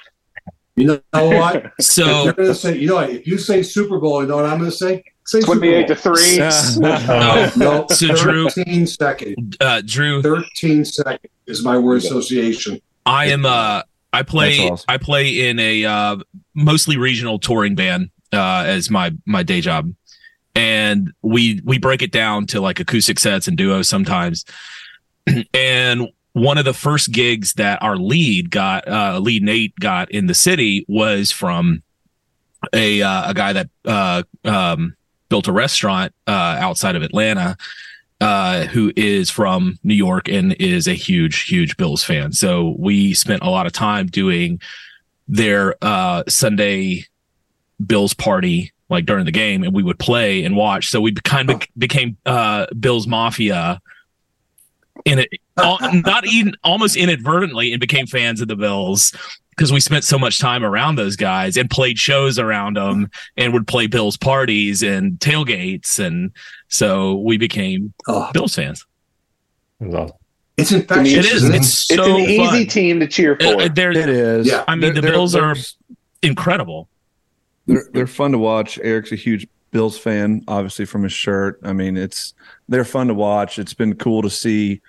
You 0.77 0.87
know 0.87 1.01
what? 1.13 1.73
So 1.81 2.25
you're 2.25 2.33
going 2.35 2.49
to 2.49 2.55
say, 2.55 2.79
you 2.79 2.87
know 2.89 2.95
what? 2.95 3.11
If 3.11 3.27
you 3.27 3.37
say 3.37 3.63
Super 3.63 3.99
Bowl, 3.99 4.23
you 4.23 4.29
know 4.29 4.37
what 4.37 4.47
I'm 4.47 4.59
going 4.59 4.71
to 4.71 4.77
say? 4.77 5.05
Say 5.25 5.41
Twenty-eight 5.41 5.87
to 5.89 5.95
Bowl. 5.95 6.15
three. 6.17 6.39
no, 6.79 7.51
No, 7.57 7.87
So, 7.91 8.15
Drew- 8.15 8.49
13 8.51 8.87
seconds. 8.87 9.57
uh, 9.61 9.83
Drew, 9.85 10.21
13 10.23 10.85
seconds 10.85 11.33
is 11.47 11.63
my 11.65 11.79
word 11.79 11.99
association. 11.99 12.81
I 13.07 13.27
am 13.27 13.47
uh 13.47 13.83
I 14.13 14.23
play 14.23 14.69
awesome. 14.69 14.85
I 14.89 14.99
play 14.99 15.49
in 15.49 15.59
a 15.59 15.85
uh 15.85 16.17
mostly 16.55 16.97
regional 16.97 17.39
touring 17.39 17.75
band 17.75 18.11
uh 18.33 18.65
as 18.67 18.91
my 18.91 19.13
my 19.27 19.43
day 19.43 19.61
job. 19.61 19.93
and 20.55 21.13
we 21.23 21.61
we 21.65 21.79
break 21.79 22.03
it 22.03 22.13
down 22.13 22.47
to 22.49 22.61
like 22.61 22.79
acoustic 22.81 23.19
sets 23.19 23.49
and 23.49 23.57
duos 23.57 23.89
sometimes. 23.89 24.45
and 25.55 26.09
one 26.33 26.59
of 26.59 26.65
the 26.65 26.75
first 26.75 27.13
gigs 27.13 27.55
that 27.55 27.83
our 27.83 27.97
lead 27.97 28.51
got, 28.51 28.89
uh, 28.89 29.19
lead 29.19 29.43
Nate 29.43 29.75
got 29.79 30.11
in 30.11 30.27
the 30.27 30.35
city 30.35 30.85
was 30.89 31.31
from 31.31 31.83
a 32.73 33.03
uh, 33.03 33.31
a 33.31 33.35
guy 33.35 33.53
that 33.53 33.69
uh, 33.85 34.23
um, 34.45 34.95
built 35.33 35.49
a 35.49 35.53
restaurant 35.53 36.13
uh, 36.27 36.59
outside 36.61 36.95
of 36.95 37.03
Atlanta. 37.03 37.57
Uh, 38.21 38.67
who 38.67 38.93
is 38.95 39.31
from 39.31 39.81
New 39.83 39.97
York 39.97 40.29
and 40.29 40.53
is 40.61 40.87
a 40.87 40.95
huge, 40.95 41.43
huge 41.43 41.77
Bills 41.77 42.05
fan. 42.05 42.33
So 42.33 42.77
we 42.79 43.15
spent 43.15 43.43
a 43.43 43.51
lot 43.51 43.67
of 43.67 43.73
time 43.73 44.07
doing 44.07 44.61
their 45.27 45.75
uh, 45.83 46.23
Sunday 46.29 47.07
Bills 47.85 48.15
party 48.15 48.71
like 48.89 49.07
during 49.07 49.25
the 49.25 49.33
game, 49.33 49.65
and 49.65 49.75
we 49.75 49.83
would 49.83 49.99
play 49.99 50.45
and 50.45 50.55
watch. 50.55 50.89
So 50.89 51.01
we 51.01 51.15
kind 51.15 51.51
of 51.51 51.63
became 51.77 52.17
uh, 52.25 52.67
Bills 52.79 53.09
Mafia 53.09 53.81
in 55.05 55.19
it, 55.19 55.29
not 55.57 56.25
even 56.25 56.55
almost 56.63 56.95
inadvertently, 56.95 57.73
and 57.73 57.81
became 57.81 58.07
fans 58.07 58.41
of 58.41 58.47
the 58.47 58.55
Bills 58.55 59.13
because 59.63 59.73
we 59.73 59.79
spent 59.79 60.03
so 60.03 60.19
much 60.19 60.41
time 60.41 60.65
around 60.65 60.97
those 60.97 61.15
guys 61.15 61.57
and 61.57 61.71
played 61.71 61.97
shows 61.97 62.37
around 62.37 62.77
them 62.77 63.09
and 63.37 63.53
would 63.53 63.65
play 63.69 63.87
Bills 63.87 64.17
parties 64.17 64.83
and 64.83 65.21
tailgates, 65.21 66.05
and 66.05 66.33
so 66.67 67.15
we 67.19 67.39
became 67.39 67.95
Oh. 68.09 68.29
Bills 68.33 68.57
fans. 68.57 68.85
It's 70.57 70.73
infectious. 70.73 71.15
It 71.15 71.25
is. 71.27 71.33
isn't 71.35 71.53
it? 71.55 71.57
It's 71.59 71.69
so 71.87 72.17
an 72.17 72.21
easy 72.23 72.37
fun. 72.39 72.67
team 72.67 72.99
to 72.99 73.07
cheer 73.07 73.37
for. 73.37 73.45
Uh, 73.47 73.51
uh, 73.53 73.69
It 73.77 73.79
is. 73.79 74.49
Yeah. 74.49 74.65
I 74.67 74.75
mean, 74.75 74.81
They're- 74.81 74.95
the 74.95 75.01
they're- 75.03 75.11
Bills 75.13 75.33
they're- 75.35 75.45
are 75.45 75.57
incredible. 76.25 76.89
They're 77.69 77.85
they're 77.93 78.07
fun 78.09 78.33
to 78.33 78.39
watch. 78.39 78.81
Eric's 78.83 79.13
a 79.13 79.17
huge 79.17 79.47
Bills 79.71 79.97
fan, 79.97 80.43
obviously 80.49 80.87
from 80.87 81.05
his 81.05 81.13
shirt. 81.13 81.61
I 81.63 81.73
mean, 81.73 81.97
it's 81.97 82.35
they're 82.69 82.85
fun 82.85 83.07
to 83.07 83.15
watch. 83.15 83.61
It's 83.61 83.75
been 83.75 83.95
cool 83.95 84.23
to 84.23 84.31
see, 84.31 84.81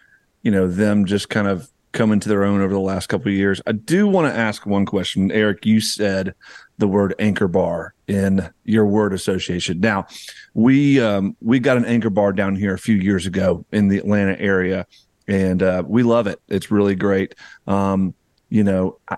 you 0.41 0.49
know, 0.49 0.67
them 0.67 1.05
just 1.05 1.29
kind 1.29 1.47
of 1.47 1.69
come 1.93 2.11
into 2.11 2.27
their 2.27 2.43
own 2.43 2.61
over 2.61 2.73
the 2.73 2.79
last 2.79 3.07
couple 3.07 3.29
of 3.29 3.35
years. 3.35 3.61
I 3.65 3.71
do 3.71 4.07
want 4.07 4.31
to 4.31 4.37
ask 4.37 4.65
one 4.65 4.85
question. 4.85 5.31
Eric, 5.31 5.65
you 5.65 5.79
said 5.79 6.33
the 6.77 6.87
word 6.87 7.15
anchor 7.19 7.47
bar 7.47 7.93
in 8.07 8.49
your 8.65 8.85
word 8.85 9.13
association. 9.13 9.79
Now, 9.79 10.07
we 10.53 10.99
um, 10.99 11.37
we 11.39 11.59
got 11.59 11.77
an 11.77 11.85
anchor 11.85 12.09
bar 12.09 12.33
down 12.33 12.55
here 12.55 12.73
a 12.73 12.79
few 12.79 12.95
years 12.95 13.25
ago 13.25 13.65
in 13.71 13.87
the 13.87 13.99
Atlanta 13.99 14.39
area, 14.39 14.85
and 15.27 15.63
uh, 15.63 15.83
we 15.85 16.03
love 16.03 16.27
it. 16.27 16.41
It's 16.49 16.71
really 16.71 16.95
great. 16.95 17.35
Um, 17.67 18.13
you 18.49 18.63
know, 18.63 18.99
I, 19.07 19.17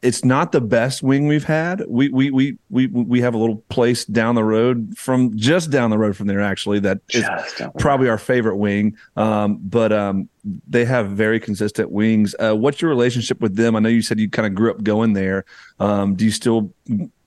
it's 0.00 0.24
not 0.24 0.52
the 0.52 0.60
best 0.60 1.02
wing 1.02 1.26
we've 1.26 1.44
had. 1.44 1.82
We 1.88 2.08
we 2.10 2.30
we 2.30 2.56
we 2.70 2.86
we 2.86 3.20
have 3.20 3.34
a 3.34 3.38
little 3.38 3.56
place 3.68 4.04
down 4.04 4.36
the 4.36 4.44
road 4.44 4.96
from 4.96 5.36
just 5.36 5.70
down 5.70 5.90
the 5.90 5.98
road 5.98 6.16
from 6.16 6.28
there 6.28 6.40
actually 6.40 6.78
that 6.80 7.00
is 7.12 7.22
Just 7.22 7.58
down 7.58 7.72
the 7.74 7.80
probably 7.80 8.08
our 8.08 8.18
favorite 8.18 8.56
wing. 8.56 8.96
Um, 9.16 9.58
but 9.60 9.92
um, 9.92 10.28
they 10.68 10.84
have 10.84 11.10
very 11.10 11.40
consistent 11.40 11.90
wings. 11.90 12.34
Uh, 12.38 12.54
what's 12.54 12.80
your 12.80 12.90
relationship 12.90 13.40
with 13.40 13.56
them? 13.56 13.74
I 13.74 13.80
know 13.80 13.88
you 13.88 14.02
said 14.02 14.20
you 14.20 14.30
kind 14.30 14.46
of 14.46 14.54
grew 14.54 14.70
up 14.70 14.82
going 14.84 15.14
there. 15.14 15.44
Um, 15.80 16.14
do 16.14 16.24
you 16.24 16.30
still 16.30 16.72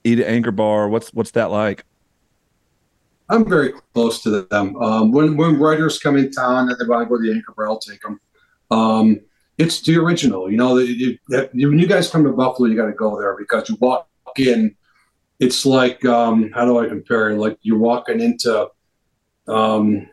eat 0.04 0.18
at 0.18 0.26
Anchor 0.26 0.52
Bar? 0.52 0.88
What's 0.88 1.12
what's 1.12 1.32
that 1.32 1.50
like? 1.50 1.84
I'm 3.28 3.48
very 3.48 3.72
close 3.94 4.22
to 4.22 4.42
them. 4.42 4.76
Um, 4.76 5.12
when 5.12 5.36
when 5.36 5.58
writers 5.58 5.98
come 5.98 6.16
in 6.16 6.30
town 6.30 6.70
and 6.70 6.78
they 6.78 6.86
want 6.86 7.06
to 7.06 7.08
go 7.08 7.20
to 7.20 7.28
the 7.28 7.34
Anchor 7.34 7.52
Bar, 7.54 7.68
I'll 7.68 7.78
take 7.78 8.00
them. 8.00 8.18
It's 9.58 9.80
the 9.82 9.96
original. 9.96 10.50
You 10.50 10.56
know, 10.56 10.78
you, 10.78 11.18
you, 11.28 11.68
when 11.68 11.78
you 11.78 11.86
guys 11.86 12.10
come 12.10 12.24
to 12.24 12.32
Buffalo, 12.32 12.68
you 12.68 12.76
got 12.76 12.86
to 12.86 12.92
go 12.92 13.18
there 13.18 13.36
because 13.36 13.68
you 13.68 13.76
walk 13.80 14.08
in. 14.36 14.74
It's 15.38 15.66
like 15.66 16.04
um, 16.04 16.50
how 16.52 16.64
do 16.64 16.78
I 16.78 16.88
compare 16.88 17.30
it? 17.30 17.36
Like 17.36 17.58
you're 17.62 17.78
walking 17.78 18.20
into 18.20 18.68
um, 19.48 20.08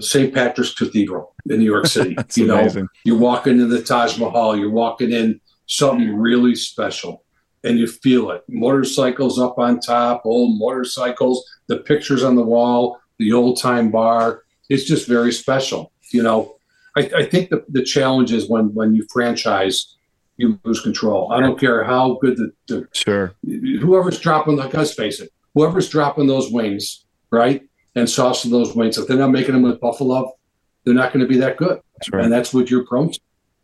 St. 0.00 0.32
Patrick's 0.32 0.74
Cathedral 0.74 1.34
in 1.48 1.58
New 1.58 1.64
York 1.64 1.86
City. 1.96 2.16
You 2.34 2.46
know, 2.46 2.60
amazing. 2.60 2.88
you're 3.04 3.18
walking 3.18 3.54
into 3.54 3.66
the 3.66 3.82
Taj 3.82 4.18
Mahal. 4.18 4.56
You're 4.56 4.70
walking 4.70 5.12
in 5.12 5.40
something 5.66 6.14
really 6.16 6.54
special, 6.54 7.24
and 7.64 7.78
you 7.78 7.86
feel 7.86 8.30
it. 8.30 8.42
Motorcycles 8.48 9.38
up 9.38 9.58
on 9.58 9.80
top, 9.80 10.22
old 10.24 10.58
motorcycles, 10.58 11.44
the 11.66 11.78
pictures 11.78 12.22
on 12.22 12.36
the 12.36 12.44
wall, 12.44 13.00
the 13.18 13.32
old 13.32 13.60
time 13.60 13.90
bar. 13.90 14.42
It's 14.68 14.84
just 14.84 15.08
very 15.08 15.32
special. 15.32 15.92
You 16.12 16.22
know, 16.22 16.56
I, 16.96 17.10
I 17.16 17.24
think 17.24 17.50
the, 17.50 17.64
the 17.68 17.82
challenge 17.82 18.32
is 18.32 18.48
when 18.48 18.74
when 18.74 18.94
you 18.94 19.06
franchise, 19.12 19.96
you 20.36 20.58
lose 20.64 20.80
control. 20.80 21.32
I 21.32 21.40
don't 21.40 21.58
care 21.58 21.84
how 21.84 22.18
good 22.20 22.36
the, 22.36 22.52
the 22.68 22.88
Sure. 22.92 23.34
whoever's 23.44 24.20
dropping, 24.20 24.56
like 24.56 24.74
let's 24.74 24.92
face 24.94 25.20
it, 25.20 25.30
whoever's 25.54 25.88
dropping 25.88 26.26
those 26.26 26.50
wings, 26.50 27.04
right, 27.30 27.62
and 27.94 28.06
saucing 28.06 28.50
those 28.50 28.74
wings, 28.74 28.98
if 28.98 29.06
they're 29.08 29.16
not 29.16 29.30
making 29.30 29.54
them 29.54 29.62
with 29.62 29.80
buffalo, 29.80 30.32
they're 30.84 30.94
not 30.94 31.12
going 31.12 31.24
to 31.24 31.28
be 31.28 31.38
that 31.38 31.56
good. 31.56 31.80
That's 31.96 32.10
right. 32.10 32.24
And 32.24 32.32
that's 32.32 32.52
what 32.52 32.70
you're 32.70 32.84
prone 32.86 33.12
to. 33.12 33.20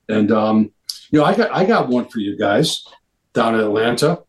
And 0.09 0.31
um, 0.33 0.71
you 1.11 1.19
know, 1.19 1.25
I 1.25 1.35
got 1.35 1.51
I 1.55 1.65
got 1.65 1.89
one 1.89 2.07
for 2.09 2.21
you 2.21 2.37
guys 2.39 2.85
down 3.35 3.55
in 3.55 3.61
Atlanta. 3.61 4.23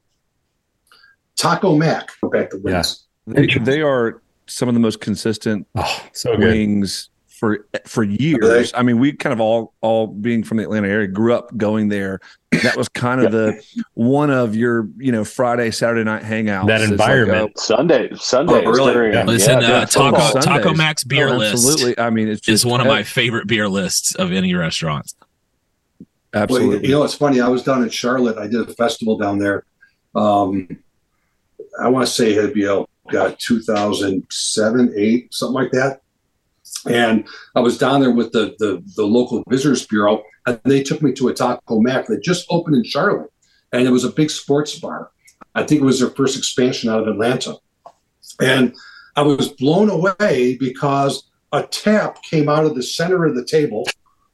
Taco 1.35 1.75
Mac. 1.77 2.09
Go 2.21 2.29
back 2.29 2.49
to 2.51 2.57
wings. 2.57 3.05
They, 3.27 3.45
they 3.47 3.81
are 3.81 4.21
some 4.47 4.67
of 4.67 4.73
the 4.73 4.79
most 4.81 4.99
consistent 4.99 5.67
Oh, 5.75 6.03
so 6.11 6.35
good. 6.35 6.49
wings 6.49 7.09
for 7.39 7.65
for 7.85 8.03
years. 8.03 8.73
I 8.75 8.83
mean, 8.83 8.99
we 8.99 9.13
kind 9.13 9.31
of 9.31 9.39
all 9.39 9.73
all 9.79 10.07
being 10.07 10.43
from 10.43 10.57
the 10.57 10.63
Atlanta 10.63 10.89
area 10.89 11.07
grew 11.07 11.33
up 11.33 11.55
going 11.55 11.87
there. 11.87 12.19
That 12.63 12.75
was 12.75 12.89
kind 12.89 13.23
of 13.23 13.31
the 13.31 13.63
one 13.93 14.29
of 14.29 14.55
your 14.55 14.89
you 14.97 15.13
know 15.13 15.23
Friday 15.23 15.71
Saturday 15.71 16.03
night 16.03 16.23
hangouts. 16.23 16.67
That 16.67 16.81
It's 16.81 16.91
like, 16.91 16.99
environment. 16.99 17.57
Sunday, 17.57 18.09
Sunday. 18.15 18.65
Oh, 18.65 18.71
really? 18.71 19.13
Yeah. 19.13 19.23
Listen, 19.23 19.61
yeah, 19.61 19.69
uh, 19.69 19.85
Taco 19.85 20.19
Sundays. 20.19 20.45
Taco 20.45 20.73
Mac's 20.73 21.03
beer 21.05 21.29
oh, 21.29 21.37
list 21.37 21.53
Absolutely. 21.53 22.03
I 22.03 22.09
mean, 22.09 22.27
it's 22.27 22.49
is 22.49 22.65
one 22.65 22.81
of 22.81 22.87
my 22.87 23.03
favorite 23.03 23.47
beer 23.47 23.69
lists 23.69 24.15
of 24.15 24.33
any 24.33 24.53
restaurants. 24.53 25.15
Well, 26.33 26.43
absolutely. 26.43 26.87
you 26.87 26.93
know, 26.93 27.03
it's 27.03 27.15
funny. 27.15 27.39
I 27.39 27.47
was 27.47 27.63
down 27.63 27.83
in 27.83 27.89
Charlotte. 27.89 28.37
I 28.37 28.47
did 28.47 28.69
a 28.69 28.73
festival 28.73 29.17
down 29.17 29.39
there. 29.39 29.63
Um, 30.13 30.67
I 31.81 31.87
want 31.87 32.05
to 32.05 32.11
say 32.11 32.33
it'd 32.33 32.53
be 32.53 32.67
oh, 32.67 32.87
God, 33.09 33.37
2007, 33.39 34.93
eight, 34.97 35.33
something 35.33 35.53
like 35.53 35.71
that. 35.71 36.01
And 36.89 37.27
I 37.55 37.59
was 37.59 37.77
down 37.77 38.01
there 38.01 38.11
with 38.11 38.31
the, 38.31 38.55
the 38.59 38.83
the 38.95 39.05
local 39.05 39.43
visitors 39.47 39.85
bureau, 39.85 40.23
and 40.47 40.59
they 40.65 40.81
took 40.83 41.01
me 41.01 41.13
to 41.13 41.27
a 41.27 41.33
Taco 41.33 41.79
Mac 41.79 42.07
that 42.07 42.23
just 42.23 42.45
opened 42.49 42.75
in 42.75 42.83
Charlotte, 42.83 43.31
and 43.71 43.87
it 43.87 43.91
was 43.91 44.03
a 44.03 44.11
big 44.11 44.29
sports 44.31 44.77
bar. 44.79 45.11
I 45.55 45.63
think 45.63 45.81
it 45.81 45.85
was 45.85 45.99
their 45.99 46.09
first 46.09 46.37
expansion 46.37 46.89
out 46.89 47.01
of 47.01 47.07
Atlanta, 47.07 47.55
and 48.41 48.75
I 49.15 49.21
was 49.21 49.49
blown 49.49 49.89
away 49.89 50.57
because 50.59 51.29
a 51.51 51.63
tap 51.63 52.21
came 52.23 52.49
out 52.49 52.65
of 52.65 52.75
the 52.75 52.83
center 52.83 53.25
of 53.25 53.35
the 53.35 53.45
table. 53.45 53.85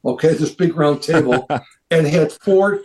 Okay, 0.06 0.34
this 0.34 0.54
big 0.54 0.76
round 0.78 1.02
table, 1.02 1.48
and 1.92 2.08
had 2.08 2.32
four 2.32 2.82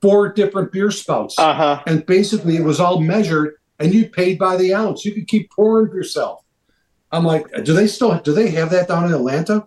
four 0.00 0.32
different 0.32 0.72
beer 0.72 0.90
spouts, 0.90 1.38
Uh 1.38 1.54
huh. 1.54 1.82
and 1.86 2.04
basically 2.06 2.56
it 2.56 2.64
was 2.64 2.80
all 2.80 3.00
measured, 3.00 3.54
and 3.78 3.92
you 3.92 4.08
paid 4.08 4.38
by 4.38 4.56
the 4.56 4.72
ounce. 4.74 5.04
You 5.04 5.12
could 5.12 5.26
keep 5.28 5.50
pouring 5.50 5.92
yourself. 5.92 6.44
I'm 7.12 7.24
like, 7.24 7.46
do 7.64 7.72
they 7.72 7.86
still 7.86 8.18
do 8.20 8.32
they 8.32 8.50
have 8.50 8.70
that 8.70 8.88
down 8.88 9.04
in 9.06 9.12
Atlanta? 9.12 9.66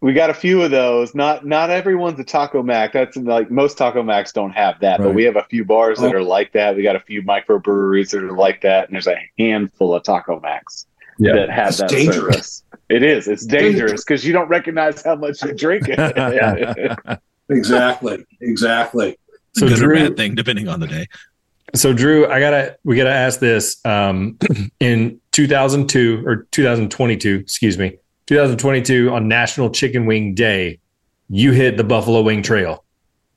We 0.00 0.12
got 0.14 0.30
a 0.30 0.34
few 0.34 0.62
of 0.62 0.72
those. 0.72 1.14
Not 1.14 1.46
not 1.46 1.70
everyone's 1.70 2.18
a 2.18 2.24
Taco 2.24 2.62
Mac. 2.62 2.92
That's 2.92 3.16
like 3.16 3.50
most 3.52 3.78
Taco 3.78 4.02
Macs 4.02 4.32
don't 4.32 4.50
have 4.50 4.80
that, 4.80 4.98
but 4.98 5.14
we 5.14 5.22
have 5.24 5.36
a 5.36 5.44
few 5.44 5.64
bars 5.64 6.00
that 6.00 6.12
Oh. 6.12 6.18
are 6.18 6.22
like 6.22 6.52
that. 6.54 6.74
We 6.74 6.82
got 6.82 6.96
a 6.96 7.00
few 7.00 7.22
microbreweries 7.22 8.10
that 8.10 8.24
are 8.24 8.32
like 8.32 8.62
that, 8.62 8.88
and 8.88 8.94
there's 8.94 9.06
a 9.06 9.16
handful 9.38 9.94
of 9.94 10.02
Taco 10.02 10.40
Macs 10.40 10.86
Yeah. 11.20 11.34
that 11.34 11.50
have 11.50 11.66
That's 11.76 11.78
that 11.82 11.90
dangerous. 11.90 12.18
service. 12.34 12.62
It 12.88 13.04
is. 13.04 13.28
It's 13.28 13.46
dangerous 13.46 14.02
because 14.04 14.26
you 14.26 14.32
don't 14.32 14.48
recognize 14.48 15.02
how 15.02 15.14
much 15.14 15.40
you're 15.42 15.54
drinking. 15.54 15.96
Exactly, 17.48 18.24
exactly. 18.40 19.18
It's 19.50 19.60
so 19.60 19.66
a 19.66 19.68
Good 19.68 19.82
or 19.82 19.94
bad 19.94 20.16
thing, 20.16 20.34
depending 20.34 20.68
on 20.68 20.80
the 20.80 20.86
day. 20.86 21.06
So 21.74 21.92
Drew, 21.92 22.26
I 22.26 22.38
gotta 22.40 22.76
we 22.84 22.96
gotta 22.96 23.10
ask 23.10 23.40
this. 23.40 23.80
Um, 23.84 24.38
in 24.80 25.20
2002 25.32 26.22
or 26.26 26.46
2022, 26.50 27.36
excuse 27.36 27.78
me, 27.78 27.96
2022 28.26 29.10
on 29.10 29.28
National 29.28 29.70
Chicken 29.70 30.06
Wing 30.06 30.34
Day, 30.34 30.80
you 31.28 31.52
hit 31.52 31.76
the 31.76 31.84
Buffalo 31.84 32.20
Wing 32.22 32.42
Trail 32.42 32.84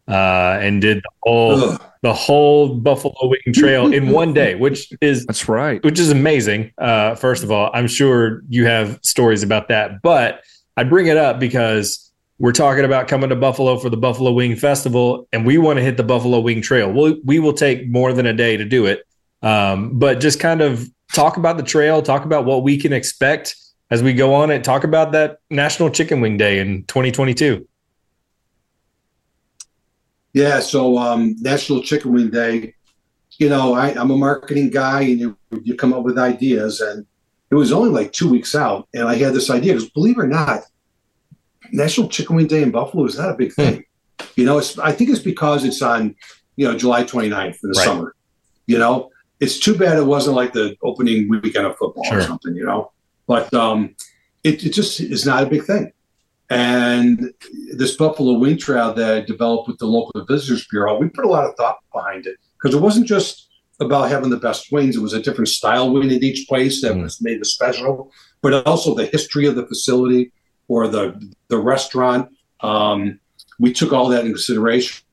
uh, 0.07 0.59
and 0.61 0.81
did 0.81 0.97
the 0.97 1.09
whole 1.23 1.63
Ugh. 1.63 1.81
the 2.01 2.13
whole 2.13 2.75
Buffalo 2.75 3.15
Wing 3.23 3.53
Trail 3.53 3.93
in 3.93 4.09
one 4.11 4.33
day, 4.33 4.55
which 4.55 4.91
is 5.01 5.25
That's 5.25 5.47
right. 5.47 5.83
which 5.83 5.99
is 5.99 6.11
amazing. 6.11 6.71
Uh, 6.77 7.15
first 7.15 7.43
of 7.43 7.51
all, 7.51 7.71
I'm 7.73 7.87
sure 7.87 8.43
you 8.49 8.65
have 8.65 8.99
stories 9.01 9.43
about 9.43 9.69
that, 9.69 10.01
but 10.01 10.41
I 10.77 10.83
bring 10.83 11.07
it 11.07 11.17
up 11.17 11.39
because 11.39 12.04
we're 12.37 12.51
talking 12.51 12.83
about 12.83 13.07
coming 13.07 13.29
to 13.29 13.35
Buffalo 13.35 13.77
for 13.77 13.89
the 13.89 13.97
Buffalo 13.97 14.31
Wing 14.31 14.55
Festival, 14.55 15.27
and 15.31 15.45
we 15.45 15.57
want 15.57 15.77
to 15.77 15.83
hit 15.83 15.97
the 15.97 16.03
Buffalo 16.03 16.39
Wing 16.39 16.61
Trail. 16.61 16.91
We'll, 16.91 17.17
we 17.23 17.39
will 17.39 17.53
take 17.53 17.89
more 17.89 18.13
than 18.13 18.25
a 18.25 18.33
day 18.33 18.57
to 18.57 18.65
do 18.65 18.85
it, 18.85 19.05
um, 19.41 19.97
but 19.97 20.19
just 20.19 20.39
kind 20.39 20.61
of 20.61 20.89
talk 21.13 21.37
about 21.37 21.57
the 21.57 21.63
trail, 21.63 22.01
talk 22.01 22.25
about 22.25 22.45
what 22.45 22.63
we 22.63 22.77
can 22.77 22.93
expect 22.93 23.55
as 23.91 24.01
we 24.01 24.13
go 24.13 24.33
on 24.33 24.51
it, 24.51 24.63
talk 24.63 24.83
about 24.83 25.11
that 25.11 25.37
National 25.49 25.89
Chicken 25.89 26.19
Wing 26.19 26.37
Day 26.37 26.59
in 26.59 26.83
2022. 26.85 27.67
Yeah, 30.33 30.59
so 30.59 30.97
um, 30.97 31.35
National 31.39 31.81
Chicken 31.81 32.11
Wing 32.11 32.29
Day 32.29 32.73
you 33.37 33.49
know, 33.49 33.73
I, 33.73 33.89
I'm 33.99 34.11
a 34.11 34.17
marketing 34.17 34.69
guy, 34.69 35.01
and 35.01 35.19
you, 35.19 35.37
you 35.63 35.75
come 35.75 35.93
up 35.93 36.03
with 36.03 36.17
ideas. 36.17 36.81
And 36.81 37.05
it 37.51 37.55
was 37.55 37.71
only 37.71 37.89
like 37.89 38.11
two 38.11 38.29
weeks 38.29 38.55
out, 38.55 38.87
and 38.93 39.07
I 39.07 39.15
had 39.15 39.33
this 39.33 39.49
idea 39.49 39.73
because, 39.73 39.89
believe 39.89 40.17
it 40.17 40.23
or 40.23 40.27
not, 40.27 40.61
National 41.71 42.07
Chicken 42.09 42.35
Wing 42.35 42.47
Day 42.47 42.63
in 42.63 42.71
Buffalo 42.71 43.05
is 43.05 43.17
not 43.17 43.29
a 43.31 43.35
big 43.35 43.53
thing. 43.53 43.83
You 44.35 44.45
know, 44.45 44.57
it's 44.57 44.77
I 44.79 44.91
think 44.91 45.09
it's 45.09 45.19
because 45.19 45.63
it's 45.63 45.81
on, 45.81 46.15
you 46.55 46.67
know, 46.67 46.77
July 46.77 47.03
29th 47.03 47.57
in 47.63 47.69
the 47.71 47.75
Right. 47.77 47.85
summer. 47.85 48.15
You 48.67 48.77
know, 48.77 49.09
it's 49.39 49.59
too 49.59 49.75
bad 49.77 49.97
it 49.97 50.05
wasn't 50.05 50.35
like 50.35 50.53
the 50.53 50.75
opening 50.83 51.29
weekend 51.29 51.65
of 51.67 51.77
football 51.77 52.05
or 52.11 52.21
something. 52.21 52.55
You 52.55 52.65
know, 52.65 52.91
but 53.27 53.53
um, 53.53 53.95
it, 54.43 54.63
it 54.65 54.73
just 54.73 54.99
is 54.99 55.25
not 55.25 55.43
a 55.43 55.45
big 55.45 55.63
thing. 55.63 55.91
And 56.49 57.31
this 57.73 57.95
Buffalo 57.95 58.37
Wing 58.37 58.57
Trail 58.57 58.93
that 58.93 59.13
I 59.17 59.21
developed 59.21 59.67
with 59.67 59.79
the 59.79 59.87
local 59.87 60.23
visitors 60.25 60.67
bureau, 60.69 60.97
we 60.99 61.09
put 61.09 61.25
a 61.25 61.29
lot 61.29 61.45
of 61.45 61.55
thought 61.55 61.77
behind 61.91 62.27
it 62.27 62.37
because 62.61 62.75
it 62.75 62.81
wasn't 62.81 63.07
just 63.07 63.49
about 63.79 64.09
having 64.09 64.29
the 64.29 64.37
best 64.37 64.71
wings. 64.71 64.95
It 64.95 65.01
was 65.01 65.13
a 65.13 65.21
different 65.21 65.47
style 65.49 65.91
wing 65.91 66.11
at 66.11 66.23
each 66.23 66.47
place 66.47 66.81
that 66.81 66.95
was 66.95 67.19
made 67.21 67.39
it 67.39 67.45
special, 67.45 68.11
but 68.41 68.65
also 68.67 68.93
the 68.93 69.07
history 69.07 69.47
of 69.47 69.55
the 69.55 69.65
facility 69.65 70.31
or 70.67 70.87
the 70.87 71.33
the 71.47 71.57
restaurant. 71.57 72.29
Um, 72.61 73.19
we 73.59 73.73
took 73.73 73.93
all 73.93 74.09
that 74.09 74.21
into 74.21 74.33
consideration. 74.33 75.05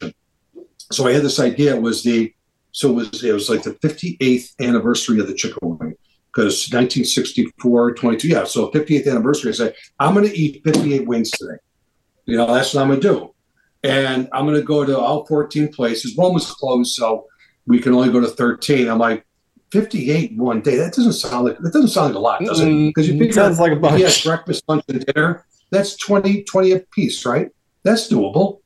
So 0.91 1.07
I 1.07 1.12
had 1.12 1.23
this 1.23 1.41
idea. 1.41 1.77
It 1.77 1.83
was 1.83 2.03
the 2.03 2.33
so 2.73 2.91
it 2.91 2.95
was 2.95 3.24
it 3.24 3.33
was 3.33 3.49
like 3.51 3.62
the 3.62 3.74
58th 3.74 4.55
anniversary 4.61 5.20
of 5.20 5.27
the 5.27 5.35
chicken 5.35 5.59
wing 5.62 5.95
because 6.33 6.70
1964, 6.73 7.95
22. 7.95 8.29
Yeah, 8.29 8.45
so 8.45 8.70
58th 8.70 9.11
anniversary. 9.11 9.51
I 9.51 9.55
said 9.55 9.74
I'm 9.99 10.15
going 10.15 10.29
to 10.29 10.37
eat 10.37 10.62
58 10.65 11.07
wings 11.07 11.31
today. 11.31 11.59
You 12.24 12.37
know, 12.37 12.53
that's 12.53 12.74
what 12.74 12.83
I'm 12.83 12.89
going 12.89 13.01
to 13.01 13.09
do. 13.09 13.35
And 13.85 14.29
I'm 14.33 14.47
going 14.47 14.59
to 14.59 14.66
go 14.66 14.85
to 14.85 14.99
all 14.99 15.27
14 15.27 15.73
places. 15.73 16.16
One 16.16 16.33
was 16.33 16.51
closed, 16.51 16.95
so 16.95 17.27
we 17.66 17.81
can 17.81 17.93
only 17.93 18.11
go 18.11 18.20
to 18.20 18.29
13. 18.29 18.89
I'm 18.89 18.99
like, 18.99 19.27
58 19.73 20.36
one 20.36 20.61
day. 20.61 20.77
That 20.77 20.93
doesn't 20.93 21.15
sound 21.15 21.47
like 21.47 21.59
that 21.59 21.73
doesn't 21.73 21.89
sound 21.89 22.09
like 22.09 22.16
a 22.16 22.19
lot, 22.19 22.40
does 22.43 22.61
it? 22.61 22.66
Because 22.66 23.09
you 23.09 23.19
figure 23.19 23.32
sounds 23.32 23.59
like 23.59 23.73
a 23.73 23.77
bunch. 23.77 24.01
Yes, 24.01 24.23
breakfast, 24.23 24.65
lunch, 24.69 24.85
and 24.89 25.05
dinner. 25.07 25.47
That's 25.70 25.97
20, 25.97 26.44
20 26.44 26.73
a 26.73 26.81
piece, 26.81 27.24
right? 27.24 27.49
That's 27.82 28.12
doable. 28.12 28.61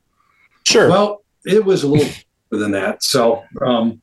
Sure. 0.66 0.90
Well, 0.90 1.22
it 1.44 1.64
was 1.64 1.84
a 1.84 1.86
little 1.86 2.12
more 2.50 2.60
than 2.60 2.72
that. 2.72 3.04
So, 3.04 3.44
um, 3.64 4.02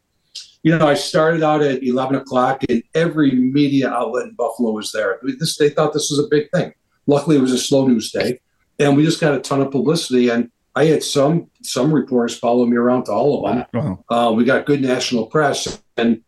you 0.64 0.78
know, 0.78 0.88
I 0.88 0.94
started 0.94 1.44
out 1.44 1.62
at 1.62 1.84
11 1.84 2.16
o'clock, 2.16 2.64
and 2.70 2.82
every 2.96 3.32
media 3.32 3.90
outlet 3.90 4.28
in 4.28 4.36
Buffalo 4.36 4.72
was 4.72 4.94
there. 4.94 5.20
This, 5.40 5.58
they 5.58 5.70
thought 5.70 5.92
this 5.92 6.10
was 6.10 6.20
a 6.20 6.30
big 6.30 6.50
thing. 6.52 6.74
Luckily, 7.06 7.36
it 7.36 7.42
was 7.42 7.52
a 7.52 7.58
slow 7.58 7.86
news 7.86 8.14
day, 8.14 8.40
and 8.80 8.96
we 8.96 9.04
just 9.04 9.20
got 9.20 9.36
a 9.36 9.42
ton 9.42 9.60
of 9.60 9.72
publicity. 9.72 10.30
And 10.30 10.50
I 10.74 10.86
had 10.86 11.04
some 11.04 11.50
some 11.64 11.94
reporters 11.94 12.40
follow 12.40 12.66
me 12.66 12.78
around 12.78 13.04
to 13.06 13.12
all 13.12 13.46
of 13.46 13.54
them. 13.54 13.66
Wow. 13.74 14.06
Uh, 14.08 14.32
we 14.32 14.46
got 14.46 14.66
good 14.66 14.82
national 14.82 15.26
press, 15.26 15.84
and 15.98 16.22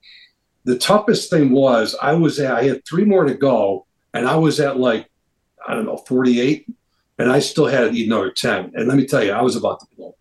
the 0.66 0.78
toughest 0.78 1.30
thing 1.30 1.52
was 1.52 1.96
I 2.02 2.14
was 2.14 2.40
at, 2.40 2.54
I 2.54 2.64
had 2.64 2.86
three 2.86 3.06
more 3.06 3.24
to 3.24 3.34
go, 3.34 3.86
and 4.14 4.28
I 4.28 4.36
was 4.36 4.60
at 4.60 4.78
like 4.78 5.10
I 5.68 5.74
don't 5.74 5.86
know 5.86 5.98
48, 5.98 6.68
and 7.18 7.32
I 7.32 7.40
still 7.40 7.68
had 7.68 7.92
to 7.92 7.98
eat 7.98 8.08
another 8.08 8.32
10. 8.32 8.74
And 8.76 8.88
let 8.88 8.98
me 8.98 9.06
tell 9.06 9.24
you, 9.24 9.32
I 9.32 9.42
was 9.42 9.56
about 9.56 9.80
to 9.80 9.88
blow. 9.96 10.16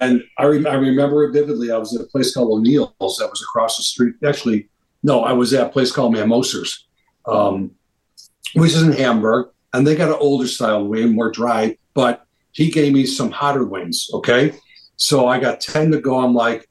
and 0.00 0.22
I, 0.38 0.44
rem- 0.44 0.66
I 0.66 0.74
remember 0.74 1.24
it 1.24 1.32
vividly. 1.32 1.70
I 1.70 1.76
was 1.76 1.94
at 1.94 2.00
a 2.00 2.08
place 2.08 2.34
called 2.34 2.50
O'Neill's 2.50 3.16
that 3.18 3.28
was 3.30 3.42
across 3.42 3.76
the 3.76 3.82
street. 3.82 4.14
Actually, 4.26 4.68
no, 5.02 5.22
I 5.22 5.32
was 5.32 5.52
at 5.52 5.66
a 5.66 5.70
place 5.70 5.92
called 5.92 6.14
Mammoser's, 6.14 6.86
um, 7.26 7.72
which 8.54 8.72
is 8.72 8.82
in 8.82 8.92
Hamburg, 8.92 9.50
and 9.72 9.86
they 9.86 9.94
got 9.94 10.08
an 10.08 10.16
older 10.18 10.48
style 10.48 10.84
wing, 10.84 11.14
more 11.14 11.30
dry. 11.30 11.76
But 11.92 12.26
he 12.52 12.70
gave 12.70 12.92
me 12.92 13.04
some 13.06 13.30
hotter 13.30 13.64
wings. 13.64 14.08
Okay, 14.14 14.54
so 14.96 15.26
I 15.26 15.38
got 15.40 15.60
ten 15.60 15.90
to 15.92 16.00
go. 16.00 16.18
I'm 16.18 16.34
like, 16.34 16.68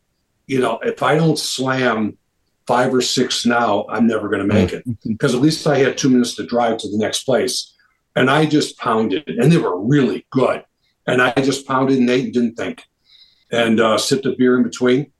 you 0.47 0.59
know, 0.59 0.79
if 0.83 1.03
I 1.03 1.15
don't 1.15 1.37
slam 1.37 2.17
five 2.65 2.93
or 2.93 3.01
six 3.01 3.45
now, 3.45 3.85
I'm 3.89 4.07
never 4.07 4.29
going 4.29 4.47
to 4.47 4.53
make 4.53 4.71
it 4.73 4.83
because 5.05 5.35
at 5.35 5.41
least 5.41 5.67
I 5.67 5.77
had 5.77 5.97
two 5.97 6.09
minutes 6.09 6.35
to 6.35 6.45
drive 6.45 6.77
to 6.79 6.89
the 6.89 6.97
next 6.97 7.23
place, 7.23 7.73
and 8.15 8.29
I 8.29 8.45
just 8.45 8.77
pounded, 8.77 9.27
and 9.27 9.51
they 9.51 9.57
were 9.57 9.79
really 9.79 10.25
good. 10.31 10.63
And 11.05 11.21
I 11.21 11.33
just 11.33 11.67
pounded 11.67 11.99
and 11.99 12.09
ate 12.09 12.25
and 12.25 12.33
didn't 12.33 12.55
think, 12.55 12.83
and 13.51 13.79
uh, 13.79 13.97
sipped 13.97 14.25
a 14.25 14.35
beer 14.37 14.55
in 14.57 14.63
between. 14.63 15.11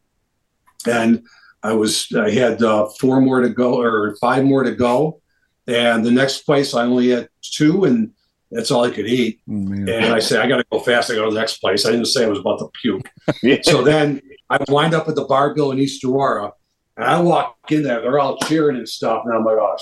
And 0.88 1.24
I 1.62 1.74
was 1.74 2.12
I 2.14 2.30
had 2.32 2.62
uh, 2.62 2.88
four 3.00 3.22
more 3.22 3.42
to 3.42 3.50
go 3.50 3.82
or 3.82 4.16
five 4.22 4.44
more 4.44 4.64
to 4.64 4.76
go, 4.76 5.22
and 5.68 6.06
the 6.06 6.12
next 6.12 6.44
place 6.44 6.74
I 6.74 6.84
only 6.84 7.10
had 7.10 7.30
two, 7.42 7.86
and 7.86 8.12
that's 8.54 8.72
all 8.72 8.84
I 8.86 8.92
could 8.92 9.08
eat. 9.08 9.40
Man. 9.48 9.90
And 9.90 10.14
I 10.14 10.20
said, 10.20 10.40
I 10.42 10.48
got 10.48 10.58
to 10.58 10.66
go 10.72 10.80
fast. 10.80 11.10
I 11.12 11.16
go 11.16 11.26
to 11.26 11.32
the 11.34 11.40
next 11.40 11.58
place. 11.58 11.86
I 11.86 11.92
didn't 11.92 12.06
say 12.08 12.26
I 12.26 12.30
was 12.30 12.40
about 12.40 12.60
to 12.60 12.70
puke. 12.82 13.10
So 13.64 13.82
then 13.84 14.22
I 14.50 14.58
wind 14.68 14.94
up 14.94 15.08
at 15.08 15.16
the 15.16 15.26
Bar-Bill 15.26 15.72
in 15.72 15.80
East 15.80 16.04
Aurora, 16.04 16.52
and 16.98 17.06
I 17.06 17.20
walk 17.22 17.56
in 17.70 17.84
there. 17.84 18.02
They're 18.02 18.20
all 18.20 18.38
cheering 18.40 18.78
and 18.78 18.88
stuff, 18.88 19.24
and 19.26 19.34
I'm 19.36 19.44
like, 19.44 19.58
oh, 19.58 19.76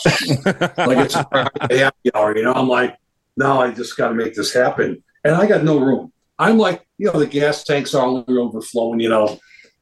like 0.88 0.98
it's 1.06 1.16
a 1.16 1.78
happy 1.78 2.10
hour, 2.16 2.36
you 2.38 2.44
know. 2.44 2.54
I'm 2.54 2.68
like, 2.70 2.96
no, 3.38 3.62
I 3.62 3.72
just 3.72 3.98
got 3.98 4.10
to 4.10 4.14
make 4.16 4.34
this 4.36 4.54
happen, 4.54 5.04
and 5.24 5.36
I 5.36 5.46
got 5.48 5.64
no 5.64 5.80
room. 5.80 6.12
I'm 6.40 6.58
like, 6.58 6.86
you 6.98 7.08
know, 7.12 7.20
the 7.20 7.28
gas 7.28 7.64
tanks 7.64 7.94
are 7.94 8.06
all 8.06 8.24
overflowing, 8.28 9.00
you 9.00 9.10
know, 9.10 9.40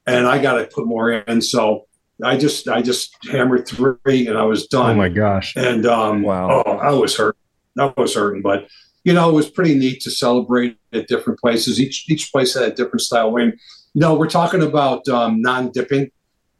and 0.08 0.26
I 0.28 0.42
got 0.42 0.56
to 0.56 0.66
put 0.66 0.88
more 0.88 1.12
in. 1.12 1.42
So 1.42 1.86
I 2.24 2.36
just, 2.38 2.68
I 2.68 2.82
just 2.82 3.16
hammered 3.32 3.68
three, 3.68 4.28
and 4.28 4.38
I 4.38 4.44
was 4.44 4.68
done. 4.68 4.92
Oh 4.92 4.96
my 4.96 5.10
gosh. 5.10 5.56
And 5.56 5.86
um, 5.86 6.22
Wow. 6.24 6.64
oh, 6.66 6.72
I 6.78 6.92
was 6.92 7.16
hurt. 7.16 7.38
I 7.78 7.94
was 7.98 8.16
hurting, 8.16 8.42
but 8.42 8.68
you 9.04 9.14
know, 9.14 9.30
it 9.30 9.34
was 9.34 9.50
pretty 9.50 9.76
neat 9.76 10.02
to 10.02 10.12
celebrate 10.12 10.78
at 10.94 11.08
different 11.08 11.40
places. 11.40 11.80
Each 11.80 12.06
each 12.10 12.32
place 12.32 12.54
had 12.54 12.64
a 12.64 12.74
different 12.76 13.02
style 13.02 13.32
wing. 13.32 13.54
You 13.94 14.02
know, 14.02 14.16
we're 14.16 14.30
talking 14.30 14.62
about 14.62 15.08
um, 15.08 15.42
non-dipping, 15.42 16.12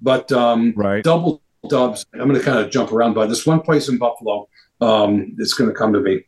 but 0.02 0.32
um, 0.32 0.74
Right. 0.76 1.04
double 1.04 1.42
dubs. 1.68 2.06
I'm 2.14 2.28
going 2.28 2.36
to 2.36 2.42
kind 2.42 2.58
of 2.60 2.72
jump 2.72 2.92
around, 2.92 3.14
but 3.14 3.28
this 3.28 3.46
one 3.46 3.60
place 3.62 3.90
in 3.90 3.98
Buffalo, 3.98 4.48
um, 4.82 5.36
it's 5.38 5.54
going 5.54 5.70
to 5.70 5.76
come 5.76 5.94
to 5.94 6.00
me. 6.00 6.24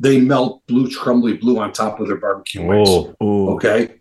They 0.00 0.20
melt 0.20 0.62
blue 0.66 0.90
crumbly 0.90 1.34
blue 1.34 1.58
on 1.58 1.72
top 1.72 1.98
of 2.00 2.06
their 2.06 2.16
barbecue 2.18 2.64
wings. 2.64 2.88
Oh, 2.88 3.14
Ooh. 3.22 3.50
Okay. 3.54 3.94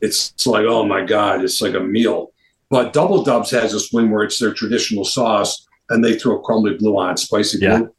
It's, 0.00 0.32
it's 0.32 0.46
like, 0.46 0.64
oh 0.66 0.84
my 0.84 1.04
God, 1.04 1.44
it's 1.44 1.60
like 1.60 1.74
a 1.74 1.80
meal. 1.80 2.32
But 2.68 2.92
Double 2.92 3.22
Dubs 3.22 3.50
has 3.52 3.72
this 3.72 3.92
wing 3.92 4.10
where 4.10 4.24
it's 4.24 4.38
their 4.38 4.52
traditional 4.52 5.04
sauce 5.04 5.66
and 5.88 6.04
they 6.04 6.18
throw 6.18 6.40
crumbly 6.40 6.74
blue 6.76 6.98
on, 6.98 7.16
spicy 7.16 7.58
Yeah. 7.60 7.78
blue. 7.78 7.94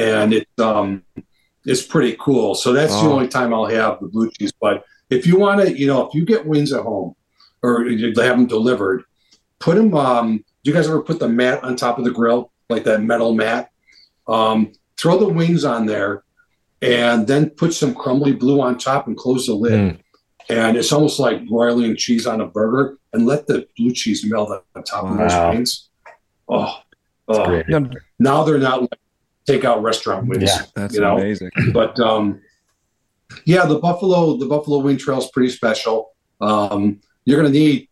And 0.00 0.32
it 0.32 0.48
um 0.58 1.02
it's 1.66 1.82
pretty 1.82 2.16
cool. 2.18 2.54
So 2.54 2.72
that's 2.72 2.92
the 2.94 3.08
Oh. 3.08 3.12
only 3.12 3.28
time 3.28 3.52
I'll 3.52 3.66
have 3.66 4.00
the 4.00 4.08
blue 4.08 4.30
cheese. 4.30 4.52
But 4.60 4.84
if 5.10 5.26
you 5.26 5.38
want 5.38 5.60
to, 5.60 5.78
you 5.78 5.86
know, 5.86 6.06
if 6.06 6.14
you 6.14 6.24
get 6.24 6.46
wings 6.46 6.72
at 6.72 6.82
home 6.82 7.14
or 7.62 7.84
you 7.86 8.06
have 8.08 8.16
them 8.36 8.46
delivered, 8.46 9.04
put 9.58 9.76
them 9.76 9.94
um 9.94 10.44
do 10.62 10.70
you 10.70 10.74
guys 10.74 10.88
ever 10.88 11.00
put 11.02 11.18
the 11.18 11.28
mat 11.28 11.62
on 11.64 11.74
top 11.76 11.98
of 11.98 12.04
the 12.04 12.10
grill, 12.10 12.50
like 12.68 12.84
that 12.84 13.02
metal 13.02 13.32
mat? 13.34 13.70
Um, 14.28 14.72
throw 14.98 15.16
the 15.18 15.28
wings 15.28 15.64
on 15.64 15.86
there 15.86 16.22
and 16.82 17.26
then 17.26 17.50
put 17.50 17.72
some 17.72 17.94
crumbly 17.94 18.32
blue 18.32 18.60
on 18.60 18.76
top 18.78 19.06
and 19.06 19.16
close 19.16 19.46
the 19.46 19.54
lid 19.54 19.72
Mm. 19.72 19.98
and 20.50 20.76
it's 20.76 20.92
almost 20.92 21.18
like 21.18 21.46
broiling 21.48 21.96
cheese 21.96 22.26
on 22.26 22.40
a 22.42 22.46
burger 22.46 22.98
and 23.12 23.26
let 23.26 23.46
the 23.46 23.66
blue 23.76 23.92
cheese 23.92 24.24
melt 24.24 24.50
on 24.74 24.82
top 24.84 25.04
of 25.10 25.16
those 25.18 25.54
wings. 25.54 25.88
Oh, 26.48 26.78
oh. 27.28 27.44
great. 27.46 27.66
Now 28.18 28.44
they're 28.44 28.58
not 28.58 28.82
like 28.82 28.99
takeout 29.50 29.82
restaurant 29.82 30.26
wings, 30.28 30.42
Yeah, 30.44 30.62
that's 30.74 30.94
you 30.94 31.00
know. 31.00 31.16
amazing. 31.16 31.50
But 31.72 31.98
um, 32.00 32.40
yeah, 33.44 33.64
the 33.66 33.78
buffalo 33.78 34.36
the 34.36 34.46
buffalo 34.46 34.78
wing 34.78 34.96
trail 34.96 35.18
is 35.18 35.30
pretty 35.32 35.50
special. 35.50 36.12
Um, 36.40 37.00
you're 37.24 37.40
going 37.40 37.52
to 37.52 37.58
need 37.58 37.88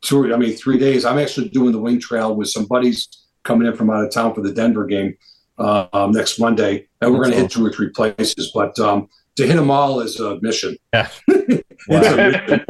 two, 0.00 0.32
I 0.34 0.36
mean, 0.36 0.54
three 0.56 0.78
days. 0.78 1.04
I'm 1.04 1.18
actually 1.18 1.48
doing 1.48 1.72
the 1.72 1.78
wing 1.78 2.00
trail 2.00 2.34
with 2.34 2.48
some 2.48 2.66
buddies 2.66 3.08
coming 3.44 3.66
in 3.68 3.74
from 3.76 3.90
out 3.90 4.04
of 4.04 4.10
town 4.12 4.34
for 4.34 4.40
the 4.42 4.52
Denver 4.52 4.84
game 4.86 5.16
uh, 5.58 5.86
um, 5.92 6.10
next 6.12 6.38
Monday, 6.40 6.86
and 7.00 7.12
we're 7.12 7.18
going 7.20 7.30
to 7.32 7.36
hit 7.38 7.50
two 7.50 7.64
or 7.64 7.70
three 7.72 7.90
places. 7.90 8.50
But 8.54 8.78
um, 8.80 9.08
to 9.36 9.46
hit 9.46 9.56
them 9.56 9.70
all 9.70 10.00
is 10.00 10.18
a 10.20 10.40
mission. 10.40 10.76
Yeah. 10.92 11.08
It's 11.86 12.64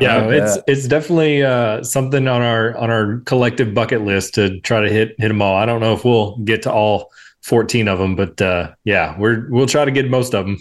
yeah, 0.00 0.28
Yeah. 0.28 0.28
it's 0.28 0.58
it's 0.66 0.86
definitely 0.86 1.42
uh, 1.42 1.82
something 1.82 2.28
on 2.28 2.42
our 2.42 2.76
on 2.76 2.90
our 2.90 3.20
collective 3.24 3.72
bucket 3.72 4.02
list 4.02 4.34
to 4.34 4.60
try 4.60 4.80
to 4.82 4.90
hit 4.90 5.14
hit 5.18 5.28
them 5.28 5.40
all. 5.40 5.56
I 5.56 5.64
don't 5.64 5.80
know 5.80 5.94
if 5.94 6.04
we'll 6.04 6.36
get 6.38 6.60
to 6.62 6.72
all 6.72 7.10
14 7.42 7.88
of 7.88 7.98
them, 7.98 8.14
but 8.16 8.40
uh, 8.40 8.72
yeah, 8.84 9.18
we're 9.18 9.48
we'll 9.50 9.66
try 9.66 9.84
to 9.84 9.90
get 9.90 10.08
most 10.08 10.34
of 10.34 10.46
them. 10.46 10.58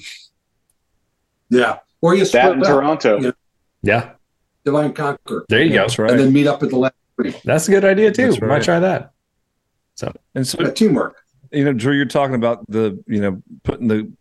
Yeah. 1.50 1.80
Or 2.02 2.16
you 2.16 2.22
that 2.22 2.28
split 2.28 2.54
in 2.54 2.62
up, 2.64 2.68
Toronto. 2.68 3.20
Yeah. 3.22 3.32
Yeah, 3.84 4.12
divide 4.64 4.86
and 4.86 4.96
conquer, 4.96 5.44
there 5.50 5.64
you 5.64 5.74
go. 5.74 5.82
That's 5.82 5.98
right. 5.98 6.12
and 6.12 6.20
then 6.20 6.32
meet 6.32 6.46
up 6.46 6.62
at 6.62 6.70
the 6.70 6.78
last 6.78 6.94
three. 7.16 7.34
That's 7.44 7.68
a 7.68 7.72
good 7.72 7.84
idea 7.84 8.12
too. 8.12 8.30
That's 8.30 8.42
Might 8.42 8.62
try 8.62 8.80
that. 8.80 9.12
So 9.96 10.14
and 10.36 10.46
so 10.48 10.62
Yeah, 10.62 10.70
teamwork. 10.70 11.18
you 11.52 11.66
know, 11.66 11.74
Drew, 11.74 11.96
you're 11.96 12.06
talking 12.06 12.36
about 12.36 12.64
the, 12.70 13.04
you 13.08 13.20
know, 13.20 13.42
putting 13.64 13.88
the 13.88 14.12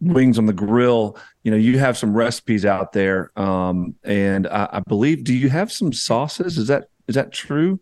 wings 0.00 0.36
on 0.36 0.46
the 0.46 0.52
grill. 0.52 1.16
You 1.44 1.52
know, 1.52 1.56
you 1.56 1.78
have 1.78 1.96
some 1.96 2.12
recipes 2.12 2.64
out 2.66 2.92
there, 2.92 3.30
um, 3.38 3.94
and 4.02 4.48
I, 4.48 4.68
I 4.72 4.80
believe, 4.80 5.22
do 5.22 5.32
you 5.32 5.48
have 5.48 5.70
some 5.70 5.92
sauces? 5.92 6.58
Is 6.58 6.66
that 6.66 6.88
is 7.06 7.14
that 7.14 7.30
true? 7.32 7.78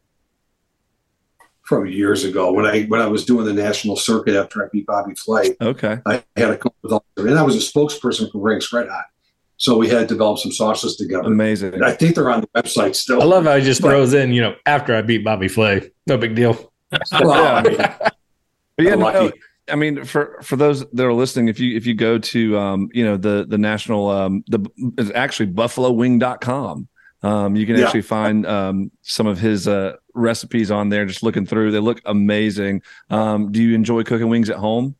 From 1.64 1.86
years 1.86 2.24
ago 2.24 2.52
when 2.52 2.66
I 2.66 2.84
when 2.84 3.00
I 3.00 3.06
was 3.08 3.24
doing 3.24 3.44
the 3.46 3.52
national 3.52 3.96
circuit 3.96 4.34
after 4.36 4.64
I 4.64 4.68
beat 4.72 4.86
Bobby 4.86 5.14
Flay. 5.14 5.56
Okay, 5.60 5.98
I 6.06 6.22
had 6.36 6.50
a 6.50 6.56
couple 6.56 6.76
with 6.82 6.92
all, 6.92 7.04
and 7.16 7.38
I 7.38 7.42
was 7.42 7.56
a 7.56 7.58
spokesperson 7.72 8.30
for 8.30 8.40
Frank's 8.40 8.72
Red 8.72 8.88
Hot. 8.88 9.04
So 9.56 9.78
we 9.78 9.88
had 9.88 10.06
developed 10.08 10.40
some 10.40 10.52
sauces 10.52 10.96
together. 10.96 11.28
Amazing. 11.28 11.74
And 11.74 11.84
I 11.84 11.92
think 11.92 12.16
they're 12.16 12.28
on 12.30 12.40
the 12.42 12.48
website 12.60 12.96
still. 12.96 13.22
I 13.22 13.24
love 13.24 13.44
how 13.44 13.56
he 13.56 13.62
just 13.62 13.80
But- 13.80 13.88
throws 13.90 14.12
in, 14.12 14.32
you 14.32 14.42
know, 14.42 14.54
after 14.66 14.94
I 14.94 15.00
beat 15.02 15.24
Bobby 15.24 15.46
Flay. 15.48 15.90
No 16.06 16.16
big 16.18 16.34
deal. 16.34 16.72
Well, 17.12 17.32
I 17.56 17.62
mean, 17.62 17.76
But 17.76 18.10
yeah, 18.80 18.94
no, 18.96 19.30
I 19.70 19.76
mean, 19.76 20.04
for 20.04 20.38
for 20.42 20.56
those 20.56 20.84
that 20.90 21.04
are 21.06 21.12
listening, 21.14 21.48
if 21.48 21.58
you 21.60 21.76
if 21.76 21.86
you 21.86 21.94
go 21.94 22.18
to 22.18 22.58
um, 22.58 22.88
you 22.92 23.04
know 23.04 23.16
the 23.16 23.46
the 23.48 23.56
national 23.58 24.08
um, 24.10 24.44
the 24.48 24.60
it's 24.98 25.10
actually 25.14 25.46
buffalowing.com. 25.52 26.88
Um, 27.22 27.56
you 27.56 27.64
can 27.64 27.76
Yeah. 27.76 27.84
actually 27.86 28.02
find 28.02 28.44
um, 28.46 28.90
some 29.02 29.26
of 29.26 29.38
his 29.38 29.66
uh, 29.66 29.94
recipes 30.14 30.70
on 30.70 30.88
there. 30.88 31.04
Just 31.04 31.22
looking 31.22 31.46
through, 31.46 31.72
they 31.72 31.80
look 31.80 32.00
amazing. 32.04 32.82
Um, 33.10 33.52
do 33.52 33.62
you 33.62 33.74
enjoy 33.74 34.02
cooking 34.04 34.28
wings 34.28 34.50
at 34.50 34.56
home? 34.56 34.96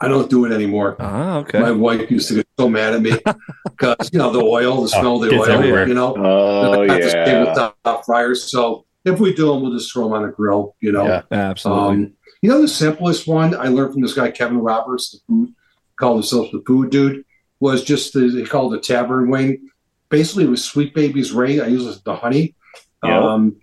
I 0.00 0.06
don't 0.06 0.30
do 0.30 0.44
it 0.44 0.52
anymore. 0.52 0.96
Ah, 1.00 1.38
okay. 1.38 1.58
My 1.58 1.72
wife 1.72 2.08
used 2.10 2.28
to 2.28 2.34
get 2.34 2.48
so 2.58 2.68
mad 2.68 2.94
at 2.94 3.02
me 3.02 3.12
because 3.64 4.10
you 4.12 4.18
know 4.18 4.30
the 4.30 4.40
oil, 4.40 4.82
the 4.82 4.88
smell 4.88 5.22
of 5.22 5.28
the 5.28 5.36
oil. 5.36 5.46
everywhere. 5.46 5.88
You 5.88 5.94
know, 5.94 6.14
Oh 6.16 6.82
I 6.82 6.98
just 6.98 7.10
stay 7.10 7.32
yeah. 7.32 7.72
top 7.84 8.04
fryers. 8.04 8.50
So 8.50 8.86
if 9.04 9.18
we 9.18 9.34
do 9.34 9.48
them, 9.48 9.62
we'll 9.62 9.72
just 9.72 9.92
throw 9.92 10.04
them 10.04 10.12
on 10.12 10.22
the 10.22 10.28
grill. 10.28 10.76
You 10.80 10.92
know, 10.92 11.04
Yeah, 11.04 11.22
Absolutely. 11.32 11.88
Um, 11.88 12.12
you 12.42 12.48
know, 12.48 12.60
the 12.60 12.68
simplest 12.68 13.26
one 13.26 13.56
I 13.56 13.66
learned 13.66 13.94
from 13.94 14.02
this 14.02 14.14
guy 14.14 14.30
Kevin 14.30 14.58
Roberts, 14.58 15.10
the 15.10 15.18
food 15.26 15.54
called 15.96 16.18
himself 16.18 16.50
the 16.52 16.62
food 16.64 16.90
dude, 16.90 17.24
was 17.58 17.82
just 17.82 18.12
the, 18.12 18.28
he 18.28 18.44
called 18.44 18.74
it 18.74 18.78
a 18.78 18.80
tavern 18.80 19.30
wing. 19.30 19.68
Basically, 20.08 20.44
it 20.44 20.50
was 20.50 20.64
Sweet 20.64 20.94
Baby's 20.94 21.32
Ray. 21.32 21.60
I 21.60 21.66
use 21.66 22.00
the 22.00 22.14
honey. 22.14 22.54
Yeah. 23.04 23.18
Um, 23.20 23.56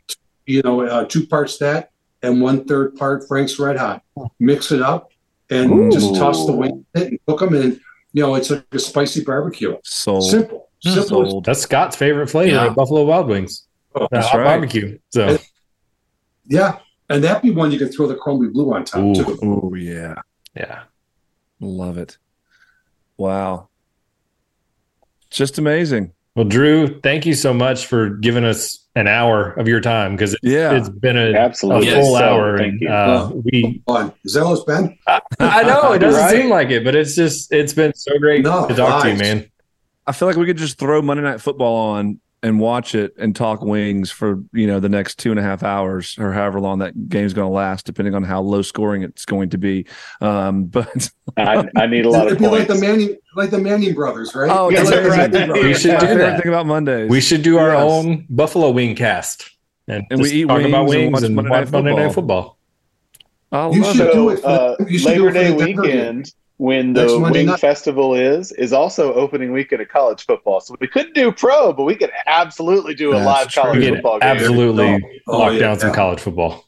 you 0.45 0.61
know, 0.61 0.81
uh, 0.85 1.05
two 1.05 1.25
parts 1.27 1.57
that 1.57 1.91
and 2.21 2.41
one 2.41 2.65
third 2.65 2.95
part 2.95 3.27
Frank's 3.27 3.57
Red 3.59 3.77
Hot. 3.77 4.01
Mix 4.39 4.71
it 4.71 4.81
up 4.81 5.11
and 5.49 5.91
just 5.91 6.15
toss 6.15 6.45
the 6.45 6.51
wings 6.53 6.85
in 6.95 7.01
it 7.01 7.07
and 7.09 7.19
cook 7.27 7.39
them. 7.41 7.53
And 7.55 7.79
you 8.13 8.21
know, 8.23 8.35
it's 8.35 8.49
like 8.49 8.65
a 8.71 8.79
spicy 8.79 9.23
barbecue. 9.23 9.75
So 9.83 10.19
Simple, 10.21 10.69
simple. 10.81 11.03
Sold. 11.29 11.45
that's 11.45 11.61
Scott's 11.61 11.95
favorite 11.97 12.27
flavor 12.29 12.55
Yeah. 12.55 12.65
at 12.67 12.75
Buffalo 12.75 13.03
Wild 13.03 13.27
Wings. 13.27 13.67
Oh, 13.95 14.05
Uh, 14.05 14.07
that's 14.11 14.27
hot 14.27 14.37
right. 14.37 14.45
barbecue. 14.45 14.97
So 15.11 15.37
Yeah, 16.45 16.79
and 17.09 17.23
that'd 17.23 17.41
be 17.41 17.51
one 17.51 17.71
you 17.71 17.79
could 17.79 17.93
throw 17.93 18.07
the 18.07 18.15
crumbly 18.15 18.47
blue 18.49 18.73
on 18.73 18.85
top 18.85 19.01
Ooh. 19.03 19.13
too. 19.15 19.39
Oh 19.43 19.73
yeah, 19.75 20.15
yeah. 20.55 20.83
love 21.59 21.97
it. 21.97 22.17
Wow, 23.17 23.69
just 25.29 25.57
amazing. 25.57 26.13
Well, 26.35 26.45
Drew, 26.45 26.99
thank 26.99 27.25
you 27.25 27.33
so 27.33 27.53
much 27.53 27.85
for 27.85 28.09
giving 28.09 28.43
us 28.43 28.85
an 28.95 29.07
hour 29.07 29.51
of 29.53 29.69
your 29.69 29.79
time 29.79 30.11
because 30.15 30.33
it, 30.33 30.39
Yeah, 30.43 30.73
it's 30.73 30.89
been 30.89 31.15
a, 31.17 31.33
Absolutely. 31.33 31.89
a 31.89 31.95
full 31.95 32.15
So, 32.17 32.23
hour. 32.23 32.57
thank 32.57 32.81
you. 32.81 32.89
uh, 32.89 33.31
we 33.33 33.81
Fun. 33.87 34.11
Is 34.25 34.33
that 34.33 34.43
what 34.43 34.53
it's 34.53 34.63
been? 34.65 34.97
I 35.39 35.63
know 35.63 35.93
it 35.93 35.99
doesn't 35.99 36.21
Right? 36.21 36.31
seem 36.31 36.49
like 36.49 36.71
it, 36.71 36.83
but 36.83 36.93
it's 36.93 37.15
just 37.15 37.53
it's 37.53 37.73
been 37.73 37.93
so 37.95 38.17
great 38.19 38.43
No, 38.43 38.67
to 38.67 38.75
talk 38.75 39.03
to 39.03 39.11
you, 39.11 39.17
man. 39.17 39.49
I 40.05 40.11
feel 40.11 40.27
like 40.27 40.35
we 40.37 40.45
could 40.45 40.57
just 40.57 40.77
throw 40.77 41.01
Monday 41.01 41.23
Night 41.23 41.39
Football 41.41 41.91
on 41.91 42.19
and 42.45 42.59
watch 42.59 42.93
it 42.93 43.13
and 43.17 43.35
talk 43.35 43.61
wings 43.63 44.11
for 44.11 44.43
you 44.53 44.67
know 44.67 44.79
the 44.79 44.87
next 44.89 45.17
two 45.17 45.31
and 45.31 45.39
a 45.39 45.43
half 45.43 45.63
hours 45.63 46.15
or 46.19 46.31
however 46.31 46.59
long 46.59 46.79
that 46.79 47.09
game's 47.09 47.33
going 47.33 47.47
to 47.49 47.53
last, 47.53 47.85
depending 47.85 48.13
on 48.13 48.23
how 48.23 48.39
low 48.41 48.61
scoring 48.61 49.01
it's 49.01 49.25
going 49.25 49.49
to 49.49 49.57
be. 49.57 49.85
Um, 50.21 50.65
but 50.75 51.09
I, 51.37 51.67
I 51.75 51.87
need 51.87 52.05
a 52.05 52.09
lot 52.09 52.27
of 52.27 52.33
It'd 52.33 52.39
be 52.39 52.47
like 52.47 52.67
points. 52.67 52.79
the 52.81 52.87
Manning, 52.87 53.17
like 53.35 53.49
the 53.49 53.57
Manning 53.57 53.95
brothers, 53.95 54.35
right? 54.35 54.49
oh, 54.51 54.69
Yeah, 54.69 54.83
that's 54.83 55.07
right. 55.09 55.33
amazing. 55.33 55.53
We 55.63 55.73
should 55.73 55.99
do 55.99 56.05
favorite 56.05 56.17
that. 56.23 56.43
thing 56.43 56.51
about 56.51 56.67
Mondays. 56.67 57.09
We 57.09 57.19
should 57.19 57.41
do 57.41 57.57
our 57.57 57.69
Yes. 57.73 57.81
own 57.81 58.25
Buffalo 58.29 58.69
Wing 58.69 58.95
cast 58.95 59.49
and, 59.87 60.03
And 60.11 60.21
we 60.21 60.29
eat 60.31 60.47
talk 60.47 60.61
about 60.61 60.87
wings 60.87 60.93
and 60.93 61.03
wings 61.03 61.13
watch 61.13 61.23
and 61.23 61.35
Monday 61.35 61.49
watch 61.51 61.65
Night 61.65 61.71
Monday 61.73 61.95
Night 61.95 62.13
Football. 62.13 62.41
Football. 63.51 63.71
I 63.73 63.75
You 63.75 63.83
should 63.85 64.07
it. 64.07 64.13
do 64.13 64.29
it 64.29 64.39
for 64.39 64.47
uh, 64.47 64.75
you 64.87 64.99
should 64.99 65.15
do 65.15 65.25
Labor 65.25 65.27
it 65.29 65.31
for 65.31 65.33
Day 65.33 65.51
the 65.51 65.65
Denver 65.65 65.81
weekend, 65.83 66.33
when 66.57 66.93
the 66.93 67.19
Monday 67.19 67.39
Wing 67.39 67.45
night. 67.47 67.59
Festival 67.59 68.13
is, 68.15 68.51
is 68.53 68.71
also 68.71 69.13
opening 69.13 69.51
weekend 69.51 69.81
of 69.81 69.89
college 69.89 70.25
football. 70.25 70.61
So 70.61 70.75
we 70.79 70.87
couldn't 70.87 71.13
do 71.13 71.31
pro, 71.31 71.73
but 71.73 71.83
we 71.83 71.95
could 71.95 72.11
absolutely 72.27 72.95
do 72.95 73.11
a 73.11 73.15
That's 73.15 73.25
live 73.25 73.47
true. 73.49 73.63
college 73.63 73.89
football 73.89 74.19
game. 74.19 74.29
absolutely 74.29 75.21
Oh, 75.27 75.37
lock 75.39 75.53
yeah, 75.53 75.59
down 75.59 75.79
some 75.79 75.89
yeah. 75.89 75.95
college 75.95 76.19
football. 76.21 76.65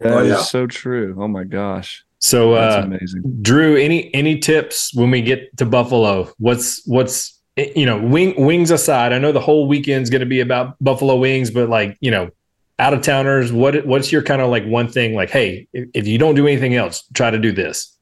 That 0.00 0.12
Oh, 0.12 0.18
is 0.20 0.48
so 0.48 0.66
true. 0.66 1.16
Oh 1.20 1.28
my 1.28 1.44
gosh, 1.44 2.04
So, 2.18 2.54
that's 2.54 2.76
uh, 2.76 2.86
amazing. 2.86 3.22
Drew, 3.42 3.76
any 3.76 4.12
any 4.14 4.38
tips 4.38 4.94
when 4.94 5.10
we 5.10 5.20
get 5.22 5.56
to 5.58 5.66
Buffalo? 5.66 6.32
What's 6.38 6.82
what's 6.86 7.38
you 7.56 7.84
know 7.84 8.00
wing 8.00 8.34
wings 8.42 8.70
aside? 8.70 9.12
I 9.12 9.18
know 9.18 9.30
the 9.32 9.40
whole 9.40 9.68
weekend's 9.68 10.08
going 10.10 10.20
to 10.20 10.26
be 10.26 10.40
about 10.40 10.82
Buffalo 10.82 11.16
wings, 11.16 11.50
but 11.50 11.68
like 11.68 11.98
you 12.00 12.10
know, 12.10 12.30
out 12.78 12.94
of 12.94 13.02
towners, 13.02 13.52
what 13.52 13.86
what's 13.86 14.10
your 14.10 14.22
kind 14.22 14.40
of 14.40 14.48
like 14.50 14.64
one 14.64 14.88
thing? 14.88 15.14
Like, 15.14 15.28
hey, 15.30 15.68
if, 15.74 15.88
if 15.92 16.06
you 16.08 16.16
don't 16.16 16.34
do 16.34 16.46
anything 16.46 16.74
else, 16.74 17.04
try 17.14 17.30
to 17.30 17.38
do 17.38 17.52
this. 17.52 17.94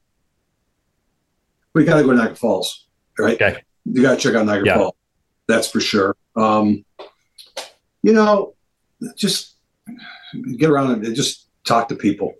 We 1.78 1.84
got 1.84 1.98
to 1.98 2.02
go 2.02 2.10
to 2.10 2.16
Niagara 2.16 2.34
Falls, 2.34 2.86
right? 3.20 3.34
Okay. 3.40 3.62
You 3.84 4.02
got 4.02 4.16
to 4.16 4.20
check 4.20 4.34
out 4.34 4.46
Niagara 4.46 4.66
Yeah. 4.66 4.74
Falls. 4.78 4.94
That's 5.46 5.70
for 5.70 5.78
sure. 5.80 6.16
Um, 6.34 6.84
you 8.02 8.12
know, 8.12 8.54
just 9.16 9.54
get 10.56 10.70
around 10.70 11.04
and 11.06 11.14
just 11.14 11.46
talk 11.64 11.88
to 11.90 11.94
people. 11.94 12.34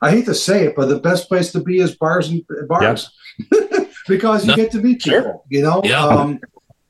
I 0.00 0.12
hate 0.12 0.26
to 0.26 0.34
say 0.34 0.66
it, 0.66 0.76
but 0.76 0.86
the 0.86 1.00
best 1.00 1.28
place 1.28 1.50
to 1.52 1.60
be 1.60 1.78
is 1.80 1.96
bars 1.96 2.28
and 2.28 2.44
bars 2.68 3.10
because 4.08 4.44
you 4.44 4.50
No. 4.50 4.56
get 4.56 4.70
to 4.72 4.78
meet 4.78 5.02
people. 5.02 5.20
Sure. 5.22 5.40
You 5.50 5.62
know, 5.62 5.80
Yeah. 5.84 6.06
um, 6.06 6.38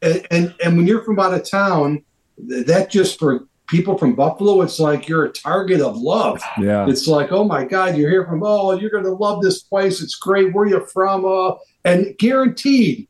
and, 0.03 0.27
and 0.31 0.55
and 0.63 0.77
when 0.77 0.87
you're 0.87 1.05
from 1.05 1.19
out 1.19 1.33
of 1.33 1.49
town, 1.49 2.05
that 2.37 2.91
just 2.91 3.19
for 3.19 3.47
people 3.75 3.99
from 3.99 4.15
Buffalo, 4.15 4.63
it's 4.63 4.79
like 4.79 5.09
you're 5.09 5.25
a 5.25 5.33
target 5.33 5.81
of 5.81 5.97
love. 5.97 6.41
Yeah, 6.61 6.87
It's 6.89 7.09
like, 7.09 7.33
oh 7.33 7.43
my 7.43 7.65
God, 7.65 7.97
you're 7.97 8.09
here 8.09 8.25
from, 8.25 8.45
oh, 8.45 8.71
you're 8.71 8.91
going 8.91 9.03
to 9.03 9.11
love 9.13 9.43
this 9.43 9.65
place. 9.65 10.01
It's 10.01 10.15
great. 10.15 10.55
Where 10.55 10.65
you 10.67 10.87
from? 10.93 11.25
Uh, 11.25 11.57
and 11.85 12.17
guaranteed 12.19 13.09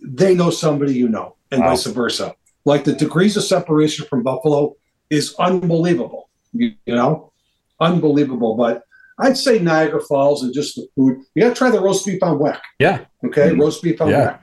they 0.00 0.32
know 0.36 0.50
somebody 0.50 0.94
you 0.94 1.08
know, 1.08 1.34
and 1.50 1.60
Wow. 1.60 1.70
vice 1.70 1.86
versa. 1.86 2.34
Like 2.64 2.84
the 2.84 2.92
degrees 2.92 3.36
of 3.36 3.42
separation 3.42 4.06
from 4.06 4.22
Buffalo 4.22 4.76
is 5.08 5.34
unbelievable, 5.40 6.30
you, 6.52 6.72
you 6.86 6.94
know, 6.94 7.32
unbelievable. 7.80 8.54
But 8.56 8.84
I'd 9.18 9.36
say 9.36 9.58
Niagara 9.58 10.02
Falls 10.02 10.44
and 10.44 10.54
just 10.54 10.76
the 10.76 10.86
food. 10.94 11.18
You 11.34 11.42
got 11.42 11.48
to 11.48 11.54
try 11.56 11.70
the 11.70 11.80
roast 11.80 12.06
beef 12.06 12.22
on 12.22 12.38
weck. 12.38 12.60
Yeah. 12.78 13.06
Okay. 13.26 13.52
Roast 13.54 13.82
beef 13.82 14.00
on 14.00 14.08
Yeah. 14.10 14.20
weck. 14.34 14.38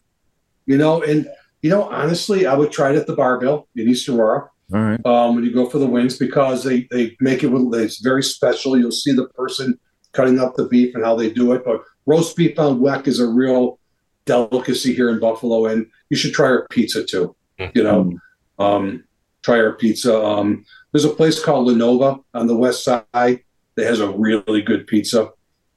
You 0.66 0.78
know, 0.78 1.02
and, 1.04 1.26
you 1.62 1.70
know, 1.70 1.84
honestly, 1.84 2.46
I 2.46 2.54
would 2.56 2.72
try 2.74 2.90
it 2.92 2.98
at 2.98 3.08
the 3.08 3.16
Bar-Bill 3.16 3.66
in 3.78 3.88
East 3.88 4.10
Aurora 4.10 4.50
all 4.74 4.82
right. 4.82 5.06
um, 5.06 5.36
when 5.36 5.44
you 5.44 5.54
go 5.54 5.70
for 5.70 5.80
the 5.80 5.88
wings 5.88 6.18
because 6.18 6.64
they, 6.64 6.88
they 6.92 7.16
make 7.20 7.44
it 7.44 7.48
with 7.48 7.74
it's 7.80 8.00
very 8.00 8.24
special. 8.24 8.78
You'll 8.78 8.92
see 8.92 9.14
the 9.14 9.30
person 9.30 9.80
cutting 10.12 10.40
up 10.40 10.56
the 10.56 10.68
beef 10.68 10.96
and 10.96 11.06
how 11.06 11.16
they 11.16 11.32
do 11.32 11.54
it. 11.54 11.64
But 11.64 11.84
roast 12.06 12.36
beef 12.36 12.60
on 12.60 12.80
weck 12.80 13.08
is 13.08 13.20
a 13.20 13.28
real 13.28 13.80
delicacy 14.26 14.94
here 14.94 15.10
in 15.10 15.20
Buffalo, 15.20 15.68
and 15.68 15.88
you 16.10 16.18
should 16.18 16.34
try 16.34 16.48
our 16.48 16.68
pizza 16.70 17.04
too. 17.04 17.36
You 17.74 17.84
know, 17.84 18.14
um, 18.60 19.04
try 19.42 19.60
our 19.60 19.74
pizza. 19.74 20.24
Um, 20.24 20.66
there's 20.92 21.06
a 21.06 21.10
place 21.10 21.44
called 21.44 21.68
La 21.68 21.74
Nova 21.74 22.20
on 22.34 22.48
the 22.48 22.56
west 22.56 22.84
side 22.84 23.06
that 23.14 23.44
has 23.78 24.00
a 24.00 24.12
really 24.12 24.62
good 24.62 24.86
pizza. 24.86 25.30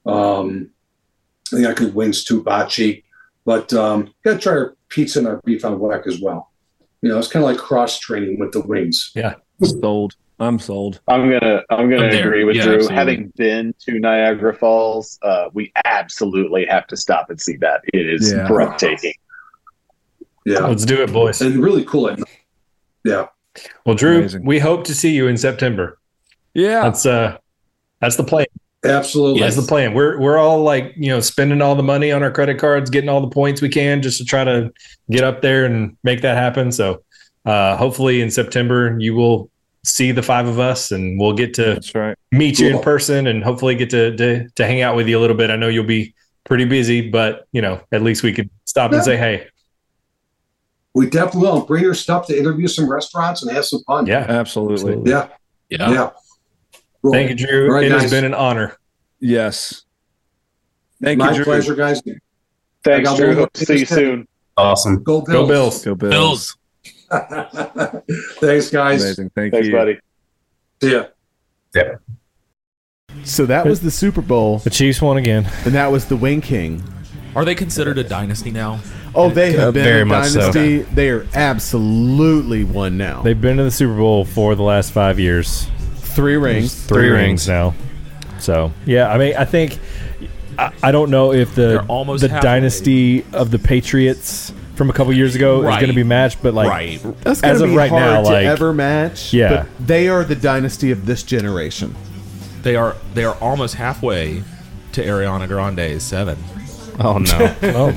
Um, 0.04 0.70
I 1.52 1.56
think 1.56 1.66
I 1.66 1.74
could 1.74 1.94
wings 1.94 2.24
too, 2.24 2.42
bocce, 2.42 3.02
but 3.44 3.72
um, 3.72 4.06
you 4.06 4.12
got 4.24 4.34
to 4.34 4.38
try 4.38 4.52
our 4.52 4.76
pizza 4.88 5.20
and 5.20 5.28
our 5.28 5.40
beef 5.44 5.64
on 5.64 5.78
weck 5.78 6.06
as 6.06 6.20
well. 6.20 6.49
You 7.02 7.08
know, 7.08 7.18
it's 7.18 7.28
kind 7.28 7.42
of 7.44 7.50
like 7.50 7.58
cross 7.58 7.98
training 7.98 8.38
with 8.38 8.52
the 8.52 8.60
wings. 8.60 9.10
Yeah, 9.14 9.34
sold. 9.62 10.14
I'm 10.38 10.58
sold. 10.58 11.00
I'm 11.08 11.30
gonna 11.30 11.62
I'm 11.70 11.90
gonna 11.90 12.06
I'm 12.08 12.14
agree 12.26 12.44
with 12.44 12.56
Yeah, 12.56 12.64
Drew. 12.64 12.74
absolutely. 12.76 12.96
Having 12.96 13.32
been 13.36 13.74
to 13.80 13.98
Niagara 13.98 14.54
Falls, 14.54 15.18
uh, 15.22 15.50
we 15.52 15.70
absolutely 15.84 16.64
have 16.66 16.86
to 16.88 16.96
stop 16.96 17.28
and 17.30 17.40
see 17.40 17.56
that. 17.58 17.82
It 17.92 18.06
is 18.08 18.32
Yeah. 18.32 18.46
breathtaking. 18.46 19.12
Yeah, 20.46 20.60
Let's 20.66 20.86
do 20.86 21.02
it, 21.02 21.12
boys. 21.12 21.40
and 21.42 21.62
really 21.62 21.84
cool. 21.84 22.08
At. 22.10 22.18
Yeah, 23.04 23.26
Well, 23.84 23.94
Drew, 23.94 24.18
Amazing. 24.20 24.44
we 24.46 24.58
hope 24.58 24.84
to 24.84 24.94
see 24.94 25.14
you 25.14 25.26
in 25.26 25.36
September. 25.36 25.98
Yeah, 26.54 26.82
That's 26.82 27.04
uh, 27.06 27.36
that's 28.00 28.16
the 28.16 28.24
plan. 28.24 28.46
Absolutely. 28.84 29.40
That's 29.40 29.56
the 29.56 29.62
plan. 29.62 29.94
We're 29.94 30.18
we're 30.18 30.38
all 30.38 30.62
like 30.62 30.92
you 30.96 31.08
know 31.08 31.20
spending 31.20 31.62
all 31.62 31.74
the 31.74 31.82
money 31.82 32.12
on 32.12 32.22
our 32.22 32.30
credit 32.30 32.58
cards, 32.58 32.90
getting 32.90 33.08
all 33.08 33.20
the 33.20 33.28
points 33.28 33.60
we 33.60 33.68
can, 33.68 34.02
just 34.02 34.18
to 34.18 34.24
try 34.24 34.44
to 34.44 34.72
get 35.10 35.24
up 35.24 35.42
there 35.42 35.64
and 35.64 35.96
make 36.02 36.22
that 36.22 36.36
happen. 36.36 36.72
So, 36.72 37.02
uh, 37.44 37.76
hopefully 37.76 38.20
in 38.20 38.30
September 38.30 38.96
you 38.98 39.14
will 39.14 39.50
see 39.84 40.12
the 40.12 40.22
five 40.22 40.46
of 40.46 40.58
us, 40.58 40.92
and 40.92 41.18
we'll 41.18 41.32
get 41.32 41.54
to 41.54 41.64
that's 41.64 41.94
right. 41.94 42.16
meet 42.32 42.58
you 42.58 42.68
in 42.68 42.82
person, 42.82 43.26
and 43.26 43.42
hopefully 43.42 43.74
get 43.74 43.90
to, 43.90 44.16
to 44.16 44.48
to 44.48 44.66
hang 44.66 44.82
out 44.82 44.96
with 44.96 45.08
you 45.08 45.18
a 45.18 45.20
little 45.20 45.36
bit. 45.36 45.50
I 45.50 45.56
know 45.56 45.68
you'll 45.68 45.84
be 45.84 46.14
pretty 46.44 46.64
busy, 46.64 47.08
but 47.08 47.46
you 47.52 47.62
know 47.62 47.80
at 47.92 48.02
least 48.02 48.22
we 48.22 48.32
could 48.32 48.50
stop 48.64 48.92
and 48.92 49.02
say 49.02 49.16
hey. 49.16 49.46
We 50.92 51.08
definitely 51.08 51.48
will 51.48 51.64
bring 51.64 51.84
your 51.84 51.94
stuff 51.94 52.26
to 52.26 52.36
interview 52.36 52.66
some 52.66 52.90
restaurants 52.90 53.42
and 53.42 53.52
have 53.52 53.64
some 53.64 53.80
fun. 53.86 54.06
Yeah, 54.06 54.26
Absolutely. 54.28 54.94
Absolutely. 54.94 55.10
yeah, 55.12 55.28
Yeah. 55.68 55.90
yeah. 55.90 56.10
Cool. 57.02 57.12
Thank 57.12 57.30
you, 57.30 57.36
Drew. 57.36 57.68
All 57.68 57.74
right, 57.74 57.84
it 57.84 57.92
has 57.92 58.10
been 58.10 58.24
an 58.24 58.34
honor. 58.34 58.76
Yes. 59.20 59.84
Thank 61.02 61.18
My 61.18 61.30
you, 61.30 61.36
Drew. 61.36 61.44
pleasure, 61.44 61.74
guys. 61.74 62.02
Thanks, 62.84 63.14
Drew. 63.16 63.34
Hope 63.34 63.52
to 63.54 63.64
see 63.64 63.72
you 63.78 63.78
thing 63.78 63.86
to 63.86 63.94
say. 63.94 64.00
soon. 64.02 64.28
Awesome. 64.56 65.02
Go 65.02 65.22
Go 65.22 65.46
Bills. 65.46 65.82
Bills. 65.82 65.84
Go 65.84 65.94
Bills. 65.94 66.12
Bills. 66.12 66.56
Thanks, 68.40 68.70
guys. 68.70 69.02
Amazing. 69.02 69.30
Thank 69.34 69.52
Thanks, 69.52 69.66
you. 69.68 69.72
buddy. 69.72 69.98
See 70.82 70.92
ya. 70.92 71.04
Yeah. 71.74 71.94
So 73.24 73.46
that 73.46 73.66
was 73.66 73.80
the 73.80 73.90
Super 73.90 74.20
Bowl, 74.22 74.58
The 74.58 74.70
Chiefs 74.70 75.02
won 75.02 75.16
again. 75.16 75.48
and 75.64 75.74
that 75.74 75.90
was 75.90 76.06
the 76.06 76.16
Wing 76.16 76.40
King. 76.40 76.82
Are 77.34 77.44
they 77.44 77.54
considered 77.54 77.98
a 77.98 78.04
dynasty 78.04 78.50
now? 78.50 78.80
Oh, 79.14 79.30
they 79.30 79.56
uh, 79.56 79.60
have 79.66 79.74
been 79.74 79.84
Very 79.84 80.02
a 80.02 80.04
much 80.04 80.28
so. 80.28 80.52
dynasty. 80.52 80.78
They 80.94 81.08
are 81.10 81.26
absolutely 81.34 82.64
one 82.64 82.96
now. 82.96 83.22
They've 83.22 83.40
been 83.40 83.56
to 83.56 83.64
the 83.64 83.70
Super 83.70 83.96
Bowl 83.96 84.24
for 84.24 84.54
the 84.54 84.62
last 84.62 84.92
five 84.92 85.18
years. 85.18 85.66
Three 86.14 86.36
rings. 86.36 86.74
Three, 86.86 87.08
rings. 87.08 87.46
now. 87.48 87.74
So 88.38 88.72
yeah, 88.86 89.10
I 89.12 89.18
mean, 89.18 89.34
I 89.36 89.44
think 89.44 89.78
I, 90.58 90.72
I 90.82 90.92
don't 90.92 91.10
know 91.10 91.32
if 91.32 91.54
the 91.54 91.62
They're 91.62 91.82
almost 91.82 92.22
the 92.22 92.28
halfway. 92.28 92.48
dynasty 92.48 93.24
of 93.32 93.50
the 93.50 93.58
Patriots 93.58 94.52
from 94.74 94.88
a 94.90 94.92
couple 94.94 95.12
years 95.12 95.34
ago 95.36 95.58
is 95.60 95.64
Right. 95.66 95.80
going 95.80 95.90
to 95.90 95.94
be 95.96 96.04
matched, 96.04 96.42
but 96.42 96.54
like 96.54 96.68
Right. 96.70 97.00
That's 97.22 97.40
gonna 97.42 97.54
as 97.54 97.60
of 97.60 97.70
be 97.70 97.76
right 97.76 97.90
hard 97.90 98.02
now, 98.02 98.16
to 98.22 98.28
like 98.28 98.46
ever 98.46 98.72
match. 98.72 99.32
Yeah. 99.32 99.66
but 99.78 99.86
they 99.86 100.08
are 100.08 100.24
the 100.24 100.34
dynasty 100.36 100.90
of 100.90 101.04
this 101.06 101.22
generation. 101.22 101.94
They 102.62 102.76
are 102.76 102.96
they 103.14 103.24
are 103.24 103.34
almost 103.36 103.74
halfway 103.74 104.42
to 104.92 105.04
Ariana 105.04 105.46
Grande's 105.48 106.02
seven. 106.02 106.38
Oh 106.98 107.18
no. 107.18 107.56
oh, 107.62 107.94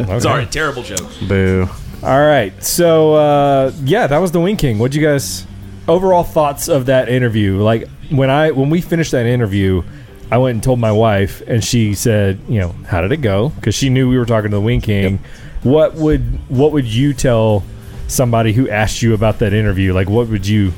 okay. 0.00 0.20
Sorry, 0.20 0.46
terrible 0.46 0.82
joke. 0.82 1.08
Boo. 1.28 1.68
All 2.02 2.20
right. 2.20 2.52
So 2.64 3.14
uh, 3.14 3.72
yeah, 3.84 4.06
that 4.06 4.18
was 4.18 4.32
the 4.32 4.40
Wing 4.40 4.56
King. 4.56 4.78
What'd 4.78 4.94
you 4.94 5.06
guys 5.06 5.46
overall 5.88 6.24
thoughts 6.24 6.68
of 6.68 6.86
that 6.86 7.08
interview? 7.08 7.60
Like 7.62 7.88
when 8.10 8.30
I 8.30 8.50
when 8.50 8.70
we 8.70 8.80
finished 8.80 9.12
that 9.12 9.26
interview, 9.26 9.82
I 10.30 10.38
went 10.38 10.54
and 10.56 10.62
told 10.62 10.78
my 10.78 10.92
wife, 10.92 11.42
and 11.46 11.62
she 11.62 11.94
said, 11.94 12.40
you 12.48 12.60
know, 12.60 12.70
how 12.86 13.00
did 13.00 13.12
it 13.12 13.18
go? 13.18 13.50
Because 13.50 13.74
she 13.74 13.90
knew 13.90 14.08
we 14.08 14.18
were 14.18 14.24
talking 14.24 14.50
to 14.50 14.56
the 14.56 14.62
Wing 14.62 14.80
King. 14.80 15.18
What 15.62 15.94
would 15.94 16.22
what 16.48 16.72
would 16.72 16.86
you 16.86 17.12
tell 17.12 17.64
somebody 18.08 18.52
who 18.52 18.68
asked 18.68 19.02
you 19.02 19.14
about 19.14 19.38
that 19.40 19.52
interview? 19.52 19.92
Like, 19.92 20.08
what 20.08 20.28
would 20.28 20.46
you 20.46 20.70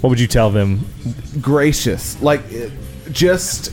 what 0.00 0.10
would 0.10 0.20
you 0.20 0.26
tell 0.26 0.50
them? 0.50 0.80
Gracious, 1.40 2.20
like 2.22 2.42
just 3.10 3.72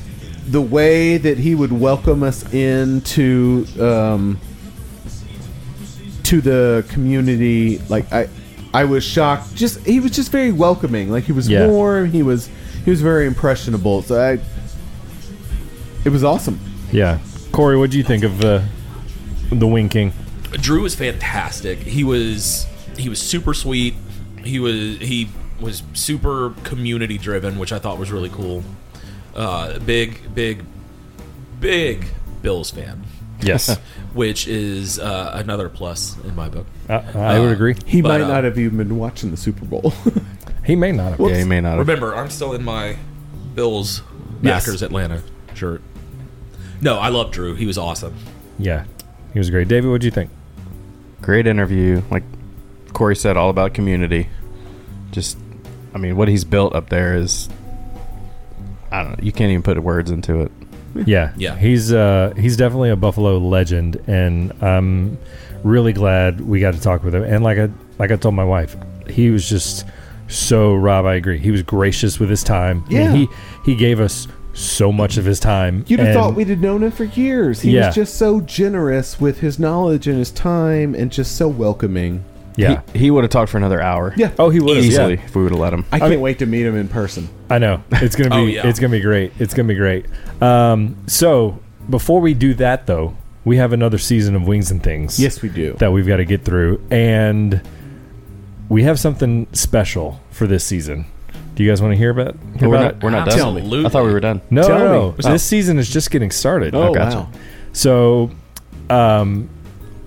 the 0.51 0.61
way 0.61 1.17
that 1.17 1.37
he 1.37 1.55
would 1.55 1.71
welcome 1.71 2.23
us 2.23 2.53
into 2.53 3.65
um, 3.79 4.39
to 6.23 6.41
the 6.41 6.85
community. 6.89 7.79
Like 7.89 8.11
I, 8.11 8.29
I 8.77 8.83
was 8.85 9.03
shocked. 9.03 9.55
Just 9.55 9.79
he 9.85 9.99
was 9.99 10.11
just 10.11 10.31
very 10.31 10.51
welcoming. 10.51 11.09
Like 11.11 11.23
he 11.23 11.31
was 11.31 11.49
Yeah. 11.49 11.67
warm. 11.67 12.11
He 12.11 12.21
was 12.23 12.49
he 12.85 12.91
was 12.91 13.01
very 13.01 13.25
impressionable. 13.25 14.01
So 14.03 14.19
I, 14.19 14.39
it 16.05 16.09
was 16.09 16.23
awesome. 16.23 16.59
Yeah, 16.91 17.19
Corey, 17.51 17.77
what 17.77 17.89
do 17.91 17.97
you 17.97 18.03
think 18.03 18.23
of 18.23 18.37
the 18.37 18.63
the 19.51 19.67
Wing 19.67 19.89
King? 19.89 20.13
Drew 20.51 20.81
was 20.83 20.95
fantastic. 20.95 21.79
He 21.79 22.03
was 22.03 22.65
he 22.97 23.09
was 23.09 23.19
super 23.19 23.53
sweet. 23.53 23.95
He 24.43 24.59
was 24.59 24.97
he 24.99 25.29
was 25.59 25.83
super 25.93 26.53
community 26.63 27.17
driven, 27.17 27.57
which 27.57 27.71
I 27.73 27.79
thought 27.79 27.97
was 27.97 28.11
really 28.11 28.29
cool. 28.29 28.63
Uh, 29.35 29.79
big 29.79 30.33
big 30.33 30.63
big 31.59 32.05
Bills 32.41 32.69
fan, 32.71 33.03
Yes, 33.41 33.77
which 34.13 34.47
is 34.47 34.99
uh, 34.99 35.31
another 35.35 35.69
plus 35.69 36.17
in 36.23 36.35
my 36.35 36.49
book. 36.49 36.65
I, 36.89 36.95
I 37.13 37.39
would 37.39 37.49
Uh, 37.49 37.53
agree. 37.53 37.75
He 37.85 38.01
But, 38.01 38.09
might 38.19 38.21
uh, 38.21 38.27
not 38.27 38.43
have 38.43 38.57
even 38.57 38.77
been 38.77 38.97
watching 38.97 39.31
the 39.31 39.37
Super 39.37 39.65
Bowl. 39.65 39.93
He 40.65 40.75
may 40.75 40.91
not 40.91 41.11
have. 41.11 41.19
Yeah, 41.21 41.37
he 41.37 41.43
may 41.45 41.61
not 41.61 41.77
have. 41.77 41.87
Remember, 41.87 42.13
I'm 42.13 42.29
still 42.29 42.51
in 42.51 42.61
my 42.61 42.97
Bills 43.55 44.01
Yes. 44.41 44.81
Atlanta 44.81 45.23
shirt. 45.53 45.81
No, 46.81 46.99
I 46.99 47.07
love 47.07 47.31
Drew. 47.31 47.55
He 47.55 47.65
was 47.65 47.77
awesome. 47.77 48.13
Yeah, 48.59 48.83
he 49.31 49.39
was 49.39 49.49
great. 49.49 49.69
David, 49.69 49.89
what 49.89 50.01
do 50.01 50.07
you 50.07 50.11
think? 50.11 50.29
Great 51.21 51.47
interview. 51.47 52.01
Like 52.11 52.23
Corey 52.91 53.15
said, 53.15 53.37
all 53.37 53.49
about 53.49 53.73
community. 53.73 54.27
Just, 55.11 55.37
I 55.95 55.99
mean, 55.99 56.17
what 56.17 56.27
he's 56.27 56.43
built 56.43 56.75
up 56.75 56.89
there 56.89 57.15
is, 57.15 57.47
I 58.91 59.03
don't 59.03 59.11
know. 59.17 59.23
You 59.23 59.31
can't 59.31 59.51
even 59.51 59.63
put 59.63 59.81
words 59.81 60.11
into 60.11 60.41
it. 60.41 60.51
Yeah, 61.07 61.33
Yeah. 61.37 61.55
He's 61.57 61.91
uh, 61.93 62.33
he's 62.37 62.57
definitely 62.57 62.89
a 62.89 62.95
Buffalo 62.95 63.37
legend, 63.37 63.97
and 64.07 64.51
I'm 64.63 65.17
really 65.63 65.93
glad 65.93 66.41
we 66.41 66.59
got 66.59 66.73
to 66.73 66.81
talk 66.81 67.03
with 67.03 67.13
him. 67.15 67.23
And 67.23 67.43
like 67.43 67.57
I 67.57 67.69
like 67.99 68.11
I 68.11 68.15
told 68.15 68.35
my 68.35 68.43
wife, 68.43 68.75
he 69.09 69.29
was 69.29 69.47
just 69.47 69.85
so 70.27 70.75
Rob. 70.75 71.05
I 71.05 71.15
agree. 71.15 71.37
He 71.39 71.51
was 71.51 71.63
gracious 71.63 72.19
with 72.19 72.29
his 72.29 72.43
time. 72.43 72.83
I 72.87 72.89
mean, 72.89 73.01
Yeah. 73.01 73.11
he 73.13 73.27
he 73.65 73.75
gave 73.75 73.99
us 73.99 74.27
so 74.53 74.91
much 74.91 75.17
of 75.17 75.25
his 75.25 75.39
time. 75.39 75.85
You'd 75.87 75.99
have 75.99 76.09
and- 76.09 76.17
thought 76.17 76.33
we'd 76.35 76.49
have 76.49 76.59
known 76.59 76.81
him 76.83 76.91
for 76.91 77.03
years. 77.03 77.61
He 77.61 77.71
Yeah. 77.71 77.87
was 77.87 77.95
just 77.95 78.15
so 78.15 78.41
generous 78.41 79.21
with 79.21 79.39
his 79.39 79.59
knowledge 79.59 80.07
and 80.07 80.17
his 80.17 80.31
time, 80.31 80.95
and 80.95 81.11
just 81.11 81.35
so 81.35 81.47
welcoming. 81.47 82.23
Yeah. 82.57 82.81
He, 82.91 82.99
he 82.99 83.11
would 83.11 83.23
have 83.23 83.31
talked 83.31 83.49
for 83.51 83.57
another 83.57 83.81
hour. 83.81 84.13
Yeah. 84.17 84.31
oh, 84.39 84.49
he 84.49 84.59
was 84.59 84.77
Easily, 84.85 85.13
Yeah. 85.15 85.23
if 85.23 85.35
we 85.35 85.43
would 85.43 85.51
have 85.51 85.59
let 85.61 85.71
him. 85.73 85.85
I 85.91 85.99
can't 85.99 86.11
mean- 86.11 86.21
wait 86.21 86.39
to 86.39 86.45
meet 86.45 86.65
him 86.65 86.75
in 86.75 86.87
person. 86.89 87.29
I 87.49 87.59
know 87.59 87.83
it's 87.91 88.15
gonna 88.15 88.29
be 88.35 88.35
Oh, 88.35 88.45
yeah. 88.45 88.67
it's 88.67 88.79
gonna 88.79 88.91
be 88.91 88.99
great. 88.99 89.31
It's 89.39 89.53
gonna 89.53 89.67
be 89.69 89.75
great. 89.75 90.05
Um, 90.41 90.97
so 91.07 91.59
before 91.89 92.19
we 92.19 92.33
do 92.33 92.53
that, 92.55 92.85
though, 92.87 93.15
we 93.45 93.55
have 93.57 93.71
another 93.71 93.97
season 93.97 94.35
of 94.35 94.45
Wings 94.45 94.71
and 94.71 94.83
Things. 94.83 95.19
Yes, 95.19 95.41
we 95.41 95.47
do. 95.49 95.73
that 95.75 95.93
we've 95.93 96.05
got 96.07 96.17
to 96.17 96.25
get 96.25 96.43
through, 96.43 96.81
and 96.91 97.61
we 98.67 98.83
have 98.83 98.99
something 98.99 99.47
special 99.53 100.19
for 100.31 100.47
this 100.47 100.65
season. 100.65 101.05
Do 101.55 101.63
you 101.63 101.69
guys 101.71 101.81
want 101.81 101.93
to 101.93 101.97
hear 101.97 102.09
about? 102.09 102.35
Hear 102.59 102.67
we're 102.69 102.75
about 102.75 102.81
not, 102.83 102.93
it? 102.95 103.03
we're 103.03 103.09
not 103.11 103.29
done. 103.29 103.37
Tell 103.37 103.53
me. 103.53 103.85
I 103.85 103.89
thought 103.89 104.03
we 104.03 104.11
were 104.11 104.19
done. 104.19 104.41
No, 104.49 104.63
Tell 104.67 104.79
no, 104.79 104.91
no. 104.91 105.11
me. 105.11 105.17
This 105.19 105.43
season 105.43 105.79
is 105.79 105.89
just 105.89 106.11
getting 106.11 106.29
started. 106.31 106.75
Oh, 106.75 106.93
gotcha. 106.93 107.17
wow. 107.19 107.29
So, 107.71 108.31
um, 108.89 109.49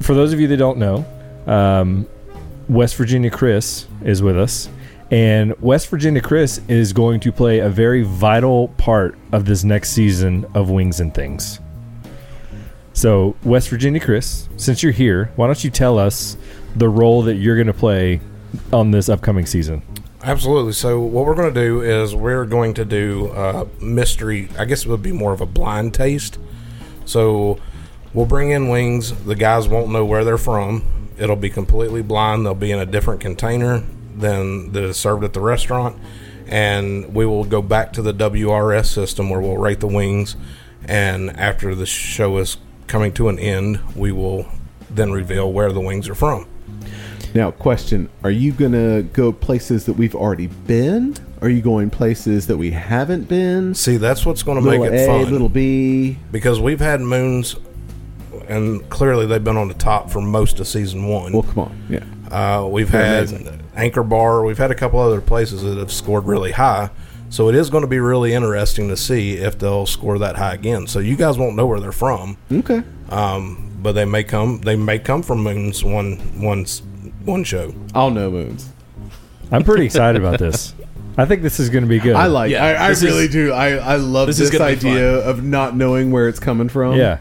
for 0.00 0.14
those 0.14 0.32
of 0.34 0.40
you 0.40 0.46
that 0.48 0.56
don't 0.58 0.76
know, 0.78 1.06
um, 1.46 2.06
West 2.70 2.94
Virginia 2.94 3.32
Chris 3.32 3.88
is 4.04 4.22
with 4.22 4.38
us, 4.38 4.68
and 5.10 5.60
West 5.60 5.88
Virginia 5.88 6.22
Chris 6.22 6.60
is 6.68 6.92
going 6.92 7.18
to 7.18 7.32
play 7.32 7.58
a 7.58 7.68
very 7.68 8.04
vital 8.04 8.68
part 8.78 9.18
of 9.32 9.44
this 9.44 9.64
next 9.64 9.90
season 9.90 10.46
of 10.54 10.70
Wings 10.70 11.00
and 11.00 11.12
Things. 11.12 11.58
So, 12.92 13.34
West 13.42 13.70
Virginia 13.70 14.00
Chris, 14.00 14.48
since 14.56 14.84
you're 14.84 14.92
here, 14.92 15.32
why 15.34 15.46
don't 15.46 15.64
you 15.64 15.70
tell 15.70 15.98
us 15.98 16.36
the 16.76 16.88
role 16.88 17.22
that 17.22 17.34
you're 17.34 17.56
going 17.56 17.66
to 17.66 17.72
play 17.72 18.20
on 18.72 18.92
this 18.92 19.08
upcoming 19.08 19.46
season? 19.46 19.82
Absolutely. 20.22 20.72
So 20.72 21.00
what 21.00 21.26
we're 21.26 21.34
going 21.34 21.52
to 21.52 21.60
do 21.60 21.80
is 21.80 22.14
we're 22.14 22.44
going 22.44 22.74
to 22.74 22.84
do 22.84 23.30
uh, 23.30 23.66
mystery. 23.80 24.48
I 24.56 24.64
guess 24.64 24.84
it 24.84 24.88
would 24.88 25.02
be 25.02 25.12
more 25.12 25.32
of 25.32 25.40
a 25.40 25.46
blind 25.46 25.92
taste. 25.94 26.38
So 27.04 27.58
we'll 28.14 28.26
bring 28.26 28.50
in 28.50 28.68
wings. 28.68 29.12
The 29.24 29.34
guys 29.34 29.66
won't 29.66 29.90
know 29.90 30.04
where 30.04 30.24
they're 30.24 30.38
from. 30.38 30.99
It'll 31.20 31.36
be 31.36 31.50
completely 31.50 32.02
blind. 32.02 32.46
They'll 32.46 32.54
be 32.54 32.72
in 32.72 32.78
a 32.78 32.86
different 32.86 33.20
container 33.20 33.84
than 34.16 34.72
that 34.72 34.82
is 34.82 34.96
served 34.96 35.22
at 35.22 35.34
the 35.34 35.40
restaurant, 35.40 35.96
and 36.46 37.14
we 37.14 37.26
will 37.26 37.44
go 37.44 37.62
back 37.62 37.92
to 37.92 38.02
the 38.02 38.12
WRS 38.12 38.86
system 38.86 39.30
where 39.30 39.40
we'll 39.40 39.58
rate 39.58 39.80
the 39.80 39.86
wings. 39.86 40.36
And 40.86 41.30
after 41.38 41.74
the 41.74 41.86
show 41.86 42.38
is 42.38 42.56
coming 42.86 43.12
to 43.12 43.28
an 43.28 43.38
end, 43.38 43.80
we 43.94 44.12
will 44.12 44.46
then 44.88 45.12
reveal 45.12 45.52
where 45.52 45.70
the 45.72 45.80
wings 45.80 46.08
are 46.08 46.14
from. 46.14 46.46
Now, 47.34 47.50
question: 47.50 48.08
Are 48.24 48.30
you 48.30 48.52
gonna 48.52 49.02
go 49.02 49.30
places 49.30 49.84
that 49.86 49.92
we've 49.92 50.14
already 50.14 50.48
been? 50.48 51.16
Are 51.42 51.48
you 51.48 51.62
going 51.62 51.90
places 51.90 52.48
that 52.48 52.56
we 52.56 52.72
haven't 52.72 53.28
been? 53.28 53.74
See, 53.74 53.96
that's 53.96 54.26
what's 54.26 54.42
going 54.42 54.62
to 54.62 54.70
make 54.70 54.82
it 54.82 54.92
A, 54.92 55.06
fun. 55.06 55.32
little 55.32 55.48
B. 55.48 56.18
because 56.30 56.60
we've 56.60 56.80
had 56.80 57.00
moons, 57.00 57.56
and 58.50 58.88
clearly 58.90 59.26
they've 59.26 59.42
been 59.42 59.56
on 59.56 59.68
the 59.68 59.74
top 59.74 60.10
for 60.10 60.20
most 60.20 60.60
of 60.60 60.66
season 60.68 61.06
one. 61.06 61.32
Well, 61.32 61.42
come 61.44 61.58
on, 61.60 61.86
yeah. 61.88 62.04
Uh, 62.30 62.66
we've 62.66 62.90
They're 62.90 63.04
had 63.04 63.28
amazing. 63.30 63.60
Anchor 63.76 64.02
Bar. 64.02 64.44
We've 64.44 64.58
had 64.58 64.70
a 64.70 64.74
couple 64.74 64.98
other 65.00 65.20
places 65.20 65.62
that 65.62 65.78
have 65.78 65.90
scored 65.92 66.24
really 66.26 66.52
high. 66.52 66.90
So 67.28 67.48
it 67.48 67.54
is 67.54 67.70
going 67.70 67.82
to 67.82 67.88
be 67.88 68.00
really 68.00 68.32
interesting 68.34 68.88
to 68.88 68.96
see 68.96 69.34
if 69.34 69.56
they'll 69.58 69.86
score 69.86 70.18
that 70.18 70.34
high 70.36 70.54
again. 70.54 70.86
So 70.88 70.98
you 70.98 71.14
guys 71.16 71.38
won't 71.38 71.54
know 71.54 71.64
where 71.66 71.78
they're 71.78 71.92
from, 71.92 72.36
Okay. 72.52 72.82
um, 73.08 73.70
but 73.80 73.92
they 73.92 74.04
may 74.04 74.24
come. 74.24 74.60
They 74.62 74.74
may 74.76 74.98
come 74.98 75.22
from 75.22 75.42
moons 75.44 75.84
one 75.84 76.16
one 76.40 76.62
s- 76.62 76.82
one 77.24 77.44
show. 77.44 77.72
I'll 77.94 78.10
know 78.10 78.30
moons. 78.32 78.68
I'm 79.52 79.62
pretty 79.64 79.84
excited 79.84 80.20
about 80.20 80.38
this. 80.40 80.74
I 81.16 81.24
think 81.24 81.42
this 81.42 81.60
is 81.60 81.68
going 81.70 81.82
to 81.84 81.88
be 81.88 81.98
good. 81.98 82.14
I 82.16 82.26
like. 82.26 82.50
Yeah, 82.50 82.64
I, 82.64 82.72
I 82.72 82.88
really 82.90 83.24
is- 83.26 83.30
do. 83.32 83.52
I 83.52 83.74
I 83.76 83.96
love 83.96 84.26
this 84.26 84.38
this, 84.38 84.50
is 84.50 84.58
gonna 84.58 84.70
be 84.70 84.76
idea 84.88 85.18
of 85.18 85.42
not 85.44 85.76
knowing 85.76 86.10
where 86.10 86.28
it's 86.28 86.40
coming 86.40 86.68
from. 86.68 86.96
Yeah. 86.96 87.18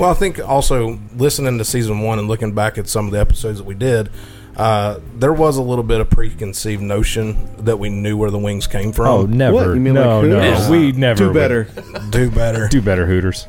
Well, 0.00 0.10
I 0.10 0.14
think 0.14 0.40
also 0.40 0.98
listening 1.14 1.58
to 1.58 1.64
season 1.64 2.00
one 2.00 2.18
and 2.18 2.26
looking 2.26 2.52
back 2.54 2.78
at 2.78 2.88
some 2.88 3.04
of 3.04 3.12
the 3.12 3.20
episodes 3.20 3.58
that 3.58 3.64
we 3.64 3.74
did, 3.74 4.08
uh, 4.56 4.98
there 5.16 5.32
was 5.34 5.58
a 5.58 5.62
little 5.62 5.84
bit 5.84 6.00
of 6.00 6.08
preconceived 6.08 6.80
notion 6.82 7.64
that 7.64 7.78
we 7.78 7.90
knew 7.90 8.16
where 8.16 8.30
the 8.30 8.38
wings 8.38 8.66
came 8.66 8.92
from. 8.92 9.06
Oh, 9.06 9.26
never. 9.26 9.54
What? 9.56 9.66
You 9.74 9.74
mean 9.80 9.92
no, 9.94 10.20
like 10.22 10.30
no. 10.30 10.70
We 10.70 10.92
never 10.92 11.18
Do 11.18 11.26
would- 11.26 11.34
better. 11.34 11.64
do 12.10 12.30
better. 12.30 12.66
Do 12.68 12.80
better, 12.80 13.04
Hooters. 13.06 13.46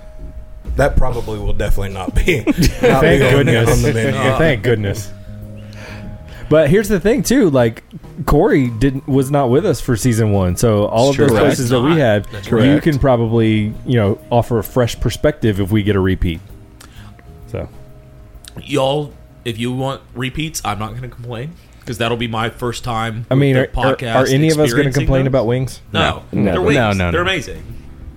That 0.76 0.98
probably 0.98 1.40
will 1.40 1.54
definitely 1.54 1.94
not 1.94 2.14
be. 2.16 2.40
not 2.46 2.56
Thank 2.56 3.22
be 3.22 3.30
goodness. 3.30 3.70
on 3.70 3.82
the 3.82 3.94
menu. 3.94 4.12
Thank 4.38 4.64
goodness. 4.64 5.12
But 6.52 6.70
here's 6.70 6.90
the 6.90 7.00
thing, 7.00 7.24
too. 7.24 7.50
Like 7.50 7.84
Corey 8.28 8.70
didn't 8.70 9.08
was 9.08 9.32
not 9.32 9.50
with 9.50 9.66
us 9.66 9.82
for 9.82 9.96
season 9.96 10.32
one, 10.34 10.56
so 10.58 10.86
all 10.86 11.10
of 11.10 11.18
those 11.18 11.30
Correct. 11.30 11.46
places 11.46 11.70
that 11.70 11.82
we 11.82 11.90
Not. 11.92 11.98
had, 11.98 12.26
That's 12.26 12.46
you 12.46 12.50
correct. 12.58 12.84
can 12.84 13.00
probably 13.00 13.74
you 13.86 13.96
know 13.96 14.20
offer 14.30 14.60
a 14.60 14.64
fresh 14.64 15.00
perspective 15.00 15.60
if 15.62 15.72
we 15.72 15.82
get 15.82 15.96
a 15.96 16.00
repeat. 16.02 16.42
So 17.48 17.68
Y'all, 18.64 19.14
if 19.46 19.58
you 19.58 19.72
want 19.72 20.02
repeats, 20.14 20.62
I'm 20.66 20.78
not 20.78 20.90
going 20.90 21.04
to 21.04 21.08
complain 21.10 21.54
because 21.80 21.98
that'll 22.00 22.18
be 22.18 22.28
my 22.28 22.50
first 22.50 22.84
time. 22.84 23.26
I 23.32 23.36
mean, 23.36 23.56
are, 23.56 23.62
with 23.62 23.72
the 23.72 23.80
are, 23.80 23.96
podcast 23.96 24.16
are 24.16 24.28
any 24.28 24.50
of 24.50 24.60
us 24.60 24.74
going 24.74 24.84
to 24.84 24.90
experiencing 24.90 25.02
complain 25.04 25.22
those. 25.24 25.28
about 25.30 25.48
wings? 25.48 25.82
No, 25.94 26.24
No. 26.34 26.52
they're 26.52 26.62
wings. 26.62 26.76
No, 26.76 26.92
no, 26.92 27.12
they're 27.12 27.24
no. 27.24 27.32
amazing. 27.32 27.64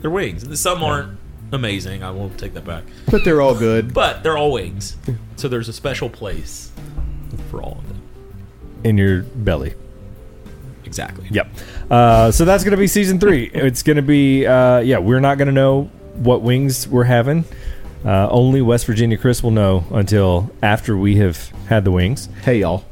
They're 0.01 0.11
wings. 0.11 0.61
Some 0.61 0.83
aren't 0.83 1.19
amazing. 1.53 2.03
I 2.03 2.11
won't 2.11 2.37
take 2.37 2.55
that 2.55 2.65
back. 2.65 2.83
But 3.11 3.25
they're 3.25 3.41
all 3.41 3.55
good. 3.55 3.95
But 3.95 4.23
they're 4.25 4.37
all 4.37 4.51
wings, 4.53 4.97
so 5.37 5.47
there's 5.49 5.69
a 5.69 5.73
special 5.73 6.11
place 6.11 6.73
for 7.49 7.63
all 7.63 7.79
of 7.79 7.89
them. 7.89 7.94
In 8.85 8.99
your 8.99 9.23
belly. 9.23 9.75
Exactly. 10.85 11.27
Yep. 11.31 11.49
Uh, 11.91 12.31
so 12.31 12.45
that's 12.45 12.63
going 12.63 12.73
to 12.73 12.77
be 12.77 12.87
season 12.87 13.19
three. 13.19 13.51
It's 13.55 13.83
going 13.83 13.97
to 13.97 14.03
be, 14.03 14.47
uh, 14.47 14.79
yeah, 14.79 14.99
we're 14.99 15.21
not 15.21 15.39
going 15.39 15.47
to 15.47 15.53
know 15.53 15.85
what 16.15 16.43
wings 16.43 16.87
we're 16.87 17.05
having. 17.05 17.45
Uh, 18.05 18.29
only 18.31 18.61
West 18.61 18.87
Virginia 18.87 19.17
Chris 19.17 19.43
will 19.43 19.51
know 19.51 19.85
until 19.91 20.51
after 20.63 20.97
we 20.97 21.17
have 21.17 21.49
had 21.69 21.85
the 21.85 21.91
wings. 21.91 22.29
Hey 22.43 22.61
y'all. 22.61 22.85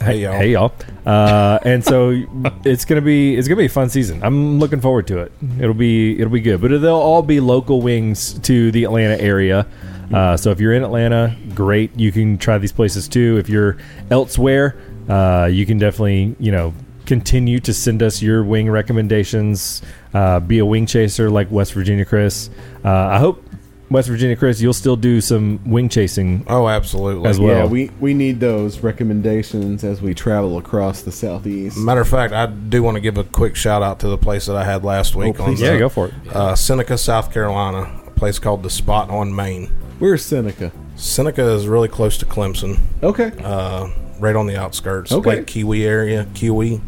Hey, 0.00 0.22
y'all. 0.22 0.32
Hey 0.32 0.52
y'all. 0.52 0.72
Uh, 1.04 1.58
and 1.64 1.84
so 1.84 2.10
it's 2.64 2.84
gonna 2.84 3.00
be 3.00 3.36
it's 3.36 3.48
gonna 3.48 3.58
be 3.58 3.66
a 3.66 3.68
fun 3.68 3.90
season. 3.90 4.22
I'm 4.22 4.60
looking 4.60 4.80
forward 4.80 5.08
to 5.08 5.18
it. 5.18 5.32
It'll 5.58 5.74
be 5.74 6.16
it'll 6.18 6.32
be 6.32 6.40
good. 6.40 6.60
But 6.60 6.68
they'll 6.80 6.94
all 6.94 7.22
be 7.22 7.40
local 7.40 7.82
wings 7.82 8.38
to 8.40 8.70
the 8.70 8.84
Atlanta 8.84 9.20
area. 9.20 9.66
Uh, 10.12 10.36
so 10.36 10.50
if 10.50 10.60
you're 10.60 10.74
in 10.74 10.84
Atlanta, 10.84 11.36
great. 11.54 11.98
You 11.98 12.12
can 12.12 12.38
try 12.38 12.58
these 12.58 12.72
places 12.72 13.08
too. 13.08 13.38
If 13.38 13.48
you're 13.48 13.78
elsewhere, 14.10 14.76
uh, 15.08 15.48
you 15.50 15.66
can 15.66 15.78
definitely 15.78 16.34
you 16.38 16.52
know 16.52 16.72
continue 17.06 17.58
to 17.60 17.74
send 17.74 18.02
us 18.02 18.22
your 18.22 18.44
wing 18.44 18.70
recommendations. 18.70 19.82
Uh, 20.14 20.40
be 20.40 20.58
a 20.58 20.64
wing 20.64 20.86
chaser 20.86 21.30
like 21.30 21.50
West 21.50 21.72
Virginia 21.72 22.04
Chris. 22.04 22.48
Uh, 22.84 22.90
I 22.90 23.18
hope 23.18 23.42
West 23.90 24.08
Virginia 24.08 24.36
Chris, 24.36 24.60
you'll 24.60 24.72
still 24.72 24.96
do 24.96 25.20
some 25.20 25.60
wing 25.66 25.88
chasing 25.88 26.44
Oh, 26.48 26.66
absolutely. 26.68 27.28
as 27.28 27.38
well. 27.38 27.56
Yeah, 27.58 27.64
we, 27.66 27.90
we 28.00 28.14
need 28.14 28.40
those 28.40 28.80
recommendations 28.80 29.84
as 29.84 30.00
we 30.00 30.14
travel 30.14 30.56
across 30.56 31.02
the 31.02 31.12
southeast. 31.12 31.76
Matter 31.76 32.00
of 32.00 32.08
fact, 32.08 32.32
I 32.32 32.46
do 32.46 32.82
want 32.82 32.94
to 32.94 33.00
give 33.02 33.18
a 33.18 33.24
quick 33.24 33.54
shout 33.54 33.82
out 33.82 34.00
to 34.00 34.08
the 34.08 34.16
place 34.16 34.46
that 34.46 34.56
I 34.56 34.64
had 34.64 34.82
last 34.82 35.14
week. 35.14 35.36
please 35.36 35.60
on 35.60 35.66
yeah, 35.66 35.72
the- 35.74 35.78
go 35.78 35.88
for 35.90 36.08
it. 36.08 36.14
Uh, 36.34 36.54
Seneca, 36.56 36.96
South 36.96 37.32
Carolina, 37.32 38.00
a 38.06 38.10
place 38.12 38.38
called 38.38 38.62
the 38.62 38.70
Spot 38.70 39.10
on 39.10 39.34
Main. 39.34 39.66
Where's 39.98 40.24
Seneca? 40.24 40.72
Seneca 40.96 41.42
is 41.52 41.66
really 41.68 41.88
close 41.88 42.16
to 42.18 42.26
Clemson, 42.26 42.78
Okay. 43.02 43.32
uh, 43.44 43.88
right 44.22 44.36
on 44.36 44.46
the 44.46 44.56
outskirts, 44.56 45.12
Okay. 45.12 45.36
like 45.38 45.46
Keowee 45.46 45.82
area, 45.84 46.24
Keowee. 46.34 46.80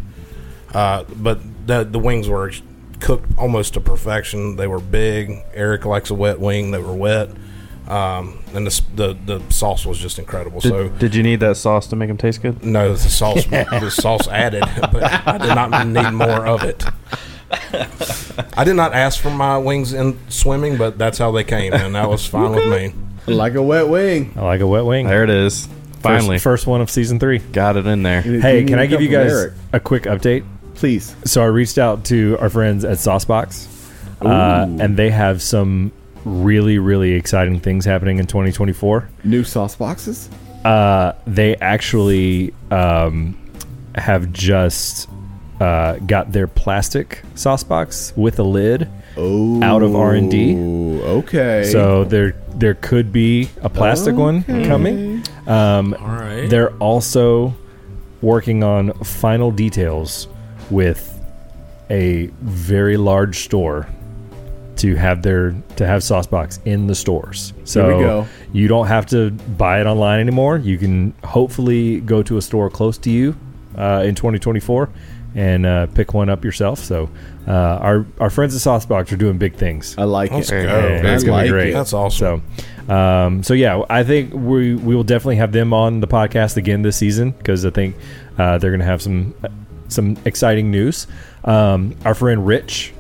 Uh, 0.73 1.05
but 1.17 1.41
the 1.67 1.85
the 1.85 1.99
wings 1.99 2.29
were 2.29 2.53
cooked 3.01 3.31
almost 3.39 3.75
to 3.75 3.81
perfection. 3.81 4.57
They 4.57 4.67
were 4.67 4.81
big. 4.81 5.43
Eric 5.53 5.85
likes 5.85 6.11
a 6.11 6.15
wet 6.15 6.41
wing. 6.41 6.71
They 6.71 6.79
were 6.79 6.95
wet, 6.95 7.31
um, 7.89 8.43
and 8.55 8.67
the, 8.67 8.83
the 8.95 9.17
the 9.39 9.53
sauce 9.53 9.85
was 9.87 9.99
just 9.99 10.19
incredible. 10.19 10.61
Did, 10.61 10.69
so 10.71 10.89
did 10.89 11.15
you 11.15 11.23
need 11.23 11.41
that 11.41 11.57
sauce 11.57 11.87
to 11.89 11.97
make 11.97 12.09
them 12.09 12.17
taste 12.17 12.41
good? 12.43 12.65
no, 12.65 12.93
the 12.95 12.99
sauce 12.99 13.45
the 13.51 13.91
sauce 13.91 14.27
added, 14.29 14.65
but 14.93 15.03
I 15.29 15.39
did 15.39 15.55
not 15.55 15.87
need 15.87 16.11
more 16.13 16.47
of 16.47 16.63
it. 16.65 16.85
I 18.57 18.65
did 18.65 18.75
not 18.75 18.95
ask 18.95 19.21
for 19.21 19.31
my 19.31 19.59
wings 19.59 19.93
in 19.93 20.19
swimming, 20.29 20.77
but 20.77 20.99
that's 20.99 21.19
how 21.19 21.31
they 21.31 21.45
came, 21.45 21.73
and 21.73 21.95
that 21.95 22.09
was 22.09 22.27
fine 22.27 22.51
with 22.53 22.67
me. 22.69 22.95
like 23.33 23.55
a 23.55 23.63
wet 23.63 23.89
wing. 23.89 24.33
I 24.37 24.43
like 24.43 24.61
a 24.61 24.67
wet 24.67 24.85
wing. 24.85 25.07
There 25.07 25.23
it 25.25 25.31
is. 25.31 25.69
First- 26.05 26.21
Finally, 26.23 26.39
first, 26.39 26.67
one 26.67 26.81
of 26.81 26.91
season 26.91 27.19
three. 27.19 27.39
got 27.39 27.77
it 27.77 27.87
in 27.87 28.03
there. 28.03 28.21
Hey, 28.21 28.65
can 28.65 28.79
I 28.79 28.87
give 28.87 29.01
you 29.01 29.09
guys 29.09 29.53
a 29.73 29.81
quick 29.81 30.03
update? 30.05 30.45
Please. 30.75 31.15
So 31.25 31.43
I 31.43 31.47
reached 31.47 31.79
out 31.79 32.05
to 32.07 32.37
our 32.41 32.51
friends 32.51 32.85
at 32.85 32.99
Saucebox, 32.99 33.69
uh, 34.23 34.67
and 34.81 34.97
they 34.97 35.11
have 35.11 35.41
some 35.41 35.93
really, 36.25 36.79
really 36.79 37.13
exciting 37.13 37.61
things 37.61 37.85
happening 37.85 38.19
in 38.19 38.27
2024. 38.27 39.09
New 39.25 39.45
sauce 39.45 39.77
boxes? 39.77 40.29
Uh, 40.65 41.13
they 41.27 41.57
actually 41.57 42.53
um, 42.71 43.37
have 43.95 44.33
just 44.33 45.09
uh, 45.61 45.97
got 45.99 46.33
their 46.33 46.47
plastic 46.47 47.23
sauce 47.35 47.63
box 47.63 48.13
with 48.17 48.39
a 48.39 48.43
lid 48.43 48.89
Oh. 49.17 49.63
out 49.63 49.83
of 49.83 49.95
R 49.95 50.15
and 50.15 50.31
D. 50.31 50.57
Okay. 50.57 51.65
So 51.71 52.05
there, 52.05 52.35
there 52.55 52.75
could 52.75 53.13
be 53.13 53.49
a 53.63 53.69
plastic 53.69 54.15
one 54.17 54.43
coming. 54.45 55.23
Um, 55.47 55.95
All 56.01 56.09
right. 56.09 56.47
They're 56.49 56.75
also 56.77 57.55
working 58.23 58.65
on 58.65 58.93
final 59.05 59.51
details 59.51 60.29
with 60.71 61.11
a 61.91 62.27
very 62.41 62.97
large 62.97 63.41
store 63.41 63.87
to 64.77 64.97
have 64.97 65.23
their 65.23 65.53
to 65.77 65.87
have 65.87 66.03
Saucebox 66.03 66.65
in 66.67 66.87
the 66.87 66.95
stores. 66.95 67.53
So 67.65 68.27
you 68.53 68.69
don't 68.69 68.87
have 68.87 69.07
to 69.07 69.31
buy 69.31 69.81
it 69.81 69.87
online 69.87 70.21
anymore. 70.21 70.59
You 70.59 70.79
can 70.79 71.15
hopefully 71.23 72.01
go 72.01 72.23
to 72.23 72.37
a 72.39 72.43
store 72.43 72.71
close 72.71 72.99
to 72.99 73.11
you 73.11 73.37
uh, 73.77 74.03
in 74.05 74.15
2024 74.15 74.89
and 75.35 75.67
uh, 75.67 75.87
pick 75.89 76.15
one 76.15 76.29
up 76.29 76.45
yourself. 76.45 76.79
So 76.79 77.11
uh, 77.47 77.51
our 77.53 78.07
our 78.21 78.31
friends 78.31 78.55
at 78.55 78.61
Saucebox 78.63 79.13
are 79.13 79.17
doing 79.17 79.39
big 79.39 79.55
things. 79.57 79.97
I 79.99 80.05
like 80.05 80.31
Let's 80.31 80.51
it. 80.51 80.65
go. 80.65 80.79
And 80.79 81.07
I 81.07 81.15
it's 81.15 81.25
gonna 81.25 81.37
like 81.37 81.47
be 81.47 81.51
great. 81.51 81.71
it. 81.71 81.73
That's 81.75 81.93
awesome. 81.93 82.43
So, 82.87 82.95
um, 82.95 83.43
so 83.43 83.55
yeah, 83.55 83.83
I 83.91 84.05
think 84.05 84.33
we 84.33 84.75
we 84.75 84.95
will 84.95 85.05
definitely 85.05 85.37
have 85.37 85.53
them 85.53 85.73
on 85.73 86.01
the 86.01 86.07
podcast 86.07 86.57
again 86.57 86.83
this 86.83 86.97
season 86.97 87.33
because 87.33 87.65
I 87.65 87.71
think 87.71 87.97
uh, 88.39 88.59
they're 88.59 88.71
going 88.71 88.81
to 88.81 88.87
have 88.87 89.03
some 89.03 89.35
some 89.89 90.17
exciting 90.25 90.71
news. 90.71 91.07
Um, 91.45 91.95
our 92.05 92.15
friend 92.15 92.47
Rich, 92.47 92.93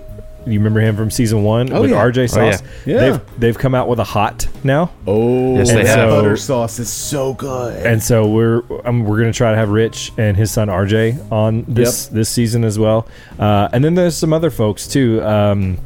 you 0.46 0.58
remember 0.58 0.80
him 0.80 0.96
from 0.96 1.10
season 1.10 1.42
one 1.42 1.72
Oh, 1.72 1.82
with 1.82 1.90
yeah. 1.90 1.96
RJ 2.02 2.24
Oh, 2.24 2.26
Sauce? 2.26 2.62
yeah. 2.86 2.94
Yeah. 2.94 2.98
They've 3.00 3.20
they've 3.38 3.58
come 3.58 3.74
out 3.74 3.88
with 3.88 3.98
a 3.98 4.04
hot 4.04 4.46
now. 4.62 4.90
Oh, 5.06 5.56
Yes, 5.56 5.70
they 5.70 5.82
that 5.84 5.98
have. 5.98 6.08
butter 6.10 6.36
sauce 6.36 6.78
is 6.78 6.88
so 6.92 7.34
good. 7.34 7.84
And 7.86 8.02
so 8.02 8.28
we're 8.28 8.62
um, 8.84 9.04
we're 9.04 9.18
gonna 9.18 9.32
try 9.32 9.50
to 9.50 9.56
have 9.56 9.68
Rich 9.70 10.12
and 10.18 10.36
his 10.36 10.50
son 10.50 10.68
RJ 10.68 11.32
on 11.32 11.64
this 11.68 12.06
this 12.06 12.28
season 12.28 12.64
as 12.64 12.78
well. 12.78 13.06
Uh, 13.38 13.68
and 13.72 13.84
then 13.84 13.94
there's 13.94 14.16
some 14.16 14.32
other 14.32 14.50
folks 14.50 14.86
too. 14.86 15.22
Um, 15.22 15.78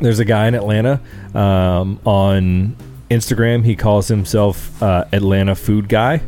there's 0.00 0.18
a 0.18 0.24
guy 0.24 0.48
in 0.48 0.54
Atlanta 0.54 1.00
um, 1.34 2.00
on 2.04 2.76
Instagram. 3.10 3.64
He 3.64 3.76
calls 3.76 4.08
himself 4.08 4.82
uh, 4.82 5.04
Atlanta 5.12 5.54
Food 5.54 5.88
Guy. 5.88 6.22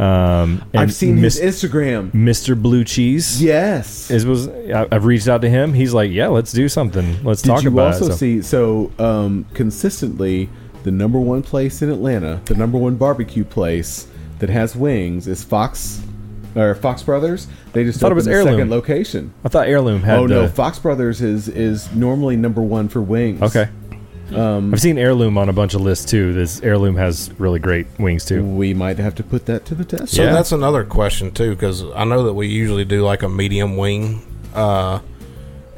Um, 0.00 0.64
I've 0.74 0.94
seen 0.94 1.20
Mis- 1.20 1.38
his 1.38 1.62
Instagram. 1.62 2.10
Mr. 2.12 2.60
Blue 2.60 2.84
Cheese. 2.84 3.42
Yes. 3.42 4.10
Is 4.10 4.24
was 4.24 4.48
I- 4.48 4.86
I've 4.90 5.04
reached 5.04 5.28
out 5.28 5.42
to 5.42 5.50
him. 5.50 5.74
He's 5.74 5.92
like, 5.92 6.10
yeah, 6.10 6.28
let's 6.28 6.52
do 6.52 6.68
something. 6.68 7.22
Let's 7.22 7.42
Did 7.42 7.48
talk 7.50 7.62
you 7.64 7.68
about 7.70 7.94
also 7.94 8.06
it. 8.06 8.08
So- 8.10 8.16
see? 8.16 8.42
So 8.42 8.92
um, 8.98 9.44
consistently, 9.52 10.48
the 10.84 10.90
number 10.90 11.18
one 11.20 11.42
place 11.42 11.82
in 11.82 11.90
Atlanta, 11.90 12.40
the 12.46 12.54
number 12.54 12.78
one 12.78 12.96
barbecue 12.96 13.44
place 13.44 14.06
that 14.38 14.48
has 14.48 14.74
wings 14.74 15.26
is 15.28 15.44
Fox 15.44 16.00
or 16.56 16.74
Fox 16.74 17.02
Brothers. 17.02 17.46
They 17.74 17.84
just 17.84 17.98
I 17.98 18.00
thought 18.00 18.12
it 18.12 18.14
was 18.14 18.26
Heirloom. 18.26 18.54
second 18.54 18.70
location. 18.70 19.34
I 19.44 19.48
thought 19.48 19.68
Heirloom 19.68 20.02
had. 20.02 20.18
oh 20.18 20.26
no, 20.26 20.48
Fox 20.48 20.78
Brothers 20.78 21.20
is 21.20 21.46
is 21.48 21.92
normally 21.94 22.36
number 22.36 22.62
one 22.62 22.88
for 22.88 23.02
wings. 23.02 23.42
Okay. 23.42 23.68
Um, 24.34 24.72
I've 24.72 24.80
seen 24.80 24.98
Heirloom 24.98 25.36
on 25.38 25.48
a 25.48 25.52
bunch 25.52 25.74
of 25.74 25.80
lists 25.80 26.04
too. 26.10 26.32
This 26.32 26.62
Heirloom 26.62 26.96
has 26.96 27.30
really 27.38 27.58
great 27.58 27.86
wings 27.98 28.24
too. 28.24 28.44
we 28.44 28.74
might 28.74 28.98
have 28.98 29.14
to 29.16 29.22
put 29.22 29.46
that 29.46 29.64
to 29.66 29.74
the 29.74 29.84
test. 29.84 30.14
So 30.14 30.22
Yeah. 30.24 30.32
that's 30.32 30.52
another 30.52 30.84
question 30.84 31.30
too, 31.32 31.50
because 31.50 31.84
I 31.94 32.04
know 32.04 32.22
that 32.24 32.34
we 32.34 32.46
usually 32.46 32.84
do 32.84 33.02
like 33.02 33.22
a 33.22 33.28
medium 33.28 33.76
wing, 33.76 34.22
uh, 34.54 35.00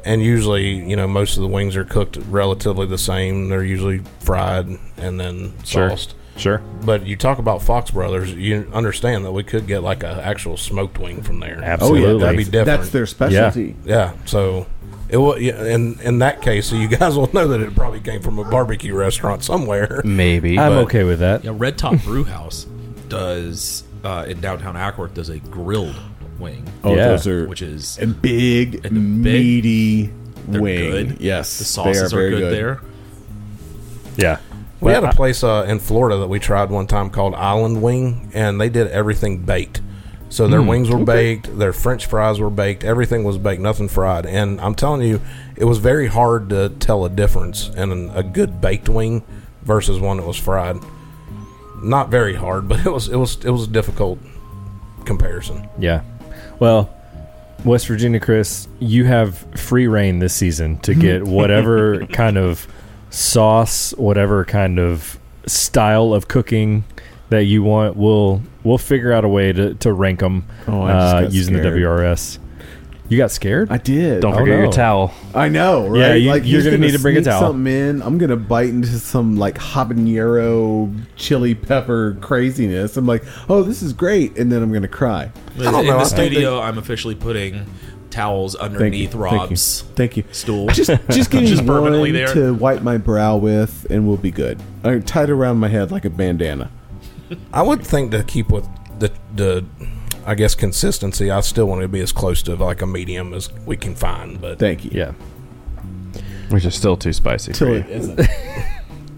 and 0.05 0.21
usually 0.21 0.67
you 0.87 0.95
know 0.95 1.07
most 1.07 1.37
of 1.37 1.41
the 1.41 1.47
wings 1.47 1.75
are 1.75 1.83
cooked 1.85 2.17
relatively 2.29 2.85
the 2.85 2.97
same. 2.97 3.49
They're 3.49 3.63
usually 3.63 4.01
fried 4.19 4.67
and 4.97 5.19
then 5.19 5.53
Sure. 5.63 5.89
sauced. 5.89 6.15
Sure. 6.35 6.61
But 6.83 7.05
you 7.05 7.15
talk 7.15 7.37
about 7.37 7.61
Fox 7.61 7.91
Brothers, 7.91 8.33
you 8.33 8.67
understand 8.73 9.23
that 9.23 9.31
we 9.33 9.43
could 9.43 9.67
get 9.67 9.83
like 9.83 10.01
an 10.03 10.19
actual 10.19 10.57
smoked 10.57 10.97
wing 10.99 11.21
from 11.21 11.39
there. 11.39 11.59
Oh 11.61 11.63
Absolutely. 11.63 12.13
yeah, 12.13 12.17
That'd 12.19 12.37
be 12.37 12.43
that's, 12.43 12.49
different. 12.51 12.65
that's 12.81 12.89
their 12.89 13.05
specialty. 13.05 13.75
Yeah, 13.85 14.13
so 14.25 14.65
it 15.13 15.17
will. 15.17 15.39
Yeah, 15.39 15.63
in 15.65 15.99
in 16.01 16.19
that 16.19 16.41
case, 16.41 16.67
so 16.67 16.75
you 16.75 16.87
guys 16.89 17.15
will 17.15 17.31
know 17.33 17.47
that 17.47 17.61
it 17.61 17.73
probably 17.75 18.01
came 18.01 18.21
from 18.21 18.39
a 18.39 18.43
barbecue 18.43 18.95
restaurant 18.95 19.43
somewhere. 19.43 20.01
Maybe. 20.03 20.59
I'm 20.59 20.73
but- 20.73 20.83
okay 20.85 21.03
with 21.05 21.19
that. 21.19 21.43
Yeah, 21.43 21.51
Red 21.55 21.77
Top 21.77 22.01
Brew 22.03 22.23
House 22.25 22.65
does 23.09 23.83
uh, 24.03 24.25
in 24.27 24.41
downtown 24.41 24.75
Acworth 24.75 25.13
does 25.13 25.29
a 25.29 25.39
grilled 25.39 25.95
wing, 26.39 26.65
Oh, 26.83 26.93
Yeah. 26.95 27.07
those 27.09 27.27
are 27.27 27.47
which 27.47 27.61
is 27.61 27.97
a 28.01 28.07
big, 28.07 28.85
And 28.85 28.95
the 28.97 28.99
big- 29.23 29.63
meaty 29.63 30.11
wing. 30.47 30.91
good. 30.91 31.17
Yes, 31.21 31.57
the 31.59 31.63
sauces 31.63 32.11
are, 32.13 32.17
very 32.17 32.31
good, 32.31 32.51
there. 32.53 32.81
Yeah. 34.17 34.39
We 34.81 34.87
Well, 34.91 35.01
had 35.01 35.13
a 35.13 35.15
place 35.15 35.43
uh, 35.43 35.65
in 35.67 35.79
Florida 35.79 36.17
that 36.17 36.27
we 36.27 36.39
tried 36.39 36.69
one 36.69 36.87
time 36.87 37.09
called 37.09 37.35
Island 37.35 37.81
Wing, 37.81 38.29
and 38.33 38.59
they 38.59 38.67
did 38.67 38.87
everything 38.87 39.37
baked. 39.39 39.79
So 40.33 40.47
their 40.47 40.61
hmm, 40.61 40.67
wings 40.67 40.89
were 40.89 40.97
baked, 40.97 41.59
their 41.59 41.73
French 41.73 42.07
fries 42.07 42.39
were 42.39 42.49
baked, 42.49 42.83
everything 42.83 43.23
was 43.23 43.37
baked, 43.37 43.61
nothing 43.61 43.87
fried. 43.87 44.25
And 44.25 44.59
I'm 44.61 44.73
telling 44.73 45.07
you, 45.07 45.21
it 45.55 45.65
was 45.65 45.77
very 45.77 46.07
hard 46.07 46.49
to 46.49 46.69
tell 46.69 47.05
a 47.05 47.09
difference 47.11 47.69
in 47.69 47.91
an, 47.91 48.09
a 48.15 48.23
good 48.23 48.59
baked 48.59 48.89
wing 48.89 49.21
versus 49.61 49.99
one 49.99 50.17
that 50.17 50.25
was 50.25 50.35
fried. 50.35 50.77
Not 51.83 52.09
very 52.09 52.33
hard, 52.33 52.67
but 52.67 52.83
it 52.83 52.89
was 52.89 53.09
it 53.09 53.15
was 53.15 53.45
it 53.45 53.51
was 53.51 53.67
a 53.67 53.69
difficult 53.69 54.17
comparison. 55.05 55.69
Yeah. 55.77 56.01
Well, 56.57 56.91
West 57.63 57.85
Virginia, 57.85 58.19
Chris, 58.19 58.67
you 58.79 59.05
have 59.05 59.37
free 59.55 59.85
reign 59.85 60.17
this 60.17 60.33
season 60.33 60.79
to 60.79 60.95
get 60.95 61.25
whatever 61.25 62.07
kind 62.07 62.39
of 62.39 62.65
sauce, 63.11 63.91
whatever 63.97 64.45
kind 64.45 64.79
of 64.79 65.19
style 65.45 66.11
of 66.11 66.27
cooking 66.27 66.85
that 67.33 67.43
you 67.45 67.61
want. 67.63 67.95
We'll 67.97 68.41
we'll 68.63 68.77
figure 68.77 69.11
out 69.11 69.25
a 69.25 69.29
way 69.29 69.51
to, 69.53 69.73
to 69.75 69.91
rank 69.93 70.19
them 70.21 70.45
Oh, 70.67 70.81
I 70.83 70.91
just 70.93 71.15
uh, 71.15 71.21
got 71.21 71.31
using 71.33 71.55
scared. 71.57 71.73
the 71.75 71.79
WRS. 71.81 72.39
You 73.09 73.17
got 73.17 73.31
scared? 73.31 73.69
I 73.69 73.77
did. 73.77 74.21
Don't 74.21 74.33
Oh, 74.33 74.37
forget 74.37 74.55
no. 74.57 74.63
your 74.63 74.71
towel. 74.71 75.13
I 75.35 75.49
know, 75.49 75.87
right? 75.87 75.99
Yeah, 75.99 76.13
you- 76.13 76.25
you're 76.35 76.39
he's 76.61 76.63
gonna 76.65 76.77
need 76.77 76.93
to 76.93 76.99
bring 76.99 77.17
a 77.17 77.21
sneak 77.21 77.31
towel. 77.33 77.41
Something 77.51 77.71
in. 77.71 78.01
I'm 78.01 78.17
gonna 78.17 78.37
bite 78.37 78.69
into 78.69 78.87
some 78.87 79.35
like 79.37 79.57
habanero 79.57 80.93
chili 81.15 81.53
pepper 81.55 82.17
craziness. 82.21 82.97
I'm 82.97 83.05
like, 83.05 83.23
oh, 83.49 83.63
this 83.63 83.81
is 83.81 83.93
great, 83.93 84.37
and 84.37 84.51
then 84.51 84.63
I'm 84.63 84.71
gonna 84.71 84.87
cry. 84.87 85.31
I 85.59 85.63
don't 85.63 85.81
in 85.81 85.85
know, 85.87 85.97
I 85.97 86.03
the 86.03 86.09
think 86.09 86.31
studio, 86.31 86.59
I'm 86.61 86.77
officially 86.77 87.15
putting 87.15 87.65
towels 88.09 88.55
Thank 88.55 88.71
you. 88.71 88.75
underneath 88.77 89.11
Thank 89.11 89.13
you. 89.15 89.19
Rob's 89.39 89.81
Thank 89.95 90.17
you. 90.17 90.23
stool. 90.31 90.67
Just, 90.67 90.89
just 91.09 91.29
getting 91.31 91.47
Just 91.49 91.65
permanently 91.65 92.11
one 92.11 92.13
there. 92.13 92.33
to 92.33 92.53
wipe 92.53 92.81
my 92.81 92.97
brow 92.97 93.37
with, 93.37 93.85
and 93.89 94.07
we'll 94.07 94.17
be 94.17 94.31
good. 94.31 94.59
I 94.83 94.99
tied 94.99 95.29
around 95.29 95.57
my 95.57 95.67
head 95.67 95.91
like 95.91 96.05
a 96.05 96.09
bandana. 96.09 96.71
I 97.51 97.61
would 97.61 97.85
think 97.85 98.11
to 98.11 98.23
keep 98.23 98.49
with 98.49 98.67
the 98.99 99.11
the 99.35 99.65
I 100.25 100.35
guess 100.35 100.55
consistency. 100.55 101.29
I 101.31 101.41
still 101.41 101.65
want 101.65 101.81
to 101.81 101.87
be 101.87 101.99
as 101.99 102.11
close 102.11 102.41
to 102.43 102.55
like 102.55 102.81
a 102.81 102.87
medium 102.87 103.33
as 103.33 103.51
we 103.65 103.75
can 103.77 103.95
find. 103.95 104.39
But 104.39 104.59
Thank 104.59 104.85
you. 104.85 104.91
Yeah. 104.93 105.11
Which 106.49 106.65
is 106.65 106.75
still 106.75 106.95
too 106.97 107.13
spicy 107.13 107.51
for 107.53 107.57
Till 107.59 107.67
you. 107.69 107.75
it 107.75 107.89
isn't. 107.89 108.21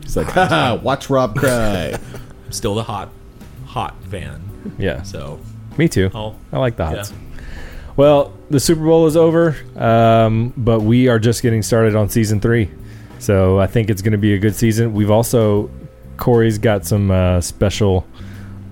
He's 0.03 0.15
like, 0.17 0.27
haha, 0.31 0.75
watch 0.75 1.09
Rob 1.09 1.35
cry. 1.37 1.97
I'm 2.45 2.51
still 2.51 2.75
the 2.75 2.83
hot, 2.83 3.09
hot 3.65 3.93
fan. 4.05 4.41
Yeah. 4.77 5.03
So 5.03 5.39
Me 5.77 5.87
too. 5.87 6.09
I'll, 6.13 6.39
I 6.51 6.59
like 6.59 6.75
the 6.77 6.85
hots. 6.85 7.13
Well, 7.97 8.33
the 8.49 8.59
Super 8.59 8.83
Bowl 8.83 9.05
is 9.07 9.15
over, 9.15 9.55
um, 9.77 10.53
but 10.57 10.81
we 10.81 11.07
are 11.07 11.19
just 11.19 11.41
getting 11.41 11.61
started 11.61 11.95
on 11.95 12.09
season 12.09 12.41
three. 12.41 12.69
So 13.19 13.59
I 13.59 13.67
think 13.67 13.89
it's 13.89 14.01
going 14.01 14.11
to 14.11 14.17
be 14.17 14.33
a 14.33 14.37
good 14.37 14.55
season. 14.55 14.93
We've 14.93 15.11
also, 15.11 15.69
Corey's 16.17 16.57
got 16.57 16.85
some 16.85 17.11
uh, 17.11 17.41
special 17.41 18.05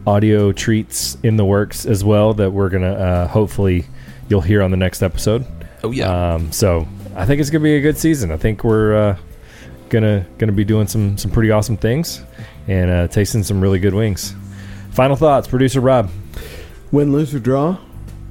audio 0.06 0.52
treats 0.52 1.18
in 1.24 1.38
the 1.38 1.46
works 1.46 1.86
as 1.86 2.04
well 2.04 2.34
that 2.34 2.52
we're 2.52 2.70
going 2.70 2.84
to 2.84 2.94
uh, 2.94 3.28
hopefully 3.28 3.86
you'll 4.28 4.42
hear 4.42 4.62
on 4.62 4.72
the 4.72 4.78
next 4.78 5.02
episode. 5.02 5.46
Oh 5.84 5.92
yeah. 5.92 6.34
Um, 6.34 6.52
so 6.52 6.88
I 7.16 7.26
think 7.26 7.40
it's 7.42 7.50
going 7.50 7.62
to 7.62 7.64
be 7.64 7.76
a 7.76 7.82
good 7.82 7.98
season. 7.98 8.32
I 8.32 8.38
think 8.38 8.64
we're 8.64 8.96
uh, 8.96 9.18
gonna 9.90 10.26
gonna 10.38 10.52
be 10.52 10.66
doing 10.66 10.88
some 10.88 11.18
some 11.18 11.32
pretty 11.32 11.52
awesome 11.52 11.78
things 11.78 12.22
and 12.68 12.90
uh, 12.90 13.08
tasting 13.08 13.44
some 13.44 13.62
really 13.62 13.80
good 13.80 13.94
wings. 13.94 14.34
Final 14.92 15.16
thoughts, 15.16 15.48
producer 15.48 15.82
Rob. 15.82 16.10
Win, 16.92 17.12
lose, 17.12 17.34
or 17.34 17.40
draw, 17.40 17.78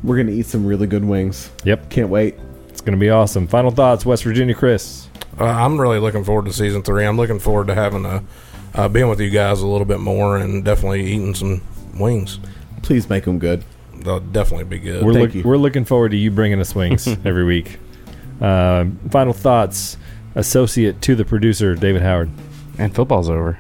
we're 0.04 0.16
gonna 0.16 0.30
eat 0.32 0.46
some 0.46 0.64
really 0.64 0.86
good 0.86 1.04
wings. 1.04 1.50
Yep. 1.64 1.90
Can't 1.90 2.08
wait. 2.08 2.36
It's 2.68 2.80
going 2.80 2.98
to 2.98 3.00
be 3.00 3.10
awesome. 3.10 3.46
Final 3.46 3.70
thoughts, 3.70 4.06
West 4.06 4.24
Virginia 4.24 4.54
Chris. 4.54 5.08
Uh, 5.38 5.44
I'm 5.44 5.78
really 5.78 5.98
looking 5.98 6.24
forward 6.24 6.46
to 6.46 6.52
season 6.54 6.82
three. 6.82 7.04
I'm 7.04 7.18
looking 7.18 7.38
forward 7.38 7.66
to 7.66 7.74
having 7.74 8.06
a 8.06 8.24
uh, 8.74 8.88
being 8.88 9.08
with 9.08 9.20
you 9.20 9.30
guys 9.30 9.60
a 9.60 9.66
little 9.66 9.84
bit 9.84 10.00
more 10.00 10.36
and 10.36 10.64
definitely 10.64 11.04
eating 11.04 11.34
some 11.34 11.60
wings. 11.98 12.38
Please 12.82 13.08
make 13.08 13.24
them 13.24 13.38
good. 13.38 13.64
They'll 13.94 14.20
definitely 14.20 14.64
be 14.64 14.78
good. 14.78 15.04
We're, 15.04 15.12
Thank 15.12 15.26
look, 15.26 15.34
you. 15.34 15.42
we're 15.44 15.56
looking 15.56 15.84
forward 15.84 16.10
to 16.10 16.16
you 16.16 16.30
bringing 16.30 16.60
us 16.60 16.74
wings 16.74 17.06
every 17.24 17.44
week. 17.44 17.78
Uh, 18.40 18.86
final 19.10 19.32
thoughts, 19.32 19.96
associate 20.34 21.00
to 21.02 21.14
the 21.14 21.24
producer 21.24 21.74
David 21.74 22.02
Howard. 22.02 22.30
And 22.78 22.94
football's 22.94 23.28
over. 23.28 23.58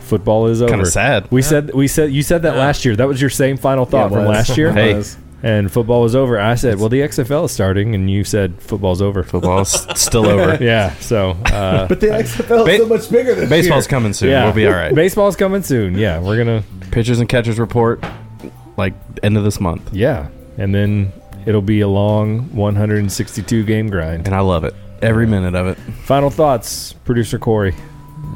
Football 0.00 0.48
is 0.48 0.60
over. 0.60 0.70
Kind 0.70 0.82
of 0.82 0.88
sad. 0.88 1.30
We 1.30 1.42
said 1.42 1.72
we 1.74 1.86
said 1.86 2.10
you 2.12 2.22
said 2.22 2.42
that 2.42 2.54
Yeah. 2.54 2.60
last 2.60 2.84
year. 2.84 2.96
That 2.96 3.06
was 3.08 3.20
your 3.20 3.30
same 3.30 3.56
final 3.56 3.84
thought 3.84 4.10
it 4.10 4.14
from 4.14 4.24
last 4.26 4.56
year. 4.58 4.72
Hey. 4.72 5.02
Was. 5.42 5.50
And 5.50 5.72
football 5.72 6.02
was 6.02 6.14
over. 6.14 6.38
I 6.40 6.54
said, 6.56 6.78
well, 6.78 6.88
the 6.88 7.00
XFL 7.00 7.44
is 7.46 7.52
starting, 7.52 7.94
and 7.94 8.10
you 8.10 8.24
said 8.24 8.60
football's 8.60 9.00
over. 9.02 9.22
Football's 9.22 9.86
still 10.00 10.26
over. 10.26 10.62
Yeah. 10.62 10.94
So 10.96 11.30
uh, 11.46 11.86
But 11.88 12.00
the 12.00 12.08
XFL 12.08 12.64
Ba- 12.66 12.70
is 12.72 12.78
so 12.80 12.86
much 12.86 13.10
bigger 13.10 13.34
this 13.34 13.48
Baseball's 13.48 13.84
year. 13.86 13.90
coming 13.90 14.12
soon. 14.12 14.30
yeah, 14.30 14.44
We'll 14.44 14.52
be 14.54 14.66
all 14.66 14.72
right. 14.72 14.94
Baseball's 14.94 15.36
coming 15.36 15.62
soon. 15.62 15.96
Yeah, 15.96 16.20
we're 16.20 16.36
gonna. 16.36 16.62
Pitchers 16.90 17.20
and 17.20 17.28
catchers 17.28 17.58
report 17.58 18.02
like 18.76 18.94
end 19.22 19.36
of 19.36 19.44
this 19.44 19.60
month. 19.60 19.92
Yeah, 19.92 20.28
and 20.56 20.74
then 20.74 21.12
it'll 21.46 21.62
be 21.62 21.80
a 21.80 21.88
long 21.88 22.54
162 22.54 23.64
game 23.64 23.88
grind. 23.88 24.26
And 24.26 24.34
I 24.34 24.40
love 24.40 24.64
it. 24.64 24.74
Every 25.02 25.26
minute 25.26 25.54
of 25.54 25.66
it. 25.68 25.76
Final 26.04 26.30
thoughts, 26.30 26.92
producer 27.04 27.38
Corey. 27.38 27.74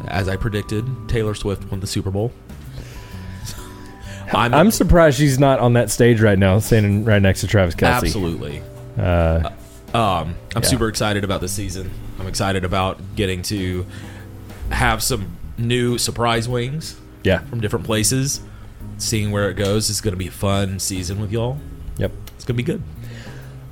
As 0.07 0.29
I 0.29 0.37
predicted, 0.37 0.85
Taylor 1.09 1.35
Swift 1.35 1.71
won 1.71 1.81
the 1.81 1.87
Super 1.87 2.11
Bowl. 2.11 2.33
I'm, 4.35 4.55
I'm 4.55 4.71
surprised 4.71 5.19
she's 5.19 5.39
not 5.39 5.61
on 5.61 5.75
that 5.75 5.91
stage 5.91 6.21
right 6.21 6.39
now, 6.39 6.59
standing 6.59 7.05
right 7.05 7.21
next 7.23 7.41
to 7.43 7.47
Travis 7.47 7.75
Kelce. 7.75 8.03
absolutely. 8.05 8.63
Uh, 8.99 9.51
Um, 9.95 10.37
I'm 10.57 10.63
Yeah. 10.63 10.69
super 10.69 10.89
excited 10.89 11.23
about 11.25 11.41
this 11.43 11.53
season. 11.53 11.91
I'm 12.19 12.27
excited 12.27 12.65
about 12.65 12.99
getting 13.15 13.43
to 13.43 13.85
have 14.71 15.03
some 15.03 15.37
new 15.59 15.99
surprise 15.99 16.49
wings 16.49 16.97
yeah. 17.25 17.39
from 17.41 17.61
different 17.61 17.85
places. 17.85 18.41
Seeing 18.99 19.33
where 19.33 19.51
it 19.51 19.55
goes 19.55 19.91
is 19.91 20.01
going 20.01 20.13
to 20.13 20.19
be 20.19 20.29
a 20.29 20.33
fun 20.33 20.79
season 20.79 21.21
with 21.21 21.31
y'all. 21.31 21.59
Yep. 21.99 22.13
It's 22.37 22.45
going 22.45 22.57
to 22.57 22.63
be 22.63 22.63
good. 22.63 22.83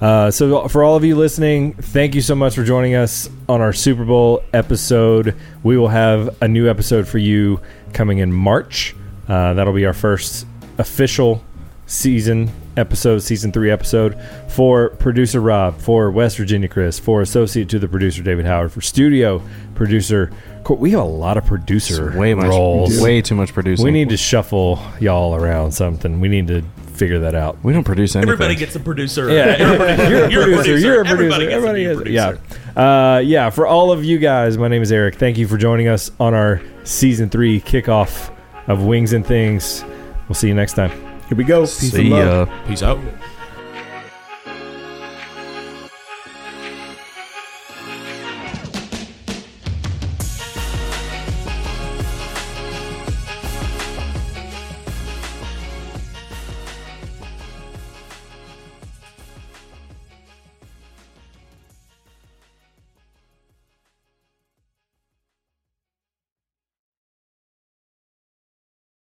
Uh, 0.00 0.30
so 0.30 0.66
for 0.68 0.82
all 0.82 0.96
of 0.96 1.04
you 1.04 1.14
listening, 1.16 1.74
thank 1.74 2.14
you 2.14 2.20
so 2.22 2.34
much 2.34 2.54
for 2.54 2.64
joining 2.64 2.94
us 2.94 3.28
on 3.48 3.60
our 3.60 3.72
Super 3.72 4.04
Bowl 4.04 4.42
episode. 4.52 5.34
We 5.62 5.76
will 5.78 5.88
have 5.88 6.36
a 6.42 6.48
new 6.48 6.68
episode 6.68 7.06
for 7.06 7.18
you 7.18 7.60
coming 7.92 8.18
in 8.18 8.32
March. 8.32 8.94
Uh, 9.28 9.54
that'll 9.54 9.74
be 9.74 9.84
our 9.86 9.92
first 9.92 10.46
official 10.80 11.44
season 11.86 12.50
episode, 12.76 13.18
season 13.18 13.50
three 13.52 13.70
episode 13.70 14.16
for 14.48 14.90
producer 14.90 15.40
Rob, 15.40 15.78
for 15.78 16.10
West 16.10 16.36
Virginia 16.36 16.68
Chris, 16.68 16.98
for 16.98 17.20
associate 17.20 17.68
to 17.70 17.78
the 17.78 17.88
producer 17.88 18.22
David 18.22 18.46
Howard, 18.46 18.72
for 18.72 18.80
studio 18.80 19.42
producer. 19.74 20.30
We 20.68 20.90
have 20.92 21.00
a 21.00 21.04
lot 21.04 21.36
of 21.36 21.46
producer 21.46 22.16
Way 22.16 22.34
much 22.34 22.46
roles. 22.46 23.00
way 23.00 23.22
too 23.22 23.34
much 23.34 23.52
producing. 23.52 23.84
We 23.84 23.90
need 23.90 24.10
to 24.10 24.16
shuffle 24.16 24.78
y'all 25.00 25.34
around 25.34 25.72
something. 25.72 26.20
We 26.20 26.28
need 26.28 26.46
to 26.46 26.62
figure 26.92 27.18
that 27.20 27.34
out. 27.34 27.56
we 27.64 27.72
don't 27.72 27.82
produce 27.82 28.14
anything. 28.14 28.30
Everybody 28.30 28.54
gets 28.54 28.76
a 28.76 28.80
producer. 28.80 29.30
Yeah, 29.30 29.56
Everybody- 29.58 30.32
you're 30.32 30.42
a 30.42 30.56
producer. 30.56 30.78
You're 30.78 31.00
a 31.00 31.04
producer. 31.04 31.12
Everybody 31.12 31.44
gets 31.46 31.54
Everybody 31.56 31.84
be 31.86 31.90
a 31.90 31.94
producer. 31.96 32.40
Yeah, 32.76 33.14
uh, 33.16 33.18
yeah. 33.18 33.50
For 33.50 33.66
all 33.66 33.90
of 33.90 34.04
you 34.04 34.18
guys, 34.18 34.56
my 34.58 34.68
name 34.68 34.82
is 34.82 34.92
Eric. 34.92 35.16
Thank 35.16 35.38
you 35.38 35.48
for 35.48 35.56
joining 35.56 35.88
us 35.88 36.10
on 36.20 36.34
our 36.34 36.60
season 36.84 37.30
three 37.30 37.60
kickoff 37.60 38.32
of 38.68 38.84
Wings 38.84 39.12
and 39.12 39.26
Things. 39.26 39.82
We'll 40.30 40.36
see 40.36 40.46
you 40.46 40.54
next 40.54 40.74
time. 40.74 40.92
Here 41.28 41.36
we 41.36 41.42
go. 41.42 41.62
Peace 41.62 41.90
See 41.90 42.08
ya. 42.08 42.46
Peace 42.64 42.84
out. 42.84 43.00